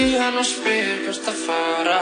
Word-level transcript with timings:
Ringi 0.00 0.16
hann 0.16 0.38
og 0.40 0.46
spyr 0.48 1.02
hvert 1.04 1.26
að 1.28 1.40
fara. 1.44 1.96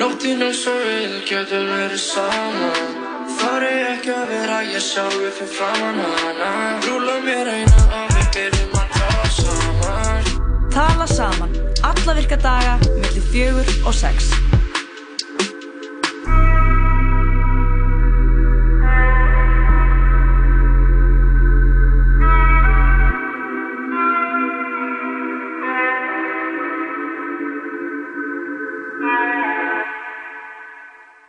Nóttinn 0.00 0.42
er 0.42 0.56
svo 0.56 0.72
vil, 0.82 1.12
getur 1.28 1.68
verið 1.68 2.02
saman. 2.02 2.96
Þar 3.38 3.68
er 3.68 3.84
ekki 3.92 4.10
að 4.10 4.32
vera 4.32 4.58
ég 4.66 4.82
sjálfi 4.82 5.30
fyrir 5.38 5.54
framann 5.60 6.02
hana. 6.02 6.50
Rúla 6.82 7.16
mér 7.22 7.54
eina 7.54 7.86
og 8.00 8.10
við 8.16 8.28
byrjum 8.34 8.78
að 8.82 8.98
tala 8.98 9.32
saman. 9.38 10.30
Tala 10.74 11.12
saman, 11.14 11.58
alla 11.92 12.18
virka 12.18 12.42
daga, 12.50 12.80
millir 12.96 13.30
fjögur 13.30 13.76
og 13.86 13.94
sex. 14.02 14.41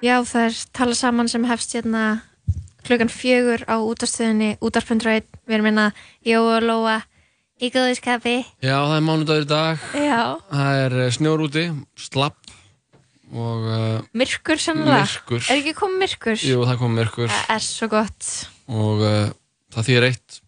Já, 0.04 0.18
það 0.28 0.46
er 0.50 0.56
tala 0.76 0.96
saman 1.00 1.30
sem 1.32 1.46
hefst 1.48 1.74
hérna 1.78 2.04
klukkan 2.84 3.08
fjögur 3.08 3.62
á 3.72 3.80
útastöðinni, 3.80 4.58
útarpundræð, 4.60 5.30
við 5.48 5.56
erum 5.56 5.68
hérna 5.70 5.86
Jóa 6.28 6.58
og 6.58 6.66
Lóa 6.68 6.96
í 7.64 7.70
góðiskapi. 7.72 8.34
Já, 8.60 8.76
það 8.84 8.96
er 8.98 9.06
mánudagur 9.08 9.46
dag. 9.48 9.86
Já. 9.96 10.18
Það 10.50 10.80
er 10.82 10.96
eh, 11.06 11.12
snjór 11.16 11.44
úti, 11.46 11.64
slapp 11.96 12.52
og 13.34 13.64
uh, 13.66 14.02
Myrkur 14.12 14.60
sannlega. 14.60 15.06
Myrkur. 15.08 15.40
Er 15.48 15.62
ekki 15.62 15.74
komið 15.78 16.04
myrkur? 16.04 16.44
jú, 16.52 16.58
það 16.68 16.82
kom 16.84 16.98
myrkur 17.00 17.32
Það 17.32 17.54
er 17.56 17.64
svo 17.66 17.90
gott. 17.96 18.28
og 18.68 19.06
uh, 19.08 19.32
það 19.74 19.88
þýðir 19.88 20.08
eitt. 20.10 20.42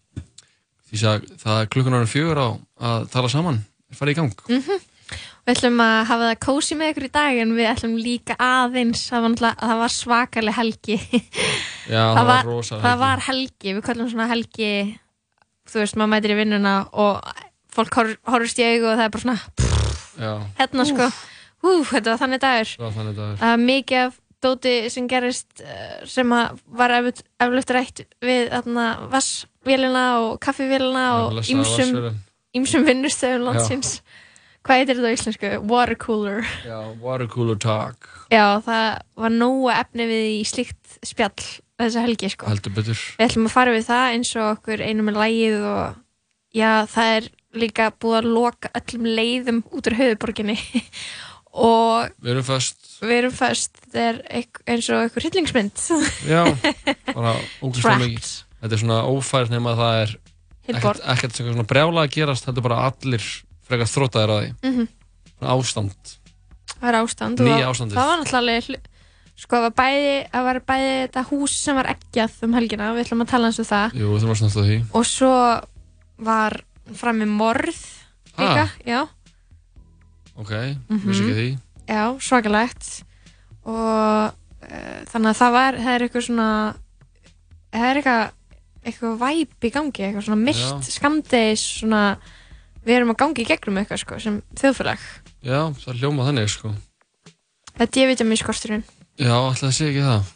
Því 0.92 1.00
að 1.14 1.32
það 1.46 1.62
er 1.62 1.72
klukkan 1.72 1.96
ára 1.96 2.12
fjögur 2.12 2.44
á 2.44 2.48
að 2.92 3.08
tala 3.16 3.32
saman, 3.32 3.64
fara 3.96 4.12
í 4.12 4.20
gang. 4.20 4.36
Mm 4.52 4.84
Við 5.46 5.54
ætlum 5.60 5.82
að 5.86 5.96
hafa 6.10 6.28
það 6.32 6.40
kósi 6.42 6.76
með 6.80 6.92
ykkur 6.92 7.06
í 7.06 7.10
dag 7.14 7.40
en 7.44 7.52
við 7.54 7.68
ætlum 7.70 7.92
líka 8.02 8.36
aðeins 8.42 9.04
það 9.12 9.26
var, 9.28 9.58
það 9.60 9.82
var 9.84 9.94
svakaleg 9.94 10.56
helgi. 10.58 10.96
Já, 11.94 12.02
það, 12.18 12.24
var 12.32 12.48
rosa 12.50 12.80
það 12.82 13.02
var 13.04 13.22
helgi, 13.28 13.76
við 13.78 13.84
kallum 13.86 14.10
svona 14.10 14.30
helgi 14.32 14.72
þú 15.70 15.82
veist, 15.84 16.00
maður 16.02 16.12
mætir 16.16 16.34
í 16.34 16.40
vinnuna 16.40 16.74
og 16.98 17.30
fólk 17.76 18.00
hor- 18.00 18.18
horfist 18.32 18.62
í 18.62 18.66
augu 18.72 18.90
og 18.90 18.98
það 18.98 19.06
er 19.06 19.14
bara 19.14 19.26
svona 19.28 19.40
Já, 20.16 20.32
hérna 20.62 20.86
sko, 20.90 21.10
hú, 21.66 21.72
þetta 21.92 22.14
var 22.14 22.22
þannig 22.24 22.42
dagur. 22.42 22.70
Það 22.74 22.86
var 22.88 22.94
þannig 22.98 23.18
dagur. 23.20 23.40
það 23.42 23.52
var 23.54 23.64
mikið 23.66 24.04
af 24.06 24.20
dóti 24.46 24.76
sem 24.94 25.08
gerist 25.12 25.62
eh, 25.66 25.98
sem 26.10 26.34
að 26.38 26.62
var 26.82 26.94
eflut, 27.00 27.74
rætt 27.76 28.06
við 28.24 28.54
vassvélina 29.14 30.06
og 30.24 30.40
kaffivélina 30.42 31.06
Já, 31.06 31.18
og 31.22 32.16
ýmsum 32.56 32.86
vinnustöðum 32.88 33.50
landsins 33.50 33.98
hvað 34.66 34.82
heitir 34.82 34.98
þetta 35.00 35.12
á 35.12 35.16
íslensku? 35.18 35.52
Water 35.70 35.98
cooler 36.02 36.42
Já, 36.66 36.80
water 37.04 37.30
cooler 37.32 37.60
talk, 37.62 38.10
Já, 38.34 38.58
það 38.66 38.88
var 39.22 39.36
nógu 39.36 39.70
efni 39.74 40.08
við 40.10 40.26
í 40.32 40.42
slíkt 40.50 40.98
spjall 41.06 41.46
þessa 41.80 42.06
helgi 42.06 42.32
sko. 42.32 42.50
heldur 42.50 42.74
betur. 42.76 43.00
Við 43.20 43.28
ætlum 43.28 43.50
að 43.50 43.56
fara 43.56 43.76
við 43.76 43.88
það 43.90 44.06
eins 44.16 44.34
og 44.40 44.50
okkur 44.56 44.84
einum 44.86 45.10
með 45.10 45.20
lægið 45.22 45.66
og 45.70 45.98
já, 46.56 46.72
það 46.92 47.14
er 47.20 47.30
líka 47.56 47.90
búið 48.02 48.18
að 48.22 48.30
loka 48.36 48.72
öllum 48.80 49.08
leiðum 49.20 49.62
út 49.72 49.90
úr 49.92 49.98
höfuborginni 50.00 50.58
og 51.70 52.12
Við 52.24 52.34
erum 52.34 52.48
föst, 52.48 52.80
við 53.04 53.18
erum 53.22 53.36
föst, 53.36 53.80
þetta 53.86 54.06
er 54.10 54.22
eins 54.72 54.90
og 54.92 55.04
einhver 55.06 55.24
hryllingsmynd. 55.28 55.84
já, 56.34 56.44
bara. 57.14 57.36
Trapped. 57.62 58.32
Þetta 58.66 58.74
er 58.74 58.82
svona 58.82 59.02
ófært 59.12 59.52
nema 59.54 59.76
að 59.76 59.82
það 59.84 60.00
er 60.02 60.16
ekkert, 60.74 61.04
ekkert 61.14 61.38
svona 61.38 61.68
brjála 61.70 62.06
að 62.08 62.16
gerast, 62.16 62.48
þetta 62.48 62.64
er 62.64 62.66
bara 62.66 62.80
allir 62.90 63.28
frekar 63.66 63.90
þrótaðir 63.92 64.34
að 64.36 64.42
því. 64.44 64.52
Mhm. 64.70 64.88
Svona 65.36 65.56
ástand. 65.56 66.12
Það 66.76 66.82
var 66.86 66.98
ástand 67.02 67.40
og 67.42 67.48
Nýja 67.48 67.70
ástandið. 67.72 67.96
það 67.98 68.08
var 68.12 68.20
náttúrulega 68.22 68.78
sko, 69.36 69.56
það 69.56 69.62
var 69.66 69.74
bæði, 69.80 70.14
það 70.32 70.44
var 70.48 70.60
bæði 70.70 70.92
þetta 71.08 71.24
hús 71.30 71.52
sem 71.60 71.76
var 71.76 71.86
eggjað 71.96 72.32
um 72.44 72.54
helgina, 72.54 72.94
við 72.96 73.04
ætlum 73.06 73.22
að 73.26 73.28
tala 73.34 73.48
eins 73.50 73.60
um 73.60 73.66
það 73.66 73.94
Jú, 74.00 74.12
það 74.20 74.28
var 74.32 74.36
svona 74.40 74.56
því. 74.56 74.78
og 74.94 75.06
svo 75.06 75.34
var 76.18 76.62
frammi 76.94 77.26
morð 77.26 77.76
líka, 78.38 78.64
Ah. 78.64 78.70
já 78.86 79.08
Ok, 80.38 80.52
Mhm. 80.90 81.00
vissi 81.08 81.24
ekki 81.24 81.36
því. 81.36 81.60
Já, 81.88 82.18
svakalegt 82.20 83.04
og 83.66 84.34
uh, 84.64 85.00
þannig 85.12 85.32
að 85.32 85.40
það 85.40 85.52
var, 85.52 85.74
það 85.74 85.94
er 85.96 86.02
eitthvað 86.08 86.26
svona 86.28 86.76
það 87.74 87.86
er 87.90 87.96
eitthvað 88.02 88.32
eitthvað 88.86 89.18
væp 89.20 89.64
í 89.66 89.72
gangi, 89.72 90.04
eitthvað 90.06 90.26
svona 90.28 90.44
myrkt 90.46 90.90
skamdegis, 90.92 91.64
svona 91.82 92.18
við 92.86 92.96
erum 93.00 93.14
að 93.14 93.20
gangi 93.24 93.42
í 93.44 93.48
gegnum 93.50 93.78
eitthvað 93.82 94.02
sko, 94.04 94.20
sem 94.22 94.42
þjóðfélag 94.60 95.02
Já, 95.46 95.60
það 95.82 96.00
hljóma 96.02 96.28
þannig, 96.30 96.50
sko. 96.54 96.74
þetta 97.76 97.86
er 97.86 97.94
D-vitamin 97.98 98.42
skorturinn 98.42 98.84
Já, 99.20 99.32
alltaf 99.36 99.68
það 99.70 99.76
sé 99.78 99.90
ekki 99.92 100.04
það. 100.06 100.32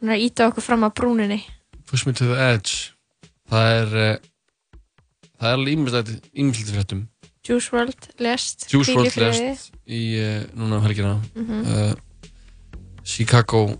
hann 0.00 0.10
er 0.12 0.16
að 0.16 0.24
íta 0.26 0.48
okkur 0.50 0.66
fram 0.66 0.86
að 0.88 0.94
brúninni 1.00 1.40
Push 1.92 2.06
me 2.06 2.12
to 2.16 2.24
the 2.24 2.38
edge. 2.40 2.94
Það 3.52 3.66
er, 3.76 3.90
uh, 4.00 4.78
það 5.36 5.48
er 5.50 5.56
alveg 5.58 5.74
ímyndilegt, 5.74 6.28
ímyndilegt 6.32 6.70
fréttum. 6.72 7.02
Juice 7.44 7.68
WRLD 7.74 8.06
lest 8.24 8.64
Juice 8.72 8.94
WRLD 8.94 9.18
lest 9.20 9.74
í, 9.84 9.98
uh, 10.22 10.38
núna 10.56 10.78
um 10.78 10.86
helgina. 10.86 11.18
Mhm. 11.36 11.66
uh, 11.68 12.30
Chicago, 13.04 13.74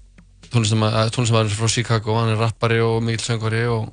tónlistamæður 0.52 1.56
frá 1.56 1.68
Chicago, 1.72 2.18
hann 2.18 2.34
er 2.34 2.40
rappari 2.42 2.82
og 2.84 3.00
mikill 3.06 3.24
söngvari 3.30 3.62
og 3.70 3.88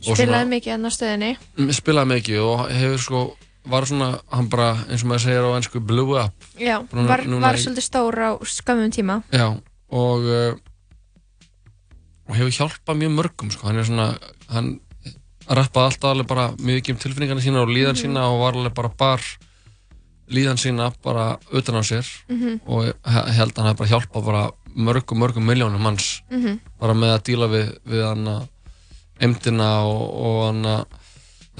spilaði 0.00 0.48
mikið 0.54 0.72
enn 0.74 0.86
á 0.86 0.90
stöðinni 0.90 1.36
Mm, 1.58 1.70
spilaði 1.72 2.08
mikið 2.14 2.40
og 2.42 2.70
hefur 2.70 2.98
sko 2.98 3.36
var 3.70 3.84
svona, 3.84 4.20
hann 4.32 4.48
bara, 4.48 4.70
eins 4.88 5.02
og 5.04 5.08
maður 5.10 5.24
segir 5.26 5.44
á 5.44 5.50
ennsku 5.58 5.80
blew 5.84 6.16
up, 6.16 6.32
já, 6.58 6.80
Núna- 6.92 7.08
var, 7.08 7.20
var 7.44 7.54
í- 7.54 7.60
svolítið 7.60 7.84
stór 7.84 8.16
á 8.16 8.30
skömmum 8.40 8.90
tíma 8.90 9.22
já 9.30 9.46
og 9.90 10.20
uh, 10.24 10.54
og 12.30 12.36
hefur 12.38 12.54
hjálpað 12.54 12.98
mjög 13.00 13.12
mörgum 13.18 13.50
sko, 13.52 13.66
hann 13.68 13.80
er 13.82 13.84
svona 13.88 14.06
hann 14.48 14.70
rappaði 15.50 15.86
alltaf 15.90 16.10
alveg 16.12 16.28
bara 16.30 16.48
mjög 16.62 16.90
um 16.92 16.98
tilfinningarna 17.02 17.42
sína 17.42 17.62
og 17.64 17.68
líðan 17.74 17.96
Mhm. 17.96 18.02
sína 18.04 18.22
og 18.30 18.40
var 18.40 18.54
alveg 18.54 18.74
bara 18.74 18.88
bar 18.96 19.20
líðan 20.30 20.60
sína 20.62 20.92
bara 21.02 21.38
utan 21.52 21.74
á 21.74 21.82
sér 21.82 22.06
Mhm. 22.28 22.60
og 22.66 22.84
ég 22.86 22.94
he- 23.04 23.32
held 23.32 23.52
að 23.54 23.58
hann 23.62 23.74
hefði 23.74 23.78
bara 23.78 23.90
hjálpað 23.90 24.24
bara 24.24 24.50
mörgum, 24.76 25.18
mörgum 25.18 25.44
miljónum 25.44 25.80
manns 25.82 26.22
Mhm. 26.30 26.60
bara 26.80 26.94
með 26.94 27.18
að 27.18 27.22
díla 27.24 27.48
við, 27.50 27.78
við 27.86 28.04
hann 28.08 28.24
að 28.26 28.48
emdina 29.20 29.70
og, 29.84 30.02
og 30.20 30.86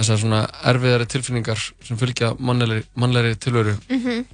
þessar 0.01 0.21
svona 0.23 0.41
erfiðari 0.71 1.07
tilfinningar 1.13 1.61
sem 1.85 1.99
fylgja 2.01 2.33
mannlegri, 2.39 2.85
mannlegri 2.97 3.35
tilveru 3.37 3.75
Mhm. 3.91 4.25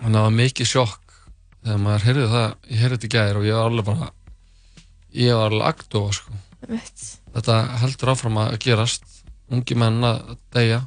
þannig 0.00 0.06
að 0.06 0.16
það 0.16 0.22
var 0.26 0.36
mikið 0.40 0.66
sjokk 0.70 1.14
þegar 1.66 1.78
maður 1.82 2.04
heyrði 2.06 2.26
það, 2.32 2.48
ég 2.70 2.78
heyrði 2.80 2.96
þetta 2.96 3.06
í 3.06 3.14
gær 3.16 3.36
og 3.40 3.44
ég 3.48 3.54
var 3.58 3.70
alveg 3.70 3.84
bara 3.84 4.10
ég 5.16 5.34
var 5.36 5.50
alveg 5.50 5.68
agdóa 5.72 6.12
sko 6.12 6.32
Einmitt. 6.66 7.04
þetta 7.34 7.56
heldur 7.82 8.12
áfram 8.14 8.38
að 8.42 8.58
gerast 8.64 9.04
ungi 9.52 9.74
menn 9.78 10.00
að 10.04 10.36
deyja 10.54 10.80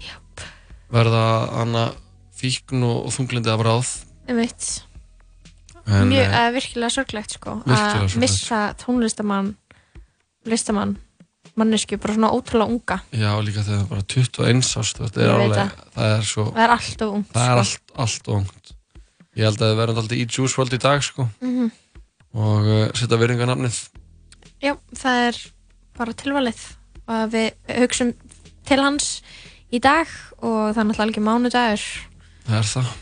Jáp. 0.00 0.44
verða 0.92 1.24
hana 1.58 1.84
fíkn 2.36 2.82
og, 2.84 3.08
þunglindi 3.14 3.50
af 3.54 3.60
ráð 3.64 3.92
Einmitt. 4.28 4.82
en, 5.86 6.08
mjög, 6.08 6.26
eh, 6.28 6.36
uh, 6.48 6.52
virkilega 6.52 6.90
sorglegt 6.90 7.30
sko 7.38 7.56
Virkilega 7.64 7.88
að 7.88 8.08
sorglegt. 8.08 8.20
missa 8.20 8.60
tónlistamann 8.80 9.54
listamann 10.46 10.96
mannesku, 11.60 11.98
bara 12.02 12.16
svona 12.16 12.30
ótrúlega 12.34 12.70
unga. 12.74 12.96
Já 13.14 13.30
líka 13.44 13.62
þegar 13.62 13.78
það 13.78 13.84
er 13.84 13.90
bara 13.92 14.06
21 14.14 14.70
ást 14.82 15.00
það 15.00 15.18
er 15.22 15.32
alveg, 15.34 15.74
það. 15.94 16.10
er 16.18 16.28
svo 16.28 16.44
það 16.50 16.64
er 16.64 16.74
alltaf 16.76 17.12
ungt 17.18 17.32
það 17.34 17.50
er 17.50 17.64
sko. 17.64 17.64
allt, 17.64 17.96
allt 18.04 18.28
og 18.30 18.38
ungt. 18.40 18.72
Ég 19.34 19.48
held 19.48 19.58
að 19.60 19.66
það 19.70 19.80
verður 19.82 20.00
alltaf 20.02 20.16
í 20.18 20.26
Juice 20.26 20.58
WRLD 20.58 20.76
í 20.78 20.82
dag 20.84 21.04
sko. 21.06 21.28
Mhm. 21.42 21.70
og 22.34 22.66
uh, 22.66 22.88
setja 22.98 23.18
virðingarnafnið. 23.20 23.76
Já, 24.64 24.72
það 24.98 25.20
er 25.28 25.36
bara 25.98 26.14
tilvalið. 26.18 26.62
Að 27.04 27.24
við 27.34 27.76
hugsum 27.82 28.10
til 28.66 28.80
hans 28.80 29.08
í 29.70 29.78
dag 29.82 30.10
og 30.40 30.72
það 30.74 30.80
er 30.82 30.88
náttúrulega 30.88 31.12
ekki 31.14 31.24
mánudagur. 31.28 31.84
Það 32.48 32.58
er 32.58 32.70
það. 32.72 32.92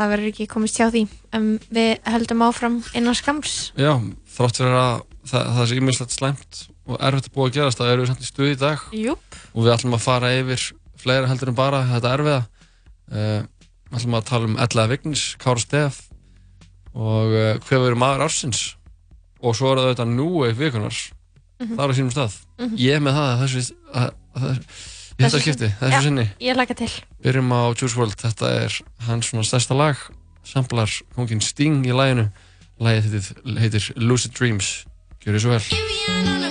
Það 0.00 0.10
verður 0.14 0.30
ekki 0.32 0.46
komist 0.50 0.78
hjá 0.80 0.88
því. 0.90 1.02
En 1.36 1.46
við 1.70 1.90
heldum 2.08 2.42
áfram 2.46 2.78
innan 2.96 3.14
skams 3.18 3.70
Já, 3.78 3.92
þrátt 4.34 4.60
fyrir 4.62 4.78
að 4.80 5.02
það, 5.30 5.50
það 5.58 5.66
sé 5.70 5.78
íminnslegt 5.78 6.16
slæmt 6.16 6.60
og 6.90 6.98
erfitt 7.06 7.30
að 7.30 7.34
búa 7.36 7.46
að 7.48 7.54
gerast, 7.56 7.78
það 7.80 7.92
eru 7.94 8.02
við 8.04 8.10
samt 8.10 8.24
í 8.24 8.28
stuði 8.28 8.52
í 8.56 8.58
dag 8.60 8.84
Júp. 8.96 9.38
og 9.54 9.64
við 9.64 9.72
ætlum 9.76 9.96
að 9.96 10.04
fara 10.04 10.32
yfir 10.40 10.66
fleira 11.00 11.30
heldur 11.30 11.52
en 11.52 11.58
bara 11.58 11.80
þetta 11.88 12.12
erfiða. 12.16 12.40
Uh, 13.10 13.40
við 13.90 13.96
ætlum 14.00 14.18
að 14.18 14.28
tala 14.30 14.50
um 14.50 14.58
Ella 14.66 14.86
Vignis, 14.90 15.24
Kára 15.40 15.62
Stef 15.62 16.02
og 16.94 17.30
uh, 17.32 17.56
hver 17.66 17.82
verður 17.84 17.98
maður 18.02 18.26
ársins 18.26 18.62
og 19.40 19.56
svo 19.56 19.70
er 19.72 19.80
það 19.80 19.90
auðvitað 19.90 20.14
núi 20.18 20.52
vikunar. 20.58 20.96
Mhm. 21.60 21.76
Það 21.76 21.84
er 21.84 21.92
á 21.92 21.96
sínum 21.98 22.14
stað. 22.14 22.38
Mhm. 22.60 22.76
Ég 22.80 22.96
er 22.96 23.04
með 23.04 23.18
það 23.18 23.28
að 23.30 23.42
þessu, 23.44 23.76
að, 23.94 24.10
að, 24.34 24.48
að, 24.50 24.64
Þessu 25.20 25.40
skipti, 25.44 25.68
þessu 25.76 25.92
Já. 25.98 26.00
sinni. 26.06 26.22
ég 26.40 26.56
laka 26.56 26.74
til 26.74 26.88
Byrjum 27.20 27.50
á 27.52 27.60
Juice 27.76 27.92
WRLD, 27.98 28.16
þetta 28.22 28.52
er 28.64 28.78
hans 29.04 29.28
svona 29.28 29.44
stærsta 29.44 29.76
lag, 29.76 29.96
samplar 30.48 30.88
kongin 31.12 31.42
Sting 31.44 31.84
í 31.84 31.92
laginu. 31.92 32.30
Lagið 32.80 33.10
heitir, 33.10 33.58
heitir 33.60 33.90
Lucid 34.00 34.32
Dreams. 34.32 34.86
Gjör 35.20 35.36
þið 35.36 35.44
svo 35.44 35.52
vel. 35.52 36.49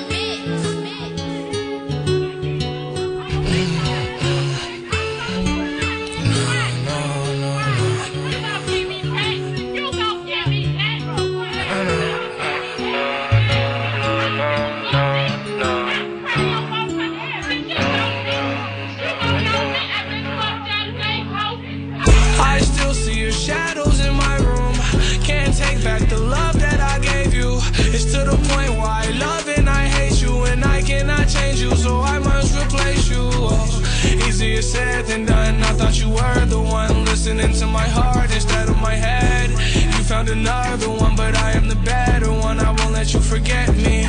Than 35.10 35.26
done. 35.26 35.64
I 35.64 35.74
thought 35.74 36.00
you 36.00 36.10
were 36.10 36.46
the 36.46 36.62
one 36.62 37.04
listening 37.06 37.52
to 37.54 37.66
my 37.66 37.88
heart 37.98 38.32
instead 38.32 38.70
of 38.70 38.78
my 38.78 38.94
head. 38.94 39.50
You 39.50 40.04
found 40.04 40.30
another 40.30 40.88
one, 40.88 41.16
but 41.16 41.36
I 41.36 41.52
am 41.54 41.68
the 41.68 41.82
better 41.94 42.32
one. 42.32 42.60
I 42.60 42.70
won't 42.78 42.94
let 42.94 43.12
you 43.14 43.20
forget 43.20 43.76
me. 43.76 44.06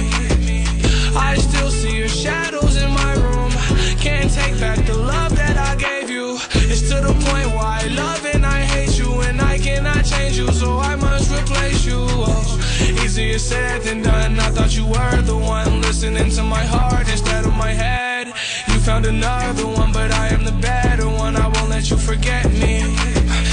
I 1.16 1.36
still 1.36 1.70
see 1.70 1.96
your 1.96 2.08
shadows 2.08 2.76
in 2.76 2.90
my 2.90 3.14
room. 3.14 3.50
Can't 3.98 4.30
take 4.30 4.60
back 4.60 4.84
the 4.84 4.98
love 4.98 5.34
that 5.36 5.56
I 5.56 5.74
gave 5.76 6.10
you. 6.10 6.36
It's 6.70 6.82
to 6.90 6.96
the 7.08 7.14
point 7.26 7.48
why 7.56 7.80
I 7.84 7.86
love 7.88 8.22
and 8.34 8.44
I 8.44 8.60
hate 8.60 8.98
you, 8.98 9.22
and 9.22 9.40
I 9.40 9.56
cannot 9.56 10.04
change 10.04 10.36
you, 10.36 10.52
so 10.52 10.78
I 10.78 10.96
must 10.96 11.32
replace 11.32 11.86
you. 11.86 11.96
Oh, 11.98 12.60
easier 13.02 13.38
said 13.38 13.80
than 13.82 14.02
done. 14.02 14.38
I 14.38 14.50
thought 14.50 14.76
you 14.76 14.84
were 14.84 15.22
the 15.22 15.38
one 15.38 15.80
listening 15.80 16.30
to 16.36 16.42
my 16.42 16.64
heart 16.74 17.08
instead 17.08 17.46
of 17.46 17.54
my 17.56 17.72
head. 17.72 18.26
You 18.68 18.78
found 18.80 19.06
another 19.06 19.66
one, 19.66 19.92
but 19.92 20.10
I 20.12 20.28
am 20.28 20.44
the 20.44 20.52
better 20.52 20.89
one. 21.32 21.42
I 21.42 21.48
won't 21.48 21.70
let 21.70 21.90
you 21.90 21.96
forget 21.96 22.50
me. 22.50 22.80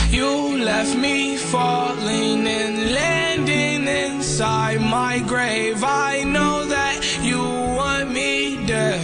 You 0.10 0.64
left 0.64 0.96
me 0.98 1.38
falling 1.38 2.48
and 2.48 2.92
landing 2.94 3.88
inside 3.88 4.82
my 4.82 5.20
grave. 5.20 5.84
I 5.84 6.24
know 6.24 6.66
that 6.66 6.98
you 7.22 7.40
want 7.40 8.12
me 8.12 8.66
dead. 8.66 9.02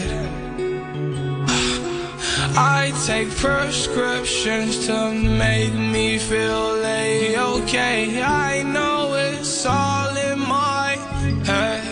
I 2.56 2.92
take 3.06 3.30
prescriptions 3.32 4.86
to 4.88 5.12
make 5.12 5.74
me 5.74 6.18
feel 6.18 6.84
a-okay. 6.84 8.22
I 8.22 8.64
know 8.64 9.14
it's 9.14 9.66
all 9.66 10.16
in 10.16 10.40
my 10.40 10.96
head. 11.46 11.84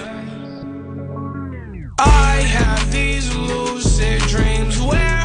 I 2.00 2.36
have 2.58 2.92
these 2.92 3.36
lucid 3.36 4.22
dreams 4.24 4.80
where 4.82 5.21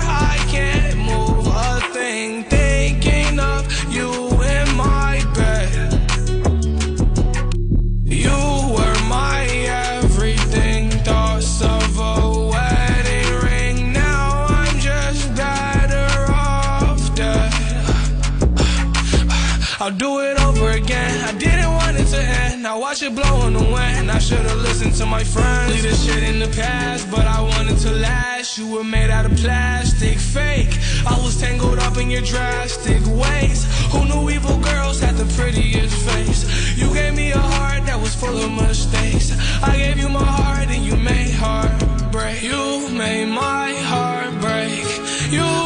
I'll 19.78 19.90
do 19.90 20.20
it 20.20 20.40
over 20.40 20.70
again. 20.70 21.20
I 21.23 21.32
didn't 21.37 21.70
want 21.70 21.99
it 21.99 22.06
to 22.06 22.19
end. 22.19 22.62
Now 22.62 22.81
watch 22.81 23.02
it 23.02 23.14
blow 23.14 23.46
in 23.46 23.52
the 23.52 23.62
wind. 23.62 24.11
I 24.11 24.19
should've 24.19 24.62
listened 24.62 24.94
to 24.94 25.06
my 25.06 25.23
friends. 25.23 25.70
Leave 25.70 25.82
this 25.82 26.02
shit 26.06 26.23
in 26.23 26.38
the 26.38 26.49
past, 26.49 27.11
but 27.11 27.26
I 27.26 27.43
wanted 27.43 27.76
to 27.81 27.90
last. 27.93 28.56
You 28.56 28.69
were 28.69 28.84
made 28.84 29.11
out 29.11 29.26
of 29.26 29.37
plastic, 29.37 30.19
fake. 30.19 30.73
I 31.06 31.20
was 31.23 31.38
tangled 31.38 31.78
up 31.78 31.99
in 31.99 32.11
your 32.11 32.23
drastic 32.23 33.05
ways. 33.06 33.67
Who 33.93 34.06
knew 34.06 34.31
evil 34.31 34.56
girls 34.61 34.99
had 34.99 35.17
the 35.17 35.26
prettiest 35.37 35.94
face? 36.08 36.78
You 36.78 36.93
gave 36.94 37.14
me 37.14 37.32
a 37.32 37.38
heart 37.38 37.84
that 37.84 38.00
was 38.00 38.14
full 38.14 38.37
of 38.37 38.50
mistakes. 38.52 39.37
I 39.62 39.76
gave 39.76 39.99
you 39.99 40.08
my 40.08 40.25
heart 40.25 40.69
and 40.69 40.87
you 40.87 40.96
made 40.96 41.34
heartbreak. 41.34 42.43
You 42.43 42.88
made 42.90 43.26
my 43.26 43.75
heart 43.75 44.32
break. 44.40 44.87
You 45.31 45.66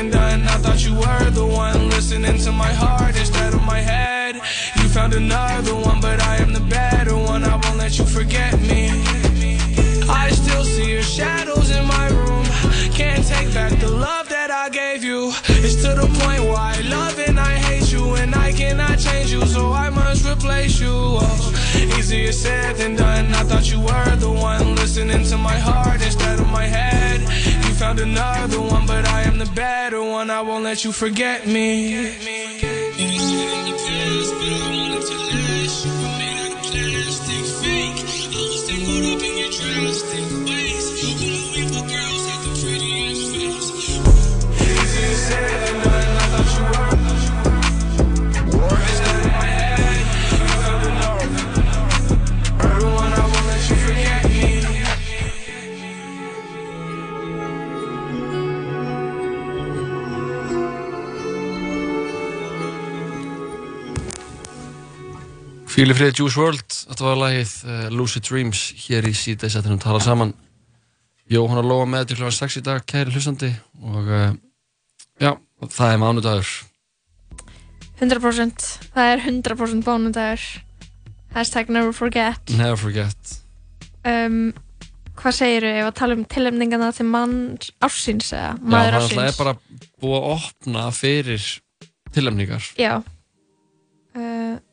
than 0.00 0.10
done. 0.10 0.42
I 0.48 0.56
thought 0.62 0.82
you 0.84 0.94
were 0.94 1.30
the 1.30 1.44
one 1.44 1.90
listening 1.90 2.38
to 2.38 2.52
my 2.52 2.72
heart 2.72 3.16
instead 3.16 3.52
of 3.52 3.62
my 3.62 3.80
head. 3.80 4.36
You 4.76 4.88
found 4.88 5.12
another 5.12 5.74
one, 5.74 6.00
but 6.00 6.20
I 6.22 6.36
am 6.36 6.52
the 6.54 6.60
better 6.60 7.16
one. 7.16 7.44
I 7.44 7.56
won't 7.62 7.76
let 7.76 7.98
you 7.98 8.06
forget 8.06 8.58
me. 8.60 8.88
I 10.08 10.30
still 10.30 10.64
see 10.64 10.90
your 10.90 11.02
shadows 11.02 11.70
in 11.70 11.84
my 11.86 12.06
room. 12.08 12.44
Can't 12.92 13.26
take 13.26 13.52
back 13.52 13.78
the 13.78 13.90
love 13.90 14.28
that 14.30 14.50
I 14.50 14.70
gave 14.70 15.04
you. 15.04 15.32
It's 15.64 15.76
to 15.82 15.90
the 16.00 16.08
point 16.20 16.44
why 16.50 16.76
I 16.78 16.80
love 16.88 17.18
and 17.18 17.38
I 17.38 17.54
hate 17.68 17.92
you, 17.92 18.14
and 18.14 18.34
I 18.34 18.52
cannot 18.52 18.98
change 18.98 19.30
you, 19.32 19.44
so 19.46 19.72
I 19.72 19.90
must 19.90 20.24
replace 20.24 20.80
you. 20.80 20.94
Oh, 20.94 21.98
easier 21.98 22.32
said 22.32 22.76
than 22.76 22.96
done. 22.96 23.34
I 23.34 23.42
thought 23.44 23.70
you 23.70 23.80
were 23.80 24.16
the 24.16 24.30
one 24.30 24.76
listening 24.76 25.24
to 25.24 25.36
my 25.36 25.58
heart 25.58 26.00
instead 26.00 26.40
of 26.40 26.48
my 26.48 26.66
head. 26.66 27.20
Found 27.80 27.98
another 27.98 28.60
one, 28.60 28.84
but 28.84 29.06
I 29.06 29.22
am 29.22 29.38
the 29.38 29.50
better 29.54 30.02
one. 30.02 30.28
I 30.28 30.42
won't 30.42 30.64
let 30.64 30.84
you 30.84 30.92
forget 30.92 31.46
me. 31.46 32.12
Fíli 65.80 65.94
friði 65.96 66.12
Juice 66.18 66.36
WRLD, 66.36 66.74
þetta 66.90 67.04
var 67.06 67.14
lagið 67.16 67.52
uh, 67.64 67.76
Lucid 67.96 68.26
Dreams 68.26 68.58
hér 68.82 69.06
í 69.08 69.14
síðdeisættinum 69.16 69.78
tala 69.80 69.96
saman. 70.04 70.34
Jóhann 71.32 71.56
og 71.62 71.68
Lóa 71.70 71.86
með 71.88 72.10
til 72.10 72.18
kl. 72.18 72.26
6 72.36 72.58
í 72.58 72.62
dag, 72.66 72.82
kæri 72.84 73.14
hlustandi. 73.14 73.48
Og 73.80 74.10
uh, 74.12 74.34
já, 75.16 75.30
það 75.62 75.92
er 75.94 76.02
mánudagur. 76.02 76.50
100% 77.96 78.66
það 78.90 79.08
er 79.14 79.22
100% 79.24 79.86
bónundagur 79.86 80.44
hashtag 81.32 81.72
never 81.72 81.96
forget. 81.96 82.52
Never 82.58 82.76
forget. 82.76 83.32
Um, 84.04 84.50
hvað 85.16 85.38
segiru 85.38 85.70
ef 85.78 85.88
að 85.88 85.96
tala 86.02 86.18
um 86.18 86.26
tilhemningana 86.28 86.90
til 86.98 87.06
mann 87.08 87.38
ársins 87.80 88.28
eða 88.34 88.52
Já, 88.52 88.60
maður 88.60 88.98
það 88.98 88.98
er 88.98 88.98
ársins? 89.00 89.40
bara 89.40 89.56
búið 90.04 90.20
að 90.20 90.28
opna 90.36 90.84
fyrir 90.92 91.48
tilhemningar 92.12 92.68
já 92.76 92.98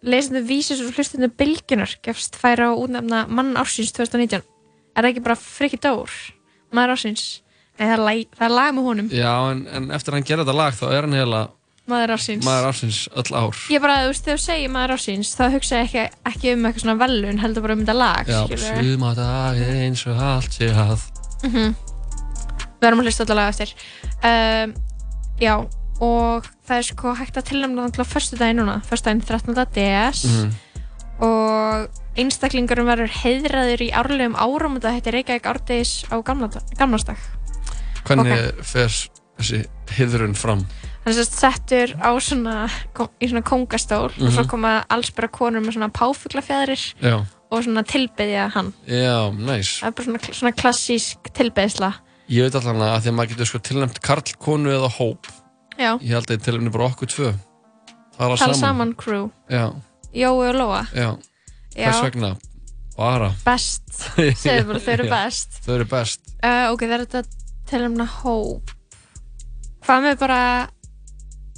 lesendu 0.04 0.42
vísis 0.48 0.82
og 0.84 0.94
hlustundu 0.96 1.30
bylgjunar 1.40 1.98
gefst 2.06 2.38
færa 2.40 2.70
á 2.70 2.74
útnefna 2.78 3.26
mann 3.30 3.54
ársins 3.60 3.92
2019 3.96 4.42
er 4.98 5.04
það 5.04 5.12
ekki 5.12 5.24
bara 5.28 5.38
frikki 5.40 5.80
dór 5.84 6.10
maður 6.74 6.96
ársins? 6.98 7.26
Nei, 7.78 7.86
það, 7.86 7.94
er 7.94 8.02
lag, 8.08 8.22
það 8.40 8.46
er 8.48 8.54
lag 8.58 8.72
með 8.74 8.86
honum. 8.90 9.10
Já, 9.14 9.32
en, 9.54 9.60
en 9.78 9.92
eftir 9.94 10.10
að 10.10 10.18
hann 10.18 10.26
gera 10.32 10.42
þetta 10.48 10.56
lag 10.58 10.74
þá 10.80 10.86
er 10.98 11.06
hann 11.06 11.14
heila 11.14 11.42
maður 11.88 12.14
ársins. 12.16 12.44
maður 12.48 12.66
ársins 12.72 12.98
öll 13.22 13.36
ár. 13.38 13.60
Ég 13.72 13.84
bara, 13.84 13.98
þú 14.02 14.10
veist, 14.10 14.24
þegar 14.26 14.40
þú 14.42 14.46
segir 14.48 14.72
maður 14.74 14.94
ársins 14.98 15.30
þá 15.38 15.44
hugsa 15.54 15.78
ég 15.78 15.86
ekki, 15.86 16.06
ekki 16.32 16.54
um 16.56 16.66
eitthvað 16.68 16.84
svona 16.84 16.98
velun 17.04 17.40
heldur 17.44 17.64
bara 17.68 17.78
um 17.78 17.84
þetta 17.86 17.96
lag 18.02 18.32
Já, 18.34 18.40
suma 18.66 19.12
dag 19.16 19.62
eins 19.62 20.04
og 20.10 20.24
allt 20.32 20.58
sé 20.58 20.72
að. 20.74 21.06
Mhm. 21.48 21.78
Við 22.82 22.90
erum 22.90 23.00
að 23.04 23.08
hlusta 23.12 23.24
alltaf 23.28 23.40
lag 23.40 23.54
eftir. 23.54 23.72
Um, 24.26 24.74
Já, 25.38 25.54
og 26.00 26.46
það 26.68 26.78
er 26.78 26.86
sko 26.92 27.14
hægt 27.18 27.38
að 27.38 27.48
tilnæmna 27.50 27.88
þannig 27.88 28.04
á 28.04 28.14
förstu 28.14 28.38
daginn 28.38 28.60
núna, 28.62 28.82
förstu 28.86 29.06
daginn 29.10 29.22
13. 29.26 29.66
DS 29.74 30.24
Mhm. 30.26 30.52
og 31.20 31.88
einstaklingurum 32.18 32.86
verður 32.86 33.10
heiðraður 33.24 33.82
í 33.82 33.92
árlegum 33.92 34.36
árum 34.38 34.76
og 34.78 34.82
þetta 34.84 34.92
heitir 34.98 35.16
Reykjavík 35.18 35.48
árdegis 35.50 35.94
á 36.14 36.16
gamlastag 36.22 37.18
Hvernig 38.08 38.62
fer 38.64 38.92
þessi 39.38 39.64
hiðrun 39.98 40.36
fram? 40.38 40.66
hann 41.08 41.14
er 41.14 41.18
sérst 41.24 41.38
settur 41.40 41.94
á 42.04 42.12
svona 42.20 42.68
í 43.22 43.30
svona 43.30 43.42
kongastól 43.48 44.10
og 44.12 44.32
svo 44.32 44.44
Mhm. 44.44 44.48
koma 44.50 44.84
alls 44.90 45.10
bara 45.12 45.28
konur 45.28 45.62
með 45.62 45.74
svona 45.78 45.90
páfuglafjæðrir 45.90 47.26
og 47.50 47.64
svona 47.64 47.84
tilbyðja 47.84 48.52
hann 48.52 48.74
já, 48.88 49.32
næs 49.34 49.80
það 49.82 49.88
er 49.88 49.92
bara 49.92 50.06
svona, 50.06 50.20
svona 50.34 50.52
klassísk 50.56 51.18
tilbyðsla 51.34 51.94
Ég 52.30 52.44
veit 52.44 52.56
allan 52.56 52.76
að 52.82 53.02
því 53.02 53.08
að 53.08 53.16
maður 53.16 53.30
getur 53.30 53.46
sko 53.48 53.60
tilnæmt 53.60 54.02
karl, 54.02 54.22
konu 54.38 54.70
eða 54.70 54.90
hóp 54.92 55.26
Já, 55.78 55.92
Ég 56.02 56.14
held 56.16 56.30
að 56.32 56.38
ég 56.38 56.44
tilumni 56.48 56.74
bara 56.74 56.90
okkur 56.92 57.12
tvö. 57.12 57.32
Tala 58.18 58.36
tala 58.38 58.54
saman. 58.54 58.60
saman 58.62 58.94
crew. 58.98 59.28
Já, 59.52 59.70
Jói 60.14 60.48
og 60.50 60.56
Lóa. 60.58 60.84
Já, 60.96 61.12
hvers 61.76 62.02
vegna? 62.08 62.32
Bara. 62.98 63.30
Best. 63.46 63.84
Segðu 64.42 64.72
bara, 64.72 64.80
þau 64.82 64.94
eru 64.96 65.10
best. 65.12 65.60
Þau 65.66 65.76
eru 65.76 65.86
best. 65.92 66.24
Uh, 66.42 66.72
Ok, 66.74 66.82
það 66.88 66.96
er 66.98 67.06
þetta 67.06 67.22
til 67.68 67.84
um 67.86 68.00
hóp 68.24 68.74
Hvað 69.88 70.04
með 70.04 70.18
bara 70.20 70.40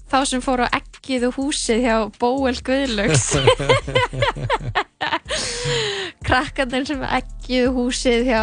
þá 0.09 0.17
sem 0.29 0.41
fóru 0.43 0.65
á 0.65 0.69
ekkið 0.77 1.27
og 1.29 1.37
húsið 1.37 1.83
hjá 1.85 1.95
Bóel 2.21 2.57
Guðlöks 2.65 3.27
Krakkarnir 6.27 6.85
sem 6.89 7.01
ekkið 7.05 7.69
og 7.69 7.77
húsið 7.79 8.27
hjá 8.29 8.41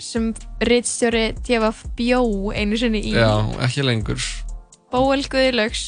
sem 0.00 0.30
rittstjóri 0.64 1.30
Djafaf 1.44 1.82
bjó 1.96 2.20
einu 2.52 2.76
sinni 2.80 3.00
í. 3.00 3.14
Já, 3.16 3.32
ekki 3.64 3.84
lengur 3.84 4.20
Bóel 4.92 5.24
Guðlöks 5.30 5.84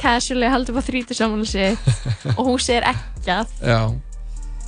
casually 0.00 0.48
haldið 0.50 0.74
upp 0.74 0.80
á 0.80 0.84
þrítu 0.86 1.16
samanlýsi 1.16 1.66
og 2.38 2.46
húsið 2.48 2.80
er 2.80 2.88
Já, 3.26 3.80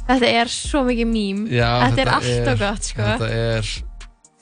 Þetta 0.03 0.29
er 0.29 0.51
svo 0.53 0.83
mikið 0.85 1.09
mím. 1.09 1.47
Já 1.51 1.71
Þetta 1.87 2.03
er 2.05 2.13
alltaf 2.17 2.61
gott 2.61 2.91
sko. 2.91 3.09
Þetta 3.15 3.33
er 3.39 3.73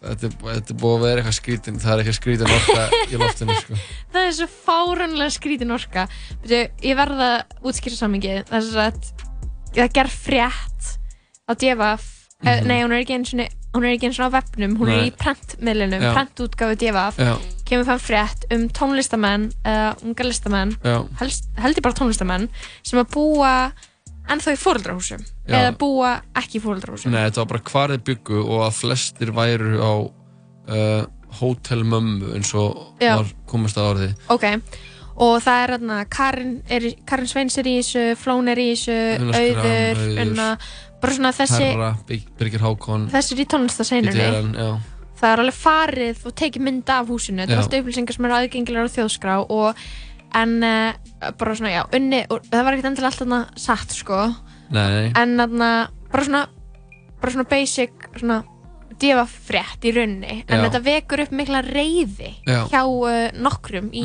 Þetta 0.01 0.31
er, 0.31 0.37
þetta 0.41 0.73
er 0.73 0.79
búið 0.81 0.95
að 0.97 1.03
vera 1.05 1.21
eitthvað 1.21 1.37
skrítin 1.37 1.81
Það 1.83 1.93
er 1.93 2.01
eitthvað 2.01 2.17
skrítin 2.17 2.53
orka 2.57 2.85
í 3.05 3.19
loftinu 3.21 3.57
sko. 3.59 3.81
Það 4.15 4.29
er 4.29 4.37
svo 4.39 4.47
fáránlega 4.65 5.35
skrítin 5.35 5.75
orka. 5.77 6.07
Ég 6.49 6.97
verða 6.97 7.29
að 7.35 7.69
útskýra 7.69 7.99
sammingið 7.99 8.41
þess 8.49 8.79
að 8.81 9.11
það 9.77 9.93
gerð 9.99 10.17
frétt 10.25 10.91
á 11.47 11.53
DFF 11.53 12.09
mm 12.09 12.19
Mhm. 12.41 12.67
Nei, 12.71 12.79
hún 12.81 12.93
er 12.97 13.03
ekki 13.03 13.13
eins 13.19 13.35
og 13.37 13.41
hún 13.77 13.85
er 13.85 13.93
ekki 13.93 14.09
eins 14.09 14.19
og 14.19 14.33
á 14.33 14.41
vefnum. 14.41 14.79
Hún 14.81 14.89
er 14.89 14.97
Nei. 15.03 15.09
í 15.11 15.17
prentmiðlunum, 15.21 16.01
DFF 16.81 17.19
Já, 17.21 17.35
kemur 17.71 17.87
fram 17.89 18.01
frétt 18.03 18.45
um 18.55 18.67
tónlistamenn 18.77 19.49
uh, 19.65 19.93
unga 20.07 20.27
listamenn, 20.27 20.75
helst, 21.21 21.49
held 21.61 21.79
ég 21.79 21.85
bara 21.87 21.97
tónlistamenn 22.01 22.49
sem 22.83 23.01
að 23.01 23.09
búa 23.15 23.55
ennþá 24.31 24.53
í 24.55 24.59
fóreldrahúsum 24.61 25.23
Já. 25.49 25.57
eða 25.59 25.71
búa 25.81 26.11
ekki 26.39 26.59
í 26.61 26.63
fóreldrahúsum 26.63 27.11
Nei, 27.15 27.25
þetta 27.29 27.43
var 27.45 27.49
bara 27.55 27.65
hvar 27.73 27.95
þið 27.97 28.05
byggu 28.11 28.43
og 28.45 28.61
að 28.69 28.77
flestir 28.83 29.33
væru 29.35 29.73
á 29.83 29.93
uh, 29.97 31.03
hótelmömmu 31.41 32.35
eins 32.37 32.53
og 32.59 33.01
Já. 33.03 33.17
var 33.23 33.33
komast 33.51 33.79
að 33.81 33.89
orði 33.95 34.09
Ok, 34.35 34.47
og 35.21 35.35
það 35.45 35.63
er 35.65 35.73
hérna 35.77 35.99
Karin, 36.11 36.55
Karin 37.09 37.31
Sveins 37.31 37.59
er 37.61 37.69
í 37.71 37.75
þessu 37.81 38.05
Flón 38.21 38.51
er 38.53 38.61
í 38.63 38.69
þessu, 38.75 38.97
Skram, 39.17 39.35
Auður 39.41 40.05
Auður. 40.05 40.23
unna, 40.27 40.49
bara 41.03 41.17
svona 41.19 41.35
þessi 41.41 41.67
Herra, 41.67 41.91
Bir- 42.09 42.27
Birgir 42.39 42.65
Hákon 42.67 43.09
þessi 43.15 43.37
er 43.37 43.43
í 43.45 43.49
tónlistaseinunni 43.55 44.31
það 45.21 45.33
er 45.33 45.43
alveg 45.45 45.59
farið 45.59 46.23
og 46.29 46.37
tekið 46.41 46.67
mynd 46.67 46.93
af 46.95 47.11
húsinu. 47.11 47.43
Þetta 47.43 47.57
er 47.57 47.65
alltaf 47.65 47.83
upplýsingar 47.83 48.17
sem 48.17 48.29
eru 48.29 48.39
aðgengilegar 48.39 48.89
á 48.89 48.95
þjóðskrá 48.97 49.35
og 49.47 49.83
en 50.41 50.55
uh, 50.63 51.33
bara 51.39 51.57
svona, 51.59 51.75
já, 51.75 51.83
unni 51.97 52.23
og 52.31 52.47
það 52.47 52.65
var 52.65 52.77
ekkert 52.77 52.91
endilega 52.93 53.13
alltaf 53.13 53.61
satt, 53.61 53.97
sko. 53.99 54.23
Nei, 54.71 55.11
en 55.19 55.35
þarna, 55.41 55.71
bara 56.13 56.27
svona 56.29 56.47
bara 57.21 57.35
svona 57.35 57.49
basic, 57.51 58.09
svona 58.17 58.41
djefa 59.01 59.25
frétt 59.29 59.85
í 59.89 59.93
runni, 59.97 60.41
en 60.45 60.61
Já. 60.61 60.65
þetta 60.67 60.81
vekur 60.85 61.23
upp 61.25 61.35
mikla 61.37 61.63
reyði 61.65 62.35
Já. 62.49 62.65
hjá 62.69 62.81
uh, 62.85 63.19
nokkrum 63.41 63.91
í, 63.97 64.05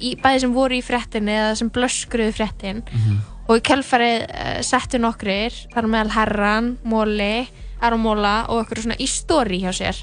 í 0.00 0.14
bæði 0.20 0.42
sem 0.44 0.56
voru 0.56 0.78
í 0.78 0.84
fréttinni 0.84 1.34
eða 1.36 1.54
sem 1.60 1.72
blöskruðu 1.72 2.34
fréttin. 2.36 2.82
Og 3.46 3.60
í 3.60 3.64
kjálfarið 3.68 4.24
uh, 4.26 4.58
settu 4.66 5.00
nokkrir 5.00 5.56
þar 5.74 5.88
meðal 5.92 6.14
Herran, 6.16 6.70
Móli 6.88 7.46
Aron 7.84 8.00
Móla 8.00 8.46
og 8.48 8.64
okkur 8.64 8.86
svona 8.86 8.96
í 9.00 9.08
stóri 9.10 9.60
hjá 9.60 9.72
sér 9.76 9.98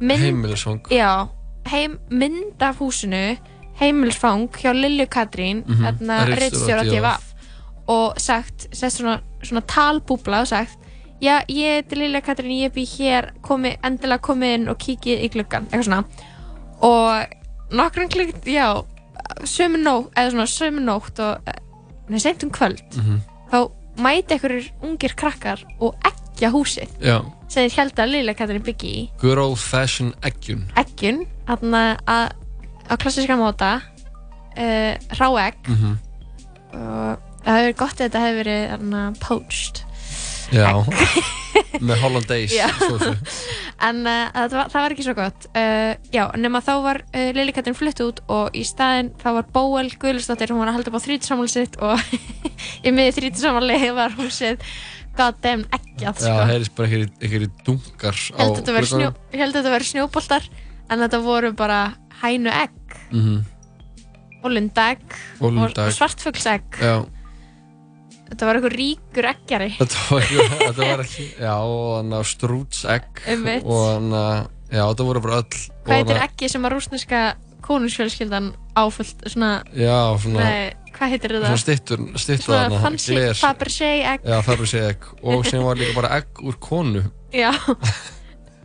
heimilisfang 0.00 0.80
já, 0.90 1.28
heim, 1.70 1.98
mynd 2.10 2.62
af 2.62 2.78
húsinu 2.78 3.36
heimilsfang 3.80 4.48
hjá 4.52 4.72
Lilju 4.74 5.06
Katrín 5.06 5.64
Mhm. 5.66 5.84
þarna 5.84 6.18
Ritstjóra 6.26 6.40
rittstjóra 6.40 6.82
DVF. 6.84 6.92
DVF 6.92 7.34
og 7.88 8.14
sagt, 8.18 8.68
sett 8.72 8.92
svona, 8.92 9.20
svona 9.42 9.60
talbúbla 9.66 10.40
og 10.40 10.46
sagt 10.48 10.78
já, 11.22 11.40
ég 11.48 11.82
heiti 11.82 11.96
Lilja 11.96 12.20
Katrín, 12.20 12.52
ég 12.68 12.72
bý 12.72 12.84
hér 12.86 13.30
komi, 13.42 13.76
endilega 13.82 14.18
komið 14.22 14.54
inn 14.54 14.68
og 14.68 14.78
kikið 14.78 15.24
í 15.24 15.28
gluggan 15.32 15.66
eitthvað 15.66 15.84
svona 15.84 16.04
og 16.82 17.26
nokkrum 17.72 18.08
klikt, 18.08 18.44
já 18.44 18.84
sömu 19.42 19.78
nótt, 19.82 20.10
eða 20.16 20.30
svona 20.30 20.46
sömu 20.46 20.80
nótt 20.84 21.18
og, 21.20 21.38
neða, 22.08 22.20
seint 22.20 22.44
um 22.44 22.50
kvöld 22.50 22.82
Mhm. 22.96 23.20
þá 23.50 23.70
mæti 23.98 24.34
einhverjir 24.34 24.70
ungir 24.82 25.14
krakkar 25.16 25.64
og 25.80 25.94
eggja 26.04 26.50
húsið 26.50 26.88
Já, 27.00 27.22
held 27.54 28.00
að 28.02 28.10
Lilja 28.12 28.34
Katrín 28.38 28.64
byggi 28.66 28.90
í. 28.90 29.04
Good 29.22 29.40
old 29.42 29.60
fashion 29.60 30.14
eggjun. 30.26 30.64
Eggjun 30.80 31.24
þarna 31.48 31.84
að 32.10 32.26
á 32.84 32.94
klassiska 33.00 33.36
móta 33.40 33.76
uh, 33.80 34.92
rá 35.18 35.28
egg. 35.46 35.62
Mm 35.70 35.94
og 36.74 37.18
það 37.44 37.58
hefur 37.58 37.64
verið 37.64 37.76
gott 37.80 37.92
að 37.98 38.04
þetta 38.04 38.22
hefur 38.24 38.38
verið 38.40 38.62
þarna 38.72 39.02
poached 39.22 39.82
Já, 40.54 40.70
með 41.88 42.00
hollandaise 42.02 42.66
en 43.84 44.00
uh, 44.06 44.26
það, 44.34 44.54
var, 44.54 44.68
það 44.70 44.76
var 44.78 44.94
ekki 44.94 45.04
svo 45.06 45.14
gott. 45.18 45.46
Uh, 45.56 45.94
já, 46.14 46.24
nema 46.38 46.60
þá 46.64 46.72
var 46.84 47.00
Lili 47.34 47.54
Katrin 47.56 47.76
flutt 47.76 48.02
út 48.04 48.20
og 48.32 48.54
í 48.56 48.62
staðinn 48.66 49.12
þá 49.22 49.28
var 49.38 49.48
Bóel 49.54 49.88
Guðlustóttir, 50.00 50.52
hún 50.52 50.62
var 50.62 50.72
að 50.72 50.78
halda 50.78 50.92
upp 50.92 51.00
á 51.00 51.06
þrítisammáli 51.06 51.52
sitt 51.52 51.78
og 51.82 52.00
í 52.86 52.94
miði 52.94 53.16
þrítisammáli 53.18 53.80
var 53.96 54.14
húsið 54.18 54.62
goddamn 55.18 55.64
eggjað 55.74 56.04
Já, 56.04 56.12
sko. 56.18 56.34
það 56.34 56.52
heyrðist 56.52 56.74
bara 56.78 56.88
einhverjir 56.98 57.50
dunkar 57.66 58.16
á 58.34 58.42
ég 58.44 58.44
held 58.44 58.54
að 58.54 58.60
þetta 58.60 58.76
væri 58.78 58.90
snjó, 58.90 58.98
glugganum. 59.08 59.34
ég 59.34 59.42
held 59.44 59.54
að 59.54 59.58
þetta 59.60 59.74
væri 59.76 59.88
snjóboltar 59.90 60.48
en 60.90 61.04
þetta 61.04 61.20
voru 61.24 61.52
bara 61.58 61.80
hænu 62.22 62.50
egg 62.52 62.96
og 64.44 64.50
lundaegg 64.52 65.14
Og 65.40 65.52
lundaegg. 65.52 65.86
og 65.88 65.94
svartfuglsegg 65.96 66.80
Já, 66.82 66.96
þetta 68.30 68.48
var 68.48 68.58
eitthvað 68.58 68.76
ríkur 68.78 69.28
eggjari 69.30 69.70
þetta 69.80 70.02
var 70.10 70.26
ekki, 70.26 70.48
þetta 70.64 70.90
var 70.90 71.04
ekki 71.06 71.26
Já, 71.38 71.54
og 71.62 71.86
þannig 72.00 72.18
að 72.18 72.28
strútsegg. 72.34 73.24
Og 73.64 73.80
þannig 73.94 74.20
að, 74.20 74.44
já, 74.74 74.82
þetta 74.90 75.08
voru 75.08 75.24
bara 75.24 75.40
öll 75.40 75.48
hvað 75.84 75.98
heitir 76.00 76.22
eggi 76.26 76.50
sem 76.52 76.66
að 76.68 76.74
rúsneska 76.76 77.22
konungsfjölskyldan 77.64 78.50
áfullt 78.76 79.22
svona, 79.32 79.52
Já, 79.72 79.96
svona, 80.20 80.44
nei, 80.44 80.72
hvað 80.98 81.12
heitir 81.14 81.34
svona 81.34 81.50
þetta? 81.50 81.60
stittur, 81.62 82.02
stittur 82.20 82.44
Svona 82.48 82.64
þarna, 82.64 82.80
fancy 82.86 83.14
gler. 83.14 83.38
Fabergé 83.40 83.90
egg. 84.12 84.26
Já, 84.26 84.36
það 84.46 84.52
er 84.54 84.60
bara 84.64 84.82
egg. 84.90 85.08
Og 85.22 85.46
sem 85.48 85.64
var 85.66 85.80
líka 85.80 85.96
bara 85.96 86.10
egg 86.18 86.42
úr 86.44 86.58
konu. 86.62 87.02
Já, 87.34 87.50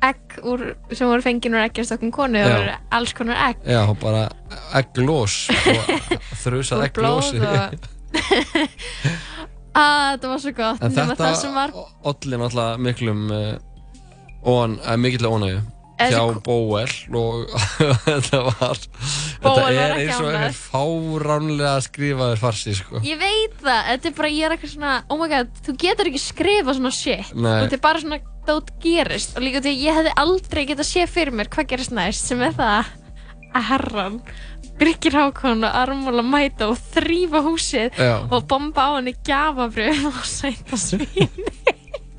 egg 0.09 0.37
úr, 0.47 0.65
sem 0.95 1.09
voru 1.09 1.25
fengið 1.25 1.55
úr 1.57 1.63
eggjastokkum 1.65 2.11
konu 2.15 2.39
það 2.43 2.53
voru 2.55 2.75
alls 2.99 3.15
konar 3.17 3.41
egg. 3.49 3.63
Já, 3.67 3.81
bara 4.03 4.27
egglós 4.79 5.39
Og 5.49 5.81
þrjusað 6.43 6.85
egglósi. 6.87 7.41
og 7.41 7.47
að 9.79 10.05
þetta 10.13 10.29
var 10.31 10.39
svo 10.43 10.53
gott. 10.57 10.81
En 10.85 10.95
þetta 10.95 11.17
það 11.19 11.35
sem 11.41 11.53
var. 11.57 11.73
olli 12.09 12.39
náttúrulega 12.41 12.79
miklum 12.87 13.27
uh, 13.33 13.51
on, 14.49 14.79
uh, 14.81 14.95
mikill 14.99 15.27
ónægju 15.29 15.59
Þessi 15.59 15.78
hjá 15.99 16.21
Bóel 16.45 16.93
og 17.19 17.53
þetta 18.05 18.41
var 18.47 18.79
þetta 18.79 19.67
er 19.69 19.95
eins 19.97 20.21
og 20.23 20.29
er 20.39 20.55
fáránlega 20.55 21.75
skrifaður 21.85 22.41
farsi 22.41 22.75
sko. 22.77 23.03
ég 23.05 23.19
veit 23.19 23.55
það, 23.61 23.81
þetta 23.91 24.11
er 24.11 24.17
bara, 24.21 24.33
ég 24.33 24.47
er 24.47 24.55
eitthvað 24.55 24.75
svona 24.75 24.93
oh 25.09 25.19
my 25.19 25.29
god, 25.31 25.55
þú 25.65 25.77
getur 25.85 26.11
ekki 26.11 26.23
skrifa 26.23 26.77
svona 26.77 26.93
shit 26.95 27.33
Nei. 27.35 27.55
þetta 27.63 27.79
er 27.79 27.83
bara 27.89 28.03
svona 28.03 28.21
dót 28.49 28.71
gerist 28.83 29.35
og 29.37 29.45
líka 29.45 29.63
því 29.63 29.73
að 29.75 29.83
ég 29.85 29.99
hefði 29.99 30.15
aldrei 30.23 30.63
getað 30.69 30.89
séð 30.89 31.11
fyrir 31.17 31.35
mér 31.35 31.51
hvað 31.53 31.73
gerist 31.73 31.93
næst 31.95 32.31
sem 32.31 32.41
er 32.45 32.55
það 32.57 32.95
að 33.49 33.67
herran 33.73 34.21
Birgir 34.79 35.11
Hákon 35.17 35.65
og 35.67 35.75
Armóla 35.75 36.23
mæta 36.23 36.69
og 36.71 36.79
þrýfa 36.93 37.41
húsið 37.43 37.97
Já. 37.99 38.13
og 38.31 38.45
bomba 38.47 38.85
á 38.87 38.89
henni 38.95 39.11
gjafabröð 39.27 40.05
og 40.07 40.21
sæta 40.23 40.79
svín 40.79 41.27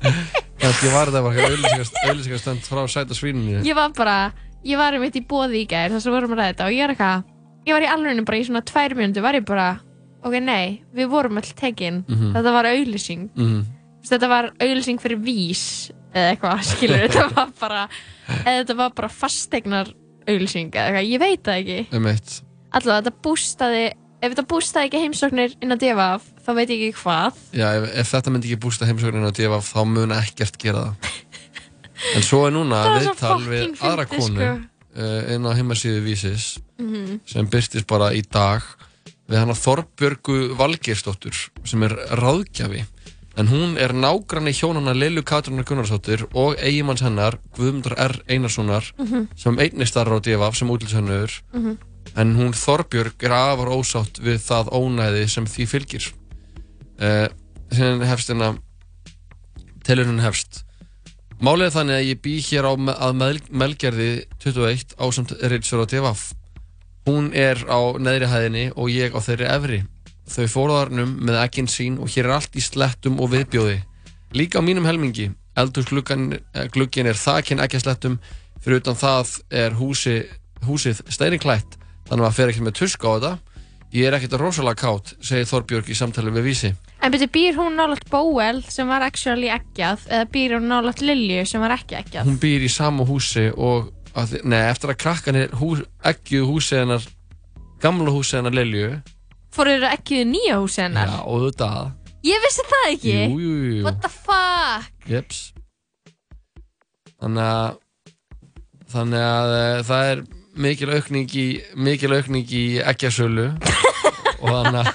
Þetta 0.01 0.93
var 0.93 1.09
þetta 1.09 1.21
bara 1.25 1.45
auðlýsingastönd 1.49 2.65
frá 2.65 2.81
sæta 2.89 3.17
svínunni 3.17 3.61
ég 3.65 3.77
var 3.77 3.93
bara, 3.97 4.31
ég 4.65 4.79
var 4.79 4.97
einmitt 4.97 5.17
í 5.17 5.23
bóði 5.25 5.63
í 5.63 5.69
gær 5.69 5.93
þess 5.93 6.09
að 6.09 6.17
vorum 6.17 6.35
að 6.35 6.41
ræða 6.41 6.51
þetta 6.51 6.67
og 6.67 6.75
ég 6.75 6.85
er 6.85 6.93
eitthvað 6.93 7.23
ég 7.67 7.77
var 7.77 7.85
í 7.85 7.89
alveg 7.93 8.25
bara 8.27 8.41
í 8.41 8.45
svona 8.47 8.63
tvær 8.65 8.97
mjöndu 8.97 9.23
var 9.25 9.37
ég 9.37 9.47
bara, 9.47 9.69
ok 10.25 10.37
nei, 10.41 10.81
við 10.97 11.09
vorum 11.13 11.41
öll 11.41 11.53
tekin. 11.57 12.03
Mhm. 12.07 12.33
þetta 12.37 12.53
var 12.57 12.69
auðlýsing 12.71 13.25
mm. 13.37 13.63
þetta 14.09 14.29
var 14.31 14.51
auðlýsing 14.57 15.01
fyrir 15.01 15.21
vís 15.21 15.65
eða 16.13 16.35
eitthvað, 16.35 16.63
skilur 16.71 17.03
þetta 17.07 17.27
var 17.35 17.51
bara 17.59 17.87
eða 18.41 18.55
þetta 18.61 18.77
var 18.83 18.95
bara 18.97 19.11
fastegnar 19.13 19.91
auðlýsing 20.27 20.73
eða 20.73 20.87
eitthvað, 20.87 21.11
ég 21.11 21.21
veit 21.21 21.45
það 21.45 21.61
ekki. 21.61 21.81
Um 21.97 22.09
eitt 22.09 22.41
allavega 22.71 23.09
þetta 23.09 23.25
bústaði 23.25 23.83
ef 24.21 24.29
þetta 24.33 24.47
bústaði 24.47 24.89
ekki 24.89 25.01
heimsóknir 25.05 25.55
inn 25.59 25.75
á 25.75 25.77
DFF 25.81 26.30
þá 26.45 26.51
veit 26.57 26.69
ég 26.73 26.81
ekki 26.89 27.01
hvað 27.03 27.39
Já, 27.53 27.67
ef, 27.77 27.87
ef 28.01 28.11
þetta 28.15 28.31
myndi 28.33 28.49
ekki 28.51 28.61
bústa 28.65 28.85
heimsóknin 28.89 29.27
á 29.27 29.31
DFF 29.31 29.71
þá 29.75 29.81
mun 29.87 30.11
ekkert 30.17 30.57
gera 30.61 30.83
það 30.89 31.17
En 32.15 32.23
svo 32.25 32.45
er 32.47 32.53
núna 32.55 32.79
Það 32.83 32.95
er 32.95 33.01
svo 33.01 33.11
viðtal 33.11 33.41
við 33.45 33.65
fucking 33.65 33.89
aðra 33.91 34.05
fyndið, 34.09 34.21
konu 34.21 34.45
sko. 34.45 34.53
uh, 34.97 35.33
inn 35.35 35.45
á 35.45 35.51
heimasíðu 35.59 36.01
Vísis 36.07 36.47
Mhm. 36.81 37.19
sem 37.29 37.45
byrtist 37.45 37.85
bara 37.85 38.07
í 38.17 38.23
dag 38.25 38.63
við 39.29 39.37
hana 39.37 39.53
Þorbjörgu 39.53 40.55
Valgeirsdóttur 40.57 41.37
sem 41.63 41.83
er 41.85 41.93
ráðgjafi 42.17 42.81
en 43.37 43.47
hún 43.47 43.77
er 43.77 43.93
nágranni 43.93 44.49
hjónana 44.51 44.95
Lilju 44.97 45.21
Katrunar 45.23 45.63
Gunnarsdóttir 45.69 46.25
og 46.33 46.57
eigimanns 46.57 47.03
hennar 47.05 47.37
Guðmundur 47.55 47.93
R. 48.01 48.17
Einarssonar 48.27 48.89
Mhm. 48.97 49.27
sem 49.37 49.55
einnig 49.61 49.87
starra 49.87 50.17
á 50.17 50.19
DFF 50.25 50.57
sem 50.57 50.67
útlýshönnur 50.73 51.29
Mhm. 51.53 51.77
en 52.17 52.35
hún 52.35 52.51
Þorbjörg 52.57 53.13
er 53.23 53.31
afar 53.31 53.69
ósátt 53.77 54.17
við 54.19 54.41
það 54.41 54.73
ónæði 54.73 55.29
sem 55.29 55.45
því 55.45 55.67
fylgir 55.69 56.11
uh, 57.01 57.27
hefst 58.07 58.33
hérna 58.33 58.53
tilurinn 59.85 60.21
hefst 60.23 60.65
Málið 61.41 61.71
er 61.71 61.73
þannig 61.73 61.97
að 61.97 62.05
ég 62.05 62.19
bý 62.21 62.35
hér 62.45 62.67
á 62.69 62.73
að 62.77 63.15
mel 63.17 63.37
melgerði 63.49 64.11
21 64.43 64.93
ásamt 65.01 65.33
Rittsfjörð 65.41 65.87
og 65.87 65.89
Devaf 65.89 66.27
Hún 67.09 67.31
er 67.33 67.57
á 67.65 67.97
neðri 67.97 68.27
hæðinni 68.29 68.65
og 68.77 68.91
ég 68.93 69.15
á 69.17 69.19
þeirri 69.25 69.47
efri. 69.49 69.79
Þau 70.29 70.45
fóruðarnum 70.53 71.15
með 71.25 71.39
ekkin 71.41 71.69
sín 71.71 71.95
og 71.97 72.11
hér 72.13 72.27
er 72.29 72.35
allt 72.35 72.53
í 72.53 72.61
slettum 72.61 73.17
og 73.17 73.31
viðbjóði. 73.33 73.79
Líka 74.37 74.61
á 74.61 74.65
mínum 74.65 74.85
helmingi, 74.85 75.31
eldurgluggin 75.57 77.09
er 77.09 77.17
þakinn 77.17 77.63
ekki 77.65 77.81
slettum, 77.81 78.19
fyrir 78.61 78.83
utan 78.83 78.99
það 79.01 79.33
er 79.49 79.73
húsi, 79.79 80.19
húsið 80.67 81.01
steiniklætt, 81.09 81.79
þannig 82.05 82.21
að 82.21 82.21
maður 82.21 82.37
fer 82.37 82.53
ekki 82.53 82.65
með 82.67 82.77
tusk 82.83 83.01
á 83.01 83.09
þetta. 83.09 83.33
Ég 83.91 84.07
er 84.07 84.15
ekkert 84.15 84.37
rosalega 84.39 84.79
kátt, 84.79 85.09
segir 85.19 85.47
Þorbjörg 85.49 85.89
í 85.91 85.95
samtali 85.99 86.31
við 86.31 86.45
vísi. 86.47 86.69
En 87.03 87.11
betur, 87.11 87.27
býr 87.33 87.57
hún 87.59 87.75
nálægt 87.75 88.05
Bóel 88.11 88.61
sem 88.71 88.87
var 88.87 89.03
actually 89.03 89.49
eggjað 89.51 90.05
eða 90.07 90.27
býr 90.31 90.53
hún 90.55 90.69
nálægt 90.71 91.01
Lilju 91.03 91.41
sem 91.49 91.59
var 91.63 91.73
ekki 91.75 91.97
eggjað? 91.99 92.29
Hún 92.29 92.37
býr 92.39 92.63
í 92.63 92.69
sama 92.71 93.03
húsi 93.09 93.49
og, 93.51 93.89
að, 94.15 94.37
nei, 94.47 94.61
eftir 94.69 94.93
að 94.93 94.99
krakkanir 95.03 95.51
hús, 95.59 95.83
eggjuð 96.07 96.47
húsið 96.53 96.83
hennar, 96.85 97.09
gamla 97.83 98.15
húsið 98.15 98.39
hennar 98.39 98.57
Lilju, 98.61 98.91
Fóruður 99.51 99.89
að 99.89 99.97
eggjuðu 99.97 100.29
nýja 100.31 100.59
húsi 100.63 100.85
hennar? 100.85 101.11
já, 101.11 101.19
og 101.27 101.47
þetta, 101.49 101.71
Ég 102.31 102.43
vissi 102.45 102.67
það 102.71 102.87
ekki! 102.93 103.15
jú, 103.17 103.39
jú, 103.43 103.55
jú. 103.75 103.83
What 103.89 103.99
the 104.05 104.11
fuck? 104.13 104.91
Jeps 105.09 105.49
Þannig 107.19 107.43
að 107.49 107.79
Þannig 108.91 109.23
að 109.25 109.53
uh, 109.57 109.81
það 109.87 110.09
er 110.13 110.21
mikil 110.55 110.91
aukning 110.91 111.31
í 111.37 111.45
mikil 111.79 112.11
aukning 112.17 112.49
í 112.51 112.65
eggjasölu 112.83 113.49
og 114.41 114.47
þannig 114.49 114.83
að 114.83 114.93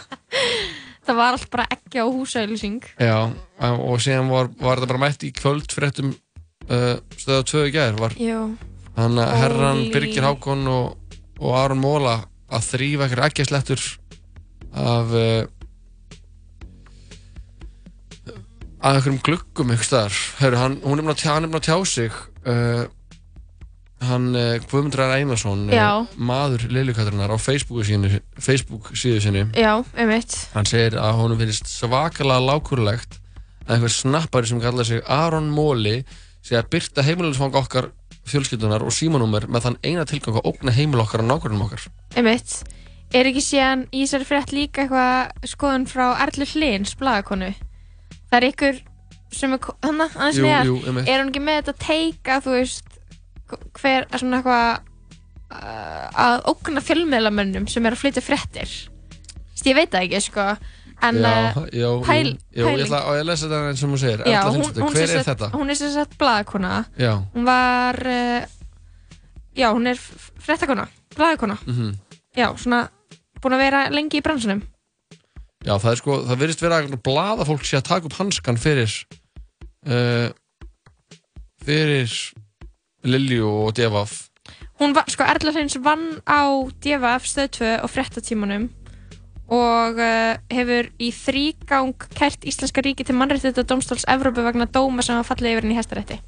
Það 1.06 1.18
var 1.20 1.36
allt 1.36 1.50
bara 1.52 1.64
eggja 1.70 2.02
og 2.02 2.16
húsauðlýsing. 2.16 2.80
já, 2.98 3.30
og 3.62 4.00
síðan 4.02 4.26
var, 4.26 4.48
var 4.58 4.80
þetta 4.80 4.88
bara 4.90 5.02
mætt 5.04 5.22
í 5.22 5.30
kvöldfréttum 5.38 6.08
uh, 6.66 6.96
stöða 7.14 7.44
tvö 7.46 7.62
í 7.68 7.74
gær 7.76 7.94
var 8.00 8.16
Jú. 8.18 8.40
þannig 8.96 9.22
að 9.22 9.36
herran. 9.44 9.82
Birgir 9.94 10.26
Hákon 10.26 10.66
og, 10.66 11.14
og 11.38 11.54
Aron 11.60 11.78
Móla 11.78 12.16
að 12.50 12.66
þrýfa 12.72 13.06
ekkert 13.06 13.28
eggjaslettur 13.28 13.84
af 14.74 15.14
uh, 15.14 15.46
að 18.82 18.98
einhverjum 18.98 19.22
gluggum 19.30 19.70
einhvers 19.72 19.88
staðar 19.92 20.18
Heru, 20.42 20.58
hann, 20.60 20.76
hún 20.82 20.98
er 21.00 21.06
búin 21.06 21.14
að 21.14 21.66
tjá, 21.70 21.78
sig 21.86 22.18
uh, 22.50 22.84
hann 24.10 24.28
uh, 24.36 24.56
Guðmundur 24.70 25.02
R. 25.04 25.14
Einarsson 25.20 25.66
uh, 25.70 26.06
maður 26.16 26.66
Liljukatrunar 26.72 27.32
á 27.32 27.38
Facebook 27.40 27.86
sínu 27.88 28.10
Facebook 28.38 28.90
síðu 28.96 29.20
sinni 29.24 29.44
Já, 29.56 29.72
einmitt. 29.96 30.36
hann 30.54 30.68
segir 30.68 30.98
að 31.00 31.20
honum 31.20 31.40
finnst 31.42 31.70
svakalega 31.70 32.42
lákurlegt 32.46 33.18
að 33.66 33.76
einhver 33.76 33.94
snappari 33.94 34.50
sem 34.50 34.62
kallar 34.62 34.86
sig 34.88 35.02
Aron 35.10 35.50
Móli 35.54 36.00
sé 36.46 36.58
að 36.58 36.70
byrta 36.76 37.04
heimilisfang 37.06 37.56
okkar 37.58 37.90
fjölskyldunar 38.26 38.82
og 38.86 38.94
símanúmer 38.94 39.46
með 39.50 39.68
þann 39.68 39.78
eina 39.86 40.06
tilgang 40.08 40.40
að 40.40 40.48
ógna 40.50 40.74
heimil 40.74 41.02
okkar 41.04 41.22
og 41.22 41.30
nákvæmum 41.30 41.66
okkar 41.66 41.86
Einmitt. 42.16 42.60
Er 43.14 43.28
ekki 43.30 43.42
síðan 43.44 43.86
í 43.94 44.02
þessari 44.02 44.26
frétt 44.26 44.52
líka 44.54 44.82
eitthvað 44.82 45.50
skoðun 45.50 45.86
frá 45.90 46.08
Erlu 46.24 46.46
Hlins, 46.50 46.96
blaðakonu? 46.98 47.52
Það 48.26 48.38
er 48.40 48.46
ykkur 48.50 48.80
sem 49.36 49.54
er, 49.54 49.68
hann 50.16 50.66
jú, 50.66 50.76
einmitt. 50.86 51.08
er 51.08 51.20
hún 51.20 51.30
ekki 51.30 51.42
með 51.44 51.60
þetta 51.60 51.74
teika, 51.82 52.38
þú 52.44 52.54
veist, 52.56 52.85
hver, 53.80 54.06
svona 54.18 54.40
eitthvað 54.40 54.70
uh, 55.52 56.06
að 56.26 56.38
ógna 56.52 56.82
fjölmiðlamönnum 56.84 57.68
sem 57.70 57.86
er 57.86 57.96
að 57.96 58.02
flytja 58.04 58.24
fréttir? 58.24 58.72
Ég 59.66 59.74
veit 59.74 59.90
það 59.90 60.04
ekki, 60.06 60.20
sko, 60.22 60.44
en 61.06 61.16
já, 61.22 61.30
uh, 61.56 61.64
já, 61.74 61.88
pæl- 62.06 62.32
jú, 62.32 62.36
jú, 62.54 62.60
ég 62.60 62.66
pæling. 62.70 62.84
ætla 62.86 63.00
að 63.02 63.18
ég 63.20 63.24
lesa 63.26 63.46
þetta 63.48 63.62
eins 63.70 63.82
og 63.82 63.90
hún 63.90 63.98
segir 64.02 64.22
já, 64.30 64.40
hún, 64.46 64.62
hún, 64.62 64.92
hver 64.94 65.10
er 65.16 65.24
þetta? 65.26 65.48
hún 65.56 65.70
er 65.74 65.78
sem 65.80 65.90
sagt 65.94 66.14
blaðakona, 66.20 66.74
Já, 67.00 67.12
hún 67.34 67.48
var, 67.48 67.98
uh, 68.06 68.46
já, 69.56 69.68
hún 69.74 69.90
er 69.90 69.98
fréttakona, 70.46 70.86
blaðakona, 71.16 71.58
mhm 71.66 71.94
já, 72.36 72.50
svona 72.60 72.82
búin 73.40 73.54
að 73.56 73.62
vera 73.64 73.78
lengi 73.88 74.18
í 74.18 74.24
bransunum. 74.24 74.58
Já, 75.64 75.72
það 75.80 75.90
er 75.94 75.98
sko, 76.02 76.16
það 76.28 76.40
virðist 76.42 76.60
vera 76.62 76.80
að 76.84 76.96
blaða 77.02 77.46
fólk 77.48 77.64
sé 77.64 77.78
að 77.78 77.86
taka 77.88 78.06
upp 78.10 78.16
hanskan 78.20 78.58
fyrir 78.60 78.92
uh, 79.88 80.28
fyrir 81.64 82.12
Lilju 83.06 83.50
og 83.66 83.76
Devaf 83.78 84.26
Hún 84.80 84.92
var, 84.92 85.08
sko, 85.08 85.24
Erla 85.24 85.52
Hreins 85.54 85.78
vann 85.82 86.18
á 86.28 86.44
DFF 86.84 87.24
stöð 87.30 87.48
2 87.58 87.70
og 87.80 87.90
fréttatímanum 87.90 88.68
og 89.46 90.00
uh, 90.02 90.34
hefur 90.50 90.88
í 90.98 91.12
þrýgang 91.14 91.94
kært 92.16 92.46
Íslenska 92.48 92.82
ríki 92.82 93.06
til 93.06 93.14
mannréttita 93.16 93.62
dómstóls 93.62 94.06
Evrópu 94.10 94.42
vegna 94.42 94.66
dóma 94.66 95.04
sem 95.06 95.16
hafa 95.16 95.34
fallið 95.34 95.54
yfir 95.54 95.66
henni 95.66 95.76
í 95.76 95.78
hæstarétti. 95.78 96.18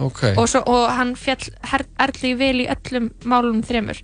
Ok, 0.00 0.22
og, 0.34 0.44
svo, 0.48 0.62
og 0.68 0.88
hann 0.96 1.14
fjall 1.16 1.46
í 2.24 2.32
vel 2.36 2.64
í 2.64 2.68
öllum 2.72 3.10
málunum 3.28 3.62
þremur. 3.64 4.00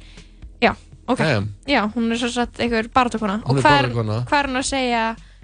Já, 0.63 0.73
ok. 1.07 1.19
Damn. 1.21 1.49
Já, 1.69 1.83
hún 1.97 2.13
er 2.13 2.21
svo 2.21 2.31
satt 2.33 2.61
einhver 2.61 2.89
barátakona 2.93 3.41
Hún 3.43 3.57
og 3.57 3.65
hvað 3.65 3.79
er, 3.79 3.91
er 3.91 4.51
hún 4.51 4.61
að 4.61 4.69
segja 4.69 5.03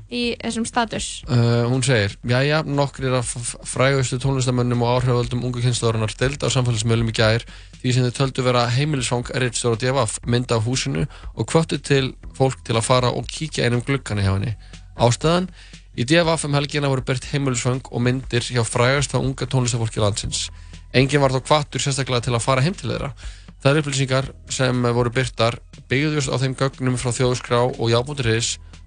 í 0.09 0.23
þessum 0.41 0.65
status? 0.69 1.07
Uh, 1.29 1.67
hún 1.69 1.83
segir, 1.85 2.15
jæja, 2.29 2.63
nokkrir 2.65 3.15
af 3.19 3.31
frægustu 3.69 4.19
tónlistamönnum 4.23 4.83
og 4.85 4.99
áhriföldum 4.99 5.45
ungu 5.45 5.63
kynnslóðurinnar 5.65 6.15
delda 6.19 6.49
á 6.49 6.55
samfélagsmiðlum 6.55 7.11
í 7.13 7.17
gær 7.19 7.45
því 7.83 7.95
sem 7.95 8.07
þau 8.09 8.17
töldu 8.17 8.45
vera 8.47 8.67
heimilisfang 8.73 9.29
Ritstjóra 9.43 9.81
DFF 9.81 10.23
mynda 10.27 10.57
á 10.57 10.65
húsinu 10.65 11.05
og 11.35 11.49
kvöttu 11.51 11.81
til 11.81 12.15
fólk 12.39 12.63
til 12.65 12.79
að 12.79 12.87
fara 12.89 13.13
og 13.13 13.29
kíkja 13.29 13.69
einum 13.69 13.85
gluggana 13.85 14.25
hjá 14.25 14.33
henni. 14.33 14.55
Ástæðan, 14.97 15.51
í 15.99 16.07
DFF 16.09 16.49
um 16.49 16.57
helgina 16.57 16.91
voru 16.91 17.05
byrkt 17.05 17.29
heimilisfang 17.33 17.85
og 17.93 18.03
myndir 18.03 18.49
hjá 18.49 18.65
frægasta 18.65 19.21
unga 19.21 19.47
tónlistafólki 19.47 20.01
landsins. 20.03 20.49
Engin 20.97 21.21
var 21.21 21.37
þó 21.37 21.43
kvattur 21.45 21.85
sérstaklega 21.85 22.25
til 22.25 22.35
að 22.35 22.47
fara 22.47 22.65
heim 22.65 22.75
til 22.75 22.89
þeirra. 22.95 23.13
Það 23.59 23.71
eru 23.71 23.83
upplýsingar 23.83 24.29
sem 24.55 24.85
voru 24.95 25.11
byrtar 25.13 25.59
byggðust 25.91 26.31
á 26.31 26.37
þeim 26.41 26.55
gögnum 26.57 26.97
frá 26.97 27.11
þjóðskrá 27.13 27.61
og 27.67 27.91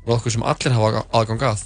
jábúnduris 0.02 0.08
nokkuð 0.08 0.34
sem 0.34 0.44
allir 0.44 0.74
hafa 0.74 1.06
aðgang 1.14 1.44
að. 1.46 1.62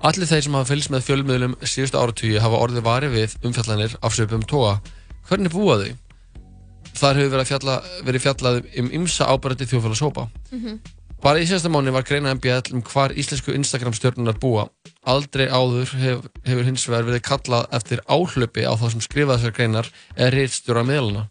Allir 0.00 0.26
þeir 0.28 0.44
sem 0.44 0.54
hafa 0.54 0.68
fylgst 0.68 0.90
með 0.90 1.04
fjölmiðlum 1.04 1.56
síðustu 1.60 1.98
áratugi 2.00 2.40
hafa 2.40 2.60
orðið 2.60 2.84
varið 2.84 3.10
við 3.14 3.34
umfjallanir 3.44 3.96
af 4.02 4.14
söpum 4.14 4.42
toga. 4.42 4.80
Hvernig 5.28 5.52
búa 5.52 5.76
þau? 5.76 5.96
Þar 6.96 7.16
hefur 7.16 7.30
verið, 7.30 7.40
að 7.40 7.50
fjalla, 7.50 7.74
verið 8.04 8.22
fjallað 8.24 8.62
um 8.80 8.88
ymsa 8.92 9.28
ábærandi 9.28 9.68
þjóðfélagshópa. 9.68 10.28
Bara 11.20 11.40
í 11.40 11.44
síðasta 11.46 11.68
mánu 11.68 11.92
var 11.92 12.06
greina 12.08 12.32
MBL 12.34 12.72
um 12.72 12.82
hvar 12.82 13.12
íslensku 13.12 13.52
Instagram 13.52 13.92
stjórnunar 13.92 14.38
búa. 14.40 14.70
Aldrei 15.04 15.48
áður 15.52 15.92
hef, 16.00 16.24
hefur 16.46 16.64
hins 16.64 16.88
vegar 16.88 17.04
verið 17.04 17.22
kallað 17.28 17.68
eftir 17.76 18.00
áhlaupi 18.08 18.64
á 18.64 18.72
það 18.72 18.92
sem 18.94 19.04
skrifa 19.04 19.36
þessar 19.36 19.52
greinar 19.52 19.90
eða 20.16 20.32
reitstjóra 20.32 20.84
miðluna. 20.88 21.28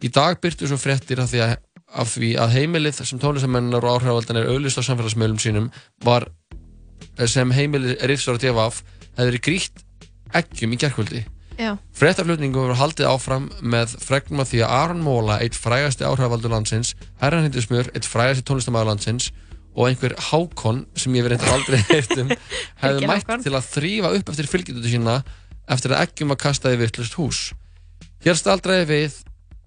Í 0.00 0.08
dag 0.08 0.40
byrtu 0.40 0.68
svo 0.68 0.80
fréttir 0.80 1.20
af 1.20 1.30
því 1.30 1.44
að, 1.44 1.54
af 1.94 2.16
því 2.16 2.32
að 2.42 2.56
heimilið 2.56 3.00
sem 3.02 3.20
tónlistamennar 3.22 3.84
og 3.86 4.00
áhrifaldan 4.00 4.40
er 4.40 4.50
auðlist 4.50 4.80
á 4.80 4.86
samfélagsmiðlum 4.88 5.40
sínum 5.42 5.70
var 6.04 6.28
sem 7.30 7.52
heimilið 7.54 7.96
reitstjóra 8.10 8.42
DFF 8.42 8.82
hefði 9.16 9.30
verið 9.30 9.44
grítt 9.46 9.82
eggjum 10.36 10.74
í 10.74 10.80
gerkvöldi. 10.82 11.24
Já, 11.56 11.70
Fréttaflutningum 11.96 12.66
voru 12.66 12.76
haldið 12.76 13.08
áfram 13.08 13.46
með 13.64 13.94
fregnum 14.02 14.42
af 14.42 14.50
því 14.50 14.60
að 14.66 14.72
Aron 14.76 15.00
Móla, 15.00 15.38
eitt 15.40 15.56
frægasti 15.56 16.04
áhrifavaldur 16.04 16.52
landsins, 16.52 16.92
Herran 17.22 17.46
Hindismur, 17.46 17.88
eitt 17.96 18.04
frægasti 18.04 18.44
tónlistamæður 18.44 18.90
landsins 18.90 19.30
og 19.76 19.88
einhver 19.88 20.12
Hákon, 20.28 20.82
sem 20.96 21.16
ég 21.16 21.24
verið 21.24 21.46
aldrei 21.52 21.80
heilt 21.90 22.12
um, 22.20 22.34
hefði 22.82 23.08
mætt 23.08 23.32
til 23.46 23.54
að 23.56 23.70
þrýfa 23.72 24.12
upp 24.18 24.32
eftir 24.34 24.50
fylgjututu 24.52 24.92
sína 24.92 25.16
eftir 25.72 25.96
að 25.96 26.04
eggjum 26.04 26.34
var 26.34 26.40
kastað 26.44 26.76
í 26.76 26.82
vittlust 26.84 27.16
hús. 27.16 27.40
Hér 28.24 28.36
staldraði 28.36 28.86
við, 28.90 29.18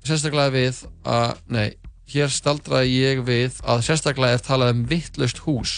sérstaklega 0.06 0.54
við 0.54 0.84
að, 1.10 1.42
nei, 1.50 1.68
hér 2.14 2.34
staldraði 2.34 2.96
ég 2.96 3.22
við 3.28 3.60
að 3.64 3.84
sérstaklega 3.88 4.38
er 4.38 4.44
talað 4.46 4.74
um 4.76 4.84
vittlust 4.90 5.44
hús. 5.46 5.74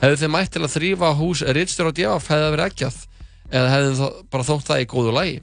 Hefðu 0.00 0.20
þið 0.22 0.32
mætt 0.34 0.52
til 0.54 0.64
að 0.64 0.74
þrýfa 0.74 1.12
hús 1.18 1.44
Ritstjóra 1.44 1.92
og 1.92 1.96
Djafaf 1.98 2.28
hefði 2.32 2.50
verið 2.54 2.66
eggjað 2.70 2.98
eða 3.50 3.72
hefði 3.74 3.94
þið 3.98 4.18
bara 4.32 4.48
þótt 4.48 4.68
það 4.70 4.82
í 4.82 4.88
góðu 4.94 5.14
lagi? 5.16 5.38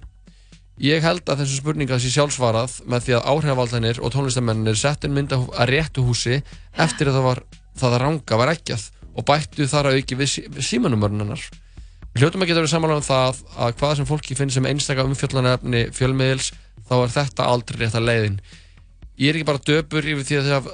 Ég 0.77 1.01
held 1.01 1.25
að 1.25 1.39
þessu 1.41 1.59
spurninga 1.61 1.97
sé 1.97 2.11
sjálfsvarað 2.13 2.75
með 2.85 3.05
því 3.05 3.15
að 3.17 3.29
áhrifavaldænir 3.31 4.01
og 4.01 4.11
tónlistamennir 4.13 4.77
settin 4.77 5.15
mynda 5.15 5.39
að 5.57 5.71
réttu 5.71 6.03
húsi 6.05 6.37
eftir 6.77 7.09
að 7.09 7.17
það 7.17 7.25
var 7.25 7.41
það 7.77 7.95
að 7.95 8.03
ranga 8.03 8.37
var 8.41 8.51
eggjað 8.53 8.83
og 9.17 9.25
bættu 9.25 9.65
þar 9.69 9.89
að 9.89 9.97
auki 9.97 10.17
við, 10.19 10.29
sí, 10.29 10.43
símanumörnunar. 10.69 11.41
Við 12.13 12.23
hljótum 12.23 12.45
að 12.45 12.51
geta 12.51 12.61
verið 12.61 12.73
samanlega 12.75 13.01
um 13.01 13.07
það 13.07 13.41
að 13.57 13.73
hvað 13.79 13.95
sem 13.97 14.09
fólki 14.09 14.37
finnst 14.37 14.57
sem 14.57 14.69
einstaka 14.69 15.05
umfjöllanefni 15.05 15.83
fjölmiðils 15.97 16.51
þá 16.87 16.95
er 16.99 17.13
þetta 17.15 17.49
aldrei 17.51 17.81
rétt 17.81 17.97
að 17.97 18.07
leiðin. 18.07 18.39
Ég 19.17 19.31
er 19.31 19.39
ekki 19.39 19.47
bara 19.49 19.63
döpur 19.65 20.05
yfir 20.05 20.25
því 20.27 20.39
að, 20.39 20.49
það, 20.51 20.67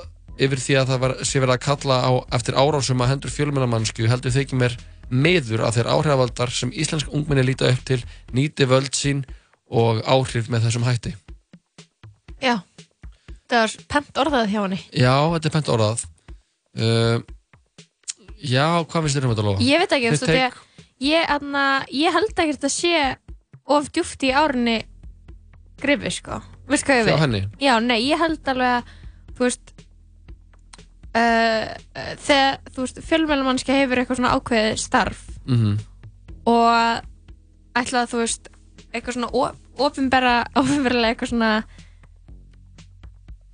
yfir 0.47 0.62
því 0.63 0.75
að 0.79 0.89
það 0.91 1.03
var, 1.06 1.13
sé 1.23 1.43
verið 1.43 1.56
að 1.56 1.63
kalla 1.67 1.99
á 2.03 2.12
eftir 2.36 2.58
árásum 2.60 3.03
að 3.03 3.12
hendur 3.13 3.34
fjölmiðlamannsku 3.34 4.10
heldur 4.12 4.36
þykir 4.36 4.60
mér 4.60 4.77
meður 5.13 5.63
að 5.67 5.77
þeir 5.77 5.91
áhrifavaldar 5.93 6.51
sem 6.51 6.73
íslensk 6.75 7.12
ungminni 7.13 7.45
líta 7.47 7.69
upp 7.71 7.86
til 7.88 8.01
nýti 8.36 8.67
völd 8.67 8.91
sín 8.97 9.23
og 9.71 10.01
áhrif 10.03 10.49
með 10.51 10.67
þessum 10.67 10.88
hætti. 10.88 11.15
já. 12.43 12.60
Þetta 13.43 13.60
var 13.60 13.73
pent 13.91 14.19
orðað 14.23 14.45
hjá 14.49 14.60
henni. 14.63 14.77
Já, 14.95 15.15
þetta 15.36 15.49
er 15.49 15.53
pent 15.53 15.71
orðað 15.73 16.03
uh, 16.79 17.17
Já, 18.43 18.84
hvað 18.89 19.06
finnst 19.06 19.17
þér 19.17 19.27
um 19.27 19.34
þetta 19.34 19.45
lofa? 19.45 19.63
Ég 19.63 19.82
veit 19.84 19.93
ekki, 19.95 20.10
veist, 20.12 20.32
ég, 20.34 20.56
ég, 21.06 21.27
anna, 21.32 21.65
ég 21.93 22.15
held 22.15 22.32
ekki 22.32 22.47
að 22.47 22.56
þetta 22.58 22.71
sé 22.73 23.03
of 23.71 23.91
djúft 23.95 24.25
í 24.27 24.32
árunni 24.36 24.79
grifi, 25.79 26.12
sko. 26.17 26.41
Veist 26.71 26.86
hvað 26.88 26.99
ég 27.02 27.06
Hjá 27.08 27.13
við? 27.13 27.21
henni? 27.23 27.41
Já, 27.60 27.73
nei, 27.84 27.99
ég 28.08 28.19
held 28.21 28.47
alveg 28.54 28.76
að, 28.78 28.91
þú 29.38 29.43
veist, 29.47 29.73
uh, 31.13 31.65
þegar, 32.23 32.60
þú 32.73 32.86
veist, 32.86 33.02
fjölmjölumannski 33.10 33.76
hefur 33.78 34.02
eitthvað 34.04 34.19
svona 34.21 34.36
ákveðið 34.38 34.78
starf 34.84 35.23
Mm 35.47 35.78
og 36.43 37.04
ætla 37.80 38.02
að, 38.04 38.10
þú 38.12 38.17
veist, 38.19 38.47
eitthvað 38.91 39.15
svona 39.15 39.30
ofinbera, 39.80 40.34
ofinberalega 40.60 41.13
eitthvað 41.13 41.30
svona 41.32 41.52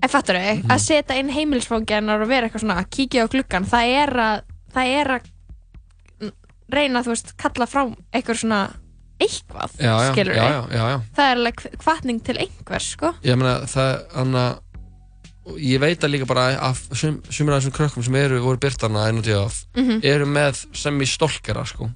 en 0.01 0.09
fattur 0.09 0.39
þau, 0.39 0.55
Mhm. 0.57 0.71
að 0.73 0.79
setja 0.85 1.17
inn 1.19 1.29
heimilisfóngjarnar 1.29 2.21
og 2.23 2.29
vera 2.31 2.47
eitthvað 2.47 2.63
svona 2.63 2.77
að 2.81 2.89
kíkja 2.95 3.25
á 3.25 3.31
gluggan, 3.31 3.65
það 3.69 3.91
er 4.03 4.13
að 4.23 4.41
það 4.73 4.93
er 5.01 5.11
að 5.17 6.31
reyna, 6.73 7.01
þú 7.03 7.13
veist, 7.13 7.33
kalla 7.37 7.65
frá 7.69 7.83
eitthvað 8.13 8.39
svona 8.41 8.59
eitthvað, 9.19 9.75
Já, 9.79 9.93
já, 10.05 10.11
skilur 10.13 10.35
já. 10.39 11.01
það 11.15 11.25
er 11.25 11.35
alveg 11.41 11.63
hvatning 11.83 12.21
til 12.23 12.37
einhvers, 12.39 12.89
sko. 12.95 13.13
Ég 13.23 13.37
meina, 13.39 13.59
það, 13.67 14.03
anna 14.23 14.47
Ég 15.57 15.79
veit 15.81 16.03
að 16.05 16.11
líka 16.13 16.27
bara 16.29 16.43
af 16.61 16.77
sum, 16.93 17.15
sumir 17.33 17.55
af 17.55 17.63
þessum 17.63 17.73
krökkum 17.73 18.03
sem 18.05 18.15
eru, 18.19 18.37
voru 18.43 18.59
byrtana 18.61 19.07
enn 19.09 19.17
og 19.17 19.23
tíðaf, 19.25 19.55
Mhm. 19.75 20.03
eru 20.05 20.27
með 20.29 20.59
sem 20.77 20.99
í 21.01 21.07
stolkera, 21.09 21.63
sko. 21.65 21.87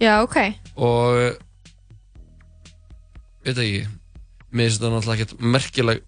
Já, 0.00 0.22
ok, 0.24 0.36
og 0.76 1.36
veit 3.44 3.56
ekki 3.58 3.86
mér 4.50 4.66
finnst 4.66 4.80
þetta 4.80 4.90
náttúrulega 4.96 5.24
ekkert 5.24 5.40
merkileg 5.54 6.02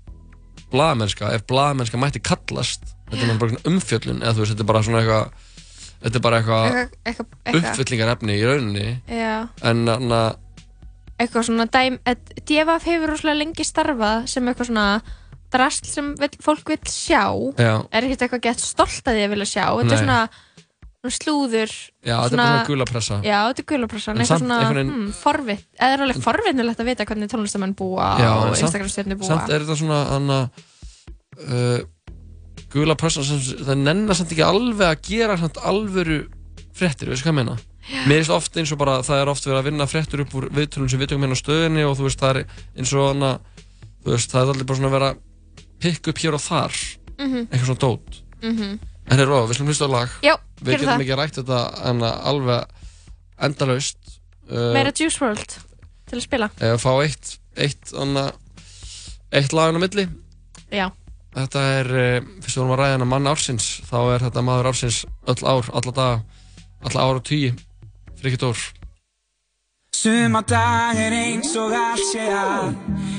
blaðmennska, 0.73 1.31
ef 1.37 1.45
blaðmennska 1.47 2.01
mætti 2.01 2.21
kallast, 2.25 2.83
þetta 3.12 3.29
er 3.31 3.38
bara 3.38 3.62
umfjöllun 3.71 4.23
eða 4.25 4.35
þú 4.35 4.43
veist, 4.43 4.53
þetta 4.57 4.65
er 4.67 4.71
bara 4.73 4.83
svona 4.83 5.03
eitthvað 5.03 5.33
þetta 6.03 6.19
er 6.19 6.25
bara 6.27 6.41
eitthvað 6.43 7.59
uppfyllingarefni 7.61 8.35
í 8.41 8.47
rauninni. 8.49 8.88
Já, 9.07 9.49
en 9.62 9.85
að 9.87 10.37
eitthvað 11.23 11.49
svona 11.49 11.67
dæm, 11.73 11.99
DFF 12.43 12.87
hefur 12.91 13.13
rosalega 13.13 13.39
lengi 13.43 13.67
starfað 13.67 14.27
sem 14.33 14.49
eitthvað 14.51 14.71
svona 14.71 14.87
drasl 15.53 15.85
sem 15.89 16.15
vill, 16.17 16.33
fólk 16.43 16.71
vil 16.73 16.81
sjá. 16.89 17.27
Já, 17.61 17.75
er 17.93 18.07
ekkert 18.09 18.25
eitthvað 18.27 18.47
gett 18.49 18.65
stolt 18.65 19.05
að 19.11 19.19
því 19.19 19.25
að 19.27 19.33
vilja 19.35 19.49
sjá. 19.53 19.67
Þetta 19.69 19.91
Nei. 19.91 19.97
er 19.99 20.03
svona, 20.03 20.21
slúður 21.13 21.73
já, 22.07 22.17
þetta 22.23 22.35
er 22.35 22.39
bara 22.39 22.51
svona 22.53 22.67
gula 22.71 22.87
pressa. 22.89 23.19
Já, 23.27 23.39
þetta 23.51 23.63
er 23.65 23.69
gulapressan, 23.73 24.15
En 24.15 24.23
eitthvað 24.23 24.43
svona 24.45 24.59
einhvern 24.63 24.79
veginn- 24.79 24.93
hmm, 24.95 25.15
forvitt, 25.19 25.65
eða 25.79 25.97
er 25.97 26.05
alveg 26.07 26.21
forvittnilegt 26.23 26.81
að 26.85 26.91
vita 26.93 27.07
hvernig 27.09 27.33
tónlistamenn 27.33 27.75
búa 27.77 28.11
Já, 28.23 28.31
og 28.39 28.55
Instagram-stjörnir 28.57 29.19
búa. 29.19 29.29
samt 29.33 29.51
er 29.51 29.65
þetta 29.67 29.79
svona 29.81 29.99
að 30.15 30.31
uh, 31.43 31.81
gula 32.73 32.97
pressa 32.97 33.25
sem 33.27 33.43
það 33.67 33.83
nennar 33.83 34.17
samt 34.17 34.33
ekki 34.33 34.47
alveg 34.47 34.87
að 34.89 35.03
gera 35.11 35.37
samt 35.41 35.59
alvöru 35.59 36.23
fréttir, 36.73 37.11
veistu 37.11 37.27
hvað 37.27 37.35
ég 37.35 37.41
meina 37.43 37.59
mér 38.07 38.21
finnst 38.21 38.35
oft 38.35 38.57
eins 38.57 38.73
og 38.75 38.79
bara 38.79 39.01
það 39.07 39.23
er 39.23 39.31
oft 39.33 39.47
verið 39.47 39.61
að 39.61 39.68
vinna 39.71 39.88
fréttir 39.90 40.23
upp 40.25 40.37
úr 40.38 40.49
viðtölum 40.55 40.90
sem 40.90 41.01
við 41.03 41.12
tökum 41.12 41.27
hérna 41.27 41.38
á 41.38 41.42
stöðinni 41.42 41.85
og 41.88 41.97
þú 41.99 42.07
veist 42.07 42.23
það 42.23 42.37
er 42.37 42.45
eins 42.79 42.95
og 42.95 43.09
hana, 43.09 43.33
þú 44.05 44.14
veist 44.14 44.33
það 44.35 44.42
er 44.42 44.53
allir 44.55 44.68
bara 44.68 44.81
svona 44.81 44.90
að 44.90 44.97
vera 44.97 45.11
að 45.12 45.21
pikka 45.83 46.12
upp 46.12 46.23
hér 46.23 46.38
og 46.38 46.45
þar. 46.47 46.81
Mhm. 47.18 47.42
eitthvað 47.51 47.66
svona 47.66 47.85
dót. 47.87 48.23
Mhm. 48.42 48.79
en 49.11 49.18
hér 49.18 49.27
er 49.27 49.47
við 49.49 49.55
slum 49.57 49.68
hlusta 49.68 49.87
á 49.87 49.90
lag. 49.90 50.09
Já, 50.23 50.35
við 50.62 50.73
getum 50.79 50.88
það, 50.88 51.01
ekki 51.03 51.16
rætt 51.18 51.38
þetta 51.40 51.61
en 51.90 52.03
alveg 52.03 52.64
endalaust. 53.42 53.99
Uh, 54.51 54.73
meira 54.73 54.92
Juice 54.92 55.18
WRLD 55.18 55.59
til 56.07 56.18
að 56.18 56.23
spila, 56.23 56.51
eða 56.61 56.79
fá 56.79 56.92
eitt 57.03 57.38
eitt, 57.57 57.92
hana, 57.92 58.33
eitt 59.33 59.53
lagun 59.53 59.79
á 59.79 59.83
milli. 59.83 60.07
Já. 60.73 60.90
Þetta 61.33 61.61
er, 61.81 61.87
uh, 61.88 62.31
fyrst 62.45 62.57
við 62.57 62.62
vorum 62.62 62.75
að 62.77 62.81
ræða 62.83 62.97
hana 62.97 63.09
mann 63.09 63.31
ársins, 63.31 63.68
þá 63.88 63.99
er 64.14 64.25
þetta 64.27 64.45
maður 64.45 64.71
ársins 64.73 64.99
öll 65.33 65.42
ár, 65.49 65.71
alla 65.73 65.92
daga, 65.97 66.23
alla 66.85 67.07
ár 67.07 67.21
og 67.21 67.25
tíu, 67.25 67.53
Frikki 68.23 68.39
Dór. 68.39 68.57
Suma 69.91 70.43
dag 70.47 70.95
er 70.95 71.11
eins 71.11 71.57
og 71.59 71.73
allt 71.75 72.05
sé 72.13 72.23
að. 72.31 72.77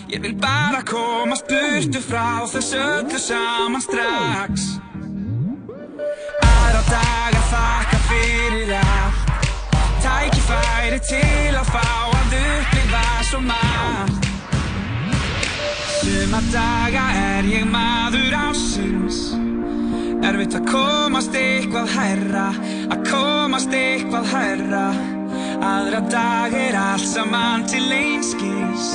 Ég 0.08 0.22
vil 0.24 0.36
bara 0.39 0.80
komast 0.88 1.50
burtu 1.50 2.00
frá 2.00 2.48
þess 2.48 2.72
öllu 2.80 3.20
saman 3.20 3.84
strax. 3.84 4.70
Aðra 6.48 6.84
daga 6.88 7.44
þakka 7.52 8.00
fyrir 8.08 8.72
allt. 8.80 9.52
Tækifæri 10.06 11.04
til 11.12 11.52
að 11.52 11.68
fá 11.76 11.89
að 12.22 12.39
upplifa 12.39 13.06
svo 13.28 13.44
margt. 13.52 14.32
Suma 16.00 16.39
daga 16.56 17.10
er 17.28 17.52
ég 17.52 17.68
maður 17.76 18.39
ásins 18.39 19.20
Erfitt 20.24 20.54
að 20.56 20.68
komast 20.72 21.34
eitthvað 21.36 21.90
hærra 21.98 22.46
Að 22.94 23.02
komast 23.10 23.74
eitthvað 23.76 24.30
hærra. 24.32 24.84
Aðra 25.64 26.00
dag 26.12 26.56
er 26.56 26.78
allt 26.80 27.08
saman 27.08 27.66
til 27.68 27.84
einskis 27.92 28.88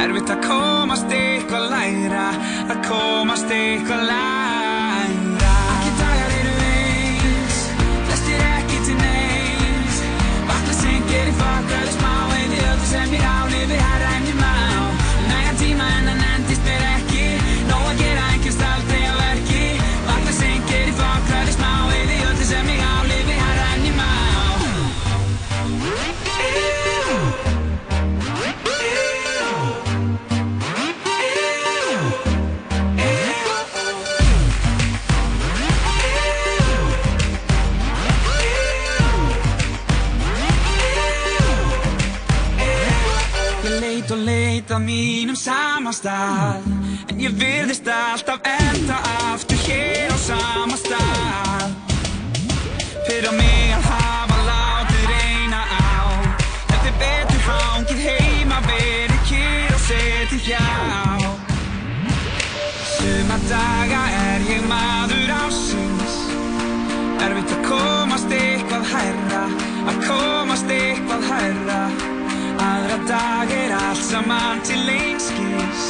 Erfitt 0.00 0.32
að 0.32 0.46
komast 0.46 1.12
eitthvað 1.12 1.66
lægra 1.74 2.24
Að 2.72 2.80
komast 2.88 3.52
eitthvað 3.52 4.06
lægra. 4.08 5.52
Allir 5.74 6.00
dagar 6.00 6.32
eru 6.38 6.54
eins 6.70 7.60
Flestir 8.08 8.46
ekki 8.54 8.80
til 8.88 8.96
neins. 9.02 10.00
Vakna 10.48 10.80
sem 10.80 11.04
gerir 11.12 11.36
fokkaði 11.42 11.94
smá 11.98 12.16
Eði 12.40 12.64
öllu 12.70 12.90
sem 12.94 13.14
ég 13.18 13.28
álifi 13.28 13.39
mínum 44.84 45.36
sama 45.36 45.92
stað. 45.92 46.64
En 47.10 47.20
ég 47.20 47.34
virðist 47.38 47.88
alltaf 47.88 48.40
enda 48.46 48.98
aftur 49.30 49.60
hér 49.66 50.12
á 50.12 50.18
sama 50.18 50.76
stað. 50.80 51.70
Fyrir 53.08 53.32
mig 53.36 53.74
að 53.76 53.88
hafa 53.92 54.38
látið 54.48 55.04
reyna 55.12 55.62
á. 55.64 55.92
Hefði 56.72 56.92
betur 57.02 57.46
hangið 57.48 58.04
heima 58.08 58.60
verið 58.68 59.20
kýr 59.30 59.76
og 59.76 59.82
setið 59.88 60.48
hjá. 60.50 60.66
Suma 63.00 63.36
daga 63.48 64.00
er 64.26 64.42
ég 64.44 64.64
maður 64.68 65.30
ásins 65.32 66.16
Erfitt 67.24 67.54
að 67.56 67.64
komast 67.68 68.34
eitthvað 68.36 68.86
hærra 68.92 69.42
Að 69.88 70.00
komast 70.04 70.72
eitthvað 70.76 71.28
hærra 71.30 71.82
Aðra 72.60 72.96
dag 73.08 73.50
er 73.56 73.72
allt 73.72 74.02
saman 74.04 74.60
til 74.68 74.82
einskis 74.92 75.84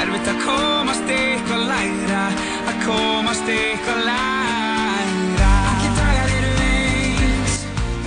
Erfitt 0.00 0.30
að 0.32 0.40
komast 0.42 1.12
eitthvað 1.14 1.62
lægra 1.68 2.24
Að 2.72 2.80
komast 2.82 3.52
eitthvað 3.54 4.00
lægra 4.08 5.52
Allir 5.68 5.94
dagar 6.00 6.34
eru 6.40 6.50
eins 6.66 7.54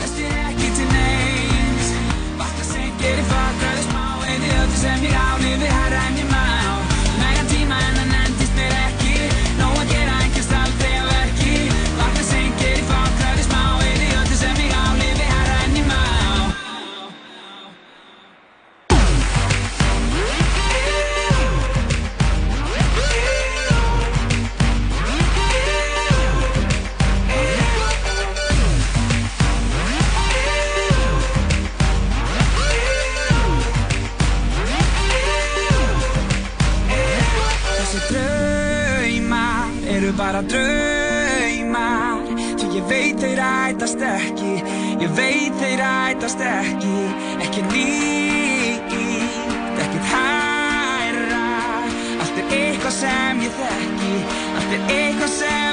Flestir 0.02 0.36
ekki 0.50 0.74
til 0.82 0.92
neins. 0.92 1.94
Vakna 2.42 2.68
sem 2.74 2.92
gerir 3.00 3.32
fagræði 3.32 3.88
smá 3.88 4.06
Eði 4.36 4.54
öllu 4.66 4.84
sem 4.84 5.08
ég 5.08 5.18
álifi 5.30 5.72
herra 5.78 5.91
bara 40.32 40.44
draumar 40.48 42.22
Því 42.60 42.68
ég 42.78 42.86
veit 42.88 43.20
þeir 43.20 43.42
ætast 43.44 44.04
ekki 44.08 44.52
Ég 45.02 45.12
veit 45.18 45.58
þeir 45.60 45.82
ætast 45.84 46.44
ekki. 46.46 47.00
Ekki 47.44 47.64
nýtt, 47.72 48.96
ekkert 49.84 50.08
hærra 50.14 51.44
Allt 52.22 52.40
er 52.44 52.56
eitthvað 52.62 52.96
sem 53.02 53.44
ég 53.44 53.60
þekki 53.60 54.14
Allt 54.56 54.78
er 54.78 54.88
eitthvað 54.96 55.36
sem 55.36 55.71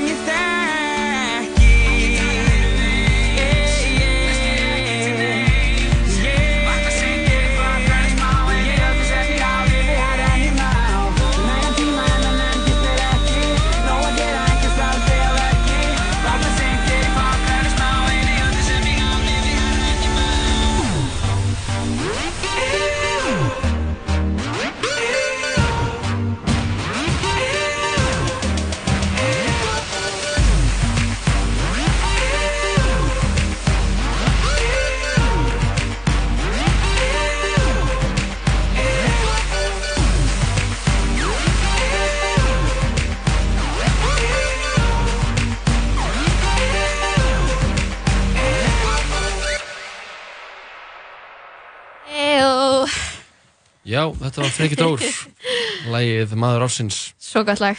Já, 53.88 54.02
þetta 54.12 54.42
var 54.42 54.50
Freki 54.52 54.76
Dór. 54.76 55.04
Lægið 55.94 56.34
Maður 56.36 56.66
Ársins. 56.66 56.98
Svo 57.22 57.40
gott 57.48 57.62
lag. 57.62 57.78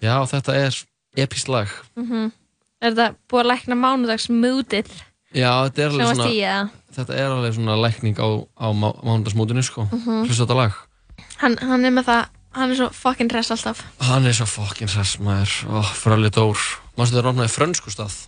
Já, 0.00 0.14
þetta 0.30 0.54
er 0.56 0.78
epist 1.20 1.50
lag. 1.52 1.72
Er 2.00 2.94
þetta 2.94 3.08
búið 3.28 3.42
að 3.42 3.50
lækna 3.50 3.76
mánudags 3.78 4.30
moodið 4.32 4.88
Já, 5.32 5.50
þetta 5.68 5.82
er 5.84 5.92
alveg 5.92 6.08
svona 6.08 6.28
eða? 6.28 6.62
Þetta 6.92 7.16
er 7.16 7.34
alveg 7.34 7.54
svona 7.56 7.76
lækning 7.80 8.18
á, 8.20 8.28
á 8.52 8.66
má, 8.76 8.88
mánudagsmótinu 9.00 9.64
sko. 9.64 9.84
Mhm. 9.88 10.24
Hlusta 10.26 10.44
þetta 10.46 10.56
lag. 10.58 10.80
Hann, 11.44 11.58
hann 11.60 11.84
er 11.88 11.94
með 11.96 12.08
það, 12.08 12.32
hann 12.56 12.72
er 12.72 12.80
svo 12.80 12.88
fucking 12.96 13.32
hress 13.32 13.52
alltaf. 13.54 13.84
Hann 14.08 14.28
er 14.28 14.36
svo 14.36 14.48
fokkin 14.48 14.92
hress 14.92 15.18
maður. 15.20 15.54
Ó, 15.68 15.84
Fröli 16.00 16.32
Dór. 16.32 16.64
Mástu 16.96 17.16
þetta 17.16 17.28
ráfnaði 17.28 17.54
frönsku 17.54 17.92
stað? 17.92 18.18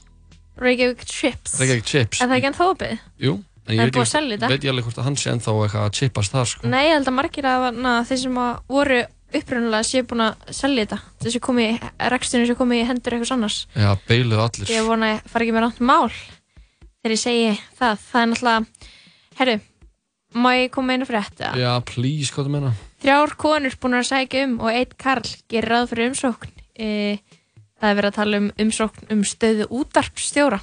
Reykjavík 0.60 1.04
Chips. 1.08 1.58
Reykjavík 1.60 1.88
Chips. 1.88 2.20
Er 2.20 2.28
það 2.30 2.38
ekki 2.38 2.52
ennþá 2.52 2.70
opið? 2.72 3.04
Jú 3.20 3.37
En 3.64 3.74
Það 3.74 3.83
er 3.83 3.90
ég 3.90 3.96
veit 3.96 4.14
þetta. 4.14 4.48
Veit 4.53 4.64
ég 4.64 4.72
alveg 4.72 4.87
hvort 4.88 5.00
að 5.00 5.07
hann 5.09 5.18
sé 5.20 5.31
ennþá 5.33 5.53
eitthvað 5.64 5.85
að 5.88 5.98
chippast 5.98 6.35
þar 6.35 6.48
sko. 6.50 6.70
Nei, 6.70 6.83
ég 6.85 6.96
held 6.98 7.11
að 7.11 7.16
margir 7.16 7.48
að 7.48 7.68
þeir 8.11 8.20
sem 8.22 8.40
að 8.44 8.57
voru 8.74 9.03
upprunalega 9.35 9.88
séu 9.88 10.07
búin 10.07 10.24
að 10.27 10.48
selja 10.55 10.85
þetta. 10.85 10.98
Þessi 11.24 11.42
komi, 11.42 11.68
reksturinn 12.12 12.50
sem 12.50 12.59
komi 12.59 12.81
í 12.83 12.88
hendur 12.88 13.16
eitthvað 13.16 13.37
annars. 13.38 13.61
Já, 13.74 13.90
beiluðu 14.09 14.42
allir. 14.44 14.74
Ég 14.74 14.88
vona 14.88 15.14
að 15.16 15.31
fara 15.33 15.46
ekki 15.46 15.57
með 15.57 15.64
rátt 15.66 15.81
mál 15.81 16.11
þegar 16.12 17.16
ég 17.16 17.22
segi 17.24 17.55
það. 17.81 18.05
Það 18.11 18.20
er 18.20 18.31
náttúrulega, 18.35 18.90
herru 19.40 19.57
má 20.35 20.50
ég 20.59 20.72
koma 20.74 20.90
með 20.90 21.00
einu 21.00 21.09
frétt? 21.09 21.46
Já, 21.59 21.70
please, 21.88 22.33
hvað 22.35 22.48
þú 22.48 22.55
meina? 22.55 22.74
þrjár 23.05 23.35
konur 23.37 23.74
búin 23.83 23.98
að 23.98 24.07
sækja 24.09 24.44
um 24.46 24.55
og 24.64 24.70
einn 24.72 24.94
karl 25.00 25.33
gerir 25.53 25.68
ráð 25.74 25.90
fyrir 25.92 26.11
umsókn. 26.11 26.53
E, 26.74 26.87
það 27.77 27.90
er 27.90 27.98
verið 27.98 28.09
að 28.09 28.16
tala 28.16 28.40
um 28.40 28.46
umsókn 28.64 29.11
um 29.12 29.24
stöðu 29.29 29.66
útarpsstjóra 29.77 30.61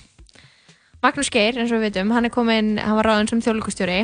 Magnús 1.01 1.31
Geir, 1.33 1.57
eins 1.57 1.71
og 1.73 1.79
við 1.81 1.87
veitum, 1.89 2.11
hann 2.13 2.25
er 2.27 2.33
komin 2.33 2.75
hann 2.77 2.95
var 2.99 3.07
ráðin 3.09 3.29
sem 3.31 3.41
þjóðlíkustjóri 3.41 3.99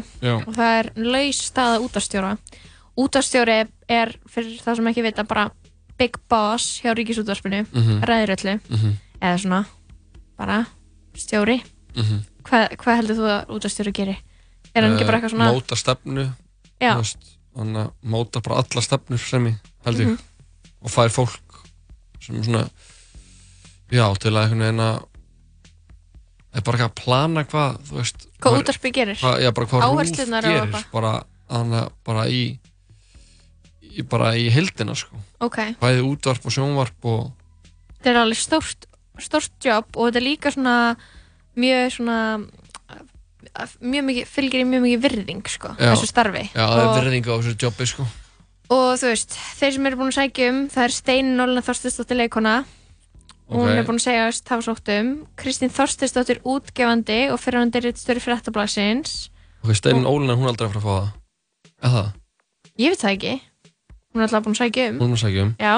og 0.48 0.56
það 0.56 0.72
er 0.80 0.88
laus 0.98 1.42
staða 1.52 1.80
útastjóra 1.86 2.32
útastjóri 2.98 3.58
er 3.94 4.16
fyrir 4.32 4.58
það 4.64 4.80
sem 4.80 4.88
ekki 4.92 5.04
vita 5.06 5.24
bara 5.30 5.52
big 5.98 6.18
boss 6.30 6.80
hjá 6.82 6.94
ríkisútvarpinu 6.98 7.66
Mhm. 7.74 8.02
ræðir 8.06 8.34
öllu. 8.36 8.60
Mhm, 8.70 8.98
eða 9.22 9.38
svona 9.42 9.66
bara 10.38 10.66
stjóri. 11.16 11.62
Mhm. 11.96 12.24
Hva, 12.44 12.70
hvað 12.78 12.96
heldur 13.02 13.16
þú 13.18 13.26
að 13.30 13.48
útastjóri 13.58 13.94
geri? 13.94 14.18
Er 14.76 14.84
hann 14.84 14.94
ekki 14.98 15.06
bara 15.06 15.20
eitthvað 15.20 15.34
svona 15.34 15.50
Eh, 15.50 15.54
Móta 15.54 15.76
stefnu 15.76 16.34
Hann 17.58 17.74
að 17.74 17.92
móta 18.06 18.42
bara 18.44 18.56
alla 18.62 18.82
stefnur 18.82 19.18
sem 19.18 19.46
ég 19.48 19.56
held 19.86 19.98
ég. 19.98 20.06
Mhm. 20.08 20.20
Og 20.84 20.90
fær 20.92 21.10
fólk 21.10 21.40
sem 22.22 22.44
svona 22.44 22.70
Já, 23.90 24.14
til 24.20 24.32
að 24.32 24.44
einhvern 24.52 24.60
veginn 24.60 24.80
að 24.82 25.06
er 26.58 26.66
bara 26.66 26.80
ekki 26.80 26.88
að 26.88 26.96
plana 27.02 27.44
hvað 27.48 27.80
þú 27.88 28.00
veist 28.00 28.28
hvað 28.42 28.60
útarpi 28.62 28.94
gerir 28.96 29.20
hvað, 29.22 29.42
já, 29.44 29.52
bara 29.54 29.70
hvað 29.72 29.86
rúf 29.86 30.14
gerir 30.48 30.78
bara, 30.94 31.14
hana, 31.52 31.84
bara 32.08 32.28
í, 32.32 32.44
í 33.82 34.06
bara 34.10 34.34
í 34.40 34.48
heldina 34.54 34.96
sko. 34.98 35.20
ok, 35.44 35.60
bæði 35.82 36.06
útvarp 36.08 36.48
og 36.48 36.56
sjónvarp 36.56 37.10
og 37.12 37.26
þetta 37.98 38.14
er 38.14 38.22
alveg 38.24 38.42
stórt 38.42 38.88
stórt 39.22 39.58
jobb 39.66 39.98
og 39.98 40.10
þetta 40.10 40.22
er 40.22 40.28
líka 40.28 40.54
svona 40.54 40.78
mjög 41.58 41.98
svona 41.98 42.20
mjög 43.82 44.08
mikið, 44.10 44.30
fylgir 44.30 44.64
í 44.64 44.70
mjög 44.70 44.84
mikið 44.86 45.04
virðing 45.06 45.50
sko, 45.50 45.74
Já. 45.78 45.92
þessu 45.94 46.10
starfi 46.10 46.46
já, 46.52 46.64
það 46.64 46.80
er 46.80 46.88
og, 46.88 46.96
verðing 47.00 47.30
á 47.30 47.34
þessu 47.36 47.56
jobbi 47.64 47.88
sko. 47.90 48.08
og 48.74 48.90
þú 49.02 49.12
veist, 49.14 49.38
þeir 49.60 49.78
sem 49.78 49.90
eru 49.90 50.00
búin 50.02 50.12
að 50.12 50.18
sækja 50.20 50.50
um 50.54 50.60
það 50.74 50.88
er 50.88 50.96
Stein 50.98 51.32
Nólina 51.38 51.64
Þorstinsdóttir 51.66 52.22
leikona 52.22 52.58
hún 53.50 53.64
Ok. 53.70 53.78
er 53.80 53.86
búin 53.88 54.00
að 54.00 54.06
segja 54.08 54.28
að 54.28 54.42
hafa 54.52 54.66
sótt 54.68 54.90
um. 55.00 55.10
Kristín 55.40 55.72
Þorstinsdóttir 55.72 56.42
útgefandi 56.44 57.20
og 57.32 57.40
fyrir 57.40 57.60
hann 57.62 57.72
er 57.74 57.92
störi 57.96 58.20
fréttablasins 58.24 59.30
ok, 59.64 59.74
Steinin 59.76 60.06
Ólina, 60.06 60.36
hún 60.36 60.44
er 60.48 60.54
aldrei 60.54 60.68
að 60.68 60.74
fara 60.74 60.82
að 60.82 60.88
fá 60.88 60.96
það? 60.98 61.08
Eða 61.82 61.92
það, 61.98 62.12
ég 62.78 62.90
veit 62.94 63.02
það 63.02 63.16
ekki. 63.16 63.36
Hún 64.14 64.22
er 64.22 64.28
alltaf 64.28 64.44
búin 64.46 64.56
að 64.56 64.62
sækja 64.64 64.90
um. 64.92 65.00
Hún 65.00 65.12
er 65.12 65.18
að 65.18 65.24
segja 65.24 65.44
um. 65.44 65.56
Já, 65.60 65.76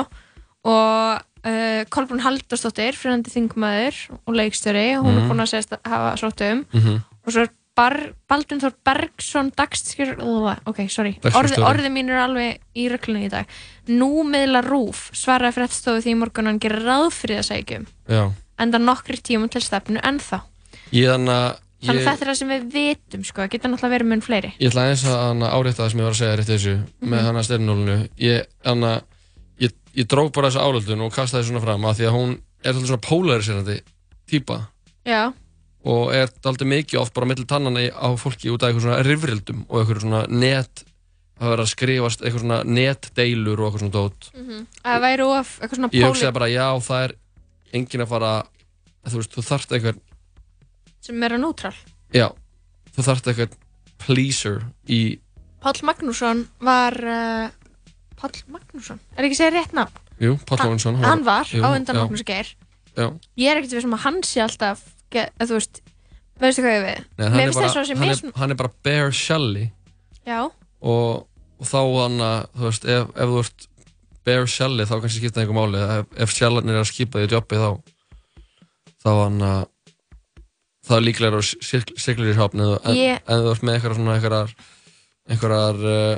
og 0.69 1.21
uh, 1.49 1.81
Kolbrún 1.93 2.23
Halldórsdóttir, 2.23 2.97
fyrirhandi 2.99 3.31
þingmaður 3.33 3.97
og 4.25 4.33
leikstjóri, 4.35 4.87
hún 4.99 5.13
Mhm. 5.13 5.21
er 5.23 5.29
búin 5.29 5.43
að 5.43 5.51
segja 5.53 5.77
að 5.77 5.89
hafa 5.93 6.17
sótt 6.17 6.41
um. 6.51 6.65
Mm 6.73 6.99
og 7.29 7.33
svo 7.35 7.41
er 7.43 7.49
Bar 7.79 7.95
Baldvin 8.27 8.59
Þór 8.59 8.73
Bergson 8.83 9.51
dagstskjör, 9.55 10.17
ok, 10.67 10.81
sorry. 10.91 11.13
Orði, 11.15 11.29
Dagskrárstjóri. 11.29 11.63
orði 11.69 11.91
mín 11.95 12.09
er 12.11 12.19
alveg 12.25 12.59
í 12.75 12.89
röklunni 12.91 13.29
í 13.29 13.31
dag. 13.31 13.47
Nú 13.87 14.25
meðla 14.27 14.59
rúf 14.65 15.05
svaraði 15.15 15.55
fréttstofu 15.55 16.03
því 16.03 16.15
morgun 16.19 16.49
að 16.49 16.51
hann 16.51 16.59
gerir 16.65 16.83
ráð 16.89 17.07
fyrir 17.15 17.39
það 17.39 17.47
segjum 17.53 17.87
já, 18.11 18.23
enda 18.59 18.81
nokkri 18.83 19.17
tímum 19.23 19.47
til 19.53 19.63
stefnu 19.63 20.03
ennþá. 20.03 20.41
Ég 20.91 21.07
þannig 21.13 21.33
að 21.37 21.49
ég, 21.79 21.89
að 21.93 22.01
þetta 22.09 22.25
er 22.25 22.29
það 22.33 22.39
sem 22.41 22.51
við 22.51 22.65
vitum 22.75 23.23
sko, 23.23 23.41
það 23.45 23.51
geta 23.55 23.71
náttúrulega 23.71 23.95
verið 23.95 24.09
mun 24.11 24.25
fleiri. 24.27 24.51
Ég 24.59 24.73
ætla 24.73 24.87
eins 24.91 25.05
að 25.07 25.43
árétta 25.47 25.79
það 25.85 25.91
sem 25.93 25.99
ég 26.03 26.09
var 26.09 26.15
að 26.17 26.19
segja 26.19 26.37
rétt 26.41 26.51
þessu 26.51 26.75
Mhm. 26.75 27.09
með 27.13 27.23
hana 27.29 27.43
Steinin 27.47 27.71
Ólinu 27.73 27.97
ég, 28.19 28.45
hana, 28.65 28.91
ég, 29.63 29.71
ég 29.95 30.05
drók 30.11 30.33
bara 30.35 30.49
þessu 30.51 30.59
álöldun 30.67 31.05
og 31.07 31.13
kastaði 31.15 31.47
svona 31.47 31.61
fram 31.63 31.87
að 31.87 31.95
því 32.01 32.09
að 32.09 32.17
hún 32.19 32.35
er 32.65 32.73
svona 32.73 32.99
polariserandi 33.07 33.79
típa. 34.27 34.67
Já, 35.07 35.31
og 35.87 36.11
er 36.13 36.27
aldrei 36.43 36.67
mikið 36.67 36.99
oft 36.99 37.13
bara 37.15 37.25
millir 37.29 37.47
tannana 37.47 37.85
á 37.95 38.07
fólki 38.19 38.51
út 38.51 38.63
af 38.63 38.69
eitthvað 38.73 38.85
svona 38.87 39.03
rifrildum 39.07 39.61
og 39.69 39.79
eitthvað 39.81 40.01
svona 40.03 40.21
net 40.27 40.83
að 41.39 41.53
vera 41.53 41.63
að 41.63 41.71
skrifast 41.71 42.21
eitthvað 42.25 42.43
svona 42.43 42.57
netdeilur 42.67 43.61
og 43.61 43.69
eitthvað 43.69 43.83
svona 43.85 43.95
dót. 43.95 44.29
Mm 44.35 44.65
að 44.83 45.01
væri 45.05 45.23
of 45.29 45.53
eitthvað 45.61 45.77
svona 45.79 45.91
ég 45.93 46.03
póli 46.03 46.09
hugsaði 46.11 46.35
bara 46.39 46.49
já 46.51 46.67
það 46.89 47.03
er 47.05 47.13
engin 47.79 48.03
að 48.03 48.11
fara 48.11 48.33
þú 49.07 49.21
veist 49.21 49.37
þú 49.37 49.45
þarft 49.47 49.71
eitthvað 49.77 50.01
sem 51.07 51.23
er 51.23 51.37
að 51.37 51.43
nútrál 51.45 51.75
já 52.13 52.27
þú 52.95 53.05
þarft 53.07 53.31
eitthvað 53.31 53.57
pleaser 54.03 54.61
í 54.87 55.01
Páll 55.63 55.81
Magnússon 55.83 56.45
var 56.63 56.95
uh, 57.03 57.47
Páll 58.19 58.43
Magnússon, 58.51 58.99
er 59.15 59.27
ekki 59.27 59.35
segja 59.39 59.55
rétt 59.55 59.73
nafn? 59.75 59.95
jú 60.19 60.35
Páll 60.47 60.59
Hann- 60.59 60.69
Lónsson 60.75 60.99
Hann 61.03 61.23
var 61.27 61.47
jú, 61.47 61.63
á 61.63 61.71
undan 61.71 61.95
Magnús 62.03 62.23
Geir. 62.27 62.51
Ég 63.39 63.47
er 63.47 63.59
ekkert 63.59 63.71
við 63.77 63.83
sem 63.85 63.95
að 63.95 64.03
hann 64.03 64.17
sé 64.27 64.41
alltaf 64.43 64.81
ge, 65.15 65.25
að 65.39 65.49
þú 65.51 65.57
veist, 65.59 65.81
veistu 66.43 66.63
hvað 66.65 66.75
ég 66.77 66.85
við? 66.85 67.01
Nei, 67.19 67.25
hann, 67.29 67.39
er 67.39 67.53
bara, 67.57 67.71
hann, 67.73 68.09
er, 68.09 68.19
sem- 68.21 68.35
hann 68.39 68.51
er 68.55 68.59
bara 68.61 68.71
bare 68.87 69.11
shelly. 69.15 69.65
Og, 70.79 71.25
og 71.59 71.67
þá 71.67 71.79
hann 71.83 72.21
að 72.23 72.37
þú 72.55 72.67
veist 72.69 72.85
ef, 72.95 73.09
ef 73.15 73.33
þú 73.33 73.41
ert 73.43 73.67
bare 74.29 74.47
shelly 74.51 74.85
þá 74.85 74.95
kannski 75.01 75.19
skipta 75.23 75.41
einhver 75.43 75.57
máli. 75.57 75.81
Ef, 75.99 76.13
ef 76.27 76.33
shellan 76.37 76.69
er 76.69 76.79
að 76.83 76.89
skipa 76.91 77.19
því 77.23 77.31
jobbi 77.33 77.59
þá 77.59 77.69
þá 78.99 79.09
hann 79.23 79.41
að 79.49 79.61
það 80.89 80.97
er 80.97 81.03
líklega 81.05 81.39
að 81.39 81.49
siglir 82.01 82.33
í 82.33 82.37
hafni 82.39 82.65
en, 82.65 82.95
Ég- 82.97 83.21
en 83.29 83.43
þú 83.45 83.51
ert 83.53 83.63
með 83.67 83.75
einhverjar 83.77 83.97
svona 83.99 84.15
einhverjar 84.17 84.53
einhverjar 85.29 85.81
uh, 85.85 86.17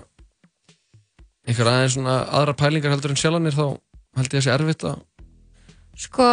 einhverjar 1.47 1.73
aðeins 1.75 1.95
svona 1.97 2.15
aðra 2.39 2.53
pælingar 2.61 2.93
heldur 2.93 3.13
en 3.13 3.19
shellanir 3.19 3.55
þá 3.57 3.65
held 4.19 4.31
ég 4.35 4.39
að 4.39 4.45
sé 4.45 4.53
erfitt 4.55 4.85
að 4.87 5.01
sko 6.05 6.27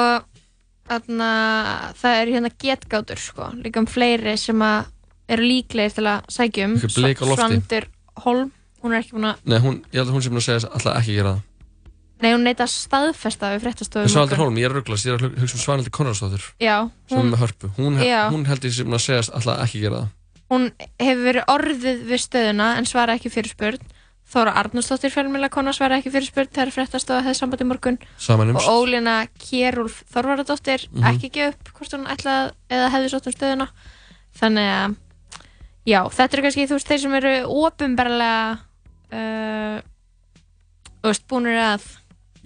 þarna, 0.89 1.31
það 2.01 2.21
er 2.21 2.33
hérna 2.35 2.53
getgátur 2.65 3.21
sko, 3.23 3.51
líka 3.65 3.83
um 3.83 3.89
fleiri 3.91 4.37
sem 4.41 4.65
eru 5.29 5.45
líklegir 5.45 5.99
til 5.99 6.07
að 6.09 6.41
um. 6.65 6.79
Lofti. 6.79 7.37
Svandur 7.37 7.89
Holm, 8.25 8.49
hún 8.83 8.95
er 8.95 9.03
ekki 9.03 9.15
búin 9.15 9.29
að 9.31 9.45
Nei, 9.45 9.59
hún, 9.63 9.83
ég 9.93 10.01
held 10.01 10.09
að 10.09 10.17
hún 10.17 10.27
búin 10.33 10.43
að 10.43 10.47
segja 10.49 10.73
alltaf 10.73 10.99
ekki 10.99 11.19
gera 11.19 11.35
það. 11.37 11.45
Nei, 12.19 12.33
hún 12.33 12.43
neita 12.43 12.65
að 12.67 12.73
staðfesta 12.75 13.53
við 13.53 13.61
fréttastofu 13.63 14.09
En 14.09 14.11
Svanhildur 14.11 14.41
Holm, 14.43 14.57
ég 14.59 14.67
er 14.67 14.75
rugglast, 14.75 15.07
ég 15.07 15.15
er 15.15 15.27
að 15.29 15.37
hugsa 15.39 15.55
um 15.55 15.63
Svanhildur 15.63 15.95
Konradsdóttir 15.95 16.47
Já, 16.59 16.77
sem 17.07 17.21
hún, 17.21 17.69
hún, 17.77 18.01
Já. 18.03 18.23
hún 18.33 18.47
held 18.49 18.67
ég 18.67 18.81
búin 18.89 18.99
að 18.99 19.05
segja 19.05 19.21
alltaf 19.39 19.61
ekki 19.63 19.83
gera 19.85 20.01
það. 20.01 20.09
Hún 20.49 20.65
hefur 20.99 21.23
verið 21.29 21.53
orðið 21.53 22.03
við 22.09 22.23
stöðuna 22.25 22.69
en 22.81 22.89
svara 22.89 23.15
ekki 23.19 23.31
fyrir 23.31 23.53
spurn 23.53 23.95
Þóra 24.29 24.53
Arnúsdóttir 24.61 25.09
fjölmjöla 25.15 25.49
kona 25.49 25.73
svara 25.73 25.97
ekki 26.03 26.11
fyrir 26.13 26.27
spurt 26.29 26.51
þegar 26.53 26.73
fréttastofa 26.75 27.23
hefði 27.25 27.39
sambandi 27.39 27.65
morgun 27.65 27.97
Saman 28.21 28.51
og. 28.53 28.67
Ólína 28.69 29.15
Kjærúlf 29.41 30.03
Þorvaradóttir 30.13 30.85
Mhm. 30.93 31.07
ekki 31.15 31.31
gefið 31.33 31.55
upp 31.55 31.71
hvort 31.79 31.95
hún 31.97 32.07
ætlaði 32.13 32.51
eða 32.69 32.91
hefði 32.93 33.13
sótt 33.15 33.27
um 33.31 33.33
stöðuna 33.39 33.69
þannig 34.39 34.69
að 34.75 34.97
já, 35.89 36.01
þetta 36.13 36.35
eru 36.37 36.43
kannski 36.45 36.67
þú 36.69 36.77
veist 36.77 36.91
þeir 36.93 37.01
sem 37.07 37.15
eru 37.23 37.33
ofinberlega 37.49 38.59
uh, 39.13 39.81
veist, 41.09 41.25
búinir 41.31 41.57
að 41.63 41.89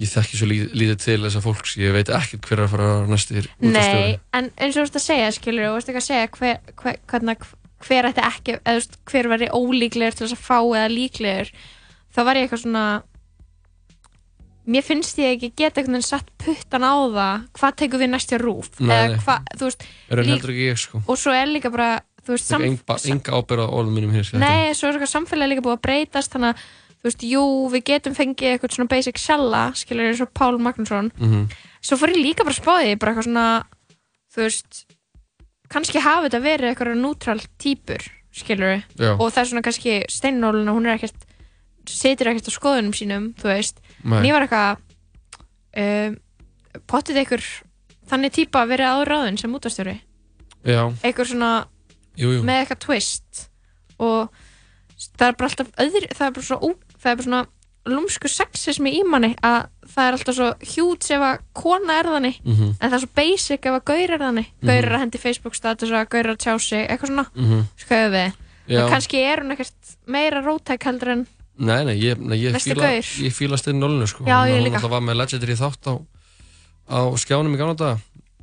Ég 0.01 0.09
þekki 0.09 0.39
svo 0.39 0.47
lítið, 0.49 0.71
lítið 0.73 1.01
til 1.03 1.19
þessa 1.27 1.41
fólks, 1.45 1.75
ég 1.77 1.93
veit 1.93 2.09
ekkert 2.09 2.47
hver 2.49 2.59
er 2.59 2.65
að 2.65 2.71
fara 2.73 2.87
að 2.95 3.11
næstir 3.13 3.49
Nei, 3.61 4.15
en 4.33 4.49
eins 4.57 4.73
og 4.79 4.79
þú 4.81 4.87
veist 4.87 4.97
að 4.97 5.05
segja 5.05 5.27
skilur, 5.37 5.67
þú 5.69 5.75
veist 5.77 5.91
ekki 5.93 6.01
að 6.01 6.07
segja 6.07 6.31
hver, 6.39 6.63
hver, 6.81 6.97
hvernig, 7.13 7.45
hver 7.83 8.09
ætti 8.11 8.23
ekki, 8.27 8.59
eða 8.69 8.99
hver 9.11 9.29
væri 9.33 9.49
ólíklegur 9.55 10.17
til 10.19 10.27
þess 10.27 10.37
að 10.37 10.45
fá 10.47 10.59
eða 10.61 10.91
líklegur 10.93 11.51
þá 12.13 12.21
var 12.29 12.39
ég 12.39 12.47
eitthvað 12.47 12.63
svona 12.65 12.85
mér 14.73 14.87
finnst 14.87 15.19
ég 15.19 15.35
ekki 15.37 15.51
geta 15.59 15.81
einhvern 15.81 15.99
veginn 15.99 16.07
satt 16.07 16.29
puttan 16.39 16.87
á 16.87 16.95
það 16.95 17.49
hvað 17.59 17.77
tekur 17.83 18.03
við 18.03 18.13
næstja 18.13 18.39
rúf 18.43 18.71
Nei, 18.79 18.95
eða 18.95 19.19
hvað, 19.25 19.51
þú 19.59 19.69
veist 19.71 19.87
lík- 20.23 20.49
ég 20.63 20.79
sko. 20.79 21.03
Og 21.07 21.19
svo 21.19 21.35
er 21.35 21.51
líka 21.51 21.73
bara 21.75 21.91
þú 22.23 22.37
veist, 22.37 22.47
Sam... 22.47 22.63
enga, 22.63 23.35
ábyrða 23.35 23.67
á 23.67 23.75
orðum 23.75 23.99
mínum 23.99 24.15
hér 24.15 24.29
sko. 24.29 24.39
Nei, 24.39 24.71
svo 24.79 24.89
er 24.89 24.95
eitthvað 24.95 25.11
samfélagi 25.17 25.55
líka 25.57 25.67
búið 25.67 25.77
að 25.81 25.85
breytast 25.89 26.37
þannig 26.37 26.53
að, 26.53 26.63
þú 27.03 27.09
veist, 27.09 27.27
jú, 27.27 27.43
við 27.73 27.85
getum 27.91 28.15
fengið 28.15 28.53
eitthvað 28.53 28.77
svona 28.77 28.93
basic 28.93 29.19
sjalla, 29.19 29.63
skilur 29.75 30.13
eins 30.13 30.23
og 30.23 30.31
Pál 30.39 30.55
Magnússon. 30.63 31.11
Mm 31.19 31.47
svo 31.83 31.99
fór 31.99 32.13
ég 32.15 32.23
líka 32.23 32.45
bara 32.47 32.55
að 32.55 32.61
spáði 32.63 32.95
bara 32.95 33.11
eitthvað 33.13 33.27
svona, 33.27 33.47
þú 34.31 34.45
veist 34.45 34.83
kannski 35.73 36.03
hafi 36.05 36.29
þetta 36.29 36.43
verið 36.45 36.71
eitthvað 36.71 37.01
nútral 37.01 37.39
típur, 37.61 38.05
skilur 38.35 38.79
Já. 38.99 39.13
og 39.17 39.27
það 39.29 39.43
er 39.43 39.51
svona 39.51 39.65
kannski 39.67 39.99
steinnóluna 40.13 40.77
hún 40.77 40.89
er 40.89 40.99
ekkert, 40.99 41.27
situr 41.89 42.33
ekkert 42.33 42.49
á 42.49 42.53
skoðunum 42.55 42.95
sínum, 42.97 43.33
þú 43.41 43.51
veist, 43.51 43.83
en 44.05 44.29
ég 44.29 44.37
var 44.37 44.47
eitthvað 44.47 44.83
um, 45.83 46.17
pottið 46.89 47.23
einhver 47.23 47.47
þannig 48.13 48.35
típa 48.37 48.63
að 48.63 48.75
verið 48.75 48.93
áður 48.93 49.13
ráðin 49.13 49.39
sem 49.41 49.55
útastjóri 49.57 49.99
eitthvað 51.03 51.33
svona 51.33 51.53
jú, 52.19 52.37
jú. 52.37 52.43
með 52.47 52.63
eitthvað 52.63 52.83
twist. 52.87 53.45
Og 54.03 54.31
það 55.19 55.27
er 55.29 55.37
bara 55.39 55.51
alltaf 55.51 55.73
öðri, 55.85 56.09
það 56.13 56.27
er 56.27 56.37
bara 56.37 56.47
svo 56.49 56.59
ó, 56.59 56.69
það 56.99 57.11
er 57.11 57.19
bara 57.19 57.29
svona 57.29 57.43
lúmsku 57.87 58.29
sexismi 58.31 58.93
í 58.95 59.03
manni 59.05 59.33
að 59.43 59.67
það 59.93 60.07
er 60.09 60.17
alltaf 60.17 60.35
svo 60.37 60.49
hjút 60.75 61.09
ef 61.11 61.21
að 61.27 61.39
kona 61.53 61.97
er 61.99 62.07
þannig 62.07 62.37
Mhm. 62.45 62.69
en 62.81 62.91
það 62.91 62.95
er 62.95 63.03
svo 63.03 63.11
basic 63.17 63.67
ef 63.67 63.75
að 63.75 63.85
gaur 63.85 64.11
er 64.11 64.19
þannig. 64.23 64.47
Mhm. 64.61 64.67
gaur 64.69 64.85
er 64.85 64.93
að 64.97 65.01
hendi 65.03 65.19
Facebook 65.19 65.55
status 65.55 65.91
að 65.91 66.09
gaur 66.09 66.27
er 66.27 66.35
að 66.37 66.39
tjá 66.39 66.61
sig 66.61 66.89
eitthvað 66.89 67.11
svona, 67.11 67.27
Mhm. 67.35 67.63
skoðu 67.77 68.11
við. 68.13 68.33
Og 68.83 68.91
kannski 68.91 69.19
er 69.19 69.41
hún 69.43 69.53
ekkert 69.53 69.97
meira 70.07 70.41
rótæk 70.43 70.83
heldur 70.85 71.09
en 71.09 71.27
Nei, 71.59 71.85
nei, 71.85 72.01
ég, 72.01 72.17
nei, 72.19 72.39
ég 72.39 72.55
fíla 72.57 72.89
ég 72.97 73.33
fíla 73.35 73.59
stinn 73.59 73.79
nólinu 73.79 74.07
sko. 74.09 74.25
Já, 74.25 74.47
ég 74.49 74.57
Hún 74.59 74.65
líka. 74.65 74.77
alltaf 74.81 74.91
var 74.91 75.01
með 75.01 75.17
Legendary 75.17 75.55
þátt 75.55 75.85
á, 75.85 75.95
á 76.89 76.99
skjánum 77.19 77.53
í 77.55 77.59
gamla 77.59 77.77
daga 77.77 77.99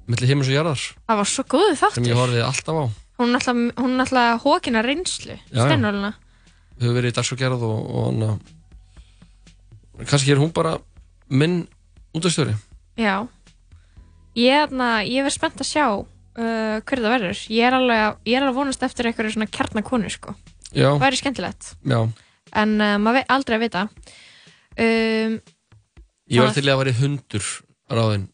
milli 0.08 0.28
heimins 0.28 0.48
og 0.48 0.54
jarðar. 0.54 0.84
Það 1.10 1.18
var 1.18 1.26
svo 1.26 1.44
góðu 1.44 1.76
sem 1.76 2.04
ég 2.04 2.14
þáttur 2.14 2.20
horfið 2.20 2.44
alltaf 2.46 2.76
á. 2.76 2.86
Hún 3.20 3.30
er 3.30 3.40
alltaf, 3.40 3.56
hún 3.78 4.00
hókina 4.44 4.84
reynslu 4.86 5.40
Já, 5.40 5.40
já. 5.52 5.66
steinóluna 5.66 6.14
hefur 6.80 6.94
verið 6.96 7.12
í 7.12 7.16
dagsfólkgerð 7.18 7.62
og, 7.64 7.96
og 7.96 8.06
hana, 8.14 8.40
kannski 10.08 10.32
er 10.34 10.40
hún 10.42 10.54
bara 10.56 10.78
minn 11.30 11.66
útastjóri 12.16 12.56
Já. 13.00 13.28
Ég, 14.40 14.72
ég 15.10 15.24
verð 15.26 15.34
spennt 15.36 15.60
að 15.64 15.68
sjá 15.68 15.86
uh, 15.90 16.80
hver 16.86 17.02
það 17.02 17.14
verður. 17.14 17.40
Ég 17.52 17.66
er 17.68 17.76
alveg, 17.78 18.02
að- 18.06 18.18
ég 18.30 18.36
er 18.38 18.44
alveg 18.44 18.54
að 18.54 18.60
vonast 18.60 18.84
eftir 18.86 19.08
einhverju 19.10 19.32
svona 19.36 19.48
kjarnakonu 19.52 20.12
sko. 20.14 20.36
Það 20.70 21.00
væri 21.02 21.20
skemmtilegt. 21.20 21.72
Já, 21.90 22.00
En 22.60 22.76
uh, 22.82 22.96
maður 23.02 23.20
veit 23.20 23.32
aldrei 23.36 23.56
að 23.58 23.64
vita. 23.66 23.82
Um, 24.80 25.40
ég 26.30 26.44
var 26.44 26.54
til 26.56 26.66
að 26.70 26.80
vera 26.84 26.94
hundur 27.00 27.48
ráðinn 27.90 28.28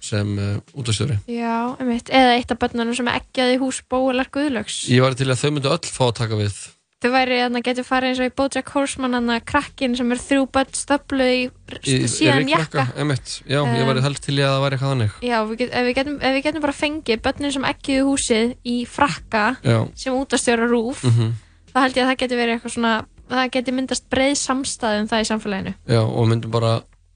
sem 0.00 0.30
uh, 0.38 0.60
útastjóri 0.80 1.18
Já, 1.28 1.74
einmitt. 1.80 2.08
Eða 2.14 2.36
eitt 2.38 2.52
af 2.54 2.60
börnunum 2.62 2.96
sem 2.96 3.08
er 3.10 3.18
ekkjaði 3.20 3.56
í 3.56 3.60
hús 3.60 3.80
bóilar 3.90 4.30
guðlögs 4.32 4.84
Ég 4.88 5.02
var 5.04 5.16
til 5.18 5.28
að 5.28 5.42
þau 5.42 5.50
myndu 5.56 5.72
öll 5.74 5.90
fá 5.90 6.04
að 6.06 6.14
taka 6.22 6.38
við 6.40 6.54
Þau 7.00 7.08
væri, 7.14 7.36
þannig 7.40 7.62
getur 7.64 7.84
farið 7.88 8.10
eins 8.10 8.18
og 8.20 8.26
í 8.28 8.32
Bojack 8.36 8.70
Horseman 8.74 9.14
Þannig 9.16 9.38
að 9.38 9.44
krakkin 9.48 9.94
sem 9.96 10.10
er 10.12 10.18
þrjú 10.20 10.42
börn 10.52 10.74
stöflu 10.76 11.28
í, 11.32 11.44
í, 11.88 12.00
síðan 12.12 12.50
jakka. 12.50 12.82
emitt, 13.00 13.38
Já, 13.48 13.62
ég 13.64 13.78
Um, 13.80 13.86
var 13.88 14.00
helst 14.04 14.26
til 14.26 14.34
í 14.36 14.42
að 14.44 14.50
það 14.52 14.64
væri 14.66 14.76
eitthvað 14.76 14.90
þannig. 14.92 15.14
Já, 15.24 15.36
við 15.48 15.56
get, 15.62 15.70
ef, 15.72 15.86
við 15.86 15.94
getum, 15.96 16.18
ef 16.20 16.34
við 16.36 16.42
getum 16.44 16.64
bara 16.66 16.74
fengið 16.76 17.22
börnin 17.24 17.54
sem 17.56 17.64
ekkjuðu 17.70 18.04
húsið 18.10 18.52
í 18.68 18.74
frakka 18.84 19.44
Já. 19.64 19.78
sem 19.96 20.18
útastjóra 20.18 20.68
rúf 20.68 21.00
Mhm. 21.08 21.30
þá 21.72 21.78
held 21.86 21.96
ég 21.96 22.04
að 22.04 22.10
það 22.10 22.20
getur 22.20 22.40
verið 22.42 22.54
eitthvað 22.58 22.74
svona 22.76 22.92
það 23.30 23.50
getur 23.56 23.74
myndast 23.80 24.04
breið 24.12 24.36
samstæð 24.36 25.00
um 25.00 25.08
það 25.08 25.24
í 25.24 25.28
samfélaginu. 25.30 25.74
Já, 25.88 26.00
og 26.04 26.28
myndum 26.28 26.50
bara 26.52 26.74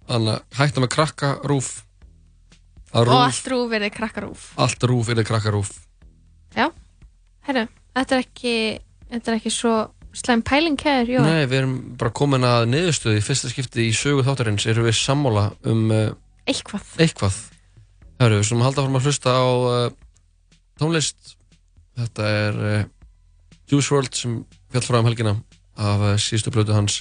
hana, 0.09 0.41
hætta 0.57 0.81
með 0.81 0.89
krakka 0.97 1.35
rúf 1.45 1.83
að 2.95 3.01
og 3.05 3.07
rúf, 3.13 3.21
allt 3.21 3.53
rúf 3.53 3.69
verið 3.69 3.93
krakkarúf 4.01 4.49
allt 4.57 4.81
rúf 4.89 5.09
er 5.13 5.25
krakka 5.29 5.53
rúf 5.53 5.77
Já, 6.57 6.71
herru, 7.45 7.69
þetta 7.97 8.13
er 8.17 8.25
ekki 8.25 8.57
þetta 9.15 9.33
er 9.33 9.39
ekki 9.39 9.53
svo 9.55 9.75
slæm 10.15 10.43
pæling 10.47 10.79
hér, 10.85 11.09
jú 11.11 11.23
Nei, 11.25 11.47
við 11.51 11.59
erum 11.61 11.75
bara 11.99 12.13
komin 12.15 12.47
að 12.47 12.69
niðurstöðu 12.71 13.19
í 13.19 13.25
fyrsta 13.25 13.51
skipti 13.51 13.89
í 13.89 13.95
sögu 13.97 14.23
þáttarins. 14.27 14.67
Erum 14.71 14.87
við 14.87 14.97
sammála 15.01 15.49
um 15.71 15.89
uh, 15.91 16.05
Eitthvað. 16.51 16.87
eitthvað? 17.01 17.41
Það 18.15 18.27
eru 18.29 18.39
við 18.39 18.47
sem 18.51 18.63
halda 18.63 18.85
fórum 18.85 19.01
að 19.01 19.09
hlusta 19.09 19.35
á 19.35 19.47
uh, 19.47 19.89
tónlist. 20.81 21.35
Þetta 21.99 22.31
er 22.45 22.63
uh, 22.63 22.79
Juice 23.71 23.91
WRLD 23.91 24.21
sem 24.21 24.39
fjall 24.75 24.87
frá 24.87 25.01
um 25.01 25.11
helgina 25.11 25.35
af 25.75 26.07
síðustu 26.23 26.55
blötu 26.55 26.77
hans 26.77 27.01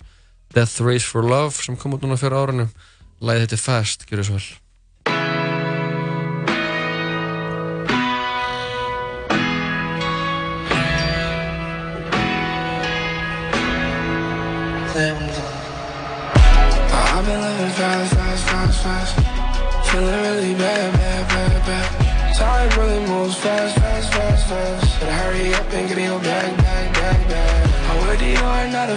Death 0.56 0.82
Race 0.82 1.06
for 1.06 1.26
Love 1.26 1.54
sem 1.54 1.78
kom 1.78 1.94
út 1.98 2.06
núna 2.06 2.18
fyrir 2.18 2.40
árinu. 2.40 2.68
Læðið 3.24 3.48
þetta 3.48 3.64
Fast, 3.68 4.10
gjör 4.10 4.26
svo 4.26 4.40
vel 4.40 4.63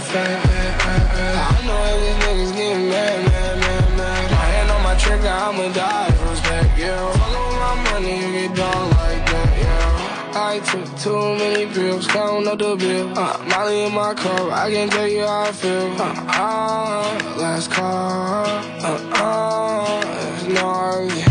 fan, 0.00 0.42
fan. 0.46 1.37
I 1.37 1.66
know 1.66 1.74
all 1.74 1.98
these 2.00 2.18
niggas 2.24 2.52
getting 2.56 2.88
mad, 2.88 3.24
mad, 3.26 3.59
mad, 3.61 3.96
mad. 3.96 4.30
My 4.30 4.37
hand 4.37 4.70
on 4.70 4.82
my 4.82 4.94
trigger, 4.96 5.28
I'ma 5.28 5.72
die 5.72 6.11
for 6.12 6.30
respect, 6.30 6.78
yeah. 6.78 7.12
Fuckin' 7.18 7.44
with 7.48 7.59
my 7.61 7.74
money, 7.90 8.16
you 8.20 8.32
get 8.32 8.56
down 8.56 8.90
like 8.90 9.24
that, 9.30 9.59
yeah. 9.59 10.16
I 10.38 10.61
took 10.61 10.98
too 10.98 11.37
many 11.37 11.66
pills, 11.72 12.06
counting 12.06 12.48
up 12.48 12.59
the 12.59 12.76
bill. 12.76 13.18
Uh, 13.18 13.38
Molly 13.48 13.85
in 13.85 13.94
my 13.94 14.14
car, 14.14 14.50
I 14.50 14.70
can't 14.70 14.92
tell 14.92 15.09
you 15.09 15.20
how 15.20 15.44
I 15.44 15.52
feel. 15.52 15.92
Uh, 15.98 16.14
uh, 16.28 17.38
last 17.38 17.70
call, 17.70 18.46
uh, 18.46 18.98
uh, 19.12 20.02
it's 20.04 20.44
gnarly. 20.54 21.25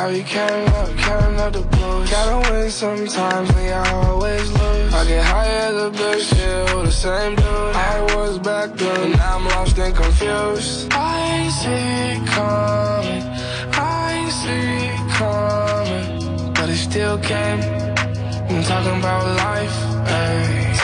I 0.00 0.10
be 0.12 0.22
counting 0.22 0.68
up, 0.80 0.88
counting 0.96 1.40
up 1.40 1.52
the 1.52 1.60
blues. 1.60 2.10
Gotta 2.10 2.50
win 2.50 2.70
sometimes, 2.70 3.52
but 3.52 3.58
I 3.58 4.06
always 4.06 4.50
lose. 4.50 4.94
I 4.94 5.04
get 5.06 5.22
high 5.22 5.46
as 5.46 5.74
a 5.74 5.90
bitch, 5.90 6.22
still 6.22 6.84
the 6.84 6.90
same 6.90 7.36
dude. 7.36 7.44
I 7.44 8.00
was 8.16 8.38
back 8.38 8.72
then, 8.76 9.12
now 9.12 9.36
I'm 9.36 9.44
lost 9.44 9.78
and 9.78 9.94
confused. 9.94 10.90
I 10.92 11.50
see 11.60 12.16
it 12.16 12.26
coming, 12.32 13.24
I 13.76 14.30
see 14.40 14.88
it 14.88 15.04
coming, 15.20 16.54
but 16.54 16.70
it 16.70 16.78
still 16.78 17.18
came. 17.18 17.60
I'm 18.48 18.62
talking 18.64 18.98
about 19.00 19.22
life, 19.36 19.76
ayy. 20.16 20.80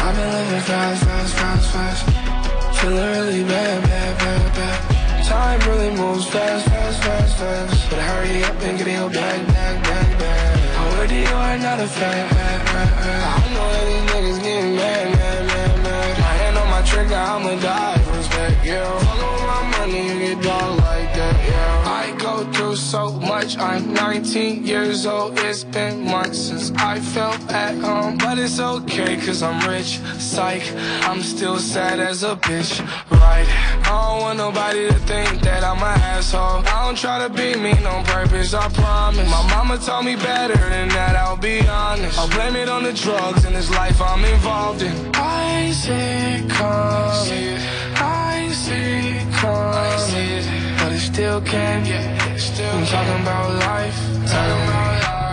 I've 0.00 0.16
been 0.16 0.32
living 0.32 0.60
fast, 0.62 1.04
fast, 1.04 1.34
fast, 1.34 1.72
fast. 1.74 2.80
Feeling 2.80 2.96
really 2.96 3.44
bad, 3.44 3.82
bad, 3.82 4.18
bad, 4.18 4.54
bad. 4.56 4.96
Time 5.26 5.60
really 5.68 5.90
moves 5.90 6.24
fast, 6.28 6.64
fast, 6.68 7.02
fast, 7.02 7.25
fast. 7.36 7.90
Better 7.90 8.02
hurry 8.02 8.44
up 8.44 8.60
and 8.62 8.78
get 8.78 8.88
in 8.88 8.94
your 8.94 9.10
bag, 9.10 9.46
bag, 9.48 9.82
bag, 9.84 10.18
bag. 10.18 10.56
I 10.78 10.98
would 10.98 11.10
you 11.10 11.26
are 11.26 11.58
not 11.58 11.80
a 11.80 11.86
fan. 11.86 12.26
I 12.32 13.44
know 13.54 13.68
that 13.74 13.84
these 13.88 14.06
niggas 14.10 14.42
getting 14.42 14.76
mad, 14.76 15.18
mad, 15.18 15.46
mad, 15.46 15.82
mad. 15.84 16.18
My 16.18 16.34
hand 16.40 16.56
on 16.56 16.68
my 16.70 16.82
trigger, 16.82 17.14
I'ma 17.14 17.60
die 17.60 17.98
for 18.04 18.16
respect, 18.16 18.64
yeah. 18.64 18.84
Fuckin' 19.04 19.32
with 19.32 19.46
my 19.52 19.78
money, 19.78 20.02
you 20.08 20.34
get 20.34 20.42
dog 20.42 20.78
like 20.78 21.10
that, 21.14 21.36
yeah. 21.48 22.02
I 22.02 22.16
go 22.18 22.50
through 22.52 22.76
so 22.76 23.12
much, 23.12 23.58
I'm 23.58 23.92
19 23.92 24.64
years 24.64 25.06
old. 25.06 25.38
It's 25.38 25.64
been 25.64 26.04
months 26.04 26.38
since 26.38 26.70
I 26.76 27.00
felt 27.00 27.40
at 27.52 27.74
home. 27.76 28.16
But 28.18 28.38
it's 28.38 28.58
okay, 28.58 29.16
cause 29.16 29.42
I'm 29.42 29.60
rich, 29.68 30.00
psych. 30.18 30.64
I'm 31.02 31.22
still 31.22 31.58
sad 31.58 32.00
as 32.00 32.22
a 32.22 32.36
bitch, 32.36 32.80
right? 33.10 33.75
I 33.86 34.10
don't 34.10 34.20
want 34.20 34.38
nobody 34.38 34.88
to 34.88 34.98
think 35.06 35.42
that 35.42 35.62
I'm 35.62 35.78
an 35.78 36.00
asshole. 36.00 36.66
I 36.66 36.84
don't 36.84 36.98
try 36.98 37.22
to 37.22 37.32
be 37.32 37.54
mean 37.54 37.86
on 37.86 38.04
purpose, 38.04 38.52
I 38.52 38.68
promise. 38.70 39.30
My 39.30 39.46
mama 39.54 39.78
told 39.78 40.04
me 40.04 40.16
better 40.16 40.56
than 40.56 40.88
that, 40.88 41.14
I'll 41.14 41.36
be 41.36 41.60
honest. 41.68 42.18
I'll 42.18 42.28
blame 42.28 42.56
it 42.56 42.68
on 42.68 42.82
the 42.82 42.92
drugs 42.92 43.44
and 43.44 43.54
this 43.54 43.70
life 43.70 44.02
I'm 44.02 44.24
involved 44.24 44.82
in. 44.82 44.92
I 45.14 45.70
see 45.70 45.92
it 45.92 46.50
coming. 46.50 47.58
I 47.94 48.50
see 48.52 49.22
it 49.22 49.32
coming. 49.38 50.76
But 50.78 50.92
it 50.92 50.98
still 50.98 51.40
came. 51.42 51.84
I'm 51.86 52.86
talking 52.86 53.22
about 53.22 53.54
life. 53.70 53.98
Talking 54.26 54.62
about 54.66 54.98
life. 55.06 55.26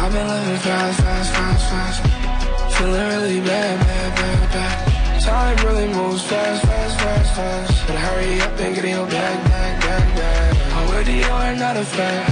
I've 0.00 0.12
been 0.12 0.26
living 0.26 0.56
fast, 0.64 1.00
fast, 1.00 1.34
fast, 1.34 1.64
fast. 1.70 2.78
Feeling 2.78 3.08
really 3.08 3.40
bad, 3.40 3.78
bad, 3.80 4.16
bad, 4.16 4.52
bad. 4.52 4.85
Time 5.26 5.56
really 5.66 5.88
moves 5.88 6.22
fast, 6.22 6.64
fast, 6.64 7.00
fast, 7.00 7.34
fast. 7.34 7.86
But 7.88 7.96
hurry 7.96 8.40
up 8.40 8.58
and 8.60 8.74
get 8.76 8.84
in 8.84 8.90
your 8.90 9.06
bag, 9.06 9.44
bag, 9.50 9.80
bag, 9.82 10.16
bag. 10.16 10.56
I'm 10.72 10.86
with 10.94 11.08
you 11.08 11.24
and 11.24 11.58
not 11.58 11.76
a 11.76 11.84
fan. 11.84 12.22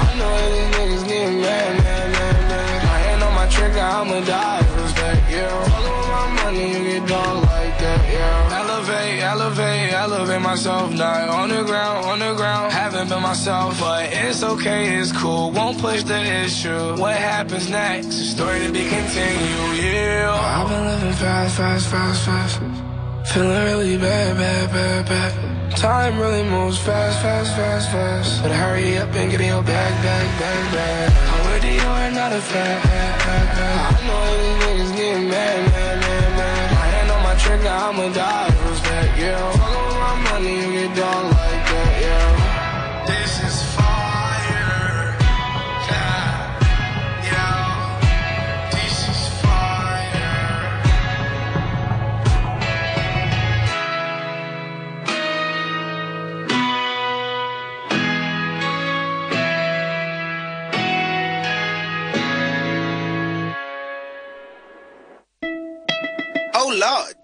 I 0.00 0.18
know 0.18 0.34
these 0.52 0.70
niggas 0.74 1.08
getting 1.08 1.40
mad, 1.40 1.82
mad, 1.84 2.10
mad, 2.12 2.48
mad. 2.50 2.82
My 2.82 2.98
hand 3.06 3.22
on 3.22 3.34
my 3.34 3.46
trigger, 3.46 3.78
I'ma 3.78 4.20
die 4.26 4.64
respect, 4.84 5.30
yeah. 5.30 5.60
With 5.62 6.08
my 6.08 6.42
money, 6.42 6.66
you 6.72 7.00
get 7.00 7.06
that, 7.08 7.43
Elevate, 8.16 9.20
elevate, 9.22 9.92
elevate 9.92 10.40
myself, 10.40 10.92
not 10.92 11.28
on 11.28 11.48
the 11.48 11.62
ground, 11.64 12.06
on 12.06 12.18
the 12.18 12.34
ground. 12.34 12.72
Haven't 12.72 13.08
been 13.08 13.22
myself, 13.22 13.78
but 13.80 14.12
it's 14.12 14.42
okay, 14.42 14.96
it's 14.96 15.12
cool. 15.12 15.50
Won't 15.50 15.78
push 15.78 16.02
the 16.02 16.20
issue. 16.44 16.96
What 16.96 17.16
happens 17.16 17.68
next? 17.68 18.12
Story 18.34 18.60
to 18.60 18.72
be 18.72 18.88
continued, 18.88 19.76
yeah. 19.82 20.30
I've 20.30 20.68
been 20.68 20.86
living 20.86 21.12
fast, 21.14 21.56
fast, 21.56 21.88
fast, 21.88 22.24
fast. 22.26 22.60
Feeling 23.32 23.64
really 23.64 23.96
bad, 23.96 24.36
bad, 24.36 24.70
bad, 24.70 25.06
bad. 25.06 25.76
Time 25.76 26.18
really 26.20 26.44
moves 26.44 26.78
fast, 26.78 27.20
fast, 27.22 27.56
fast, 27.56 27.90
fast. 27.90 28.42
But 28.42 28.52
hurry 28.52 28.98
up 28.98 29.12
and 29.14 29.30
get 29.30 29.40
in 29.40 29.48
your 29.48 29.62
bag, 29.62 29.92
bag, 30.02 30.38
bag, 30.38 30.72
bag. 30.72 31.12
I'm 31.32 31.52
with 31.52 31.64
you 31.64 31.84
not 32.14 32.32
a 32.32 32.40
fan. 32.40 32.80
I 33.26 34.06
know 34.06 34.24
these 34.38 34.90
niggas 34.90 34.96
getting 34.96 35.28
mad, 35.28 35.72
mad. 35.72 35.83
My 37.64 37.70
hand 37.70 37.80
on 37.80 37.96
my 37.96 38.04
trigger, 38.04 38.04
I'ma 38.04 38.14
die 38.14 38.50
for 38.50 38.70
respect, 38.70 39.18
yeah. 39.18 39.52
Fucking 39.52 39.86
with 39.86 39.96
my 39.96 40.32
money, 40.32 40.54
you 40.60 40.72
get 40.72 40.96
done 40.96 41.33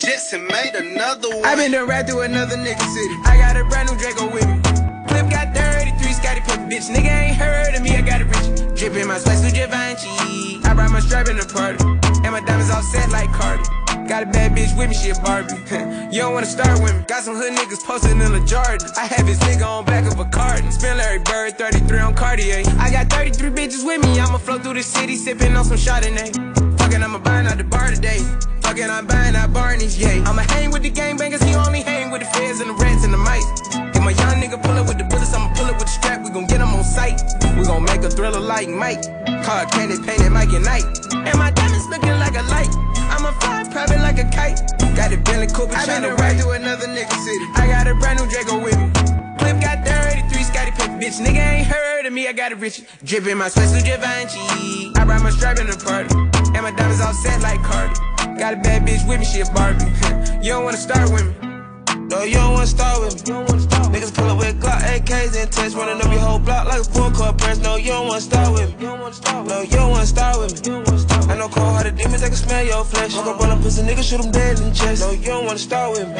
Lord, 0.03 0.13
Jetson 0.13 0.47
made 0.47 0.75
another 0.75 1.29
one. 1.29 1.45
I 1.45 1.57
been 1.57 1.73
done 1.73 1.89
right 1.89 2.07
through 2.07 2.23
another 2.23 2.57
nigga 2.57 2.81
city. 2.81 3.15
I 3.25 3.37
got 3.37 3.57
a 3.57 3.65
brand 3.65 3.91
new 3.91 3.99
Draco 3.99 4.33
with 4.33 4.47
me. 4.47 4.61
Clip 5.09 5.29
got 5.31 5.55
33, 5.55 6.13
Scotty 6.13 6.41
put 6.41 6.61
bitch. 6.69 6.89
Nigga 6.89 7.11
ain't 7.11 7.37
heard 7.37 7.75
of 7.75 7.83
me, 7.83 7.97
I 7.97 8.03
got 8.03 8.21
a 8.21 8.25
rich. 8.25 8.79
Drippin' 8.79 9.07
my 9.07 9.19
spice 9.19 9.41
to 9.43 9.53
Givenchy. 9.53 10.61
I 10.65 10.75
brought 10.75 10.91
my 10.91 11.01
strap 11.01 11.29
in 11.29 11.37
the 11.37 11.47
party. 11.47 11.85
And 12.25 12.33
my 12.33 12.41
diamonds 12.41 12.71
all 12.71 12.83
set 12.83 13.11
like 13.11 13.31
Cardi. 13.33 13.63
Got 14.09 14.25
a 14.25 14.27
bad 14.27 14.57
bitch 14.57 14.77
with 14.77 14.89
me, 14.89 14.95
she 14.95 15.11
a 15.11 15.15
Barbie. 15.21 15.55
you 16.13 16.21
don't 16.23 16.35
wanna 16.35 16.47
start 16.47 16.81
with 16.83 16.97
me. 16.97 17.05
Got 17.07 17.25
some 17.25 17.37
hood 17.37 17.53
niggas 17.53 17.85
posted 17.85 18.13
in 18.13 18.19
the 18.19 18.45
Jordan. 18.47 18.89
I 18.97 19.07
have 19.07 19.27
his 19.27 19.39
nigga 19.41 19.67
on 19.67 19.85
back 19.85 20.11
of 20.11 20.19
a 20.19 20.25
carton. 20.25 20.73
Spin 20.73 20.97
Larry 20.97 21.19
Bird, 21.21 21.59
33 21.59 21.99
on 21.99 22.15
Cartier. 22.15 22.63
I 22.79 22.91
got 22.91 23.11
33 23.11 23.51
bitches 23.51 23.85
with 23.85 24.03
me. 24.03 24.19
I'ma 24.19 24.39
flow 24.39 24.59
through 24.59 24.75
the 24.75 24.83
city, 24.83 25.17
sippin' 25.17 25.57
on 25.57 25.65
some 25.65 25.77
Chardonnay. 25.77 26.33
Fuckin', 26.77 27.03
I'ma 27.03 27.19
buying 27.19 27.47
out 27.47 27.59
the 27.59 27.65
bar 27.65 27.91
today. 27.91 28.21
I'm 28.79 29.05
buying 29.05 29.35
out 29.35 29.53
Barney's, 29.53 29.99
yeah. 29.99 30.23
I'ma 30.31 30.43
hang 30.47 30.71
with 30.71 30.83
the 30.83 30.93
gangbangers, 30.93 31.43
he 31.43 31.57
only 31.57 31.83
hang 31.83 32.13
with 32.13 32.23
the 32.23 32.29
feds 32.29 32.61
and 32.61 32.71
the 32.71 32.75
rats 32.75 33.03
and 33.03 33.13
the 33.13 33.19
mice. 33.19 33.45
Get 33.91 33.99
my 33.99 34.13
young 34.15 34.39
nigga 34.39 34.63
pull 34.63 34.79
up 34.79 34.87
with 34.87 34.97
the 34.97 35.05
bullets, 35.05 35.35
I'ma 35.35 35.53
pull 35.55 35.67
up 35.67 35.75
with 35.75 35.91
the 35.91 35.93
strap, 35.99 36.23
we 36.23 36.31
gon' 36.31 36.47
get 36.47 36.61
him 36.61 36.71
on 36.71 36.85
sight. 36.85 37.21
We 37.59 37.67
gon' 37.67 37.83
make 37.83 38.03
a 38.07 38.11
thriller 38.11 38.39
like 38.39 38.69
Mike. 38.69 39.03
Car 39.43 39.67
candy 39.67 39.99
painted 39.99 40.31
Mike 40.31 40.55
and 40.55 40.65
Night. 40.65 40.87
And 41.13 41.37
my 41.37 41.51
diamonds 41.51 41.89
looking 41.91 42.15
like 42.23 42.39
a 42.39 42.47
light. 42.47 42.71
I'ma 43.11 43.35
fly 43.43 43.67
private 43.75 43.99
like 44.07 44.23
a 44.23 44.31
kite. 44.31 44.63
Got 44.95 45.13
a 45.13 45.19
Bentley 45.19 45.49
Cooper 45.51 45.75
I 45.75 45.85
been 45.87 46.07
right 46.07 46.21
ride. 46.21 46.39
through 46.39 46.53
another 46.53 46.87
nigga 46.87 47.17
city. 47.27 47.47
I 47.59 47.67
got 47.67 47.91
a 47.91 47.95
brand 47.99 48.23
new 48.23 48.31
Draco 48.31 48.63
with 48.63 48.79
me. 48.79 48.87
Clip 49.43 49.59
got 49.59 49.83
33, 49.83 50.47
Scotty 50.47 50.71
Pippen, 50.79 51.01
bitch. 51.03 51.19
Nigga 51.19 51.43
ain't 51.43 51.67
heard 51.67 52.07
of 52.07 52.13
me, 52.13 52.29
I 52.29 52.33
got 52.33 52.53
a 52.53 52.57
rich. 52.57 52.87
Drippin' 53.03 53.35
my 53.35 53.49
sweat 53.49 53.75
to 53.75 53.83
Givenchy. 53.83 54.95
I 54.95 55.03
brought 55.05 55.27
my 55.27 55.31
strap 55.31 55.59
in 55.59 55.67
the 55.67 55.75
party. 55.75 56.15
And 56.55 56.63
my 56.63 56.71
diamonds 56.71 57.01
all 57.01 57.15
set 57.15 57.43
like 57.43 57.61
Cardi. 57.63 58.10
Got 58.41 58.55
a 58.55 58.57
bad 58.57 58.89
bitch 58.89 59.07
with 59.07 59.21
me, 59.21 59.27
she 59.27 59.45
a 59.45 59.47
Barbie. 59.53 59.85
you 60.41 60.57
don't 60.57 60.65
wanna 60.65 60.81
start 60.81 61.13
with 61.13 61.29
me. 61.29 62.09
No, 62.09 62.25
you 62.25 62.41
don't 62.41 62.55
wanna 62.55 62.67
start 62.67 63.05
with 63.05 63.21
me. 63.29 63.37
Niggas 63.93 64.15
pull 64.17 64.33
up 64.33 64.39
with 64.39 64.57
Glock 64.59 64.81
AKs 64.81 65.37
and 65.37 65.53
tests, 65.53 65.77
running 65.77 66.01
up 66.01 66.11
your 66.11 66.25
whole 66.25 66.39
block 66.39 66.67
like 66.67 66.81
a 66.81 66.85
full 66.85 67.11
court 67.11 67.37
press. 67.37 67.59
No, 67.59 67.77
you 67.77 67.93
don't 67.93 68.09
wanna 68.09 68.23
start 68.23 68.51
with 68.55 68.73
me. 68.81 68.87
No, 69.45 69.61
you 69.61 69.77
don't 69.77 69.91
wanna 69.91 70.07
start 70.07 70.41
with 70.41 70.57
me. 70.57 70.73
I 70.73 71.37
know 71.37 71.53
cold 71.53 71.69
hearted 71.77 71.97
demons, 71.97 72.23
they 72.23 72.29
can 72.29 72.37
smell 72.37 72.65
your 72.65 72.83
flesh. 72.83 73.15
Walk 73.15 73.27
up 73.27 73.43
on 73.43 73.51
a 73.51 73.61
pussy 73.61 73.83
nigga, 73.83 74.03
shoot 74.03 74.25
him 74.25 74.33
dead 74.33 74.59
in 74.59 74.71
the 74.71 74.75
chest. 74.75 75.03
No, 75.03 75.11
you 75.11 75.27
don't 75.27 75.45
wanna 75.45 75.59
start 75.59 75.91
with 75.93 76.09
me. 76.09 76.15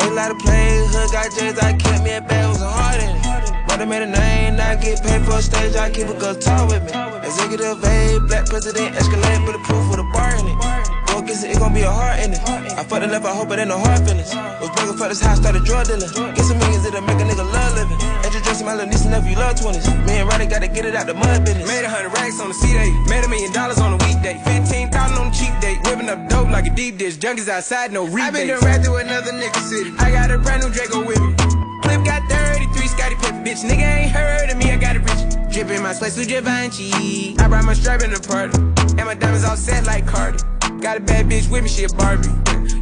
Made 0.00 0.08
a 0.08 0.14
lot 0.16 0.30
of 0.30 0.38
plays, 0.38 0.96
hood 0.96 1.12
got 1.12 1.28
J's, 1.36 1.58
I 1.58 1.76
kept 1.76 2.02
me 2.02 2.14
a 2.16 2.22
bag, 2.22 2.48
was 2.48 2.62
a 2.62 2.70
heart 2.70 3.02
in 3.04 3.12
it. 3.12 3.68
Mother 3.68 3.84
made 3.84 4.00
a 4.00 4.06
name, 4.06 4.56
now 4.56 4.70
I 4.70 4.76
get 4.76 5.02
paid 5.02 5.26
for 5.26 5.36
a 5.36 5.42
stage, 5.42 5.76
I 5.76 5.90
keep 5.90 6.08
a 6.08 6.16
talk 6.40 6.72
with 6.72 6.88
me. 6.88 6.92
Executive 7.20 7.84
A, 7.84 8.18
black 8.28 8.46
president, 8.46 8.96
escalate, 8.96 9.44
bulletproof 9.44 9.90
with 9.90 10.00
a 10.00 10.08
bar 10.14 10.36
in 10.40 10.48
it. 10.48 10.95
Go 11.16 11.22
against 11.24 11.48
it, 11.48 11.56
it 11.56 11.58
gon' 11.58 11.72
be 11.72 11.80
a 11.80 11.88
heart 11.88 12.20
in 12.20 12.36
it. 12.36 12.40
I 12.44 12.84
fucked 12.84 13.08
it 13.08 13.08
up, 13.08 13.24
I 13.24 13.32
hope 13.32 13.48
it 13.48 13.58
ain't 13.58 13.72
no 13.72 13.80
hard 13.80 14.04
feelings. 14.04 14.36
Was 14.60 14.68
broken 14.76 15.00
for 15.00 15.08
this 15.08 15.24
house, 15.24 15.40
started 15.40 15.64
drug 15.64 15.88
dealing. 15.88 16.12
Get 16.36 16.44
some 16.44 16.60
millions, 16.60 16.84
it'll 16.84 17.00
make 17.08 17.16
a 17.16 17.24
nigga 17.24 17.40
love 17.40 17.72
living. 17.72 17.96
Introducing 18.20 18.66
my 18.68 18.76
little 18.76 18.92
niece 18.92 19.08
and 19.08 19.16
nephew, 19.16 19.32
love 19.32 19.56
20s. 19.56 19.88
Me 20.04 20.20
and 20.20 20.28
Roddy 20.28 20.44
gotta 20.44 20.68
get 20.68 20.84
it 20.84 20.94
out 20.94 21.06
the 21.06 21.14
mud 21.14 21.40
business. 21.40 21.64
Made 21.64 21.84
a 21.84 21.88
hundred 21.88 22.12
racks 22.12 22.36
on 22.38 22.48
the 22.48 22.54
C-Day. 22.60 22.92
Made 23.08 23.24
a 23.24 23.28
million 23.32 23.50
dollars 23.50 23.80
on 23.80 23.96
a 23.96 23.98
weekday. 24.04 24.36
15,000 24.44 24.92
on 25.16 25.32
the 25.32 25.32
cheap 25.32 25.56
date. 25.64 25.80
Whipping 25.88 26.10
up 26.12 26.20
dope 26.28 26.52
like 26.52 26.66
a 26.66 26.74
deep 26.76 26.98
dish. 26.98 27.16
Junkies 27.16 27.48
outside, 27.48 27.96
no 27.96 28.04
rebates. 28.04 28.20
I 28.20 28.30
been 28.36 28.48
done 28.48 28.60
right 28.60 28.84
through 28.84 29.00
another 29.00 29.32
nigga 29.32 29.60
city. 29.64 29.96
I 29.96 30.12
got 30.12 30.28
a 30.30 30.36
brand 30.36 30.64
new 30.64 30.70
Draco 30.70 31.00
with 31.00 31.16
me. 31.16 31.32
Clip 31.80 32.04
got 32.04 32.28
33, 32.28 32.92
Scotty 32.92 33.16
Pippen, 33.24 33.40
bitch. 33.40 33.64
Nigga 33.64 33.88
ain't 34.04 34.12
heard 34.12 34.50
of 34.52 34.58
me, 34.60 34.68
I 34.68 34.76
got 34.76 34.96
a 34.96 35.00
rich. 35.00 35.45
Drippin' 35.56 35.80
my 35.82 35.94
spice 35.94 36.16
to 36.16 36.26
Givenchy. 36.26 37.34
I 37.38 37.48
brought 37.48 37.64
my 37.64 37.72
strap 37.72 38.02
in 38.02 38.10
the 38.10 38.20
party. 38.20 38.58
And 38.98 39.06
my 39.06 39.14
diamonds 39.14 39.42
all 39.42 39.56
set 39.56 39.86
like 39.86 40.06
Cardi. 40.06 40.36
Got 40.82 40.98
a 40.98 41.00
bad 41.00 41.30
bitch 41.30 41.50
with 41.50 41.62
me, 41.62 41.70
she 41.70 41.84
a 41.84 41.88
Barbie. 41.88 42.28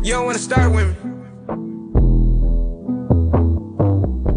You 0.03 0.15
don't 0.15 0.27
wanna 0.27 0.39
start 0.39 0.75
with 0.75 0.89
me. 0.89 0.95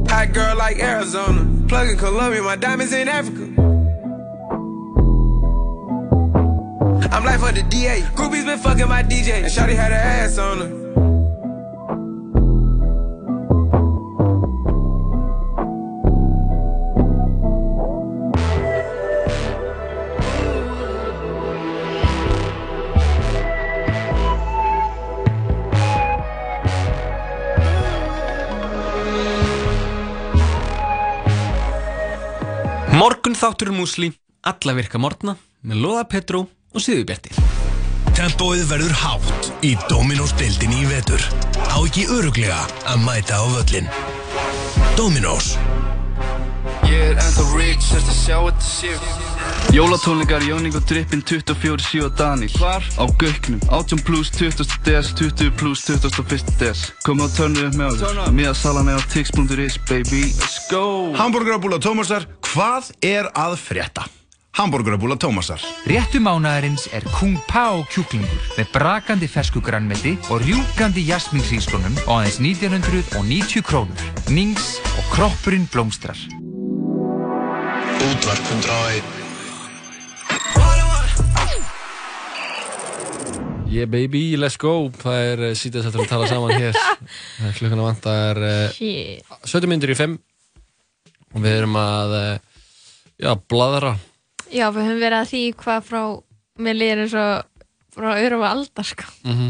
Hot 0.08 0.32
girl 0.34 0.56
like 0.56 0.78
Arizona. 0.78 1.68
Plug 1.68 1.90
in 1.90 1.98
Colombia, 1.98 2.44
my 2.44 2.56
diamonds 2.56 2.94
in 2.94 3.08
Africa. 3.08 3.46
I'm 7.12 7.26
life 7.26 7.40
for 7.40 7.52
the 7.52 7.66
DA. 7.72 8.02
Groupies 8.14 8.46
been 8.46 8.60
fucking 8.60 8.88
my 8.88 9.02
DJ. 9.02 9.42
And 9.42 9.52
Shawty 9.52 9.76
had 9.76 9.92
her 9.92 9.98
ass 9.98 10.38
on 10.38 10.60
her. 10.60 11.07
Morgun 32.98 33.36
þáttur 33.38 33.70
músli, 33.76 34.08
alla 34.42 34.74
virka 34.74 34.98
morgna 34.98 35.36
með 35.62 35.82
Lóða 35.84 36.06
Petró 36.10 36.40
og 36.48 36.82
Sýðubjarti. 36.82 37.30
Tempóið 38.18 38.64
verður 38.72 38.96
hátt 39.04 39.50
í 39.62 39.76
Dominos 39.86 40.34
deildinni 40.40 40.80
í 40.82 40.88
vetur. 40.90 41.22
Á 41.70 41.78
ekki 41.78 42.08
öruglega 42.10 42.58
að 42.90 43.04
mæta 43.06 43.38
á 43.38 43.46
völlin. 43.54 43.92
Dominos. 44.98 45.54
Ég 46.90 47.12
er 47.12 47.22
ennþá 47.22 47.46
rich 47.54 47.92
eftir 48.00 48.16
að 48.16 48.22
sjá 48.24 48.38
þetta 48.48 48.72
séu 48.72 49.37
Jólatónleikar 49.72 50.42
Jóník 50.42 50.76
og 50.76 50.84
Drippin 50.88 51.22
24 51.22 51.78
7 51.78 52.10
Daniel 52.18 52.52
Hvar? 52.58 52.84
Á 52.96 53.06
Gauknum 53.18 53.60
18 53.70 54.04
plus 54.04 54.30
20 54.32 54.66
des 54.84 55.14
20 55.14 55.52
plus 55.52 55.84
21 55.84 56.44
des 56.60 56.94
Komið 57.04 57.24
á 57.24 57.30
törnu 57.36 57.66
upp 57.68 57.76
með 57.76 57.88
okkur 57.96 58.32
Miðasalan 58.32 58.92
er 58.94 59.00
á 59.00 59.04
tix.is 59.12 59.76
baby 59.90 60.22
Let's 60.40 60.60
go 60.72 61.12
Hamburgerabúla 61.20 61.82
Tómasar, 61.84 62.28
hvað 62.42 62.94
er 63.04 63.28
að 63.36 63.58
frétta? 63.60 64.08
Hamburgerabúla 64.58 65.20
Tómasar. 65.22 65.62
Réttu 65.86 66.18
mánaðarins 66.24 66.88
er 66.96 67.06
Kung 67.20 67.38
Pao 67.46 67.84
kjúklingur 67.92 68.56
með 68.58 68.72
brakandi 68.74 69.30
fersku 69.30 69.62
grannmeti 69.62 70.16
og 70.32 70.42
rjúkandi 70.48 71.04
jasminsíslunum 71.12 71.94
á 72.10 72.24
aðeins 72.24 72.40
1990 72.42 73.62
krónur. 73.62 74.10
Nings 74.34 74.80
og 74.98 75.14
kroppurinn 75.14 75.70
blómstrar. 75.70 76.18
Útvarp 78.02 78.52
101 78.58 79.27
Yeah 83.68 83.86
baby, 83.90 84.38
let's 84.40 84.56
go 84.60 84.88
Það 85.02 85.18
er 85.28 85.42
uh, 85.50 85.54
sítið 85.58 85.84
sættur 85.86 86.04
að 86.06 86.12
tala 86.12 86.28
saman 86.30 86.54
hér 86.56 86.78
er 87.48 87.56
Klukkan 87.58 87.82
að 87.82 87.88
vanta 87.90 88.14
Shit. 88.76 89.28
17 89.44 89.70
myndir 89.72 89.92
í 89.94 89.98
5 90.00 90.16
og 91.36 91.44
við 91.44 91.58
erum 91.60 91.76
að 91.80 92.14
uh, 92.16 92.62
já, 93.20 93.32
bladra 93.52 93.92
Já, 94.48 94.70
við 94.72 94.86
höfum 94.88 95.02
verið 95.04 95.18
að 95.20 95.32
því 95.34 95.42
hvað 95.60 95.82
frá 95.90 96.02
mér 96.64 96.78
líður 96.80 97.02
eins 97.04 97.16
og 97.20 97.66
frá 97.98 98.08
öðrum 98.16 98.44
og 98.46 98.50
aldar 98.54 98.88
sko. 98.88 99.10
mm 99.28 99.50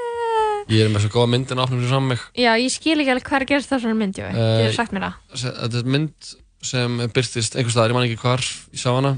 Ég 0.70 0.84
er 0.86 0.92
með 0.92 1.02
svo 1.02 1.10
góða 1.16 1.32
myndin 1.32 1.58
áfnum 1.64 1.80
sér 1.82 1.90
saman 1.96 2.12
mig 2.12 2.22
Já, 2.38 2.52
ég 2.62 2.70
skil 2.70 2.94
ekki 3.02 3.10
alveg 3.16 3.26
hvað 3.26 3.40
er 3.40 3.44
að 3.46 3.50
gerast 3.50 3.72
það 3.72 3.82
svona 3.82 3.98
mynd. 3.98 4.20
Eh, 4.22 4.36
Getur 4.60 4.76
sagt 4.76 4.92
mér 4.94 5.06
það. 5.08 5.16
Þetta 5.42 5.80
er 5.80 5.88
mynd 5.96 6.28
sem 6.70 6.98
byrtist 7.16 7.56
einhvers 7.58 7.74
staðar, 7.74 7.90
ég 7.90 7.98
man 7.98 8.06
ekki 8.06 8.20
hvar 8.22 8.44
ég 8.46 8.78
sá 8.84 8.90
hana, 8.94 9.12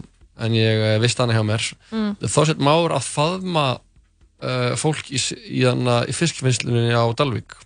en 0.47 0.57
ég 0.57 0.81
vist 1.05 1.21
hana 1.21 1.37
hjá 1.37 1.43
mér 1.45 1.67
Mm. 1.93 2.15
Þá 2.25 2.39
sett 2.49 2.63
máur 2.65 2.95
að 2.97 3.05
faðma 3.05 3.67
uh, 4.43 4.73
fólk 4.81 5.09
í, 5.11 5.21
í, 5.49 5.63
í 5.63 6.17
fiskvinnslunni 6.17 6.91
á 6.93 7.05
Dalvík 7.17 7.57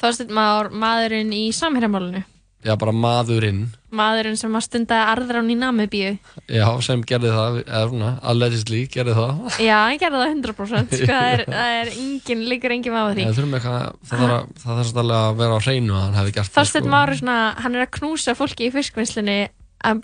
Þorsteinn 0.00 0.32
Már, 0.36 0.68
maðurinn 0.76 1.30
í 1.32 1.46
samherjamálunu. 1.56 2.20
Já, 2.66 2.74
bara 2.80 2.92
maðurinn 2.92 3.66
Maðurinn 3.96 4.36
sem 4.36 4.52
að 4.58 4.64
stunda 4.66 4.96
arðrán 5.12 5.48
í 5.52 5.54
Namibíu. 5.56 6.16
Já, 6.50 6.66
sem 6.84 7.00
gerði 7.06 7.30
það, 7.32 7.58
eða 7.62 7.82
svona, 7.92 8.10
allegedly 8.32 8.80
gerði 8.92 9.14
það 9.16 9.60
Já, 9.62 9.76
hann 9.86 10.00
gerði 10.02 10.20
það 10.20 10.32
100%. 10.34 10.96
Sko, 10.98 11.08
það 11.12 11.28
er, 11.30 11.44
það 11.54 11.76
er 11.76 11.92
engin, 11.94 12.42
líkur 12.50 12.74
engin 12.76 12.96
maður 12.96 13.16
því. 13.20 13.24
Já, 13.24 13.30
eitthvað, 13.30 13.86
það 14.10 14.24
þarf 14.24 14.34
að, 14.36 14.82
svolítið 14.90 15.14
að 15.20 15.38
vera 15.40 15.56
á 15.56 15.64
hreinu 15.64 15.96
að 15.96 16.02
hann 16.02 16.18
hefði 16.20 16.34
gert 16.36 16.50
það, 16.50 16.58
Þorsteinn 16.58 16.92
Már 16.96 17.14
er 17.14 17.20
svona, 17.22 17.38
hann 17.62 17.78
er 17.78 17.86
að 17.86 17.92
knúsa 18.00 18.36
fólki 18.36 18.68
í 18.68 18.74
fiskvinnslunni 18.74 19.38
hann, 19.84 20.00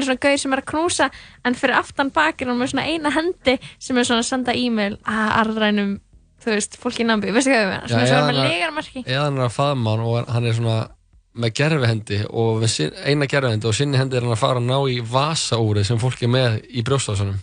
er 0.00 0.06
svona 0.06 0.18
gauð 0.24 0.38
sem 0.42 0.52
er 0.56 0.62
að 0.62 0.68
knúsa 0.72 1.10
en 1.44 1.54
fyrir 1.58 1.76
aftan 1.78 2.10
bakinn 2.14 2.48
hann 2.52 2.58
með 2.62 2.72
svona 2.72 2.86
eina 2.88 3.12
hendi 3.14 3.58
sem 3.78 3.98
er 4.00 4.08
svona 4.08 4.24
að 4.24 4.28
senda 4.30 4.54
e-mail 4.56 4.96
að 5.04 5.30
arðrænum, 5.42 5.94
þú 6.44 6.52
veist, 6.54 6.78
fólki 6.80 7.04
í 7.04 7.08
Nambi 7.08 7.32
veistu 7.34 7.52
hvað 7.52 7.64
við 7.64 7.72
meina, 7.74 7.88
svona 7.88 8.06
svona 8.10 8.26
með 8.32 8.40
legarmarki 8.48 9.04
Eða 9.06 9.24
hann 9.28 9.38
er 9.40 9.46
að 9.48 9.56
faðma 9.58 9.94
hann 9.94 10.04
og 10.08 10.32
hann 10.34 10.48
er 10.50 10.56
svona 10.58 10.78
með 11.34 11.54
gerfihendi 11.58 12.20
og 12.30 12.62
eina 13.10 13.26
gerfihendi 13.26 13.66
og 13.66 13.74
sinni 13.74 13.98
hendi 13.98 14.16
er 14.20 14.22
hann 14.26 14.36
að 14.36 14.42
fara 14.44 14.60
að 14.62 14.68
ná 14.68 14.76
í 14.92 15.00
vasaúrið 15.02 15.88
sem 15.88 15.98
fólk 15.98 16.20
er 16.22 16.30
með 16.30 16.60
í 16.70 16.84
brjóstásunum 16.86 17.40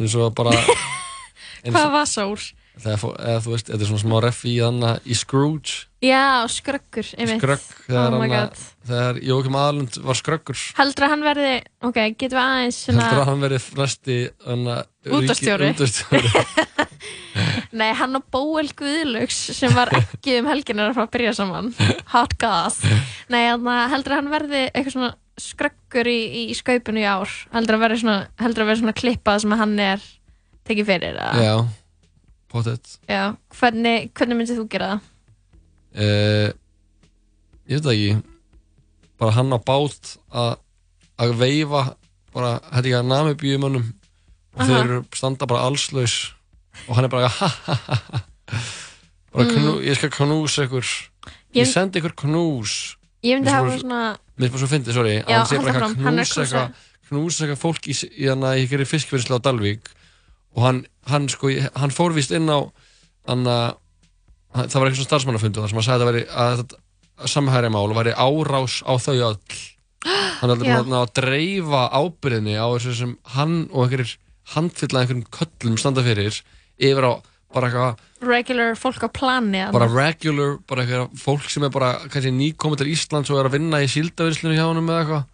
eins 0.00 0.16
og 0.18 0.32
bara 0.34 0.56
hvað 2.82 2.98
fó- 2.98 3.14
eða 3.14 3.40
þú 3.44 3.52
veist, 3.54 3.68
þetta 3.70 3.84
er 3.84 3.90
svona 3.92 4.02
smá 4.02 4.16
ref 4.24 4.40
í 4.50 4.56
þannig 4.58 5.06
í 5.06 5.14
Scrooge 5.14 5.84
Já, 6.04 6.44
skröggur, 6.52 7.08
einmitt. 7.16 7.40
Skrögg 7.40 7.64
þegar, 7.86 8.12
oh 8.12 8.20
my 8.20 8.28
hann 8.28 8.34
god. 8.34 8.62
þegar 8.88 9.20
Jókim 9.24 9.56
Aðlund 9.56 9.98
var 10.04 10.18
skröggur. 10.18 10.60
Heldur 10.76 11.06
að 11.06 11.12
hann 11.14 11.24
verði, 11.24 11.52
ok, 11.88 12.00
getum 12.12 12.36
við 12.36 12.42
aðeins 12.42 12.80
svona, 12.84 13.06
heldur 13.06 13.22
að 13.22 13.30
hann 13.30 13.44
verið 13.46 13.64
flesti 13.64 14.18
Útvarpsstjóri. 15.04 15.70
útastjóri 15.74 16.32
nei, 17.80 17.90
hann 17.98 18.18
og 18.18 18.26
Bóel 18.32 18.70
Guðlaugs 18.76 19.38
sem 19.56 19.72
var 19.74 19.92
ekki 19.96 20.38
um 20.40 20.48
helginar 20.50 20.90
að 20.90 20.98
fara 20.98 21.08
að 21.08 21.14
byrja 21.16 21.36
saman. 21.40 21.70
Hot 22.12 22.36
goss 22.40 22.82
nei, 23.32 23.46
heldur 23.48 24.16
að 24.16 24.20
hann 24.20 24.32
verði 24.34 24.66
eitthvað 24.70 24.96
svona 24.96 25.12
skröggur 25.40 26.10
í, 26.10 26.18
í, 26.44 26.58
skaupinu 26.58 27.02
í 27.02 27.08
ár? 27.08 27.32
Heldur 27.54 27.78
að 27.78 27.86
verði 27.88 28.02
svona, 28.04 28.18
heldur 28.42 28.66
að 28.66 28.70
verði 28.70 28.84
svona 28.84 28.98
klippað 29.00 29.40
sem 29.42 29.56
að 29.56 29.64
hann 29.64 29.74
er 29.82 30.04
tekið 30.68 30.92
fyrir 30.92 31.16
eða? 31.16 31.32
Já, 31.42 31.54
pottet 32.52 32.94
Já, 33.10 33.24
hvernig, 33.58 34.12
hvernig 34.14 34.40
myndið 34.40 34.62
þú 34.62 34.68
gera 34.76 34.92
það? 34.94 35.10
Uh, 35.94 36.48
ég 37.68 37.78
veit 37.78 37.84
það 37.86 37.94
ekki. 37.94 38.22
Bara 39.20 39.34
hann 39.38 39.52
á 39.54 39.58
bát 39.62 40.14
að 40.34 40.56
að 41.22 41.34
veifa 41.38 41.82
bara, 42.34 42.56
þetta 42.72 42.82
ekki 42.88 42.96
að 42.98 43.10
namibíumönnum. 43.12 43.84
Og 44.54 44.60
Aha. 44.62 44.66
þeir 44.70 44.80
eru 44.84 44.98
standa 45.14 45.46
bara 45.50 45.66
allslaus 45.68 46.16
og 46.88 46.96
hann 46.96 47.06
er 47.06 47.12
bara 47.12 47.28
ha 47.38 47.48
ha 47.48 47.74
ha 47.86 47.98
ha. 48.10 48.20
Bara 49.34 49.44
Mm. 49.48 49.54
knú, 49.56 49.70
ég 49.82 49.96
skal 49.98 50.10
knúsa 50.14 50.62
ykkur. 50.68 50.84
Ég- 50.86 51.64
ég 51.64 51.66
sendi 51.66 51.98
ykkur 51.98 52.12
knús. 52.14 52.96
Ég 53.24 53.34
myndi 53.40 53.50
og 53.50 53.54
hafa 53.54 53.78
svona 53.80 54.00
mér 54.38 54.46
er 54.46 54.50
bara 54.52 54.60
svo 54.62 54.68
fyndið, 54.70 54.92
sorry. 54.94 55.14
Já, 55.22 55.38
hann 55.38 55.46
sé 55.46 55.58
bara 55.58 55.72
eitthvað 55.72 55.96
knúsa 56.02 56.42
eitthvað 56.44 56.74
knúsa 57.08 57.44
eitthvað 57.46 57.62
fólk 57.64 57.88
í, 57.90 57.94
í 58.22 58.28
hann 58.30 58.42
að 58.46 58.58
ég 58.62 58.68
gerir 58.70 58.86
fiskvinnslu 58.90 59.34
á 59.38 59.42
Dalvík. 59.42 59.90
Og 60.54 60.62
hann, 60.62 60.84
hann 61.10 61.26
sko, 61.28 61.50
hann 61.74 61.90
fór 61.90 62.14
vist 62.14 62.30
inn 62.30 62.46
á 62.50 62.62
hann 63.26 63.42
að 63.46 63.74
það 64.54 64.78
var 64.80 64.88
eitthvað 64.90 65.08
starfsmannafundu 65.08 65.60
þar 65.62 65.70
sem 65.72 65.80
hann 65.80 65.86
sagði 65.88 66.04
að, 66.04 66.10
veri, 66.12 66.24
að 66.30 66.56
þetta 66.62 67.30
samhærimál 67.34 67.94
væri 67.96 68.12
árás 68.14 68.80
á 68.86 68.92
þau 69.02 69.14
öll 69.14 69.38
hann 70.40 70.50
er 70.52 70.60
búin 70.62 70.96
að 70.98 71.12
dreifa 71.18 71.82
ábyrðinni 71.96 72.56
á 72.60 72.66
þessu 72.76 72.94
sem 72.98 73.14
hann 73.36 73.54
og 73.72 73.86
einhverjir 73.86 74.16
handfylla 74.54 75.00
einhverjum 75.04 75.26
köllum 75.32 75.78
standa 75.80 76.04
fyrir 76.04 76.36
yfir 76.78 77.06
á 77.08 77.12
bara 77.54 77.68
eitthvað 77.70 78.02
regular 78.24 78.74
fólk 78.78 79.04
á 79.06 79.10
plani 79.14 79.62
bara 79.72 79.86
regular, 79.90 80.58
bara 80.68 80.82
eitthvað 80.84 81.14
fólk 81.22 81.46
sem 81.52 81.64
er 81.66 81.70
bara 81.74 81.92
nýkomið 82.10 82.82
til 82.82 82.90
Íslands 82.94 83.30
og 83.32 83.38
er 83.40 83.48
að 83.48 83.56
vinna 83.58 83.80
í 83.84 83.88
síldavirslunum 83.90 84.56
hjá 84.58 84.66
honum 84.68 84.90
eða 84.90 85.00
eitthvað 85.04 85.24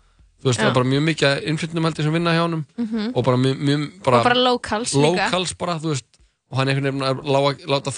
þú 0.40 0.48
veist, 0.48 0.56
Já. 0.60 0.62
það 0.64 0.70
er 0.70 0.76
bara 0.78 0.88
mjög 0.90 1.02
mikið 1.08 1.42
innflytnum 1.50 1.84
heldur 1.88 2.06
sem 2.06 2.14
vinna 2.16 2.32
hjá 2.36 2.42
honum 2.46 2.62
Mhm. 2.78 3.10
og 3.14 3.24
bara 3.24 3.36
mjög, 3.36 3.56
mjög 3.68 3.82
bara, 4.04 4.18
Og 4.20 4.24
bara 4.24 4.40
locals 4.44 4.92
líka. 4.94 5.26
locals 5.26 5.52
bara, 5.54 5.78
veist 5.78 6.06
og 6.50 6.58
hann 6.58 6.68
einhvern 6.68 6.86
veginn 6.88 7.02
er 7.02 7.14
að 7.14 7.24
láta, 7.34 7.66
láta 7.68 7.92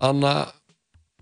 þau 0.00 0.08
anna 0.10 0.34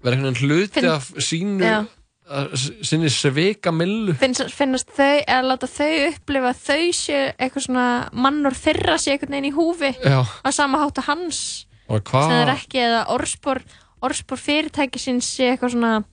vera 0.02 0.14
einhvern 0.16 0.34
veginn 0.34 0.48
hluti 0.48 0.80
Finn- 0.80 0.90
af 0.92 1.08
sínu 1.18 1.64
Já. 1.64 1.86
að- 2.30 2.52
s- 2.54 2.72
sinni 2.88 3.08
svika 3.10 3.72
millu 3.72 4.14
finnst, 4.14 4.50
finnast 4.54 4.90
þau, 4.94 5.24
eða 5.26 5.42
láta 5.48 5.66
þau 5.66 6.08
upplifa 6.12 6.52
að 6.52 6.62
þau 6.68 6.92
séu 6.92 7.32
eitthvað 7.38 7.64
svona 7.66 7.86
mannur 8.12 8.52
þeirra 8.54 8.98
sé 8.98 9.12
einhvern 9.16 9.32
veginn 9.34 9.50
í 9.52 9.56
húfi 9.56 9.94
Já. 10.04 10.22
á 10.44 10.48
sama 10.52 10.78
hátu 10.78 11.02
hans 11.08 11.66
og 11.88 12.02
sem 12.06 12.30
er 12.30 12.46
hvað 12.46 12.54
ekki 12.54 12.78
eða 12.84 13.06
orðspor 13.08 13.62
orðspor 14.02 14.38
fyrirtæki 14.38 14.98
sín 15.02 15.18
sé 15.24 15.50
eitthvað 15.56 15.72
svona 15.74 16.04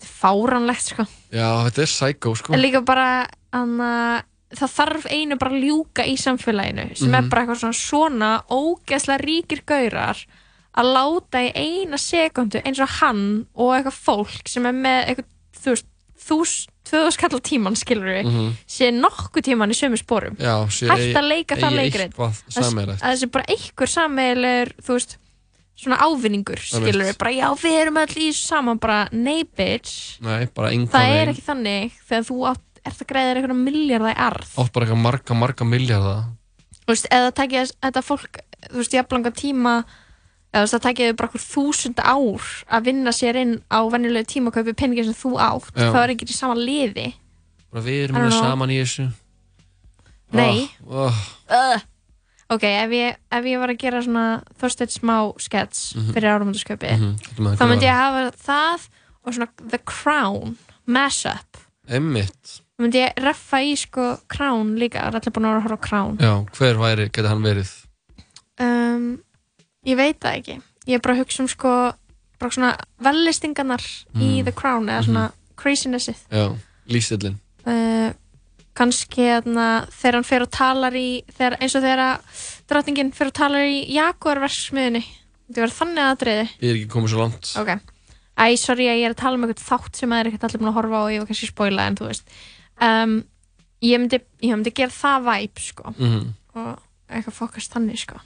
fáranlegt 0.00 0.92
sko 0.94 1.04
já, 1.32 1.48
þetta 1.68 1.82
er 1.84 1.90
psycho 1.90 2.34
sko 2.38 2.54
en 2.54 2.62
líka 2.62 2.80
bara 2.86 3.26
anna, 3.52 4.22
það 4.54 4.72
þarf 4.76 5.06
einu 5.10 5.36
bara 5.40 5.50
að 5.56 5.64
ljúka 5.66 6.06
í 6.06 6.14
samfélaginu 6.20 6.96
sem 6.96 7.14
er 7.14 7.22
Mhm. 7.22 7.30
bara 7.30 7.42
eitthvað 7.46 7.60
svona 7.64 7.80
svona 7.80 8.30
ógeðslega 8.48 9.20
ríkir 9.24 9.64
gaurar 9.66 10.16
að 10.78 10.90
láta 10.94 11.40
í 11.42 11.50
eina 11.54 11.98
sekundu 11.98 12.60
eins 12.64 12.78
og 12.80 12.88
hann 13.00 13.24
og 13.54 13.72
eitthvað 13.74 13.96
fólk 14.06 14.48
sem 14.48 14.66
er 14.70 14.76
með 14.76 15.00
eitthvað, 15.10 15.30
þú 15.60 15.72
veist, 15.74 15.86
þús, 16.20 16.52
tvöðus 16.86 17.16
kallar 17.18 17.40
tíman 17.42 17.76
skilur 17.78 18.06
við, 18.06 18.26
Mhm. 18.28 18.52
sé 18.68 18.90
nokkuð 18.94 19.42
tíman 19.48 19.70
í 19.72 19.76
sömu 19.78 19.98
sporum. 19.98 20.36
Já, 20.38 20.66
sé 20.70 20.86
hægt 20.86 21.16
að 21.16 21.28
leika 21.28 21.56
það 21.56 21.74
leikrið 21.80 22.04
eitthvað 22.10 22.42
sameiginlegt. 22.48 23.02
að 23.02 23.12
þessi 23.16 23.30
bara 23.30 23.44
einhver 23.48 23.88
sameigilegur 23.88 24.72
þú 24.84 24.92
veist, 24.98 25.16
svona 25.80 25.96
ávinningur 25.98 26.60
skilur 26.60 27.06
við, 27.08 27.18
bara 27.18 27.30
já 27.30 27.48
við 27.56 27.80
erum 27.80 27.96
öll 27.96 28.16
í 28.20 28.32
saman 28.36 28.78
bara 28.78 29.08
nei 29.12 29.42
bitch. 29.44 30.20
Nei, 30.20 30.44
bara 30.54 30.70
það 30.70 31.14
er 31.22 31.28
ekki 31.32 31.42
þannig 31.46 31.92
þegar 32.08 32.26
þú 32.28 32.36
átt, 32.50 32.66
ert 32.84 33.00
að 33.00 33.06
greiða 33.08 33.36
eitthvað 33.36 33.64
miljardar 33.64 34.14
í 34.14 34.18
arð. 34.18 34.50
Átt 34.58 34.72
bara 34.72 34.86
eitthvað 34.86 35.02
marga, 35.02 35.34
marga 35.34 35.64
miljardar 35.64 36.24
þú 36.84 36.86
veist, 36.94 37.06
eða 37.10 37.32
takja 37.32 37.64
þetta 37.82 38.02
fólk 38.04 38.38
þú 38.70 38.76
veist, 38.76 38.92
jafnlanga 38.92 39.32
tíma 39.32 39.84
það 40.52 40.82
þau 40.82 41.16
bara 41.16 41.28
okkur 41.30 41.44
þúsund 41.46 42.00
ár 42.02 42.46
að 42.74 42.84
vinna 42.90 43.12
sér 43.14 43.36
inn 43.38 43.52
á 43.70 43.78
venjulegu 43.92 44.26
tíma 44.26 44.50
og 44.50 44.56
kaupi 44.58 44.74
peningin 44.74 45.06
sem 45.10 45.14
þú 45.14 45.36
átt 45.38 45.70
Já. 45.78 45.90
þá 45.94 45.98
er 46.02 46.14
ekki 46.16 46.26
í 46.26 46.34
sama 46.36 46.56
liði 46.58 47.12
bara 47.70 47.84
við 47.86 48.04
erum 48.08 48.18
know. 48.18 48.34
saman 48.40 48.70
í 48.74 48.80
þessu 48.82 49.08
Nei. 50.32 50.68
oh, 50.86 51.10
oh. 51.10 51.20
uh. 51.50 51.80
ok, 52.54 52.64
ef 52.66 52.92
ég, 52.94 53.16
ef 53.34 53.46
ég 53.50 53.58
var 53.62 53.72
að 53.72 53.80
gera 53.82 54.02
svona 54.02 54.24
þorsteit 54.60 54.94
smá 54.94 55.16
skets 55.42 55.94
Mhm. 55.96 56.12
fyrir 56.14 56.30
áramöndasköpi 56.34 56.90
þetta 56.98 57.46
með 57.46 57.56
þá 57.58 57.64
myndi 57.70 57.86
ég 57.88 57.98
hafa 58.02 58.24
það 58.46 58.88
og 59.26 59.34
svona 59.34 59.48
The 59.70 59.78
Crown 59.86 60.56
mashup 60.86 61.62
Einmitt, 61.90 62.60
þá 62.78 62.82
myndi 62.84 63.00
ég 63.02 63.22
reffa 63.22 63.58
í 63.66 63.72
sko 63.78 64.10
Crown 64.30 64.76
líka, 64.78 65.02
það 65.02 65.14
er 65.14 65.18
allir 65.20 65.34
búin 65.34 65.46
að 65.46 65.50
vera 65.54 65.58
að 65.62 65.66
horfa 65.68 65.86
Crown 65.88 66.18
já, 66.22 66.32
hver 66.58 66.78
væri, 66.82 67.08
geti 67.10 67.28
hann 67.30 67.42
verið 67.46 67.72
um, 68.62 69.08
ég 69.86 69.96
veit 69.96 70.18
það 70.20 70.38
ekki. 70.40 70.56
Ég 70.88 70.94
er 70.98 71.04
bara 71.04 71.14
að 71.16 71.22
hugsa 71.24 71.42
um 71.44 71.48
sko 71.50 71.74
bara 72.40 72.54
svona 72.54 72.72
vellistingarnar 73.04 73.84
í 74.16 74.40
Mm. 74.40 74.44
The 74.48 74.52
Crown 74.56 74.88
eða 74.88 75.04
svona 75.04 75.26
crazinessið. 75.60 76.16
Já, 76.32 76.56
lífstillin 76.88 77.36
uh, 77.68 78.12
kannski 78.74 79.26
þarna, 79.28 79.66
þegar 79.92 80.16
hann 80.16 80.24
fer 80.24 80.42
og 80.46 80.50
talar 80.50 80.94
í 80.96 81.22
þegar, 81.36 81.58
eins 81.60 81.74
og 81.76 81.82
þegar 81.84 82.02
að 82.06 82.44
drottningin 82.70 83.12
fer 83.12 83.28
og 83.28 83.34
talar 83.36 83.66
í 83.68 83.80
Jaguar-versmiðinni 83.92 85.02
þetta 85.04 85.60
verður 85.60 85.76
þannig 85.80 86.04
aðdreiði 86.06 86.46
Ég 86.62 86.70
er 86.70 86.78
ekki 86.78 86.92
komið 86.94 87.12
svo 87.12 87.20
langt. 87.20 87.50
Ok, 87.60 87.72
æ, 88.40 88.44
sorry 88.56 88.86
að 88.88 89.00
ég 89.02 89.08
er 89.10 89.14
að 89.16 89.20
tala 89.20 89.36
um 89.36 89.44
eitthvað 89.44 89.66
þátt 89.68 90.00
sem 90.00 90.14
að 90.14 90.20
er 90.22 90.30
ekkert 90.30 90.46
allir 90.48 90.62
búin 90.62 90.70
að 90.72 90.78
horfa 90.78 91.02
og 91.04 91.12
ég 91.12 91.20
var 91.20 91.28
kannski 91.28 91.48
að 91.50 91.52
spoila 91.52 91.86
en 91.90 91.98
þú 92.00 92.08
veist. 92.08 92.32
Um, 92.80 93.14
ég 93.84 94.00
myndi, 94.00 94.20
myndi 94.46 94.72
gera 94.80 94.96
það 94.96 95.26
væp 95.28 95.60
sko. 95.66 95.94
Mhm. 95.98 96.22
og 96.56 96.78
eitthvað 97.10 97.36
fokast 97.36 97.74
þannig 97.74 97.98
sko. 98.00 98.16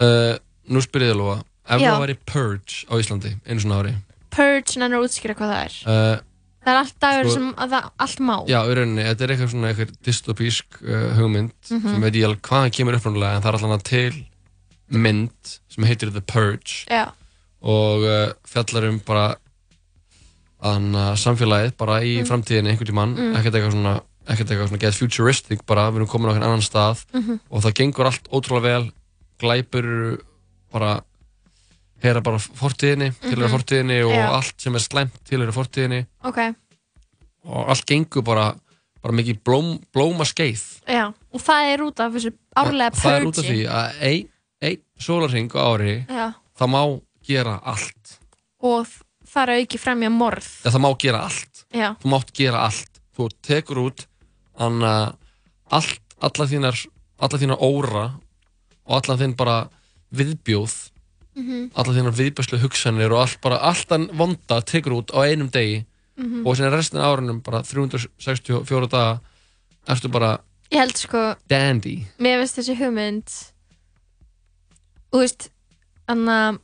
Uh, 0.00 0.38
Nú 0.68 0.80
spyrir 0.84 1.10
ég 1.10 1.16
alveg 1.16 1.42
Ef 1.62 1.80
Já. 1.80 1.92
það 1.94 2.00
væri 2.02 2.16
Purge 2.26 2.74
á 2.90 2.94
Íslandi 2.98 3.32
einu 3.46 3.60
svona 3.62 3.80
ári 3.82 3.94
Purge, 4.34 4.76
en 4.76 4.82
að 4.92 5.04
útskýra 5.06 5.34
hvað 5.38 5.52
það 5.52 5.62
er 5.62 5.74
uh, 5.86 6.20
það 6.62 6.72
er 6.72 6.78
allt 6.80 6.96
dagur 7.02 7.24
Sko- 7.28 7.34
sem 7.34 7.48
að 7.54 7.70
það 7.76 7.88
allt 8.06 8.20
má 8.22 8.34
Já, 8.50 8.58
rauninni, 8.66 9.04
þetta 9.06 9.24
er 9.26 9.32
eitthvað 9.34 9.50
svona 9.52 9.70
eitthvað 9.72 9.92
dystopísk 10.06 10.78
uh, 10.82 11.08
hugmynd 11.18 11.52
Mhm. 11.70 11.88
sem 11.92 12.00
veit 12.02 12.14
ég 12.18 12.24
alveg 12.26 12.40
hvaðan 12.48 12.74
kemur 12.74 12.98
upprunalega 12.98 13.36
en 13.36 13.42
það 13.42 13.52
er 13.54 13.58
alltaf 13.62 13.82
til 13.82 14.24
mynd 14.92 15.52
sem 15.72 15.84
heitir 15.84 16.10
The 16.12 16.20
Purge 16.20 16.86
Já. 16.90 17.12
og 17.62 18.02
uh, 18.02 18.32
fjallar 18.44 18.88
um 18.90 18.98
bara 19.06 19.36
að 20.62 21.16
samfélagið 21.18 21.76
bara 21.78 22.00
í 22.06 22.20
Mm. 22.20 22.26
framtíðinni 22.28 22.70
einhvern 22.70 22.86
tímann, 22.90 23.14
Mm. 23.16 23.36
ekkert 23.36 23.54
eitthvað 23.54 23.72
svona 23.72 23.94
ekkert 24.28 24.50
eitthvað 24.50 24.68
svona 24.68 24.78
get 24.80 24.94
futuristic 24.94 25.66
bara 25.66 25.90
við 25.90 25.96
erum 25.96 26.06
komin 26.06 26.30
á 26.30 26.32
einhvern 26.34 26.46
annan 26.46 26.62
stað 26.62 27.04
Mhm. 27.14 27.40
og 27.50 27.62
það 27.62 27.74
gengur 27.74 28.06
allt 28.06 28.28
ótrúlega 28.30 28.62
vel 28.62 28.92
glæpur 29.40 30.20
bara 30.72 30.92
heyra 32.02 32.20
bara 32.24 32.38
fortíðinni, 32.38 33.12
tilhöra 33.22 33.48
Mhm. 33.48 33.54
fortíðinni 33.56 33.98
og 34.04 34.12
Já. 34.16 34.26
allt 34.34 34.54
sem 34.60 34.74
er 34.74 34.80
slæmt 34.82 35.18
tilhöra 35.28 35.52
fortíðinni 35.54 36.06
ok, 36.24 36.38
og 37.44 37.68
allt 37.68 37.86
gengur 37.86 38.22
bara, 38.24 38.54
bara 39.02 39.14
mikið 39.14 39.38
blóm, 39.44 39.78
blóma 39.94 40.24
skeið 40.26 40.62
já, 40.88 41.12
og 41.32 41.40
það 41.40 41.72
er 41.74 41.84
út 41.86 42.00
af 42.00 42.12
þessu 42.12 42.32
árlega 42.56 42.96
það 42.98 43.16
er 43.20 43.26
út 43.26 43.38
af 43.38 43.44
purgi 43.44 43.52
því 43.52 43.62
að 43.68 44.02
ein, 44.02 44.28
ein 44.62 44.78
sólarring 44.98 45.50
á 45.54 45.62
ári 45.62 45.94
Já. 46.08 46.26
það 46.58 46.68
má 46.74 46.82
gera 47.26 47.60
allt 47.64 48.18
og 48.62 48.86
það 49.26 49.42
er 49.48 49.54
auki 49.60 49.78
fremja 49.78 50.10
morð 50.10 50.48
eða 50.64 50.72
það 50.74 50.82
má 50.86 50.90
gera 50.98 51.22
allt 51.28 51.64
Já. 51.72 51.88
þú 52.02 52.10
mátt 52.10 52.32
gera 52.34 52.58
allt 52.66 53.00
þú 53.16 53.28
tekur 53.42 53.78
út 53.86 54.06
anna, 54.58 55.14
allt, 55.70 56.00
alla 56.20 56.46
þínar 56.50 56.86
alla 57.22 57.38
þínar 57.38 57.62
óra 57.62 58.04
og 58.86 58.98
allan 58.98 59.18
þín 59.18 59.36
bara 59.36 59.68
viðbjóð 60.14 60.90
Mhm. 61.34 61.70
alla 61.74 61.92
þínar 61.96 62.12
viðbjóðslu 62.18 62.58
hugsanir 62.60 63.12
og 63.12 63.22
allt 63.22 63.40
bara 63.40 63.56
alltaf 63.64 64.10
vonda 64.12 64.60
tekur 64.60 64.92
út 65.00 65.10
á 65.16 65.24
einum 65.24 65.48
degi 65.50 65.84
Mhm. 66.18 66.46
og 66.46 66.56
sem 66.56 66.70
restin 66.70 67.00
af 67.00 67.16
árunum 67.18 67.42
bara 67.42 67.62
364 67.62 68.86
daga 68.88 69.20
ertu 69.88 70.10
bara 70.12 70.40
ég 70.70 70.78
held 70.78 70.96
sko, 70.96 71.34
dandy 71.48 72.04
mér 72.20 72.40
finnst 72.42 72.58
þessi 72.58 72.76
hugmynd 72.76 73.24
þú 75.12 75.22
veist 75.22 75.48
anna, 76.08 76.58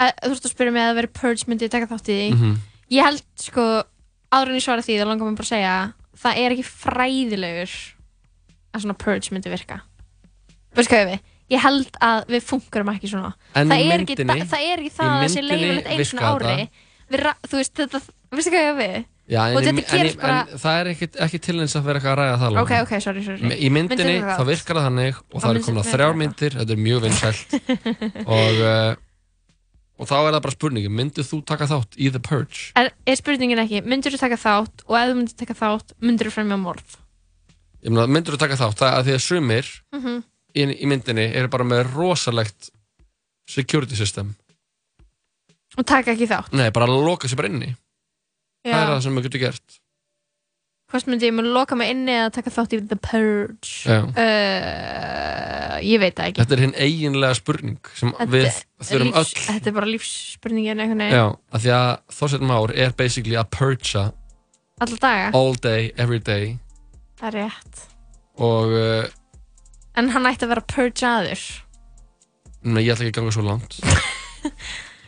að, 0.00 0.12
þú 0.24 0.32
veist 0.34 0.46
að 0.48 0.54
spyrja 0.54 0.72
mig 0.74 0.82
að 0.88 0.94
veri 1.00 1.10
purge 1.20 1.46
myndi 1.50 1.66
ég 1.68 1.70
taka 1.70 1.86
þátt 1.90 2.10
í 2.10 2.16
því 2.18 2.34
Mhm. 2.34 2.54
ég 2.90 3.04
held 3.04 3.22
sko, 3.36 3.84
en 4.32 4.48
ég 4.48 4.62
svara 4.62 4.82
því 4.82 4.98
þá 4.98 5.06
langar 5.06 5.26
mér 5.30 5.36
bara 5.36 5.46
að 5.46 5.54
segja 5.54 5.94
það 6.20 6.36
er 6.36 6.50
ekki 6.56 6.66
fræðilegur 6.66 7.74
að 8.74 8.80
svona 8.82 8.98
purge 8.98 9.30
myndi 9.30 9.50
virka 9.50 9.80
veist 10.74 10.90
hvað 10.90 11.06
við 11.10 11.20
ég 11.50 11.60
held 11.64 11.90
að 12.00 12.26
við 12.34 12.42
funkurum 12.46 12.92
ekki 12.94 13.10
svona. 13.12 13.32
En 13.54 13.68
það, 13.68 13.86
er 13.94 14.04
ekki, 14.04 14.16
myndinni- 14.16 14.42
það, 14.42 14.50
það 14.54 14.66
er 14.72 14.82
ekki 14.84 14.92
það 14.96 15.06
að 15.10 15.16
það 15.20 15.30
sé 15.34 15.40
myndinni 15.40 15.62
leifilegt 15.64 15.90
einu 15.94 16.04
svona 16.10 16.30
ári. 16.34 16.68
við, 17.10 17.32
þú 17.50 17.56
veist 17.60 17.74
þetta, 17.80 18.00
veistu 18.30 18.50
hvað 18.54 18.68
ég 18.68 18.78
við? 18.80 19.00
Já, 19.30 19.42
og 19.54 19.62
þetta 19.62 19.70
en, 19.70 19.84
gerist 19.90 20.16
en, 20.16 20.22
bara 20.24 20.58
það 20.58 20.78
er 20.80 20.88
ekki, 20.90 21.06
ekki 21.26 21.38
til 21.38 21.54
eins 21.62 21.74
að 21.78 21.84
vera 21.86 22.00
eitthvað 22.00 22.12
að 22.12 22.18
ræða 22.18 22.38
það 22.40 22.56
ok, 22.64 22.72
ok, 22.82 22.92
sorry, 23.04 23.20
sorry. 23.22 23.50
Í 23.54 23.68
myndinni 23.70 24.16
Myndin 24.18 24.32
þá 24.40 24.42
virkar 24.48 24.78
það 24.80 24.86
þannig 24.88 25.20
og 25.20 25.36
Á 25.36 25.40
það 25.44 25.50
eru 25.50 25.60
myndinni 25.60 25.66
komin 25.68 25.78
að 25.78 25.86
virkar 25.86 26.00
þrjár 26.00 26.16
myndir, 26.22 26.56
þetta 26.58 26.74
er 26.74 26.80
mjög 26.86 27.04
vinsælt. 27.04 27.54
Og, 28.34 28.58
uh, 28.58 28.94
og 30.00 30.08
þá 30.10 30.14
er 30.18 30.32
það 30.34 30.42
bara 30.48 30.56
spurningi, 30.56 30.90
myndir 30.90 31.28
þú 31.30 31.38
taka 31.46 31.68
þátt 31.70 31.94
í 32.00 32.10
The 32.10 32.22
Purge? 32.26 32.58
er, 32.80 32.90
er 33.06 33.20
spurningin 33.20 33.62
ekki, 33.62 33.82
myndur 33.86 34.16
þú 34.16 34.20
taka 34.24 34.40
þátt 34.40 34.82
og 34.88 34.98
ef 34.98 35.06
þú 35.12 35.16
myndir 35.20 35.38
taka 35.44 35.58
þátt, 35.62 35.94
myndur 36.02 36.26
þú 36.30 36.34
fremja 36.40 36.58
morð? 36.58 36.98
Myndir 37.86 38.34
þú 38.34 38.40
taka 38.42 38.58
þátt? 38.60 38.80
Það 38.82 38.90
er 38.90 38.98
að 38.98 39.06
því 39.06 39.14
að 39.14 39.24
sumir 39.28 39.70
Mhm. 39.94 40.18
Í, 40.54 40.66
í 40.66 40.88
myndinni 40.90 41.28
eru 41.36 41.50
bara 41.52 41.66
með 41.66 41.92
rosalegt 41.94 42.70
security 43.50 43.98
system. 43.98 44.34
Og 45.78 45.86
taka 45.86 46.14
ekki 46.14 46.28
þátt. 46.30 46.54
Nei, 46.56 46.68
bara 46.74 46.90
loka 46.90 47.30
sér 47.30 47.38
bara 47.40 47.50
inni. 47.52 47.70
Það 48.66 48.74
er 48.74 48.90
það 48.90 48.96
Já. 48.96 49.04
sem 49.04 49.16
maður 49.16 49.28
getur 49.30 49.44
gert. 49.46 49.78
Hvort 50.90 51.06
myndi 51.06 51.28
ég 51.28 51.34
mun 51.36 51.52
loka 51.54 51.76
mig 51.78 51.92
inni 51.92 52.16
eða 52.18 52.32
taka 52.34 52.50
þátt 52.50 52.72
í 52.74 52.80
The 52.90 52.96
Purge? 52.98 53.68
Já. 53.86 54.00
uh, 54.10 55.76
ég 55.86 56.00
veit 56.02 56.16
það 56.18 56.32
ekki. 56.32 56.42
Þetta 56.42 56.56
er 56.56 56.62
hinn 56.64 56.74
eiginlega 56.82 57.36
spurning 57.38 57.92
sem 57.94 58.10
Þetta 58.18 58.32
við 58.34 58.48
þurfum 58.88 59.12
öll 59.20 59.28
þetta 59.36 59.70
er 59.70 59.76
bara 59.76 59.90
lífsspurningin 59.92 61.04
Já, 61.06 61.26
af 61.30 61.62
því 61.62 61.72
að 61.76 61.92
Þorsteinn 62.16 62.50
Már 62.50 62.74
er 62.74 62.96
basically 62.98 63.38
að 63.38 63.52
purgea 63.54 64.08
alla 64.80 64.96
daga, 64.96 65.30
all 65.36 65.54
day, 65.60 65.92
every 66.00 66.18
day. 66.18 66.56
Það 67.20 67.28
er 67.28 67.38
rétt. 67.38 67.82
Og 68.40 68.74
uh, 68.74 69.19
en 70.00 70.10
hann 70.14 70.28
ætti 70.30 70.46
að 70.48 70.52
vera 70.54 70.64
purge 70.74 71.06
aður 71.10 71.44
Nei, 72.60 72.82
ég 72.84 72.92
ætla 72.92 73.06
ekki 73.06 73.14
að 73.14 73.18
ganga 73.22 73.32
svo 73.32 73.42
langt. 73.46 73.76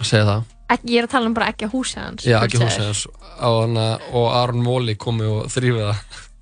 Að 0.01 0.07
segja 0.09 0.24
það. 0.24 0.45
Ekki, 0.72 0.88
ég 0.95 1.03
er 1.03 1.05
að 1.09 1.11
tala 1.12 1.28
um 1.28 1.34
bara 1.36 1.49
ekki 1.53 1.66
að 1.68 1.74
húsa 1.76 2.05
hans 2.07 2.24
Já, 2.24 2.38
ekki 2.47 2.57
purgeaður. 2.57 2.70
húsið 2.70 2.86
hans. 2.88 3.03
Á 3.36 3.49
hana, 3.59 3.84
og 4.16 4.28
Aron 4.38 4.62
Móli 4.64 4.95
komi 4.97 5.26
og 5.28 5.51
þrýfi 5.53 5.82
það. 5.84 6.05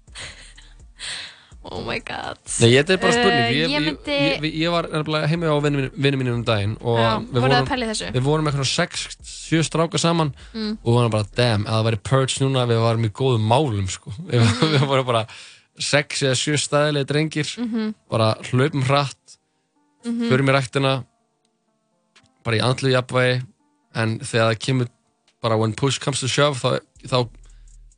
Oh 1.71 1.83
my 1.85 1.99
god. 2.01 2.39
Nei, 2.63 2.71
þetta 2.73 2.95
er 2.95 3.01
bara 3.03 3.13
spurning. 3.13 3.43
Uh, 3.45 3.51
ég, 3.53 3.73
ég 3.75 3.83
myndi 3.85 4.15
ég, 4.17 4.45
ég, 4.63 4.71
var 4.73 5.27
heimi 5.29 5.45
á 5.51 5.55
vinnu 5.61 5.91
mínum 6.01 6.39
um 6.39 6.45
daginn 6.49 6.73
og 6.81 6.97
Já, 6.97 7.11
við, 7.21 7.45
vorum, 7.45 7.69
við 8.17 8.25
vorum 8.25 8.49
eitthvað 8.49 8.71
6-7 8.71 9.61
stráka 9.69 10.01
saman 10.01 10.33
Mm. 10.55 10.79
og 10.81 10.89
við 10.89 10.97
vorum 10.97 11.13
bara, 11.13 11.29
damn, 11.37 11.67
að 11.69 11.77
það 11.77 11.87
væri 11.91 12.01
purge 12.11 12.41
núna 12.43 12.65
við 12.71 12.81
varum 12.87 13.05
í 13.05 13.13
góðum 13.21 13.45
málum 13.53 13.91
sko. 13.93 14.15
við, 14.31 14.47
við 14.73 14.87
vorum 14.89 15.07
bara 15.13 15.27
6 15.79 16.23
eða 16.27 16.37
7 16.37 16.57
stæðilegi 16.59 17.07
drengir 17.11 17.49
Mhm. 17.59 17.95
bara 18.11 18.35
hlaupum 18.51 18.83
hratt 18.85 19.37
Mhm. 20.05 20.29
förum 20.31 20.49
í 20.49 20.53
ræktina 20.57 21.05
bara 22.45 22.57
í 22.57 22.61
andlu 22.65 22.91
jafnvægi 22.91 23.43
en 23.95 24.19
þegar 24.21 24.51
það 24.55 24.59
kemur 24.65 24.89
bara 25.43 25.57
when 25.59 25.73
push 25.73 25.99
comes 26.01 26.21
to 26.21 26.29
shove 26.29 26.59
þá, 26.61 26.81
þá, 27.07 27.29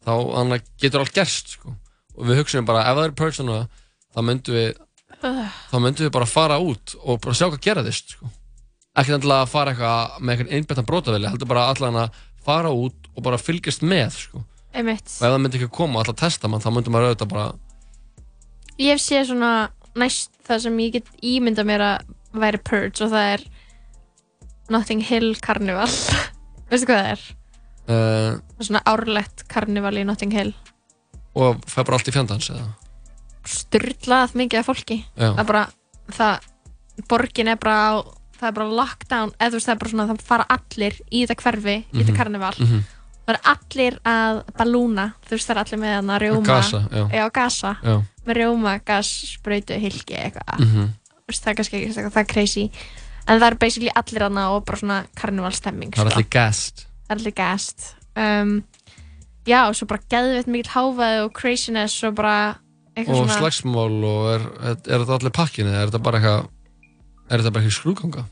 þá 0.05 0.61
getur 0.81 1.01
allt 1.01 1.14
gerst 1.14 1.49
sko. 1.57 1.75
og 2.16 2.27
við 2.27 2.37
hugsaum 2.43 2.66
bara 2.66 2.83
ef 2.91 2.97
það 2.97 3.05
er 3.05 3.45
núna 3.45 3.68
þá 4.14 4.20
myndum 4.23 4.55
við 4.55 4.77
þá 5.23 5.77
myndum 5.81 6.07
við 6.07 6.12
bara 6.12 6.27
fara 6.27 6.59
út 6.59 6.97
og 7.05 7.20
bara 7.20 7.35
sjá 7.35 7.49
hvað 7.51 7.61
geraðist 7.62 8.16
sko. 8.16 8.31
ekki 8.97 9.14
endilega 9.14 9.43
að 9.47 9.49
fara 9.49 9.73
eitthvað 9.73 10.20
með 10.20 10.37
eitthvað 10.39 10.53
einbættan 10.59 10.87
brótavili 10.87 11.29
heldur 11.31 11.49
bara 11.49 11.68
allan 11.73 11.95
að 11.95 12.11
fara 12.45 12.68
út 12.75 13.09
og 13.16 13.23
bara 13.23 13.39
fylgjast 13.39 13.83
með 13.83 14.11
sko. 14.11 14.45
Einmitt 14.75 15.09
og 15.20 15.27
ef 15.27 15.33
það 15.33 15.39
myndi 15.45 15.59
ekki 15.61 15.70
koma 15.77 16.01
alltaf 16.03 16.16
testa 16.23 16.49
mann 16.49 16.61
þá 16.64 16.70
myndum 16.75 16.95
maður 16.97 17.11
auðvitað 17.12 17.33
bara 17.35 17.47
ég 18.81 18.93
hef 18.95 19.03
séð 19.05 19.27
svona 19.33 19.53
næst 20.01 20.31
það 20.49 20.62
sem 20.66 20.79
ég 20.81 20.93
get 20.97 21.11
ímynda 21.23 21.64
mér 21.68 21.85
að 21.85 22.12
væri 22.43 22.61
purge 22.64 23.05
og 23.05 23.11
það 23.12 23.27
er 23.35 23.43
Notting 24.73 25.03
Hill 25.05 25.35
Carnival 25.45 25.89
veistu 26.70 26.87
hvað 26.89 27.03
það 27.03 27.11
er? 27.12 27.25
uh, 27.89 28.31
Það 28.39 28.62
er 28.62 28.68
svona 28.70 28.85
árlegt 28.89 29.45
karnival 29.53 29.97
í 30.01 30.05
Notting 30.09 30.33
Hill 30.33 30.55
og 31.37 31.61
fær 31.68 31.85
bara 31.89 31.99
allt 31.99 32.09
í 32.09 32.14
fjandans 32.14 32.49
eða 32.53 32.70
styrlað 33.49 34.35
mikið 34.39 34.61
af 34.62 34.68
fólki 34.70 34.99
Já. 35.18 35.33
það 35.35 35.41
er 35.43 35.49
bara 35.49 35.62
það, 36.12 36.49
borgin 37.11 37.51
er 37.53 37.59
bara 37.61 37.77
á, 37.77 37.93
það 38.39 38.49
er 38.51 38.57
bara 38.59 38.77
lockdown 38.81 39.33
eða 39.43 39.61
það 39.62 39.73
er 39.75 39.81
bara 39.83 39.93
svona 39.95 40.07
það 40.12 40.25
fara 40.29 40.47
allir 40.57 40.99
í 41.11 41.23
þetta 41.27 41.39
hverfi 41.43 41.77
í 41.81 41.97
þetta 41.99 42.12
Mhm. 42.12 42.18
karnival 42.20 42.55
Mhm. 42.61 42.83
Það 43.23 43.35
er 43.35 43.41
allir 43.53 43.99
að 44.12 44.41
balúna 44.59 45.07
þú 45.27 45.37
veist 45.37 45.49
það 45.51 45.55
er 45.55 45.61
allir 45.62 45.81
með 45.83 45.95
hann 45.99 46.11
að 46.16 46.23
rjóma 46.25 46.47
Gasa, 46.49 46.81
já. 46.91 47.05
já, 47.12 47.25
gasa. 47.39 47.73
Já. 47.83 47.95
með 48.27 48.41
rjóma, 48.41 48.75
gas, 48.85 49.12
sprautu, 49.37 49.79
hilki 49.83 50.18
eitthvað. 50.18 50.59
Mhm. 50.66 50.91
Þú 51.23 51.31
veist, 51.33 51.45
það 51.45 51.53
er 51.53 51.59
kannski 51.61 51.79
ekki 51.81 51.95
það 52.11 52.20
er 52.23 52.29
crazy. 52.35 52.64
En 53.29 53.39
það 53.39 53.47
er 53.51 53.59
basically 53.62 53.93
allir 53.95 54.23
hann 54.27 54.39
og 54.43 54.64
bara 54.66 54.79
svona 54.79 54.99
karnivalstemming 55.14 55.95
það 55.95 56.07
er 56.07 56.12
allir 56.16 56.31
gast. 56.31 56.87
Það 57.07 57.14
er 57.14 57.20
allir 57.20 57.35
gast. 57.39 57.95
Um, 58.16 58.64
já, 59.47 59.61
og 59.68 59.75
svo 59.79 59.87
bara 59.91 60.03
geðveitt 60.11 60.51
mikill 60.51 60.73
háfaði 60.75 61.23
og 61.25 61.33
craziness 61.39 62.03
og 62.05 62.14
bara 62.18 62.59
eitthvað 62.97 63.14
og 63.14 63.23
svona 63.23 63.39
slagsmál 63.41 64.05
og 64.05 64.27
er, 64.35 64.43
er, 64.61 64.77
er 64.85 65.03
þetta 65.05 65.16
allir 65.18 65.35
pakkin 65.35 65.70
eða 65.70 65.81
er 65.81 65.91
þetta 65.93 66.03
bara 66.05 66.18
eitthvað 66.20 66.49
er 67.33 67.41
þetta 67.41 67.53
bara 67.55 67.62
eitthvað 67.64 67.79
skrúganga 67.79 68.25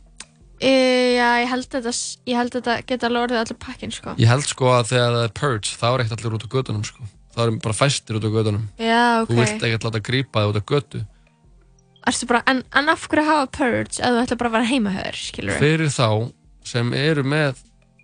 e, 0.61 0.73
já, 1.17 1.29
ég 1.43 1.49
held 1.51 1.69
þetta 1.75 1.93
ég 2.31 2.51
þetta 2.51 2.77
geta 2.89 3.09
alveg 3.09 3.27
orðið 3.29 3.43
allir 3.43 3.59
pakkin 3.65 3.95
sko. 3.95 4.15
ég 4.21 4.31
held 4.31 4.49
sko 4.49 4.73
að 4.75 4.93
þegar 4.93 5.17
það 5.17 5.25
er 5.29 5.35
purge 5.41 5.79
þá 5.81 5.87
er 5.91 6.05
ekkert 6.05 6.19
allir 6.19 6.37
út 6.37 6.47
á 6.47 6.55
gödunum 6.57 6.85
sko. 6.89 7.09
þá 7.35 7.41
er 7.45 7.55
bara 7.65 7.79
fæstir 7.79 8.19
út 8.19 8.29
á 8.29 8.31
gödunum 8.37 8.67
já, 8.77 9.01
ok 9.23 9.33
þú 9.33 9.41
vilt 9.41 9.67
ekkert 9.69 9.89
láta 9.89 10.05
grípa 10.11 10.45
þig 10.45 10.53
út 10.53 10.61
á 10.61 10.65
gödu 10.75 11.03
bara, 12.31 12.43
en, 12.49 12.63
en 12.75 12.93
af 12.93 13.09
hverju 13.09 13.27
hafa 13.29 13.51
purge 13.57 14.01
ef 14.01 14.15
þú 14.15 14.23
ætla 14.25 14.41
bara 14.41 14.53
að 14.53 14.59
vera 14.59 14.71
heimahöður, 14.73 15.21
skilur 15.21 15.61
fyrir 15.61 15.93
þá 15.93 16.09
sem 16.67 16.95
eru 16.97 17.25
með 17.25 17.61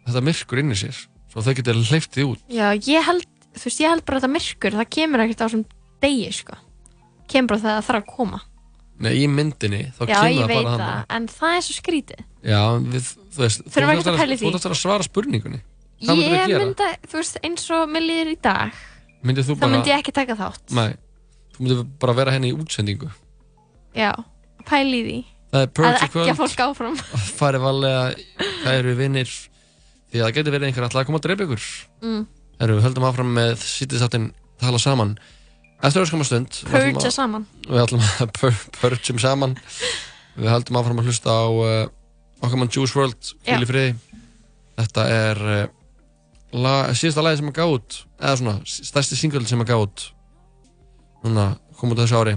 þetta 0.06 0.24
myrkur 0.24 0.62
inn 0.62 0.74
í 0.74 0.78
sér 0.78 1.06
svo 1.32 1.44
þau 1.44 1.56
getur 1.58 1.80
hleyftið 1.80 2.30
út 2.30 2.44
Já, 2.52 2.70
ég 2.76 3.04
held, 3.04 3.26
þú 3.56 3.68
veist, 3.68 3.80
ég 3.82 3.92
held 3.92 4.04
bara 4.08 4.20
þetta 4.20 4.32
myrkur, 4.32 4.78
það 4.80 4.92
kemur 4.96 5.24
ekkert 5.24 5.42
á 5.42 5.46
þessum 5.46 5.64
degi, 6.02 6.30
sko. 6.32 6.58
Kemur 7.30 7.52
bara 7.52 7.62
þegar 7.62 7.76
það 7.76 7.88
þarf 7.88 8.00
að 8.00 8.12
koma. 8.14 8.40
Nei, 8.96 9.12
í 9.20 9.26
myndinni 9.28 9.82
þá 9.92 10.02
Já, 10.06 10.14
kemur 10.14 10.30
ég 10.30 10.40
það 10.40 10.52
veit 10.52 10.62
bara 10.62 10.70
það, 10.70 10.86
þarna. 10.86 11.18
en 11.18 11.28
það 11.34 11.56
er 11.56 11.64
svo 11.66 11.76
skrítið. 11.76 12.22
Já, 12.46 12.60
við, 12.78 13.08
þú 13.34 13.42
veist 13.42 13.62
þú 13.64 13.72
Þurfum 13.74 13.90
ert 13.90 13.98
ekkert 14.00 14.12
að 14.12 14.20
pæla 14.22 14.34
í 14.36 14.38
því. 14.40 14.50
Ert 14.54 14.66
að 14.70 14.76
svara 14.80 15.06
spurningunni. 15.06 15.60
Hvað 15.96 16.18
myndir 16.20 16.36
Ég 16.36 16.44
þú 16.44 16.50
gera? 16.52 16.64
myndi, 16.66 16.88
þú 17.10 17.18
veist, 17.20 17.38
eins 17.48 17.64
og 17.74 17.86
mér 17.90 18.04
líður 18.06 18.30
í 18.30 18.36
dag, 18.44 18.76
Myndið 19.26 19.46
þú 19.48 19.54
þá 19.56 19.60
bara 19.64 19.72
myndi 19.72 19.90
ég 19.90 20.02
ekki 20.02 20.12
taka 20.14 20.36
þátt. 20.38 20.74
Nei, 20.76 20.90
þú 21.56 21.64
myndir 21.64 21.80
bara 22.04 22.14
vera 22.20 22.34
henni 22.36 22.52
í 22.52 22.56
útsendingu. 22.56 23.08
Já, 23.96 24.12
pæli 24.68 25.00
í 25.00 25.04
því. 25.06 25.16
Það 25.56 25.62
er 25.62 25.66
Að 25.66 25.74
purge 25.78 25.90
í 25.90 26.04
ekki 26.04 26.12
kvöld. 26.12 26.36
fólk 26.42 26.62
áfram. 26.66 26.96
Farið 27.40 27.64
valega, 27.64 28.02
það 28.62 28.78
eru 28.82 28.94
vinnir 28.98 29.30
því 29.32 30.20
að 30.20 30.24
það 30.26 30.34
getur 30.36 30.54
verið 30.56 30.68
einhver 30.68 30.86
alltaf 30.86 31.00
að 31.02 31.08
koma 31.08 31.18
að 31.22 31.26
drepa 31.26 31.46
ykkur. 31.48 31.66
Mm. 32.04 32.22
erum 32.60 32.78
við 32.78 32.86
höldum 32.86 33.06
áfram 33.08 33.32
með 33.36 33.56
sýttisáttin 33.64 34.28
tala 34.62 34.78
saman. 34.80 35.16
Eftir 35.84 36.04
öskamma 36.06 36.24
stund 36.28 36.48
við 36.62 36.76
ætlum 36.76 36.94
Purge 36.96 37.08
að- 37.10 37.16
saman. 37.16 37.42
við 37.66 37.82
ætlum 37.82 38.04
að 38.06 38.30
pur- 38.38 38.62
purgeum 38.80 39.18
saman. 39.20 39.56
Við 40.36 40.48
höldum 40.52 40.78
áfram 40.80 41.00
að 41.02 41.08
hlusta 41.10 41.32
á 41.32 41.44
uh, 41.48 41.88
okkar 42.42 42.58
mann 42.60 42.72
Juice 42.72 42.96
WRLD 42.96 43.32
Já. 43.46 43.58
friði 43.68 43.94
þetta 44.76 45.06
er 45.12 45.42
uh, 45.46 45.62
lag, 46.56 46.92
síðasta 46.96 47.24
lagi 47.24 47.40
sem 47.40 47.52
að 47.52 47.58
gá 47.58 47.64
út 47.66 48.00
eða 48.20 48.36
svona 48.40 48.56
stærsti 48.66 49.18
single 49.18 49.46
sem 49.48 49.62
að 49.64 49.72
gá 49.72 49.76
út 49.80 50.08
núna 51.24 51.54
kom 51.78 51.92
út 51.92 52.00
á 52.00 52.04
þessu 52.04 52.20
ári 52.20 52.36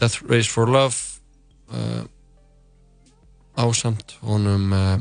Death 0.00 0.22
Race 0.30 0.52
for 0.52 0.70
Love 0.70 0.96
uh, 1.72 2.04
ásamt 3.56 4.18
honum 4.26 4.72
uh, 4.76 4.96